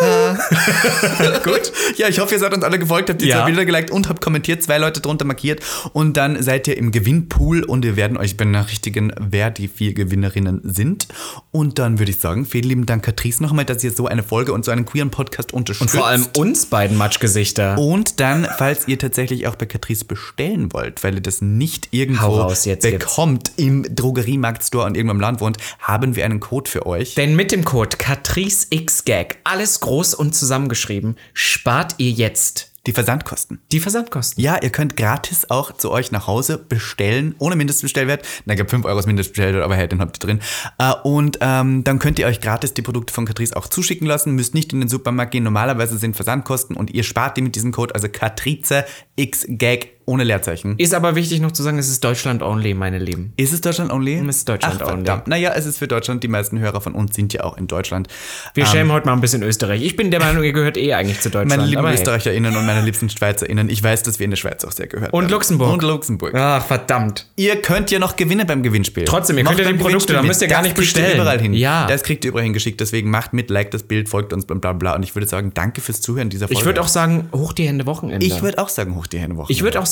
Gut. 1.44 1.72
Ja, 1.96 2.08
ich 2.08 2.18
hoffe, 2.18 2.34
ihr 2.34 2.38
seid 2.40 2.54
uns 2.54 2.64
alle 2.64 2.78
gefolgt, 2.78 3.10
habt 3.10 3.20
die 3.20 3.26
Ja. 3.26 3.38
zwei 3.40 3.46
Bilder 3.46 3.64
geliked 3.64 3.90
und 3.90 4.08
habt 4.08 4.20
kommentiert, 4.20 4.62
zwei 4.62 4.78
Leute 4.78 5.00
drunter 5.00 5.24
markiert 5.24 5.60
und 5.92 6.16
dann 6.16 6.42
seid 6.42 6.66
ihr 6.68 6.76
im 6.76 6.90
Gewinnpool 6.92 7.62
und 7.64 7.84
wir 7.84 7.96
werden 7.96 8.16
euch 8.16 8.36
benachrichtigen, 8.36 9.12
wer 9.18 9.50
die 9.50 9.68
vier 9.68 9.92
Gewinnerinnen 9.94 10.60
sind. 10.64 11.08
Und 11.50 11.78
dann 11.78 11.98
würde 11.98 12.10
ich 12.10 12.18
sagen, 12.18 12.46
vielen 12.46 12.64
lieben 12.64 12.86
Dank, 12.86 13.02
Catrice, 13.04 13.42
nochmal, 13.42 13.64
dass 13.64 13.84
ihr 13.84 13.90
so 13.90 14.06
eine 14.06 14.22
Folge 14.22 14.52
und 14.52 14.64
so 14.64 14.70
einen 14.70 14.86
queeren 14.86 15.10
Podcast 15.10 15.52
unterstützt. 15.52 15.94
Vor 15.94 16.06
allem 16.06 16.26
uns 16.36 16.66
beiden 16.66 16.96
Matschgesichter. 16.96 17.78
Und 17.78 18.20
dann, 18.20 18.46
falls 18.58 18.88
ihr 18.88 18.98
tatsächlich 18.98 19.46
auch 19.46 19.56
bei 19.56 19.66
Catrice 19.66 20.04
bestellen 20.04 20.72
wollt, 20.72 21.04
weil 21.04 21.14
ihr 21.16 21.20
das 21.20 21.42
nicht 21.42 21.88
irgendwo 21.90 22.26
raus, 22.40 22.66
bekommt 22.80 23.52
im 23.56 23.84
Drogeriemarktstore 23.94 24.86
und 24.86 24.96
irgendwo 24.96 25.14
im 25.14 25.20
Land 25.20 25.40
wohnt, 25.40 25.58
haben 25.80 26.16
wir 26.16 26.24
einen 26.24 26.40
Code 26.40 26.70
für 26.70 26.86
euch. 26.86 27.14
Denn 27.14 27.36
mit 27.36 27.52
dem 27.52 27.64
Code 27.64 27.96
CatriceXGag, 27.96 29.36
alles 29.44 29.80
groß 29.80 29.89
und 29.90 30.34
zusammengeschrieben, 30.34 31.16
spart 31.34 31.94
ihr 31.98 32.10
jetzt 32.12 32.70
Die 32.86 32.92
Versandkosten. 32.92 33.60
die 33.72 33.80
Versandkosten. 33.80 34.42
Ja, 34.42 34.56
ihr 34.62 34.70
könnt 34.70 34.96
gratis 34.96 35.50
auch 35.50 35.72
zu 35.72 35.90
euch 35.90 36.12
nach 36.12 36.26
Hause 36.28 36.56
bestellen, 36.58 37.34
ohne 37.38 37.56
Mindestbestellwert. 37.56 38.24
Na, 38.44 38.54
ich 38.54 38.56
glaube 38.56 38.70
5 38.70 38.84
Euro 38.86 39.04
Mindestbestellwert, 39.04 39.62
aber 39.62 39.74
hey, 39.76 39.88
den 39.88 40.00
habt 40.00 40.16
ihr 40.16 40.20
drin. 40.26 40.40
Äh, 40.78 40.92
und 41.02 41.38
ähm, 41.40 41.82
dann 41.84 41.98
könnt 41.98 42.18
ihr 42.20 42.26
euch 42.26 42.40
gratis 42.40 42.72
die 42.72 42.82
Produkte 42.82 43.12
von 43.12 43.26
Catrice 43.26 43.56
auch 43.56 43.66
zuschicken 43.66 44.06
lassen, 44.06 44.34
müsst 44.34 44.54
nicht 44.54 44.72
in 44.72 44.80
den 44.80 44.88
Supermarkt 44.88 45.32
gehen. 45.32 45.44
Normalerweise 45.44 45.98
sind 45.98 46.14
Versandkosten 46.16 46.76
und 46.76 46.90
ihr 46.90 47.02
spart 47.02 47.36
die 47.36 47.42
mit 47.42 47.54
diesem 47.56 47.72
Code, 47.72 47.94
also 47.94 48.08
Catrice 48.08 48.84
X 49.16 49.44
Gag 49.48 49.99
ohne 50.10 50.24
Leerzeichen. 50.24 50.74
Ist 50.78 50.92
aber 50.94 51.14
wichtig 51.14 51.40
noch 51.40 51.52
zu 51.52 51.62
sagen, 51.62 51.78
es 51.78 51.88
ist 51.88 52.02
Deutschland 52.04 52.42
only, 52.42 52.74
meine 52.74 52.98
Lieben. 52.98 53.32
Ist 53.36 53.52
es 53.52 53.60
Deutschland 53.60 53.92
only? 53.92 54.16
Es 54.28 54.36
ist 54.38 54.48
Deutschland 54.48 54.76
Ach, 54.82 54.86
only. 54.88 55.04
verdammt. 55.04 55.28
Naja, 55.28 55.52
es 55.54 55.66
ist 55.66 55.78
für 55.78 55.86
Deutschland. 55.88 56.22
Die 56.24 56.28
meisten 56.28 56.58
Hörer 56.58 56.80
von 56.80 56.94
uns 56.94 57.14
sind 57.14 57.32
ja 57.32 57.44
auch 57.44 57.56
in 57.56 57.66
Deutschland. 57.68 58.08
Wir 58.54 58.66
schämen 58.66 58.90
heute 58.92 59.06
mal 59.06 59.12
ein 59.12 59.20
bisschen 59.20 59.42
Österreich. 59.42 59.82
Ich 59.82 59.96
bin 59.96 60.10
der 60.10 60.20
Meinung, 60.20 60.42
ihr 60.42 60.52
gehört 60.52 60.76
eh 60.76 60.94
eigentlich 60.94 61.20
zu 61.20 61.30
Deutschland. 61.30 61.50
Meine 61.50 61.64
lieben 61.66 61.78
aber. 61.78 61.92
ÖsterreicherInnen 61.94 62.56
und 62.56 62.66
meine 62.66 62.82
liebsten 62.82 63.08
SchweizerInnen, 63.08 63.68
ich 63.70 63.82
weiß, 63.82 64.02
dass 64.02 64.18
wir 64.18 64.24
in 64.24 64.30
der 64.30 64.36
Schweiz 64.36 64.64
auch 64.64 64.72
sehr 64.72 64.88
gehört 64.88 65.12
Und 65.12 65.22
werden. 65.22 65.32
Luxemburg. 65.32 65.72
Und 65.72 65.82
Luxemburg. 65.82 66.34
Ach, 66.34 66.64
verdammt. 66.66 67.26
Ihr 67.36 67.62
könnt 67.62 67.90
ja 67.90 67.98
noch 67.98 68.16
gewinnen 68.16 68.46
beim 68.46 68.62
Gewinnspiel. 68.62 69.04
Trotzdem, 69.04 69.38
ihr 69.38 69.44
Macht 69.44 69.56
könnt 69.56 69.66
ja 69.66 69.72
die 69.72 69.78
Produkte, 69.78 70.12
da 70.14 70.22
müsst 70.22 70.42
ihr 70.42 70.48
gar 70.48 70.58
Das 70.62 70.64
nicht 70.68 70.76
kriegt 70.76 70.96
ihr 70.96 71.02
bestellen. 71.02 71.20
überall 71.20 71.40
hin. 71.40 71.54
Ja. 71.54 71.86
Das 71.86 72.02
kriegt 72.02 72.24
ihr 72.24 72.30
überall 72.30 72.44
hingeschickt. 72.44 72.80
Deswegen 72.80 73.10
macht 73.10 73.32
mit, 73.32 73.48
liked 73.50 73.74
das 73.74 73.84
Bild, 73.84 74.08
folgt 74.08 74.32
uns, 74.32 74.44
bla 74.46 74.56
bla 74.56 74.72
bla. 74.72 74.94
Und 74.96 75.02
ich 75.04 75.14
würde 75.14 75.28
sagen, 75.28 75.52
danke 75.54 75.80
fürs 75.80 76.00
Zuhören 76.00 76.30
dieser 76.30 76.48
Folge. 76.48 76.58
Ich 76.60 76.66
würde 76.66 76.80
auch 76.80 76.88
sagen, 76.88 77.28
hoch 77.32 77.52
die 77.52 77.68
Hände 77.68 77.86
Wochenende. 77.86 78.26
ich 78.26 78.42
würde 78.42 78.58
auch 78.58 78.68
sagen, 78.68 78.94
hoch 78.96 79.06
die 79.06 79.18
Hände 79.18 79.36
Woche. 79.36 79.52
ich 79.52 79.62
würde 79.62 79.78
auch 79.80 79.86